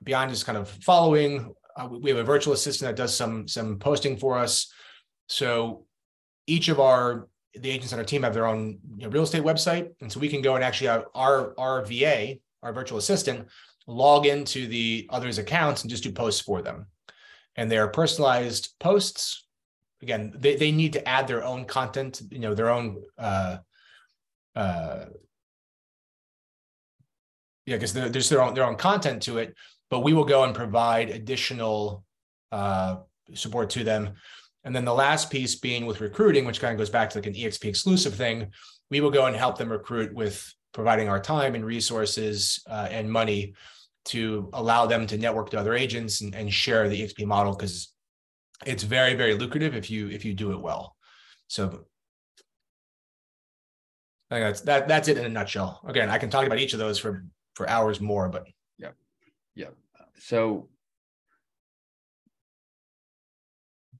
beyond 0.04 0.30
just 0.30 0.46
kind 0.46 0.58
of 0.58 0.70
following. 0.70 1.54
Uh, 1.76 1.88
we 1.90 2.10
have 2.10 2.20
a 2.20 2.24
virtual 2.24 2.54
assistant 2.54 2.90
that 2.90 3.02
does 3.02 3.16
some 3.16 3.48
some 3.48 3.80
posting 3.80 4.18
for 4.18 4.38
us. 4.38 4.72
So 5.28 5.86
each 6.46 6.68
of 6.68 6.80
our 6.80 7.28
the 7.54 7.70
agents 7.70 7.94
on 7.94 8.00
our 8.00 8.06
team 8.06 8.24
have 8.24 8.34
their 8.34 8.46
own 8.46 8.80
you 8.98 9.04
know, 9.04 9.10
real 9.10 9.24
estate 9.24 9.44
website, 9.44 9.90
and 10.02 10.12
so 10.12 10.20
we 10.20 10.30
can 10.30 10.42
go 10.42 10.56
and 10.56 10.64
actually 10.64 10.88
have 10.88 11.06
our 11.16 11.54
our 11.58 11.86
VA, 11.86 12.36
our 12.62 12.74
virtual 12.74 12.98
assistant, 12.98 13.48
log 13.88 14.26
into 14.26 14.68
the 14.68 15.08
others' 15.10 15.38
accounts 15.38 15.82
and 15.82 15.90
just 15.90 16.04
do 16.04 16.12
posts 16.12 16.42
for 16.42 16.62
them. 16.62 16.88
And 17.56 17.72
they 17.72 17.78
are 17.78 17.88
personalized 17.88 18.76
posts. 18.80 19.46
Again, 20.02 20.34
they, 20.36 20.58
they 20.58 20.72
need 20.72 20.94
to 20.94 21.08
add 21.08 21.28
their 21.28 21.44
own 21.44 21.66
content, 21.66 22.22
you 22.30 22.38
know, 22.38 22.54
their 22.54 22.70
own 22.70 23.02
uh, 23.18 23.58
uh, 24.58 25.06
yeah, 27.66 27.76
because 27.76 27.94
there's 27.94 28.30
their 28.30 28.42
own 28.42 28.54
their 28.54 28.66
own 28.66 28.76
content 28.76 29.22
to 29.24 29.38
it, 29.38 29.54
but 29.90 30.00
we 30.00 30.14
will 30.14 30.26
go 30.26 30.44
and 30.44 30.56
provide 30.56 31.10
additional 31.10 32.04
uh, 32.52 32.98
support 33.34 33.70
to 33.72 33.84
them 33.84 34.16
and 34.68 34.76
then 34.76 34.84
the 34.84 34.94
last 34.94 35.32
piece 35.32 35.56
being 35.56 35.86
with 35.86 36.02
recruiting, 36.02 36.44
which 36.44 36.60
kind 36.60 36.74
of 36.74 36.78
goes 36.78 36.90
back 36.90 37.10
to 37.12 37.20
like 37.20 37.26
an 37.26 37.34
EXP 37.34 37.64
exclusive 37.64 38.16
thing, 38.16 38.52
we 38.92 39.00
will 39.00 39.10
go 39.10 39.26
and 39.26 39.34
help 39.34 39.58
them 39.58 39.72
recruit 39.72 40.14
with 40.14 40.54
providing 40.74 41.08
our 41.08 41.22
time 41.22 41.56
and 41.56 41.66
resources 41.66 42.62
uh, 42.70 42.90
and 42.92 43.10
money 43.10 43.54
to 44.04 44.50
allow 44.52 44.86
them 44.86 45.08
to 45.08 45.18
network 45.18 45.52
to 45.52 45.58
other 45.58 45.74
agents 45.74 46.20
and, 46.20 46.36
and 46.36 46.54
share 46.54 46.90
the 46.90 47.02
EXP 47.02 47.26
model 47.26 47.56
because 47.56 47.94
it's 48.66 48.84
very, 48.84 49.14
very 49.14 49.36
lucrative 49.36 49.74
if 49.74 49.90
you 49.90 50.10
if 50.10 50.26
you 50.26 50.34
do 50.34 50.52
it 50.52 50.60
well. 50.60 50.98
So 51.48 51.86
I 54.30 54.36
think 54.36 54.46
that's 54.48 54.62
that 54.62 54.88
that's 54.88 55.08
it 55.08 55.18
in 55.18 55.26
a 55.26 55.30
nutshell. 55.30 55.82
Again, 55.88 56.10
I 56.10 56.18
can 56.18 56.30
talk 56.30 56.46
about 56.46 56.60
each 56.60 56.74
of 56.74 56.80
those 56.80 57.00
for 57.00 57.24
for 57.56 57.70
hours 57.70 58.02
more, 58.02 58.30
but 58.30 58.48
yeah. 58.78 58.92
Yeah. 59.56 59.70
So 60.20 60.70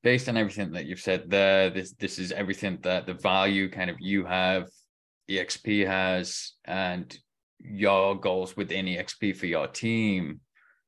based 0.04 0.30
on 0.30 0.38
everything 0.38 0.72
that 0.72 0.86
you've 0.86 1.00
said 1.00 1.30
there, 1.30 1.70
this 1.70 1.94
this 1.94 2.20
is 2.20 2.32
everything 2.32 2.80
that 2.82 3.06
the 3.06 3.14
value 3.14 3.70
kind 3.70 3.90
of 3.90 3.98
you 4.00 4.26
have, 4.26 4.70
EXP 5.30 5.88
has, 5.88 6.54
and 6.66 7.18
your 7.60 8.20
goals 8.20 8.56
within 8.56 8.86
EXP 8.86 9.36
for 9.38 9.46
your 9.46 9.68
team. 9.68 10.42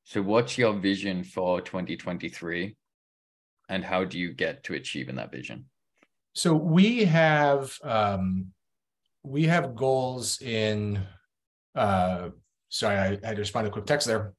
So, 0.04 0.22
what's 0.22 0.58
your 0.58 0.74
vision 0.74 1.24
for 1.24 1.62
2023? 1.62 2.76
And 3.70 3.86
how 3.86 4.04
do 4.04 4.18
you 4.18 4.34
get 4.34 4.64
to 4.64 4.74
achieving 4.74 5.16
that 5.16 5.32
vision? 5.32 5.66
So 6.34 6.54
we 6.56 7.06
have 7.06 7.78
um, 7.84 8.48
we 9.24 9.46
have 9.46 9.76
goals 9.76 10.42
in. 10.42 11.06
Uh, 11.76 12.30
sorry, 12.70 12.98
I, 12.98 13.08
had 13.24 13.36
to 13.36 13.42
respond 13.42 13.66
to 13.66 13.70
a 13.70 13.74
quick 13.74 13.86
text 13.86 14.08
there. 14.08 14.34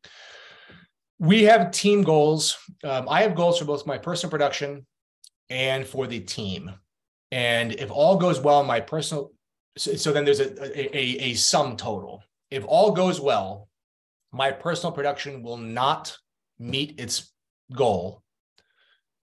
We 1.19 1.45
have 1.45 1.71
team 1.71 2.03
goals. 2.03 2.57
Um, 2.83 3.09
I 3.09 3.23
have 3.23 3.35
goals 3.35 3.59
for 3.59 3.65
both 3.65 3.87
my 3.87 3.99
personal 3.99 4.31
production 4.31 4.87
and 5.51 5.87
for 5.87 6.07
the 6.07 6.21
team. 6.21 6.73
And 7.31 7.73
if 7.73 7.91
all 7.91 8.17
goes 8.17 8.41
well, 8.41 8.65
my 8.65 8.81
personal, 8.81 9.33
so, 9.77 9.95
so 9.95 10.13
then 10.13 10.25
there's 10.25 10.41
a, 10.41 10.97
a, 10.97 11.31
a 11.31 11.35
sum 11.35 11.77
total. 11.77 12.23
If 12.51 12.65
all 12.67 12.93
goes 12.93 13.21
well, 13.21 13.69
my 14.33 14.51
personal 14.51 14.93
production 14.93 15.43
will 15.43 15.57
not 15.57 16.17
meet 16.59 16.99
its 16.99 17.33
goal, 17.75 18.23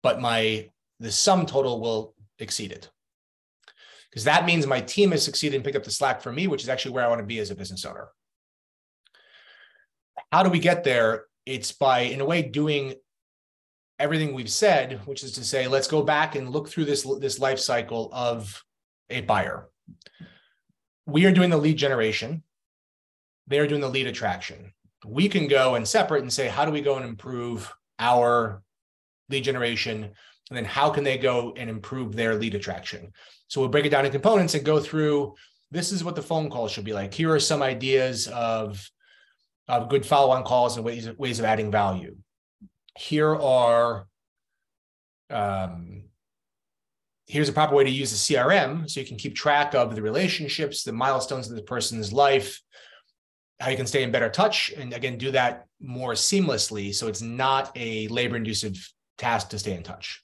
but 0.02 0.20
my 0.20 0.68
the 1.00 1.10
sum 1.10 1.46
total 1.46 1.80
will 1.80 2.14
exceed 2.38 2.72
it. 2.72 2.90
Because 4.14 4.24
that 4.24 4.46
means 4.46 4.64
my 4.64 4.80
team 4.80 5.10
has 5.10 5.24
succeeded 5.24 5.56
and 5.56 5.64
picked 5.64 5.76
up 5.76 5.82
the 5.82 5.90
slack 5.90 6.22
for 6.22 6.30
me, 6.30 6.46
which 6.46 6.62
is 6.62 6.68
actually 6.68 6.92
where 6.92 7.04
I 7.04 7.08
want 7.08 7.18
to 7.18 7.26
be 7.26 7.40
as 7.40 7.50
a 7.50 7.56
business 7.56 7.84
owner. 7.84 8.10
How 10.30 10.44
do 10.44 10.50
we 10.50 10.60
get 10.60 10.84
there? 10.84 11.24
It's 11.44 11.72
by, 11.72 12.02
in 12.02 12.20
a 12.20 12.24
way, 12.24 12.42
doing 12.42 12.94
everything 13.98 14.32
we've 14.32 14.48
said, 14.48 15.00
which 15.06 15.24
is 15.24 15.32
to 15.32 15.44
say, 15.44 15.66
let's 15.66 15.88
go 15.88 16.00
back 16.04 16.36
and 16.36 16.50
look 16.50 16.68
through 16.68 16.84
this, 16.84 17.02
this 17.18 17.40
life 17.40 17.58
cycle 17.58 18.08
of 18.12 18.62
a 19.10 19.22
buyer. 19.22 19.68
We 21.06 21.26
are 21.26 21.32
doing 21.32 21.50
the 21.50 21.56
lead 21.56 21.76
generation. 21.76 22.44
They're 23.48 23.66
doing 23.66 23.80
the 23.80 23.88
lead 23.88 24.06
attraction. 24.06 24.72
We 25.04 25.28
can 25.28 25.48
go 25.48 25.74
and 25.74 25.88
separate 25.88 26.22
and 26.22 26.32
say, 26.32 26.46
how 26.46 26.64
do 26.64 26.70
we 26.70 26.82
go 26.82 26.98
and 26.98 27.04
improve 27.04 27.74
our 27.98 28.62
lead 29.28 29.42
generation? 29.42 30.12
And 30.50 30.56
then 30.56 30.64
how 30.64 30.90
can 30.90 31.04
they 31.04 31.18
go 31.18 31.54
and 31.56 31.70
improve 31.70 32.14
their 32.14 32.34
lead 32.34 32.54
attraction? 32.54 33.12
So 33.48 33.60
we'll 33.60 33.70
break 33.70 33.86
it 33.86 33.90
down 33.90 34.04
in 34.04 34.12
components 34.12 34.54
and 34.54 34.64
go 34.64 34.80
through 34.80 35.34
this 35.70 35.90
is 35.90 36.04
what 36.04 36.14
the 36.14 36.22
phone 36.22 36.50
call 36.50 36.68
should 36.68 36.84
be 36.84 36.92
like. 36.92 37.12
Here 37.12 37.32
are 37.32 37.40
some 37.40 37.62
ideas 37.62 38.28
of, 38.28 38.88
of 39.66 39.88
good 39.88 40.06
follow-on 40.06 40.44
calls 40.44 40.76
and 40.76 40.84
ways, 40.84 41.08
ways 41.18 41.38
of 41.38 41.44
adding 41.44 41.70
value 41.70 42.16
here 42.96 43.34
are 43.34 44.06
um, 45.30 46.04
here's 47.26 47.48
a 47.48 47.52
proper 47.52 47.74
way 47.74 47.84
to 47.84 47.90
use 47.90 48.10
the 48.10 48.34
CRM 48.34 48.88
so 48.88 49.00
you 49.00 49.06
can 49.06 49.16
keep 49.16 49.34
track 49.34 49.74
of 49.74 49.94
the 49.94 50.02
relationships, 50.02 50.84
the 50.84 50.92
milestones 50.92 51.48
of 51.48 51.56
the 51.56 51.62
person's 51.62 52.12
life, 52.12 52.60
how 53.58 53.70
you 53.70 53.76
can 53.76 53.86
stay 53.86 54.02
in 54.02 54.12
better 54.12 54.28
touch, 54.28 54.72
and 54.76 54.92
again, 54.92 55.18
do 55.18 55.30
that 55.30 55.66
more 55.80 56.12
seamlessly 56.12 56.94
so 56.94 57.08
it's 57.08 57.22
not 57.22 57.72
a 57.74 58.06
labor 58.08 58.36
intensive 58.36 58.92
task 59.16 59.48
to 59.48 59.58
stay 59.58 59.74
in 59.74 59.82
touch. 59.82 60.23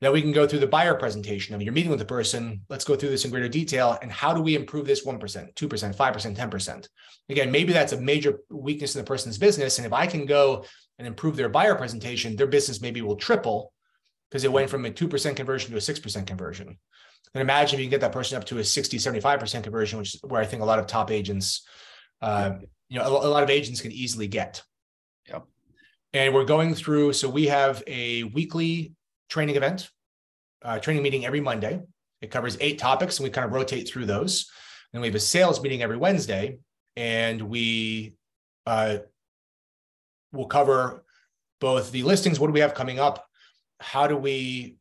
Then 0.00 0.12
we 0.12 0.22
can 0.22 0.32
go 0.32 0.46
through 0.46 0.58
the 0.58 0.66
buyer 0.66 0.94
presentation. 0.94 1.54
I 1.54 1.58
mean, 1.58 1.64
you're 1.64 1.74
meeting 1.74 1.90
with 1.90 2.00
the 2.00 2.04
person. 2.04 2.62
Let's 2.68 2.84
go 2.84 2.96
through 2.96 3.10
this 3.10 3.24
in 3.24 3.30
greater 3.30 3.48
detail. 3.48 3.98
And 4.02 4.10
how 4.10 4.34
do 4.34 4.40
we 4.40 4.56
improve 4.56 4.86
this 4.86 5.06
1%, 5.06 5.18
2%, 5.18 5.54
5%, 5.54 6.36
10%? 6.36 6.88
Again, 7.28 7.50
maybe 7.50 7.72
that's 7.72 7.92
a 7.92 8.00
major 8.00 8.40
weakness 8.50 8.94
in 8.94 9.00
the 9.00 9.06
person's 9.06 9.38
business. 9.38 9.78
And 9.78 9.86
if 9.86 9.92
I 9.92 10.06
can 10.06 10.26
go 10.26 10.64
and 10.98 11.06
improve 11.06 11.36
their 11.36 11.48
buyer 11.48 11.74
presentation, 11.74 12.36
their 12.36 12.46
business 12.46 12.80
maybe 12.80 13.00
will 13.00 13.16
triple 13.16 13.72
because 14.30 14.44
it 14.44 14.52
went 14.52 14.70
from 14.70 14.84
a 14.86 14.90
2% 14.90 15.36
conversion 15.36 15.70
to 15.70 15.76
a 15.76 15.80
6% 15.80 16.26
conversion. 16.26 16.78
And 17.34 17.40
imagine 17.40 17.78
if 17.78 17.80
you 17.80 17.86
can 17.86 17.90
get 17.90 18.00
that 18.00 18.12
person 18.12 18.36
up 18.36 18.44
to 18.46 18.58
a 18.58 18.64
60, 18.64 18.98
75% 18.98 19.62
conversion, 19.62 19.98
which 19.98 20.14
is 20.14 20.20
where 20.22 20.40
I 20.40 20.46
think 20.46 20.62
a 20.62 20.66
lot 20.66 20.78
of 20.78 20.86
top 20.86 21.10
agents, 21.10 21.66
uh, 22.20 22.52
you 22.88 22.98
know, 22.98 23.04
a, 23.04 23.26
a, 23.26 23.30
lot 23.30 23.42
of 23.42 23.50
agents 23.50 23.80
can 23.80 23.92
easily 23.92 24.26
get. 24.26 24.62
Yep. 25.28 25.44
And 26.12 26.34
we're 26.34 26.44
going 26.44 26.74
through, 26.74 27.14
so 27.14 27.28
we 27.28 27.46
have 27.46 27.82
a 27.86 28.24
weekly 28.24 28.94
training 29.32 29.56
event, 29.56 29.88
uh, 30.62 30.78
training 30.78 31.02
meeting 31.02 31.24
every 31.24 31.40
Monday. 31.40 31.80
It 32.20 32.30
covers 32.30 32.58
eight 32.60 32.78
topics 32.78 33.18
and 33.18 33.24
we 33.24 33.30
kind 33.30 33.46
of 33.46 33.52
rotate 33.52 33.88
through 33.88 34.04
those. 34.04 34.50
Then 34.92 35.00
we 35.00 35.08
have 35.08 35.14
a 35.14 35.20
sales 35.20 35.62
meeting 35.62 35.82
every 35.82 35.96
Wednesday 35.96 36.58
and 36.96 37.40
we 37.40 38.14
uh, 38.66 38.98
we'll 40.32 40.46
cover 40.46 41.04
both 41.60 41.90
the 41.92 42.02
listings, 42.02 42.38
what 42.38 42.48
do 42.48 42.52
we 42.52 42.60
have 42.60 42.74
coming 42.74 42.98
up? 42.98 43.26
How 43.80 44.06
do 44.06 44.16
we 44.16 44.76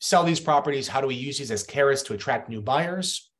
sell 0.00 0.24
these 0.24 0.40
properties? 0.40 0.88
How 0.88 1.02
do 1.02 1.06
we 1.06 1.14
use 1.14 1.38
these 1.38 1.50
as 1.50 1.62
carrots 1.62 2.02
to 2.04 2.14
attract 2.14 2.48
new 2.48 2.62
buyers 2.62 3.30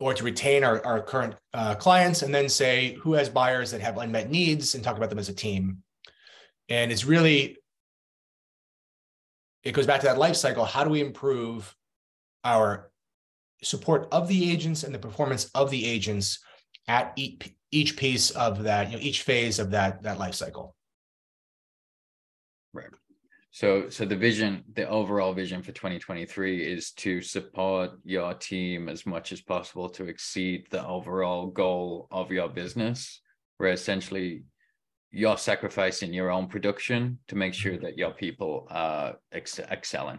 or 0.00 0.14
to 0.14 0.24
retain 0.24 0.64
our, 0.64 0.84
our 0.86 1.02
current 1.02 1.34
uh, 1.52 1.74
clients? 1.74 2.22
And 2.22 2.34
then 2.34 2.48
say 2.48 2.94
who 3.02 3.12
has 3.12 3.28
buyers 3.28 3.70
that 3.72 3.82
have 3.82 3.98
unmet 3.98 4.30
needs 4.30 4.74
and 4.74 4.82
talk 4.82 4.96
about 4.96 5.10
them 5.10 5.18
as 5.18 5.28
a 5.28 5.34
team. 5.34 5.82
And 6.70 6.90
it's 6.90 7.04
really, 7.04 7.58
it 9.62 9.72
goes 9.72 9.86
back 9.86 10.00
to 10.00 10.06
that 10.06 10.18
life 10.18 10.36
cycle. 10.36 10.64
How 10.64 10.84
do 10.84 10.90
we 10.90 11.00
improve 11.00 11.74
our 12.44 12.90
support 13.62 14.08
of 14.12 14.28
the 14.28 14.50
agents 14.50 14.84
and 14.84 14.94
the 14.94 14.98
performance 14.98 15.50
of 15.54 15.70
the 15.70 15.84
agents 15.84 16.38
at 16.86 17.12
each, 17.16 17.96
piece 17.96 18.30
of 18.30 18.62
that, 18.62 18.90
you 18.90 18.96
know, 18.96 19.02
each 19.02 19.22
phase 19.22 19.58
of 19.58 19.70
that 19.72 20.02
that 20.02 20.18
life 20.18 20.34
cycle. 20.34 20.74
Right. 22.72 22.88
So 23.50 23.90
so 23.90 24.04
the 24.04 24.16
vision, 24.16 24.64
the 24.74 24.88
overall 24.88 25.34
vision 25.34 25.62
for 25.62 25.72
2023 25.72 26.64
is 26.64 26.92
to 26.92 27.20
support 27.20 27.90
your 28.04 28.32
team 28.34 28.88
as 28.88 29.04
much 29.04 29.32
as 29.32 29.42
possible 29.42 29.88
to 29.90 30.04
exceed 30.04 30.66
the 30.70 30.86
overall 30.86 31.48
goal 31.48 32.08
of 32.10 32.30
your 32.30 32.48
business, 32.48 33.20
where 33.58 33.72
essentially 33.72 34.44
you're 35.10 35.38
sacrificing 35.38 36.12
your 36.12 36.30
own 36.30 36.48
production 36.48 37.18
to 37.28 37.36
make 37.36 37.54
sure 37.54 37.78
that 37.78 37.96
your 37.96 38.10
people 38.10 38.66
are 38.70 39.16
ex- 39.32 39.58
excelling. 39.58 40.18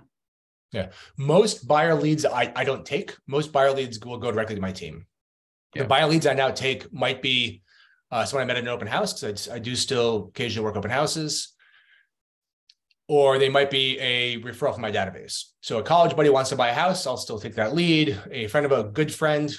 Yeah. 0.72 0.90
Most 1.18 1.68
buyer 1.68 1.96
leads 1.96 2.26
I, 2.26 2.52
I 2.56 2.64
don't 2.64 2.86
take. 2.86 3.16
Most 3.28 3.52
buyer 3.52 3.72
leads 3.72 4.00
will 4.00 4.18
go 4.18 4.32
directly 4.32 4.56
to 4.56 4.62
my 4.62 4.72
team. 4.72 5.06
Yeah. 5.76 5.84
The 5.84 5.88
buyer 5.88 6.08
leads 6.08 6.28
I 6.28 6.34
now 6.34 6.52
take 6.52 6.92
might 6.94 7.22
be 7.22 7.62
uh, 8.12 8.26
someone 8.26 8.44
I 8.44 8.48
met 8.48 8.58
at 8.58 8.64
an 8.64 8.70
open 8.70 8.88
house 8.88 9.14
because 9.14 9.48
I, 9.48 9.56
I, 9.56 9.60
do 9.60 9.76
still 9.76 10.30
occasionally 10.30 10.66
work 10.66 10.76
open 10.76 10.90
houses, 10.90 11.54
or 13.08 13.38
they 13.38 13.50
might 13.50 13.70
be 13.70 14.00
a 14.00 14.40
referral 14.42 14.74
from 14.74 14.82
my 14.82 14.92
database. 14.92 15.44
So 15.62 15.78
a 15.78 15.84
college 15.84 16.16
buddy 16.16 16.30
wants 16.30 16.50
to 16.50 16.56
buy 16.56 16.70
a 16.70 16.74
house, 16.74 17.06
I'll 17.06 17.18
still 17.18 17.40
take 17.40 17.54
that 17.56 17.76
lead. 17.76 18.20
A 18.32 18.48
friend 18.48 18.66
of 18.66 18.72
a 18.72 18.84
good 18.84 19.14
friend 19.14 19.56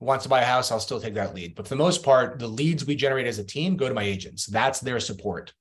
wants 0.00 0.24
to 0.24 0.28
buy 0.28 0.42
a 0.42 0.46
house, 0.46 0.70
I'll 0.70 0.80
still 0.80 1.00
take 1.00 1.14
that 1.14 1.34
lead. 1.34 1.54
But 1.54 1.66
for 1.66 1.70
the 1.70 1.82
most 1.82 2.02
part, 2.04 2.38
the 2.38 2.46
leads 2.46 2.84
we 2.84 2.94
generate 2.94 3.26
as 3.26 3.38
a 3.38 3.44
team 3.44 3.76
go 3.76 3.88
to 3.88 3.94
my 3.94 4.04
agents. 4.04 4.46
That's 4.46 4.80
their 4.80 5.00
support. 5.00 5.52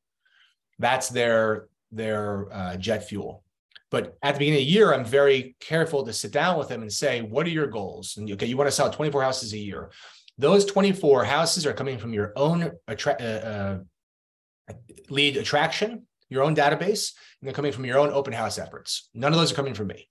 That's 0.80 1.10
their 1.10 1.68
their 1.92 2.48
uh, 2.52 2.78
jet 2.78 3.08
fuel. 3.08 3.44
But 3.90 4.18
at 4.22 4.34
the 4.34 4.40
beginning 4.40 4.62
of 4.62 4.66
the 4.66 4.72
year, 4.72 4.94
I'm 4.94 5.06
very 5.06 5.56
careful 5.62 6.06
to 6.06 6.12
sit 6.12 6.34
down 6.34 6.58
with 6.58 6.68
them 6.68 6.82
and 6.82 6.92
say, 6.92 7.22
what 7.22 7.46
are 7.46 7.52
your 7.52 7.68
goals? 7.68 8.18
And 8.18 8.30
okay, 8.34 8.46
you 8.46 8.58
want 8.58 8.68
to 8.68 8.76
sell 8.76 8.92
24 8.92 9.22
houses 9.22 9.54
a 9.54 9.58
year. 9.58 9.92
Those 10.38 10.66
24 10.66 11.24
houses 11.24 11.66
are 11.66 11.74
coming 11.74 11.98
from 11.98 12.14
your 12.14 12.34
own 12.36 12.72
attra- 12.88 13.18
uh, 13.20 14.72
uh, 14.72 14.74
lead 15.10 15.38
attraction, 15.38 16.06
your 16.30 16.44
own 16.44 16.54
database, 16.54 17.14
and 17.40 17.48
they're 17.48 17.54
coming 17.54 17.72
from 17.72 17.86
your 17.86 17.98
own 17.98 18.12
open 18.12 18.34
house 18.34 18.60
efforts. 18.60 19.10
None 19.14 19.32
of 19.32 19.40
those 19.40 19.54
are 19.54 19.56
coming 19.56 19.74
from 19.74 19.88
me. 19.88 20.10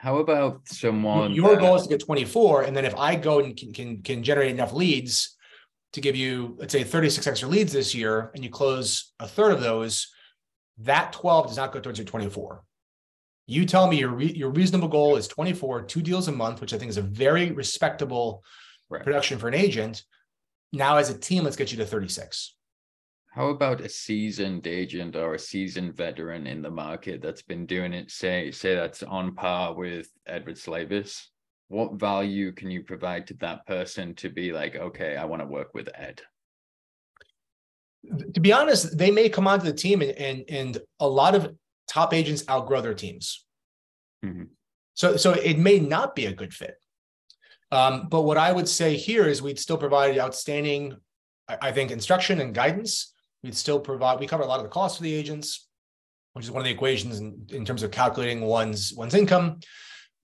How 0.00 0.16
about 0.16 0.66
someone? 0.66 1.32
Your 1.32 1.56
that... 1.56 1.60
goal 1.60 1.76
is 1.76 1.82
to 1.82 1.90
get 1.90 2.00
24, 2.00 2.62
and 2.62 2.74
then 2.74 2.86
if 2.86 2.96
I 2.96 3.16
go 3.16 3.40
and 3.40 3.54
can, 3.54 3.70
can 3.72 4.02
can 4.02 4.22
generate 4.22 4.50
enough 4.50 4.72
leads 4.72 5.36
to 5.92 6.00
give 6.00 6.16
you, 6.16 6.56
let's 6.58 6.72
say, 6.72 6.84
36 6.84 7.26
extra 7.26 7.48
leads 7.48 7.72
this 7.72 7.94
year, 7.94 8.30
and 8.34 8.42
you 8.42 8.48
close 8.48 9.12
a 9.20 9.28
third 9.28 9.52
of 9.52 9.60
those, 9.60 10.08
that 10.78 11.12
12 11.12 11.48
does 11.48 11.56
not 11.56 11.72
go 11.72 11.80
towards 11.80 11.98
your 11.98 12.06
24. 12.06 12.64
You 13.46 13.66
tell 13.66 13.88
me 13.88 13.98
your 13.98 14.10
re- 14.10 14.32
your 14.32 14.50
reasonable 14.50 14.88
goal 14.88 15.16
is 15.16 15.28
24, 15.28 15.82
two 15.82 16.00
deals 16.00 16.28
a 16.28 16.32
month, 16.32 16.62
which 16.62 16.72
I 16.72 16.78
think 16.78 16.88
is 16.88 16.96
a 16.96 17.02
very 17.02 17.50
respectable 17.50 18.42
right. 18.88 19.04
production 19.04 19.38
for 19.38 19.48
an 19.48 19.54
agent. 19.54 20.02
Now, 20.72 20.96
as 20.96 21.10
a 21.10 21.18
team, 21.18 21.44
let's 21.44 21.56
get 21.56 21.72
you 21.72 21.78
to 21.78 21.84
36. 21.84 22.54
How 23.30 23.48
about 23.48 23.80
a 23.80 23.88
seasoned 23.88 24.66
agent 24.66 25.14
or 25.14 25.34
a 25.34 25.38
seasoned 25.38 25.96
veteran 25.96 26.48
in 26.48 26.62
the 26.62 26.70
market 26.70 27.22
that's 27.22 27.42
been 27.42 27.64
doing 27.64 27.92
it? 27.92 28.10
Say, 28.10 28.50
say 28.50 28.74
that's 28.74 29.04
on 29.04 29.36
par 29.36 29.72
with 29.74 30.08
Edward 30.26 30.56
Slavis. 30.56 31.26
What 31.68 31.94
value 31.94 32.50
can 32.50 32.72
you 32.72 32.82
provide 32.82 33.28
to 33.28 33.34
that 33.34 33.64
person 33.66 34.14
to 34.16 34.28
be 34.30 34.52
like, 34.52 34.74
okay, 34.74 35.16
I 35.16 35.26
want 35.26 35.42
to 35.42 35.46
work 35.46 35.74
with 35.74 35.88
Ed? 35.94 36.20
To 38.34 38.40
be 38.40 38.52
honest, 38.52 38.98
they 38.98 39.12
may 39.12 39.28
come 39.28 39.46
onto 39.46 39.66
the 39.66 39.72
team 39.72 40.02
and 40.02 40.12
and, 40.12 40.44
and 40.48 40.78
a 40.98 41.06
lot 41.06 41.36
of 41.36 41.54
top 41.86 42.12
agents 42.12 42.42
outgrow 42.48 42.80
their 42.80 42.94
teams. 42.94 43.44
Mm-hmm. 44.24 44.44
So, 44.94 45.16
so 45.16 45.32
it 45.32 45.56
may 45.56 45.78
not 45.78 46.16
be 46.16 46.26
a 46.26 46.32
good 46.32 46.52
fit. 46.52 46.74
Um, 47.70 48.08
but 48.08 48.22
what 48.22 48.38
I 48.38 48.50
would 48.50 48.68
say 48.68 48.96
here 48.96 49.28
is 49.28 49.40
we'd 49.40 49.58
still 49.58 49.78
provide 49.78 50.18
outstanding, 50.18 50.96
I 51.48 51.70
think, 51.70 51.92
instruction 51.92 52.40
and 52.40 52.52
guidance. 52.52 53.14
We'd 53.42 53.56
still 53.56 53.80
provide, 53.80 54.20
we 54.20 54.26
cover 54.26 54.42
a 54.42 54.46
lot 54.46 54.58
of 54.58 54.64
the 54.64 54.70
costs 54.70 54.98
for 54.98 55.02
the 55.02 55.14
agents, 55.14 55.66
which 56.34 56.44
is 56.44 56.50
one 56.50 56.60
of 56.60 56.64
the 56.64 56.70
equations 56.70 57.18
in, 57.20 57.46
in 57.50 57.64
terms 57.64 57.82
of 57.82 57.90
calculating 57.90 58.42
one's 58.42 58.92
one's 58.94 59.14
income. 59.14 59.60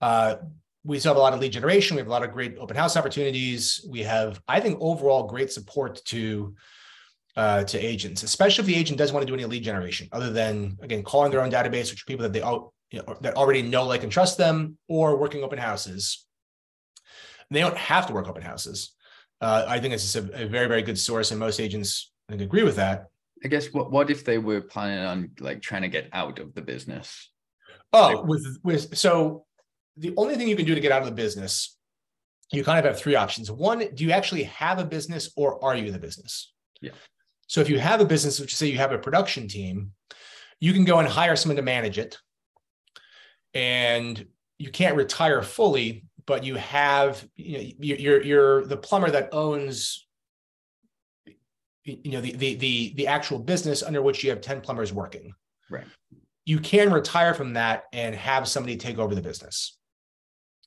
Uh, 0.01 0.37
we 0.85 0.99
still 0.99 1.11
have 1.11 1.17
a 1.17 1.21
lot 1.21 1.35
of 1.35 1.41
lead 1.41 1.53
generation. 1.53 1.97
We 1.97 2.01
have 2.01 2.07
a 2.07 2.11
lot 2.11 2.23
of 2.23 2.33
great 2.33 2.57
open 2.59 2.77
house 2.77 2.97
opportunities. 2.97 3.85
We 3.91 4.03
have, 4.03 4.41
I 4.47 4.61
think, 4.61 4.79
overall 4.81 5.25
great 5.25 5.51
support 5.53 6.05
to 6.07 6.55
uh, 7.37 7.65
to 7.65 7.79
agents, 7.79 8.23
especially 8.23 8.63
if 8.63 8.67
the 8.67 8.77
agent 8.77 8.99
doesn't 8.99 9.13
want 9.13 9.27
to 9.27 9.31
do 9.31 9.35
any 9.35 9.45
lead 9.45 9.63
generation 9.63 10.09
other 10.13 10.33
than 10.33 10.79
again 10.81 11.03
calling 11.03 11.31
their 11.31 11.43
own 11.43 11.51
database, 11.51 11.91
which 11.91 12.03
are 12.03 12.07
people 12.07 12.23
that 12.23 12.33
they 12.33 12.41
you 12.91 13.03
know, 13.03 13.17
that 13.21 13.37
already 13.37 13.63
know, 13.63 13.85
like, 13.85 14.03
and 14.05 14.13
trust 14.13 14.39
them, 14.39 14.79
or 14.89 15.17
working 15.17 15.43
open 15.43 15.59
houses. 15.59 16.25
They 17.51 17.61
don't 17.61 17.77
have 17.77 18.07
to 18.07 18.13
work 18.13 18.29
open 18.29 18.43
houses. 18.43 18.93
Uh, 19.41 19.65
I 19.69 19.81
think 19.81 19.93
it's 19.95 20.15
a, 20.15 20.45
a, 20.45 20.47
very, 20.47 20.67
very 20.67 20.83
good 20.83 20.99
source, 20.99 21.31
and 21.31 21.39
most 21.39 21.61
agents 21.61 22.11
I 22.31 22.35
agree 22.35 22.63
with 22.63 22.77
that. 22.77 23.09
I 23.45 23.49
guess 23.49 23.73
what 23.73 23.91
what 23.91 24.11
if 24.11 24.25
they 24.25 24.39
were 24.39 24.61
planning 24.61 25.05
on 25.05 25.31
like 25.41 25.63
trying 25.63 25.83
to 25.83 25.89
get 25.89 26.09
out 26.13 26.39
of 26.39 26.55
the 26.55 26.63
business? 26.63 27.31
Oh, 27.93 28.25
with 28.25 28.59
with 28.63 28.97
so 28.97 29.45
the 29.97 30.15
only 30.17 30.37
thing 30.37 30.49
you 30.49 30.57
can 30.57 30.67
do 30.67 30.75
to 30.75 30.81
get 30.81 30.93
out 30.93 31.03
of 31.03 31.09
the 31.09 31.15
business, 31.15 31.77
you 32.53 32.65
kind 32.65 32.79
of 32.79 32.85
have 32.85 32.99
three 32.99 33.15
options. 33.15 33.51
One, 33.51 33.87
do 33.95 34.05
you 34.05 34.11
actually 34.11 34.45
have 34.45 34.79
a 34.79 34.85
business 34.85 35.31
or 35.37 35.63
are 35.65 35.75
you 35.77 35.87
in 35.87 35.93
the 35.93 35.99
business? 35.99 36.53
Yeah. 36.81 36.93
So 37.47 37.61
if 37.61 37.69
you 37.69 37.79
have 37.79 38.01
a 38.01 38.05
business, 38.05 38.41
which 38.41 38.57
say 38.57 38.67
you 38.67 38.79
have 38.79 38.93
a 38.93 38.99
production 38.99 39.49
team, 39.49 39.93
you 40.61 40.73
can 40.73 40.85
go 40.85 40.99
and 40.99 41.09
hire 41.09 41.37
someone 41.37 41.57
to 41.57 41.63
manage 41.63 41.99
it. 41.99 42.19
And 43.55 44.27
you 44.59 44.71
can't 44.71 44.97
retire 44.97 45.43
fully, 45.43 46.05
but 46.27 46.45
you 46.45 46.57
have, 46.57 47.27
you 47.37 47.59
know, 47.59 47.71
you're 47.79 48.23
you're 48.23 48.67
the 48.67 48.77
plumber 48.77 49.11
that 49.11 49.31
owns 49.33 50.06
you 51.87 52.13
know 52.13 52.21
the 52.21 52.33
the 52.33 52.55
the, 52.57 52.95
the 52.97 53.07
actual 53.07 53.39
business 53.39 53.83
under 53.83 54.03
which 54.03 54.23
you 54.25 54.31
have 54.31 54.41
10 54.41 54.61
plumbers 54.61 54.93
working. 54.93 55.33
Right. 55.71 55.85
You 56.45 56.59
can 56.61 56.93
retire 56.93 57.35
from 57.35 57.55
that 57.55 57.85
and 57.93 58.15
have 58.15 58.47
somebody 58.47 58.77
take 58.77 58.99
over 58.99 59.15
the 59.15 59.23
business. 59.23 59.77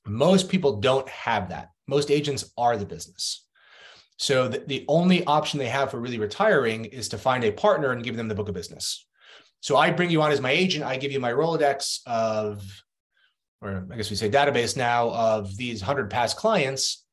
Most 0.06 0.48
people 0.48 0.80
don't 0.80 1.08
have 1.08 1.50
that. 1.50 1.70
Most 1.86 2.10
agents 2.10 2.50
are 2.58 2.76
the 2.76 2.86
business. 2.86 3.46
So 4.18 4.48
the, 4.48 4.62
the 4.66 4.84
only 4.88 5.24
option 5.24 5.58
they 5.58 5.68
have 5.68 5.90
for 5.90 5.98
really 5.98 6.18
retiring 6.18 6.84
is 6.84 7.08
to 7.08 7.18
find 7.18 7.42
a 7.44 7.52
partner 7.52 7.92
and 7.92 8.04
give 8.04 8.16
them 8.16 8.28
the 8.28 8.34
book 8.34 8.48
of 8.48 8.54
business. 8.54 9.06
So 9.60 9.76
I 9.76 9.90
bring 9.90 10.10
you 10.10 10.20
on 10.20 10.32
as 10.32 10.40
my 10.40 10.50
agent. 10.50 10.84
I 10.84 10.96
give 10.96 11.12
you 11.12 11.20
my 11.20 11.32
Rolodex 11.32 12.00
of, 12.06 12.62
or 13.62 13.86
I 13.90 13.96
guess 13.96 14.10
we 14.10 14.16
say 14.16 14.30
database 14.30 14.76
now 14.76 15.10
of 15.10 15.56
these 15.56 15.80
100 15.80 16.10
past 16.10 16.36
clients. 16.36 17.04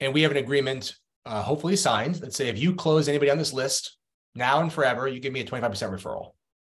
And 0.00 0.12
we 0.12 0.22
have 0.22 0.30
an 0.30 0.38
agreement, 0.38 0.94
uh, 1.26 1.42
hopefully 1.42 1.76
signed, 1.76 2.16
that 2.16 2.34
say 2.34 2.48
if 2.48 2.58
you 2.58 2.74
close 2.74 3.08
anybody 3.08 3.30
on 3.30 3.38
this 3.38 3.52
list 3.52 3.96
now 4.34 4.60
and 4.60 4.72
forever, 4.72 5.08
you 5.08 5.20
give 5.20 5.32
me 5.32 5.40
a 5.40 5.44
25% 5.44 5.60
referral. 5.62 6.32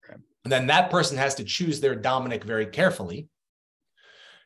Okay. 0.06 0.20
And 0.44 0.52
then 0.52 0.68
that 0.68 0.90
person 0.90 1.18
has 1.18 1.36
to 1.36 1.44
choose 1.44 1.80
their 1.80 1.96
Dominic 1.96 2.44
very 2.44 2.68
carefully. 2.68 3.28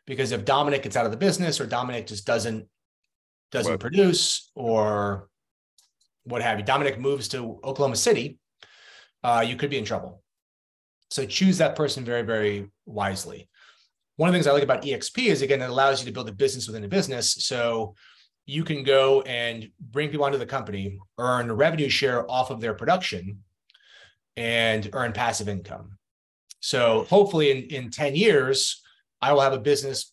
Because 0.08 0.32
if 0.32 0.46
Dominic 0.46 0.84
gets 0.84 0.96
out 0.96 1.06
of 1.06 1.12
the 1.12 1.18
business 1.18 1.62
or 1.62 1.66
Dominic 1.66 2.08
just 2.08 2.26
doesn't 2.26 2.68
doesn't 3.52 3.80
produce 3.80 4.50
or 4.56 5.28
what 6.24 6.42
have 6.42 6.58
you, 6.58 6.66
Dominic 6.66 7.00
moves 7.00 7.28
to 7.30 7.60
Oklahoma 7.64 7.98
City, 7.98 8.40
uh, 9.24 9.44
you 9.46 9.56
could 9.56 9.70
be 9.70 9.78
in 9.78 9.86
trouble. 9.86 10.24
So 11.10 11.26
choose 11.26 11.58
that 11.58 11.76
person 11.76 12.06
very, 12.06 12.22
very 12.22 12.72
wisely. 12.86 13.50
One 14.16 14.30
of 14.30 14.34
the 14.34 14.38
things 14.38 14.48
I 14.48 14.52
like 14.52 14.64
about 14.64 14.84
EXP 14.84 15.28
is 15.28 15.42
again, 15.42 15.62
it 15.62 15.70
allows 15.70 16.00
you 16.00 16.06
to 16.06 16.14
build 16.14 16.30
a 16.30 16.34
business 16.34 16.68
within 16.68 16.84
a 16.84 16.88
business. 16.88 17.34
So 17.46 17.96
you 18.52 18.66
can 18.66 18.84
go 18.84 19.22
and 19.22 19.72
bring 19.80 20.10
people 20.10 20.26
onto 20.26 20.38
the 20.38 20.46
company, 20.46 21.00
earn 21.18 21.50
a 21.50 21.54
revenue 21.54 21.88
share 21.88 22.30
off 22.30 22.50
of 22.52 22.60
their 22.60 22.74
production, 22.74 23.40
and 24.36 24.90
earn 24.92 25.14
passive 25.14 25.48
income. 25.48 25.98
So 26.60 27.06
hopefully 27.10 27.52
in, 27.52 27.84
in 27.86 27.92
10 27.92 28.14
years, 28.14 28.82
I 29.22 29.32
will 29.32 29.40
have 29.40 29.54
a 29.54 29.60
business 29.60 30.12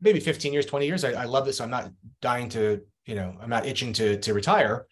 maybe 0.00 0.20
15 0.20 0.52
years, 0.52 0.66
20 0.66 0.86
years. 0.86 1.04
I, 1.04 1.12
I 1.12 1.24
love 1.24 1.44
this. 1.44 1.60
I'm 1.60 1.68
not 1.68 1.90
dying 2.22 2.48
to, 2.50 2.80
you 3.06 3.16
know, 3.16 3.34
I'm 3.42 3.50
not 3.50 3.66
itching 3.66 3.92
to 3.94 4.18
to 4.18 4.34
retire. 4.34 4.86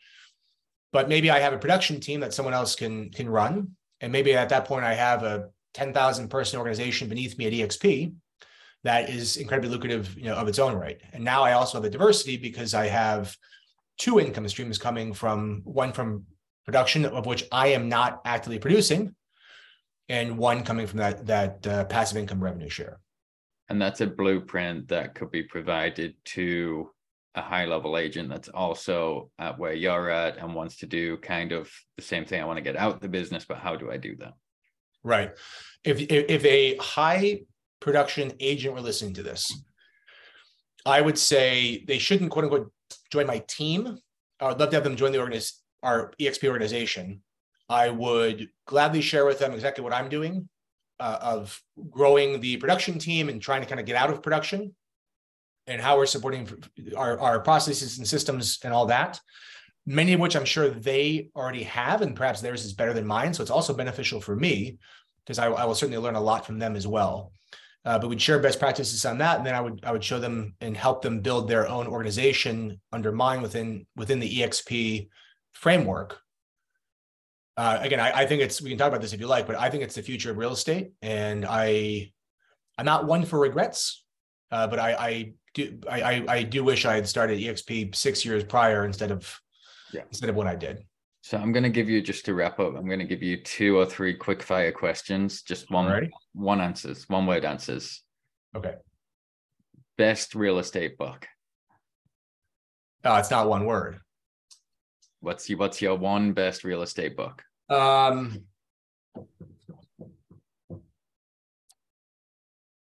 But 0.92 1.08
maybe 1.08 1.30
I 1.30 1.38
have 1.38 1.52
a 1.52 1.58
production 1.58 2.00
team 2.00 2.18
that 2.20 2.34
someone 2.34 2.54
else 2.54 2.74
can 2.74 3.10
can 3.10 3.28
run. 3.28 3.76
And 4.00 4.10
maybe 4.10 4.34
at 4.34 4.48
that 4.48 4.64
point 4.64 4.84
I 4.84 4.94
have 4.94 5.22
a 5.22 5.50
10,000 5.74 6.28
person 6.28 6.58
organization 6.58 7.08
beneath 7.08 7.38
me 7.38 7.46
at 7.46 7.52
EXP 7.52 8.12
that 8.84 9.10
is 9.10 9.36
incredibly 9.36 9.70
lucrative, 9.70 10.16
you 10.16 10.24
know, 10.24 10.36
of 10.36 10.48
its 10.48 10.58
own 10.58 10.74
right. 10.74 11.00
And 11.12 11.24
now 11.24 11.42
I 11.42 11.52
also 11.52 11.78
have 11.78 11.84
a 11.84 11.90
diversity 11.90 12.36
because 12.36 12.74
I 12.74 12.86
have 12.86 13.36
two 13.98 14.20
income 14.20 14.48
streams 14.48 14.78
coming 14.78 15.12
from 15.12 15.62
one 15.64 15.92
from 15.92 16.24
production 16.64 17.04
of 17.04 17.26
which 17.26 17.44
I 17.50 17.68
am 17.68 17.88
not 17.88 18.20
actively 18.24 18.58
producing, 18.58 19.14
and 20.08 20.38
one 20.38 20.62
coming 20.62 20.86
from 20.86 20.98
that 20.98 21.26
that 21.26 21.66
uh, 21.66 21.84
passive 21.84 22.18
income 22.18 22.42
revenue 22.42 22.68
share 22.68 23.00
and 23.68 23.80
that's 23.80 24.00
a 24.00 24.06
blueprint 24.06 24.88
that 24.88 25.14
could 25.14 25.30
be 25.30 25.42
provided 25.42 26.14
to 26.24 26.90
a 27.34 27.42
high 27.42 27.66
level 27.66 27.98
agent 27.98 28.28
that's 28.28 28.48
also 28.48 29.30
at 29.38 29.58
where 29.58 29.74
you're 29.74 30.10
at 30.10 30.38
and 30.38 30.54
wants 30.54 30.76
to 30.78 30.86
do 30.86 31.18
kind 31.18 31.52
of 31.52 31.70
the 31.96 32.02
same 32.02 32.24
thing. 32.24 32.40
I 32.40 32.46
want 32.46 32.56
to 32.56 32.62
get 32.62 32.76
out 32.76 33.00
the 33.00 33.08
business, 33.08 33.44
but 33.44 33.58
how 33.58 33.76
do 33.76 33.90
I 33.90 33.96
do 33.98 34.16
that? 34.16 34.32
Right. 35.04 35.32
If 35.84 36.00
if 36.00 36.44
a 36.44 36.76
high 36.78 37.40
production 37.80 38.32
agent 38.40 38.74
were 38.74 38.80
listening 38.80 39.14
to 39.14 39.22
this, 39.22 39.50
I 40.86 41.00
would 41.00 41.18
say 41.18 41.84
they 41.86 41.98
shouldn't 41.98 42.30
quote 42.30 42.44
unquote 42.44 42.72
join 43.10 43.26
my 43.26 43.38
team. 43.48 43.98
I 44.40 44.48
would 44.48 44.60
love 44.60 44.70
to 44.70 44.76
have 44.76 44.84
them 44.84 44.96
join 44.96 45.12
the 45.12 45.18
organiz- 45.18 45.58
our 45.82 46.12
EXP 46.20 46.48
organization. 46.48 47.22
I 47.68 47.90
would 47.90 48.48
gladly 48.66 49.02
share 49.02 49.26
with 49.26 49.38
them 49.38 49.52
exactly 49.52 49.84
what 49.84 49.92
I'm 49.92 50.08
doing 50.08 50.48
uh, 51.00 51.18
of 51.20 51.60
growing 51.90 52.40
the 52.40 52.56
production 52.56 52.98
team 52.98 53.28
and 53.28 53.40
trying 53.40 53.60
to 53.60 53.68
kind 53.68 53.80
of 53.80 53.86
get 53.86 53.96
out 53.96 54.10
of 54.10 54.22
production 54.22 54.74
and 55.66 55.80
how 55.80 55.98
we're 55.98 56.06
supporting 56.06 56.48
our, 56.96 57.18
our 57.20 57.40
processes 57.40 57.98
and 57.98 58.08
systems 58.08 58.58
and 58.64 58.72
all 58.72 58.86
that 58.86 59.20
many 59.88 60.12
of 60.12 60.20
which 60.20 60.36
i'm 60.36 60.44
sure 60.44 60.68
they 60.68 61.30
already 61.34 61.62
have 61.62 62.02
and 62.02 62.14
perhaps 62.14 62.40
theirs 62.40 62.64
is 62.64 62.72
better 62.74 62.92
than 62.92 63.06
mine 63.06 63.32
so 63.32 63.42
it's 63.42 63.50
also 63.50 63.72
beneficial 63.72 64.20
for 64.20 64.36
me 64.36 64.78
because 65.24 65.38
I, 65.38 65.46
I, 65.46 65.64
will 65.64 65.74
certainly 65.74 65.98
learn 65.98 66.14
a 66.14 66.20
lot 66.20 66.44
from 66.44 66.58
them 66.58 66.76
as 66.76 66.86
well 66.86 67.32
uh, 67.88 67.98
but 67.98 68.08
we'd 68.08 68.20
share 68.20 68.38
best 68.38 68.60
practices 68.60 69.04
on 69.06 69.18
that 69.18 69.38
and 69.38 69.46
then 69.46 69.54
i 69.54 69.60
would 69.60 69.80
i 69.84 69.90
would 69.90 70.04
show 70.04 70.20
them 70.20 70.54
and 70.60 70.76
help 70.76 71.00
them 71.00 71.20
build 71.20 71.48
their 71.48 71.66
own 71.66 71.86
organization 71.86 72.78
under 72.92 73.10
mine 73.10 73.40
within 73.40 73.86
within 73.96 74.20
the 74.20 74.38
exp 74.40 75.08
framework 75.52 76.20
uh, 77.56 77.76
again, 77.82 77.98
I, 77.98 78.20
I, 78.20 78.26
think 78.26 78.40
it's 78.40 78.62
we 78.62 78.68
can 78.68 78.78
talk 78.78 78.86
about 78.86 79.00
this 79.00 79.12
if 79.12 79.18
you 79.18 79.26
like, 79.26 79.44
but 79.44 79.56
I 79.56 79.68
think 79.68 79.82
it's 79.82 79.96
the 79.96 80.02
future 80.02 80.30
of 80.30 80.36
real 80.36 80.52
estate, 80.52 80.92
and 81.02 81.44
I 81.44 82.12
I'm 82.78 82.84
not 82.84 83.04
one 83.04 83.24
for 83.24 83.40
regrets, 83.40 84.04
uh, 84.52 84.68
but 84.68 84.78
I, 84.78 84.92
I 84.94 85.32
do 85.54 85.80
I, 85.90 86.24
I 86.28 86.42
do 86.44 86.62
wish 86.62 86.86
I 86.86 86.94
had 86.94 87.08
started 87.08 87.40
EXP 87.40 87.96
six 87.96 88.24
years 88.24 88.44
prior 88.44 88.84
instead 88.84 89.10
of 89.10 89.40
yeah. 89.92 90.02
instead 90.08 90.30
of 90.30 90.36
what 90.36 90.46
I 90.46 90.54
did. 90.54 90.84
So 91.28 91.36
I'm 91.36 91.52
going 91.52 91.64
to 91.64 91.68
give 91.68 91.90
you 91.90 92.00
just 92.00 92.24
to 92.24 92.32
wrap 92.32 92.58
up. 92.58 92.74
I'm 92.74 92.86
going 92.86 93.00
to 93.00 93.04
give 93.04 93.22
you 93.22 93.36
two 93.42 93.76
or 93.76 93.84
three 93.84 94.14
quick 94.14 94.42
fire 94.42 94.72
questions, 94.72 95.42
just 95.42 95.70
one 95.70 95.84
Alrighty. 95.84 96.08
one 96.32 96.58
answers, 96.58 97.06
one 97.06 97.26
word 97.26 97.44
answers. 97.44 98.02
Okay. 98.56 98.76
Best 99.98 100.34
real 100.34 100.58
estate 100.58 100.96
book. 100.96 101.26
Uh, 103.04 103.18
it's 103.20 103.30
not 103.30 103.46
one 103.46 103.66
word. 103.66 104.00
What's 105.20 105.50
your 105.50 105.58
what's 105.58 105.82
your 105.82 105.96
one 105.96 106.32
best 106.32 106.64
real 106.64 106.80
estate 106.80 107.14
book? 107.14 107.42
Um, 107.68 108.44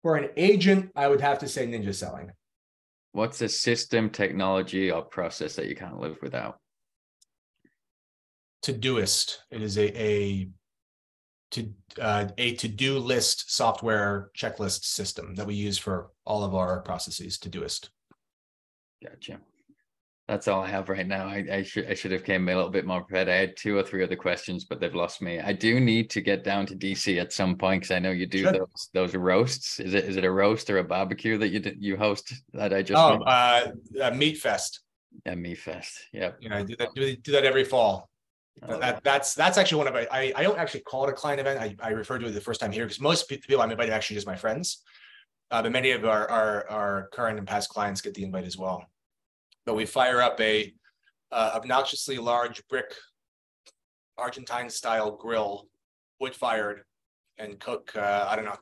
for 0.03 0.17
an 0.17 0.29
agent, 0.37 0.91
I 0.95 1.09
would 1.09 1.23
have 1.23 1.39
to 1.39 1.49
say 1.49 1.67
ninja 1.67 1.95
selling. 1.95 2.33
What's 3.13 3.41
a 3.41 3.49
system, 3.49 4.11
technology, 4.11 4.91
or 4.91 5.01
process 5.01 5.57
that 5.57 5.65
you 5.65 5.75
can't 5.75 5.99
live 5.99 6.19
without? 6.21 6.59
Todoist. 8.63 9.37
It 9.51 9.63
is 9.63 9.79
a 9.79 10.01
a 10.01 10.49
to 11.51 11.73
uh, 12.01 12.27
a 12.37 12.55
to-do 12.57 12.99
list 12.99 13.55
software 13.55 14.31
checklist 14.37 14.85
system 14.85 15.35
that 15.37 15.47
we 15.47 15.55
use 15.55 15.79
for 15.79 16.11
all 16.25 16.45
of 16.45 16.55
our 16.55 16.81
processes. 16.83 17.39
Todoist. 17.39 17.89
Gotcha. 19.03 19.41
That's 20.27 20.47
all 20.47 20.63
I 20.63 20.69
have 20.69 20.91
right 20.91 21.07
now. 21.07 21.27
I, 21.27 21.47
I 21.51 21.63
should 21.63 21.87
I 21.87 21.95
should 21.95 22.13
have 22.13 22.23
came 22.23 22.47
a 22.47 22.55
little 22.55 22.71
bit 22.71 22.85
more 22.85 23.03
prepared. 23.03 23.31
I 23.31 23.37
had 23.37 23.57
two 23.57 23.79
or 23.79 23.83
three 23.83 24.05
other 24.05 24.15
questions, 24.15 24.67
but 24.67 24.79
they've 24.79 24.95
lost 24.95 25.23
me. 25.23 25.41
I 25.41 25.55
do 25.55 25.81
need 25.81 26.11
to 26.11 26.21
get 26.21 26.45
down 26.45 26.67
to 26.67 26.77
DC 26.77 27.19
at 27.19 27.33
some 27.33 27.57
point 27.57 27.83
because 27.83 27.97
I 27.97 27.99
know 27.99 28.11
you 28.11 28.27
do 28.27 28.43
sure. 28.43 28.53
those 28.53 28.91
those 28.93 29.15
roasts. 29.15 29.81
Is 29.81 29.95
it 29.95 30.05
is 30.05 30.19
it 30.19 30.25
a 30.25 30.31
roast 30.31 30.69
or 30.69 30.79
a 30.79 30.85
barbecue 30.85 31.39
that 31.39 31.49
you 31.49 31.63
you 31.79 31.97
host 31.97 32.35
that 32.53 32.75
I 32.75 32.83
just? 32.83 33.01
Oh, 33.01 33.23
uh, 33.23 33.71
Meat 34.15 34.37
Fest. 34.37 34.81
Yeah, 35.25 35.35
Meat 35.35 35.59
Fest. 35.59 35.99
Yeah. 36.13 36.33
Yeah, 36.41 36.59
I 36.59 36.63
do 36.63 36.77
that 36.77 36.91
do, 36.95 37.17
do 37.17 37.33
that 37.33 37.47
every 37.47 37.65
fall. 37.65 38.08
That, 38.67 39.05
that's 39.05 39.35
that's 39.35 39.59
actually 39.59 39.79
one 39.79 39.89
of 39.89 39.95
my 39.95 40.07
I, 40.11 40.33
I 40.37 40.43
don't 40.43 40.59
actually 40.59 40.81
call 40.81 41.07
it 41.07 41.11
a 41.11 41.13
client 41.13 41.41
event. 41.41 41.61
I, 41.61 41.77
I 41.87 41.91
refer 41.91 42.19
to 42.19 42.27
it 42.27 42.31
the 42.33 42.41
first 42.41 42.61
time 42.61 42.73
here 42.73 42.85
because 42.85 43.01
most 43.01 43.29
people 43.29 43.61
I'm 43.61 43.71
invited 43.71 43.93
actually 43.93 44.15
just 44.15 44.27
my 44.27 44.37
friends. 44.37 44.83
Uh, 45.51 45.63
but 45.63 45.73
many 45.73 45.93
of 45.93 46.05
our, 46.05 46.29
our 46.29 46.69
our 46.69 47.09
current 47.13 47.39
and 47.39 47.47
past 47.47 47.69
clients 47.71 48.01
get 48.01 48.15
the 48.15 48.25
invite 48.25 48.45
as 48.45 48.57
well 48.57 48.85
but 49.69 49.75
we 49.75 49.85
fire 49.85 50.23
up 50.23 50.41
a 50.41 50.73
uh, 51.31 51.53
obnoxiously 51.55 52.17
large 52.17 52.67
brick 52.69 52.95
Argentine 54.17 54.71
style 54.71 55.11
grill, 55.11 55.69
wood 56.19 56.35
fired, 56.35 56.85
and 57.37 57.61
cook 57.61 57.93
uh, 57.95 58.27
I 58.31 58.35
don't 58.35 58.47
know, 58.47 58.57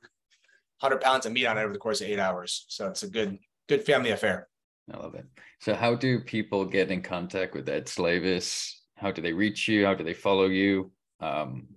hundred 0.81 1.01
pounds 1.01 1.25
of 1.25 1.33
meat 1.33 1.47
on 1.47 1.59
it 1.59 1.63
over 1.63 1.73
the 1.73 1.79
course 1.79 2.01
of 2.01 2.09
eight 2.09 2.19
hours. 2.19 2.67
So 2.69 2.89
it's 2.89 3.05
a 3.05 3.09
good 3.09 3.39
good 3.69 3.85
family 3.85 4.11
affair. 4.11 4.49
I 4.93 4.97
love 4.97 5.15
it. 5.15 5.27
So 5.61 5.75
how 5.75 5.95
do 5.95 6.19
people 6.19 6.65
get 6.65 6.91
in 6.91 7.03
contact 7.03 7.55
with 7.55 7.69
Ed 7.69 7.87
Slavis? 7.87 8.73
How 8.97 9.11
do 9.11 9.23
they 9.23 9.33
reach 9.33 9.69
you? 9.69 9.87
How 9.87 9.95
do 9.95 10.05
they 10.05 10.15
follow 10.15 10.47
you? 10.47 10.91
Um, 11.21 11.69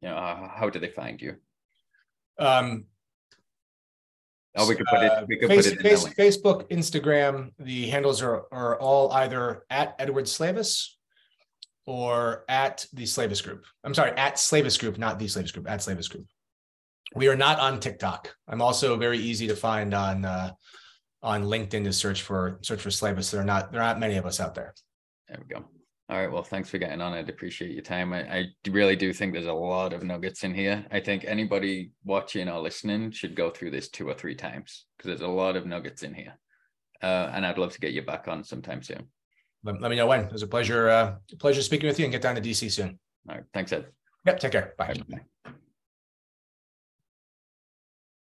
you 0.00 0.08
know, 0.08 0.16
how, 0.16 0.52
how 0.54 0.70
do 0.70 0.78
they 0.78 0.88
find 0.88 1.20
you? 1.20 1.36
Um, 2.38 2.86
Oh, 4.56 4.68
we 4.68 4.76
could 4.76 4.86
put 4.86 5.02
it. 5.02 5.10
uh, 5.10 5.24
We 5.28 5.36
could 5.36 5.48
put 5.48 5.66
it 5.66 5.80
face-. 5.80 6.04
Facebook, 6.14 6.70
Instagram, 6.70 7.50
the 7.58 7.88
handles 7.88 8.22
are, 8.22 8.44
are 8.52 8.78
all 8.78 9.10
either 9.10 9.64
at 9.68 9.96
Edward 9.98 10.26
Slavis 10.26 10.90
or 11.86 12.44
at 12.48 12.86
the 12.92 13.02
Slavis 13.02 13.42
Group. 13.42 13.64
I'm 13.82 13.94
sorry, 13.94 14.12
at 14.12 14.36
Slavis 14.36 14.78
Group, 14.78 14.96
not 14.96 15.18
the 15.18 15.24
Slavis 15.24 15.52
Group, 15.52 15.68
at 15.68 15.80
Slavis 15.80 16.08
Group. 16.08 16.26
We 17.16 17.26
are 17.26 17.34
not 17.36 17.58
on 17.58 17.80
TikTok. 17.80 18.32
I'm 18.46 18.62
also 18.62 18.96
very 18.96 19.18
easy 19.18 19.48
to 19.48 19.56
find 19.56 19.92
on 19.92 20.24
uh, 20.24 20.52
on 21.20 21.42
LinkedIn 21.44 21.82
to 21.84 21.92
search 21.92 22.22
for 22.22 22.60
search 22.62 22.80
for 22.80 22.90
Slavis. 22.90 23.32
There 23.32 23.40
are 23.40 23.44
not 23.44 23.72
there 23.72 23.82
aren't 23.82 23.98
many 23.98 24.16
of 24.18 24.24
us 24.24 24.38
out 24.38 24.54
there. 24.54 24.72
There 25.28 25.38
we 25.40 25.52
go. 25.52 25.64
All 26.10 26.18
right. 26.18 26.30
Well, 26.30 26.42
thanks 26.42 26.68
for 26.68 26.76
getting 26.76 27.00
on. 27.00 27.14
I'd 27.14 27.30
appreciate 27.30 27.70
your 27.70 27.82
time. 27.82 28.12
I, 28.12 28.20
I 28.30 28.44
really 28.68 28.94
do 28.94 29.12
think 29.12 29.32
there's 29.32 29.46
a 29.46 29.52
lot 29.52 29.94
of 29.94 30.02
nuggets 30.02 30.44
in 30.44 30.54
here. 30.54 30.84
I 30.90 31.00
think 31.00 31.24
anybody 31.24 31.92
watching 32.04 32.48
or 32.48 32.60
listening 32.60 33.10
should 33.10 33.34
go 33.34 33.48
through 33.48 33.70
this 33.70 33.88
two 33.88 34.08
or 34.08 34.14
three 34.14 34.34
times 34.34 34.84
because 34.96 35.08
there's 35.08 35.28
a 35.28 35.32
lot 35.32 35.56
of 35.56 35.64
nuggets 35.66 36.02
in 36.02 36.12
here. 36.12 36.38
Uh, 37.02 37.30
and 37.32 37.46
I'd 37.46 37.58
love 37.58 37.72
to 37.72 37.80
get 37.80 37.92
you 37.92 38.02
back 38.02 38.28
on 38.28 38.44
sometime 38.44 38.82
soon. 38.82 39.08
Let, 39.62 39.80
let 39.80 39.90
me 39.90 39.96
know 39.96 40.06
when. 40.06 40.20
It 40.20 40.32
was 40.32 40.42
a 40.42 40.46
pleasure 40.46 40.90
uh, 40.90 41.14
pleasure 41.38 41.62
speaking 41.62 41.88
with 41.88 41.98
you 41.98 42.04
and 42.04 42.12
get 42.12 42.20
down 42.20 42.34
to 42.34 42.40
DC 42.42 42.70
soon. 42.70 42.98
All 43.28 43.36
right. 43.36 43.44
Thanks, 43.54 43.72
Ed. 43.72 43.86
Yep. 44.26 44.40
Take 44.40 44.52
care. 44.52 44.74
Bye. 44.76 44.94
Bye. 45.08 45.52